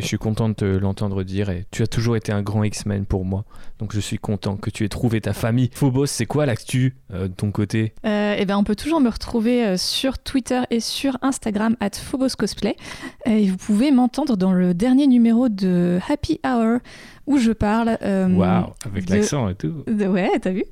Je 0.00 0.06
suis 0.06 0.18
content 0.18 0.50
de 0.50 0.54
te 0.54 0.64
l'entendre 0.64 1.22
dire 1.22 1.48
et 1.48 1.64
tu 1.70 1.82
as 1.82 1.86
toujours 1.86 2.16
été 2.16 2.30
un 2.30 2.42
grand 2.42 2.62
X-Men 2.62 3.06
pour 3.06 3.24
moi. 3.24 3.44
Donc 3.78 3.94
je 3.94 4.00
suis 4.00 4.18
content 4.18 4.56
que 4.56 4.68
tu 4.68 4.84
aies 4.84 4.88
trouvé 4.88 5.22
ta 5.22 5.32
famille. 5.32 5.70
Phobos, 5.72 6.06
c'est 6.06 6.26
quoi 6.26 6.44
l'actu 6.44 6.96
euh, 7.12 7.28
de 7.28 7.32
ton 7.32 7.50
côté? 7.50 7.94
Euh, 8.04 8.36
Eh 8.38 8.44
bien, 8.44 8.58
on 8.58 8.64
peut 8.64 8.76
toujours 8.76 9.00
me 9.00 9.08
retrouver 9.08 9.64
euh, 9.64 9.76
sur 9.78 10.18
Twitter 10.18 10.60
et 10.70 10.80
sur 10.80 11.16
Instagram 11.22 11.76
at 11.80 11.90
Phobos 11.94 12.36
Cosplay. 12.38 12.76
Et 13.24 13.48
vous 13.48 13.56
pouvez 13.56 13.90
m'entendre 13.90 14.36
dans 14.36 14.52
le 14.52 14.74
dernier 14.74 15.06
numéro 15.06 15.48
de 15.48 15.98
Happy 16.08 16.40
Hour 16.44 16.80
où 17.26 17.38
je 17.38 17.52
parle. 17.52 17.98
Euh, 18.02 18.28
Waouh, 18.28 18.72
avec 18.84 19.08
l'accent 19.10 19.48
et 19.48 19.54
tout. 19.54 19.84
ouais, 19.88 20.30
t'as 20.40 20.50
vu? 20.50 20.64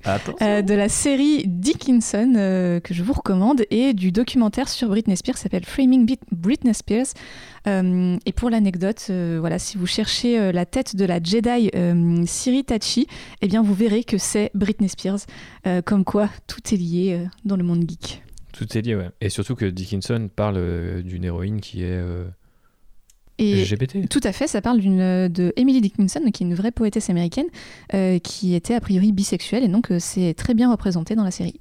Euh, 0.43 0.63
De 0.63 0.75
la 0.75 0.89
série 0.89 1.45
Dickinson 1.47 2.35
euh, 2.37 2.81
que 2.81 2.95
je 2.95 3.03
vous 3.03 3.13
recommande 3.13 3.63
et 3.71 3.93
du 3.93 4.13
documentaire 4.13 4.69
sur 4.69 4.89
Britney 4.89 5.17
Spears 5.17 5.35
qui 5.37 5.43
s'appelle 5.43 5.65
Framing 5.65 6.17
Britney 6.33 6.75
Spears. 6.75 7.07
et 7.67 8.33
pour 8.35 8.51
l'anecdote, 8.51 9.11
voilà, 9.41 9.59
si 9.59 9.79
vous 9.79 9.87
cherchez 9.87 10.53
la 10.53 10.67
tête 10.67 10.97
de 10.97 11.05
la 11.05 11.23
Jedi 11.23 11.71
Siri 12.27 12.65
Tachi, 12.65 13.07
eh 13.41 13.49
bien 13.49 13.63
vous 13.63 13.75
verrez 13.75 14.05
que 14.05 14.19
c'est 14.19 14.51
Britney 14.55 14.89
Spears. 14.89 15.21
comme 15.85 16.05
quoi, 16.05 16.29
tout 16.47 16.61
est 16.73 16.77
lié 16.77 17.27
dans 17.45 17.57
le 17.57 17.65
monde 17.65 17.85
geek. 17.89 18.23
Tout 18.53 18.79
est 18.79 18.83
lié, 18.83 18.95
ouais. 18.95 19.11
Et 19.21 19.31
surtout 19.31 19.57
que 19.57 19.65
Dickinson 19.65 20.31
parle 20.35 21.03
d'une 21.03 21.25
héroïne 21.25 21.61
qui 21.61 21.83
est 21.83 22.01
et 23.39 23.65
Tout 24.09 24.21
à 24.23 24.33
fait, 24.33 24.47
ça 24.47 24.61
parle 24.61 24.81
d'une 24.81 25.29
de 25.29 25.53
Emily 25.57 25.81
Dickinson, 25.81 26.21
qui 26.33 26.45
est 26.45 26.47
une 26.47 26.55
vraie 26.55 26.71
poétesse 26.71 27.11
américaine, 27.11 27.47
euh, 27.93 28.19
qui 28.19 28.55
était 28.55 28.75
a 28.75 28.81
priori 28.81 29.13
bisexuelle, 29.13 29.65
et 29.65 29.69
donc 29.69 29.91
euh, 29.91 29.99
c'est 29.99 30.35
très 30.35 30.55
bien 30.55 30.71
représenté 30.71 31.15
dans 31.15 31.25
la 31.25 31.31
série. 31.31 31.61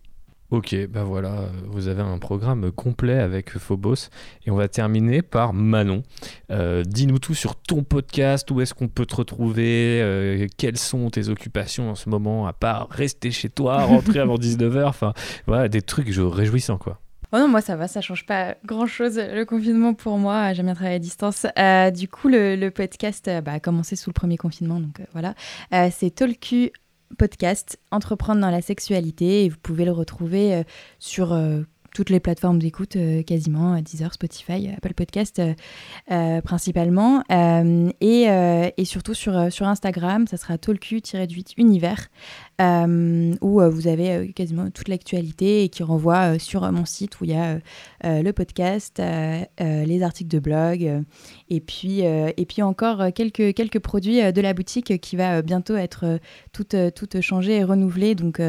Ok, 0.51 0.75
ben 0.87 1.03
voilà, 1.03 1.49
vous 1.65 1.87
avez 1.87 2.03
un 2.03 2.19
programme 2.19 2.71
complet 2.71 3.17
avec 3.17 3.57
Phobos. 3.57 4.09
Et 4.45 4.51
on 4.51 4.55
va 4.55 4.67
terminer 4.67 5.23
par 5.23 5.51
Manon. 5.51 6.03
Euh, 6.51 6.83
dis-nous 6.83 7.17
tout 7.17 7.33
sur 7.33 7.55
ton 7.55 7.81
podcast, 7.81 8.51
où 8.51 8.61
est-ce 8.61 8.75
qu'on 8.75 8.87
peut 8.87 9.07
te 9.07 9.15
retrouver, 9.15 10.47
quelles 10.55 10.77
sont 10.77 11.09
tes 11.09 11.29
occupations 11.29 11.89
en 11.89 11.95
ce 11.95 12.07
moment, 12.07 12.45
à 12.45 12.53
part 12.53 12.87
rester 12.91 13.31
chez 13.31 13.49
toi, 13.49 13.83
rentrer 13.83 14.19
avant 14.19 14.35
19h, 14.37 14.85
enfin 14.85 15.13
voilà, 15.47 15.69
des 15.69 15.81
trucs 15.81 16.09
réjouissants 16.15 16.77
quoi. 16.77 16.99
Oh 17.35 17.39
non, 17.39 17.47
moi 17.47 17.61
ça 17.61 17.75
va, 17.75 17.87
ça 17.87 17.99
change 17.99 18.27
pas 18.27 18.57
grand 18.63 18.85
chose 18.85 19.17
le 19.17 19.43
confinement 19.43 19.95
pour 19.95 20.19
moi. 20.19 20.53
J'aime 20.53 20.67
bien 20.67 20.75
travailler 20.75 20.97
à 20.97 20.99
distance. 20.99 21.47
Euh, 21.57 21.89
du 21.89 22.07
coup, 22.07 22.27
le, 22.27 22.69
podcast 22.69 23.27
euh, 23.27 23.41
bah, 23.41 23.53
a 23.53 23.59
commencé 23.59 23.95
sous 23.95 24.11
le 24.11 24.13
premier 24.13 24.37
confinement, 24.37 24.79
donc 24.79 24.99
euh, 24.99 25.05
voilà. 25.13 25.33
c'est 25.89 26.13
Tolku 26.13 26.69
Podcast, 27.17 27.79
Entreprendre 27.89 28.39
dans 28.39 28.51
la 28.51 28.61
sexualité, 28.61 29.49
vous 29.49 29.57
pouvez 29.63 29.83
le 29.83 29.91
retrouver 29.91 30.63
sur 30.99 31.39
toutes 31.93 32.09
les 32.09 32.19
plateformes 32.19 32.57
d'écoute, 32.57 32.97
quasiment, 33.27 33.79
Deezer, 33.81 34.11
Spotify, 34.11 34.71
Apple 34.75 34.95
Podcast 34.95 35.39
principalement, 36.43 37.23
et, 37.29 38.85
surtout 38.85 39.13
sur, 39.13 39.37
Instagram, 39.37 40.25
ça 40.25 40.37
sera 40.37 40.57
Tolku-8 40.57 41.53
univers. 41.57 42.09
Euh, 42.61 43.33
où 43.41 43.61
euh, 43.61 43.69
vous 43.69 43.87
avez 43.87 44.11
euh, 44.11 44.27
quasiment 44.31 44.69
toute 44.69 44.87
l'actualité 44.87 45.63
et 45.63 45.69
qui 45.69 45.81
renvoie 45.81 46.37
sur 46.37 46.71
mon 46.71 46.85
site 46.85 47.19
où 47.19 47.23
il 47.23 47.31
y 47.31 47.33
a 47.33 47.59
le 48.03 48.31
podcast, 48.31 49.01
les 49.59 50.03
articles 50.03 50.29
de 50.29 50.39
blog 50.39 51.03
et 51.49 51.59
puis, 51.61 52.01
et 52.01 52.45
puis 52.45 52.61
encore 52.61 53.13
quelques, 53.15 53.53
quelques 53.53 53.79
produits 53.79 54.33
de 54.33 54.41
la 54.41 54.53
boutique 54.53 54.99
qui 54.99 55.15
va 55.15 55.41
bientôt 55.41 55.75
être 55.75 56.19
toute, 56.51 56.75
toute 56.95 57.21
changée 57.21 57.57
et 57.57 57.63
renouvelée. 57.63 58.15
Donc 58.15 58.41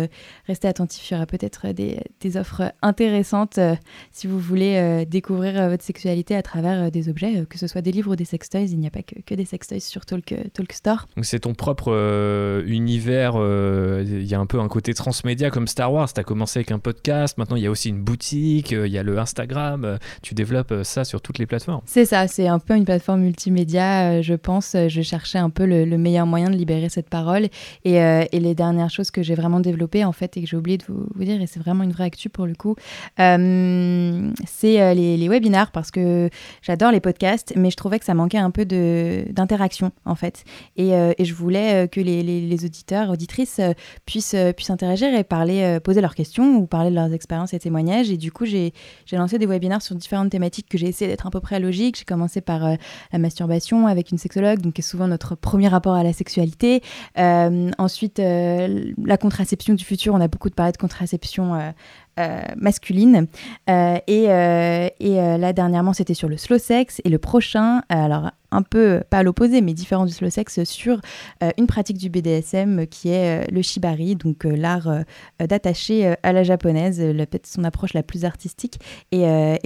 restez 0.46 0.68
attentifs, 0.68 1.10
il 1.10 1.14
y 1.14 1.16
aura 1.16 1.26
peut-être 1.26 1.68
des, 1.72 2.00
des, 2.20 2.36
offres 2.36 2.72
intéressantes 2.82 3.60
si 4.10 4.26
vous 4.26 4.40
voulez 4.40 5.06
découvrir 5.06 5.68
votre 5.68 5.84
sexualité 5.84 6.34
à 6.34 6.42
travers 6.42 6.90
des 6.90 7.08
objets, 7.08 7.44
que 7.48 7.58
ce 7.58 7.66
soit 7.68 7.82
des 7.82 7.92
livres 7.92 8.12
ou 8.12 8.16
des 8.16 8.24
sextoys. 8.24 8.66
Il 8.66 8.78
n'y 8.78 8.88
a 8.88 8.90
pas 8.90 9.02
que, 9.02 9.20
que 9.24 9.34
des 9.34 9.44
sextoys 9.44 9.80
sur 9.80 10.04
Talk, 10.04 10.34
Talk 10.52 10.72
Store. 10.72 11.06
Donc 11.16 11.24
c'est 11.24 11.40
ton 11.40 11.54
propre 11.54 12.64
univers. 12.66 13.36
Il 14.02 14.24
y 14.24 14.34
a 14.34 14.40
un 14.40 14.46
peu 14.46 14.60
un 14.60 14.68
côté 14.68 14.94
transmédia 14.94 15.50
comme 15.50 15.66
Star 15.66 15.92
Wars. 15.92 16.12
Tu 16.12 16.20
as 16.20 16.24
commencé 16.24 16.58
avec 16.58 16.72
un 16.72 16.78
podcast, 16.78 17.38
maintenant 17.38 17.56
il 17.56 17.62
y 17.62 17.66
a 17.66 17.70
aussi 17.70 17.88
une 17.88 18.02
boutique, 18.02 18.72
il 18.72 18.86
y 18.86 18.98
a 18.98 19.02
le 19.02 19.18
Instagram. 19.18 19.98
tu 20.22 20.34
développes 20.34 20.74
ça 20.82 21.04
sur 21.04 21.20
toutes 21.20 21.38
les 21.38 21.46
plateformes. 21.46 21.82
C'est 21.86 22.04
ça, 22.04 22.26
c'est 22.28 22.48
un 22.48 22.58
peu 22.58 22.74
une 22.74 22.84
plateforme 22.84 23.20
multimédia, 23.20 24.22
je 24.22 24.34
pense. 24.34 24.76
Je 24.88 25.02
cherchais 25.02 25.38
un 25.38 25.50
peu 25.50 25.66
le, 25.66 25.98
meilleur 25.98 26.26
moyen 26.26 26.50
de 26.50 26.56
libérer 26.56 26.88
cette 26.88 27.08
parole. 27.08 27.48
Et, 27.84 28.00
les 28.44 28.54
dernières 28.54 28.90
choses 28.90 29.10
que 29.10 29.22
j'ai 29.22 29.34
vraiment 29.34 29.60
développées, 29.60 30.04
en 30.04 30.12
fait, 30.12 30.36
et 30.36 30.42
que 30.42 30.46
j'ai 30.46 30.56
oublié 30.56 30.78
de 30.78 30.84
vous, 30.88 31.24
dire, 31.24 31.40
et 31.40 31.46
c'est 31.46 31.60
vraiment 31.60 31.82
une 31.82 31.92
vraie 31.92 32.04
actu 32.04 32.28
pour 32.28 32.46
le 32.46 32.54
coup, 32.54 32.76
euh, 33.20 34.30
c'est 34.46 34.80
euh, 34.80 34.94
les, 34.94 35.16
les, 35.16 35.28
webinars, 35.28 35.70
parce 35.70 35.90
que 35.90 36.28
j'adore 36.62 36.92
les 36.92 37.00
podcasts, 37.00 37.54
mais 37.56 37.70
je 37.70 37.76
trouvais 37.76 37.98
que 37.98 38.04
ça 38.04 38.14
manquait 38.14 38.38
un 38.38 38.50
peu 38.50 38.64
d'interaction, 38.64 39.92
en 40.04 40.14
fait. 40.14 40.44
Et, 40.76 40.94
euh, 40.94 41.12
je 41.18 41.34
voulais 41.34 41.88
que 41.88 42.00
les, 42.00 42.64
auditeurs, 42.64 43.10
auditrices 43.10 43.60
puissent, 44.06 44.36
puissent 44.56 44.70
interagir 44.70 45.14
et 45.14 45.24
parler, 45.24 45.78
poser 45.82 46.00
leurs 46.00 46.14
questions 46.14 46.56
ou 46.56 46.66
parler 46.66 46.90
de 46.90 46.94
leurs 46.94 47.12
expériences 47.12 47.54
et 47.54 47.58
témoignages. 47.58 48.10
Et 48.10 48.16
du 48.16 48.32
coup, 48.32 48.44
j'ai 48.44 48.72
lancé 49.12 49.38
des 49.38 49.46
webinars 49.46 49.82
sur 49.82 49.94
différentes 49.94 50.30
thématiques 50.30 50.68
que 50.68 50.78
j'ai 50.78 50.88
essayé 50.88 51.10
d'être 51.10 51.26
à 51.26 51.30
peu 51.30 51.40
près 51.40 51.60
logique. 51.60 51.98
J'ai 51.98 52.04
commencé 52.04 52.40
par 52.40 52.76
la 53.12 53.18
masturbation 53.18 53.86
avec 53.86 54.10
une 54.10 54.18
sexologue, 54.18 54.60
donc 54.60 54.74
qui 54.74 54.80
est 54.80 54.84
souvent 54.84 55.08
notre 55.08 55.34
premier 55.34 55.68
rapport 55.68 55.94
à 55.94 56.02
la 56.02 56.12
sexualité. 56.12 56.82
ensuite, 57.16 58.18
la 58.18 59.16
contraception 59.18 59.74
du 59.74 59.84
futur, 59.84 60.14
on 60.14 60.20
a 60.20 60.28
beaucoup 60.28 60.50
de 60.50 60.54
parler 60.54 60.72
de 60.72 60.76
contraception 60.76 61.54
euh, 61.54 61.70
euh, 62.18 62.42
masculine. 62.56 63.26
Euh, 63.68 63.98
et, 64.06 64.24
et 64.24 65.16
là, 65.38 65.52
dernièrement, 65.52 65.92
c'était 65.92 66.14
sur 66.14 66.28
le 66.28 66.36
slow 66.36 66.58
sex. 66.58 67.00
Et 67.04 67.08
le 67.08 67.18
prochain, 67.18 67.82
alors 67.88 68.30
un 68.54 68.62
peu, 68.62 69.02
pas 69.10 69.18
à 69.18 69.22
l'opposé, 69.22 69.60
mais 69.60 69.74
différent 69.74 70.06
du 70.06 70.12
slow 70.12 70.30
sex, 70.30 70.64
sur 70.64 71.00
une 71.58 71.66
pratique 71.66 71.98
du 71.98 72.08
BDSM 72.08 72.86
qui 72.86 73.08
est 73.10 73.50
le 73.50 73.62
shibari, 73.62 74.16
donc 74.16 74.44
l'art 74.44 74.88
d'attacher 75.38 76.14
à 76.22 76.32
la 76.32 76.42
japonaise, 76.42 76.98
peut-être 76.98 77.46
son 77.46 77.64
approche 77.64 77.94
la 77.94 78.02
plus 78.02 78.24
artistique. 78.24 78.78
Et, 79.12 79.24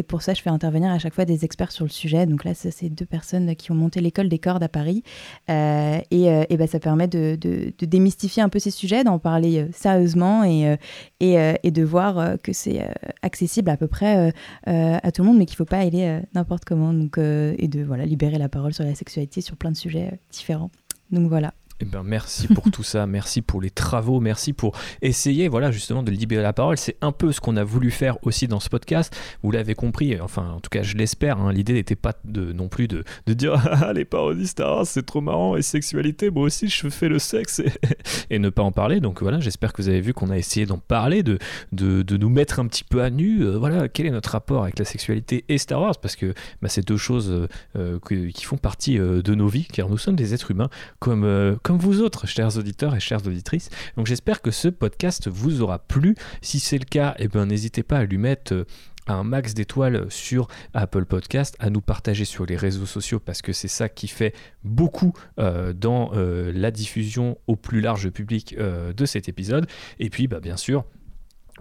pour 0.08 0.22
ça, 0.22 0.34
je 0.34 0.42
fais 0.42 0.50
intervenir 0.50 0.90
à 0.90 0.98
chaque 0.98 1.14
fois 1.14 1.24
des 1.24 1.44
experts 1.44 1.72
sur 1.72 1.84
le 1.84 1.90
sujet. 1.90 2.26
Donc 2.26 2.44
là, 2.44 2.52
c'est 2.54 2.88
deux 2.88 3.06
personnes 3.06 3.54
qui 3.56 3.72
ont 3.72 3.74
monté 3.74 4.00
l'école 4.00 4.28
des 4.28 4.38
cordes 4.38 4.62
à 4.62 4.68
Paris. 4.68 5.02
et, 5.48 6.56
ben, 6.56 6.66
ça 6.66 6.80
permet 6.80 7.08
de, 7.08 7.38
démystifier 7.80 8.42
un 8.42 8.48
peu 8.48 8.58
ces 8.58 8.70
sujets, 8.70 9.04
d'en 9.04 9.18
parler 9.18 9.66
sérieusement 9.72 10.44
et, 10.44 10.76
de 11.20 11.82
voir 11.82 12.38
que 12.42 12.52
c'est 12.52 12.82
euh, 12.82 12.88
accessible 13.22 13.70
à 13.70 13.76
peu 13.76 13.86
près 13.86 14.16
euh, 14.16 14.30
euh, 14.68 14.98
à 15.02 15.12
tout 15.12 15.22
le 15.22 15.28
monde, 15.28 15.38
mais 15.38 15.46
qu'il 15.46 15.54
ne 15.54 15.58
faut 15.58 15.64
pas 15.64 15.78
aller 15.78 16.20
n'importe 16.34 16.64
comment. 16.64 16.92
Donc, 16.92 17.18
et 17.18 17.68
de 17.68 17.82
voilà, 17.82 18.04
libérer 18.04 18.38
la 18.38 18.48
parole 18.48 18.74
sur 18.78 18.84
la 18.84 18.94
sexualité 18.94 19.40
sur 19.40 19.56
plein 19.56 19.72
de 19.72 19.76
sujets 19.76 20.20
différents. 20.30 20.70
Donc 21.10 21.28
voilà. 21.28 21.52
Eh 21.80 21.84
ben, 21.84 22.02
merci 22.02 22.48
pour 22.48 22.70
tout 22.72 22.82
ça, 22.82 23.06
merci 23.06 23.40
pour 23.40 23.60
les 23.60 23.70
travaux, 23.70 24.18
merci 24.18 24.52
pour 24.52 24.76
essayer 25.00 25.46
voilà, 25.46 25.70
justement 25.70 26.02
de 26.02 26.10
libérer 26.10 26.42
la 26.42 26.52
parole. 26.52 26.76
C'est 26.76 26.96
un 27.00 27.12
peu 27.12 27.30
ce 27.30 27.40
qu'on 27.40 27.56
a 27.56 27.62
voulu 27.62 27.90
faire 27.90 28.18
aussi 28.22 28.48
dans 28.48 28.58
ce 28.58 28.68
podcast. 28.68 29.16
Vous 29.42 29.52
l'avez 29.52 29.74
compris, 29.74 30.20
enfin 30.20 30.50
en 30.50 30.60
tout 30.60 30.70
cas 30.70 30.82
je 30.82 30.96
l'espère, 30.96 31.38
hein. 31.38 31.52
l'idée 31.52 31.74
n'était 31.74 31.94
pas 31.94 32.14
de, 32.24 32.52
non 32.52 32.68
plus 32.68 32.88
de, 32.88 33.04
de 33.26 33.32
dire 33.32 33.54
ah, 33.70 33.92
les 33.92 34.04
parodies 34.04 34.48
Star 34.48 34.86
c'est 34.86 35.04
trop 35.04 35.20
marrant 35.20 35.56
et 35.56 35.62
sexualité, 35.62 36.30
moi 36.30 36.44
aussi 36.44 36.68
je 36.68 36.88
fais 36.88 37.08
le 37.08 37.20
sexe 37.20 37.62
et, 38.30 38.38
ne 38.38 38.48
pas 38.48 38.62
en 38.62 38.72
parler. 38.72 39.00
Donc 39.00 39.22
voilà, 39.22 39.38
j'espère 39.38 39.72
que 39.72 39.82
vous 39.82 39.88
avez 39.88 40.00
vu 40.00 40.12
qu'on 40.12 40.30
a 40.30 40.36
essayé 40.36 40.66
d'en 40.66 40.78
parler, 40.78 41.22
de, 41.22 41.38
de, 41.72 42.02
de, 42.02 42.16
nous 42.16 42.28
mettre 42.28 42.58
un 42.58 42.66
petit 42.66 42.84
peu 42.84 43.02
à 43.02 43.10
nu. 43.10 43.42
Euh, 43.42 43.56
voilà, 43.56 43.88
quel 43.88 44.06
est 44.06 44.10
notre 44.10 44.30
rapport 44.30 44.64
avec 44.64 44.78
la 44.78 44.84
sexualité 44.84 45.44
et 45.48 45.58
Star 45.58 45.80
Wars? 45.80 45.98
Parce 46.00 46.16
que 46.16 46.34
bah, 46.60 46.68
c'est 46.68 46.86
deux 46.86 46.96
choses 46.96 47.48
euh, 47.76 47.98
qui 48.08 48.44
font 48.44 48.56
partie 48.56 48.98
euh, 48.98 49.22
de 49.22 49.34
nos 49.34 49.48
vies, 49.48 49.66
car 49.66 49.88
nous 49.88 49.98
sommes 49.98 50.16
des 50.16 50.34
êtres 50.34 50.50
humains 50.50 50.70
comme 50.98 51.24
comme 51.68 51.76
vous 51.76 52.00
autres, 52.00 52.26
chers 52.26 52.56
auditeurs 52.56 52.96
et 52.96 53.00
chères 53.00 53.26
auditrices. 53.26 53.68
Donc 53.98 54.06
j'espère 54.06 54.40
que 54.40 54.50
ce 54.50 54.68
podcast 54.68 55.28
vous 55.28 55.60
aura 55.60 55.78
plu. 55.78 56.14
Si 56.40 56.60
c'est 56.60 56.78
le 56.78 56.86
cas, 56.86 57.14
eh 57.18 57.28
ben, 57.28 57.44
n'hésitez 57.44 57.82
pas 57.82 57.98
à 57.98 58.04
lui 58.04 58.16
mettre 58.16 58.54
euh, 58.54 58.64
un 59.06 59.22
max 59.22 59.52
d'étoiles 59.52 60.06
sur 60.08 60.48
Apple 60.72 61.04
Podcast, 61.04 61.56
à 61.58 61.68
nous 61.68 61.82
partager 61.82 62.24
sur 62.24 62.46
les 62.46 62.56
réseaux 62.56 62.86
sociaux 62.86 63.20
parce 63.20 63.42
que 63.42 63.52
c'est 63.52 63.68
ça 63.68 63.90
qui 63.90 64.08
fait 64.08 64.34
beaucoup 64.64 65.12
euh, 65.38 65.74
dans 65.74 66.12
euh, 66.14 66.52
la 66.54 66.70
diffusion 66.70 67.36
au 67.46 67.56
plus 67.56 67.82
large 67.82 68.08
public 68.08 68.56
de 68.56 69.04
cet 69.04 69.28
épisode. 69.28 69.66
Et 69.98 70.08
puis, 70.08 70.26
bah, 70.26 70.40
bien 70.40 70.56
sûr, 70.56 70.86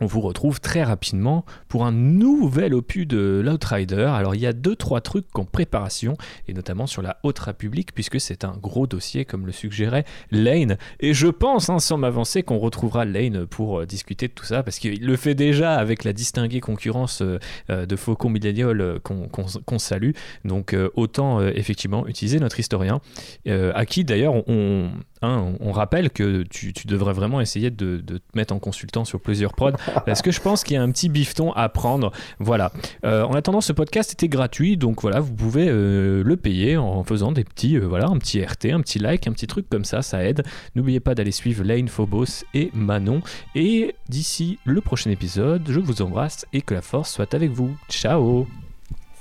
on 0.01 0.05
vous 0.05 0.21
retrouve 0.21 0.59
très 0.59 0.83
rapidement 0.83 1.45
pour 1.67 1.85
un 1.85 1.91
nouvel 1.91 2.73
opus 2.73 3.07
de 3.07 3.41
l'Outrider. 3.43 4.09
Alors 4.13 4.35
il 4.35 4.41
y 4.41 4.47
a 4.47 4.53
deux 4.53 4.75
trois 4.75 5.01
trucs 5.01 5.25
en 5.37 5.45
préparation 5.45 6.15
et 6.47 6.53
notamment 6.53 6.87
sur 6.87 7.01
la 7.01 7.17
Haute 7.23 7.39
République 7.39 7.93
puisque 7.93 8.19
c'est 8.19 8.43
un 8.43 8.55
gros 8.57 8.87
dossier 8.87 9.25
comme 9.25 9.45
le 9.45 9.51
suggérait 9.51 10.05
Lane. 10.31 10.77
Et 10.99 11.13
je 11.13 11.27
pense 11.27 11.69
hein, 11.69 11.79
sans 11.79 11.97
m'avancer 11.97 12.43
qu'on 12.43 12.57
retrouvera 12.57 13.05
Lane 13.05 13.45
pour 13.45 13.79
euh, 13.79 13.85
discuter 13.85 14.27
de 14.27 14.33
tout 14.33 14.45
ça 14.45 14.63
parce 14.63 14.79
qu'il 14.79 15.05
le 15.05 15.15
fait 15.15 15.35
déjà 15.35 15.75
avec 15.75 16.03
la 16.03 16.13
distinguée 16.13 16.59
concurrence 16.59 17.21
euh, 17.21 17.39
euh, 17.69 17.85
de 17.85 17.95
Faucon 17.95 18.29
Millennial 18.29 18.99
qu'on 19.01 19.79
salue. 19.79 20.11
Donc 20.45 20.75
autant 20.95 21.41
effectivement 21.41 22.07
utiliser 22.07 22.39
notre 22.39 22.59
historien 22.59 22.99
à 23.47 23.85
qui 23.85 24.03
d'ailleurs 24.03 24.47
on, 24.47 24.89
Hein, 25.23 25.55
on, 25.61 25.71
rappelle 25.71 26.11
que 26.11 26.43
tu, 26.43 26.73
devrais 26.85 27.13
vraiment 27.13 27.41
essayer 27.41 27.71
de, 27.71 27.97
te 27.97 28.13
mettre 28.35 28.53
en 28.53 28.59
consultant 28.59 29.03
sur 29.03 29.19
plusieurs 29.19 29.53
prods 29.53 29.71
parce 30.05 30.21
que 30.21 30.31
je 30.31 30.41
pense 30.41 30.63
qu'il 30.63 30.75
y 30.75 30.77
a 30.77 30.81
un 30.81 30.91
petit 30.91 31.09
bifton 31.09 31.51
à 31.53 31.69
prendre. 31.69 32.11
Voilà. 32.39 32.71
Euh, 33.05 33.23
en 33.23 33.33
attendant, 33.33 33.61
ce 33.61 33.73
podcast 33.73 34.13
était 34.13 34.27
gratuit, 34.27 34.77
donc 34.77 35.01
voilà, 35.01 35.19
vous 35.19 35.33
pouvez 35.33 35.67
euh, 35.69 36.23
le 36.23 36.37
payer 36.37 36.77
en 36.77 37.03
faisant 37.03 37.31
des 37.31 37.43
petits, 37.43 37.77
euh, 37.77 37.85
voilà, 37.85 38.07
un 38.07 38.17
petit 38.17 38.43
RT, 38.43 38.71
un 38.73 38.81
petit 38.81 38.99
like, 38.99 39.27
un 39.27 39.31
petit 39.31 39.47
truc 39.47 39.69
comme 39.69 39.85
ça, 39.85 40.01
ça 40.01 40.23
aide. 40.23 40.43
N'oubliez 40.75 40.99
pas 40.99 41.15
d'aller 41.15 41.31
suivre 41.31 41.63
Lane, 41.63 41.87
Phobos 41.87 42.43
et 42.53 42.71
Manon. 42.73 43.21
Et 43.55 43.95
d'ici 44.09 44.59
le 44.65 44.81
prochain 44.81 45.11
épisode, 45.11 45.63
je 45.69 45.79
vous 45.79 46.01
embrasse 46.01 46.45
et 46.53 46.61
que 46.61 46.73
la 46.73 46.81
force 46.81 47.11
soit 47.11 47.33
avec 47.33 47.51
vous. 47.51 47.75
Ciao. 47.89 48.47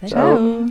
Ciao. 0.06 0.66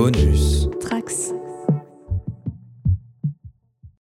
Bonus. 0.00 0.59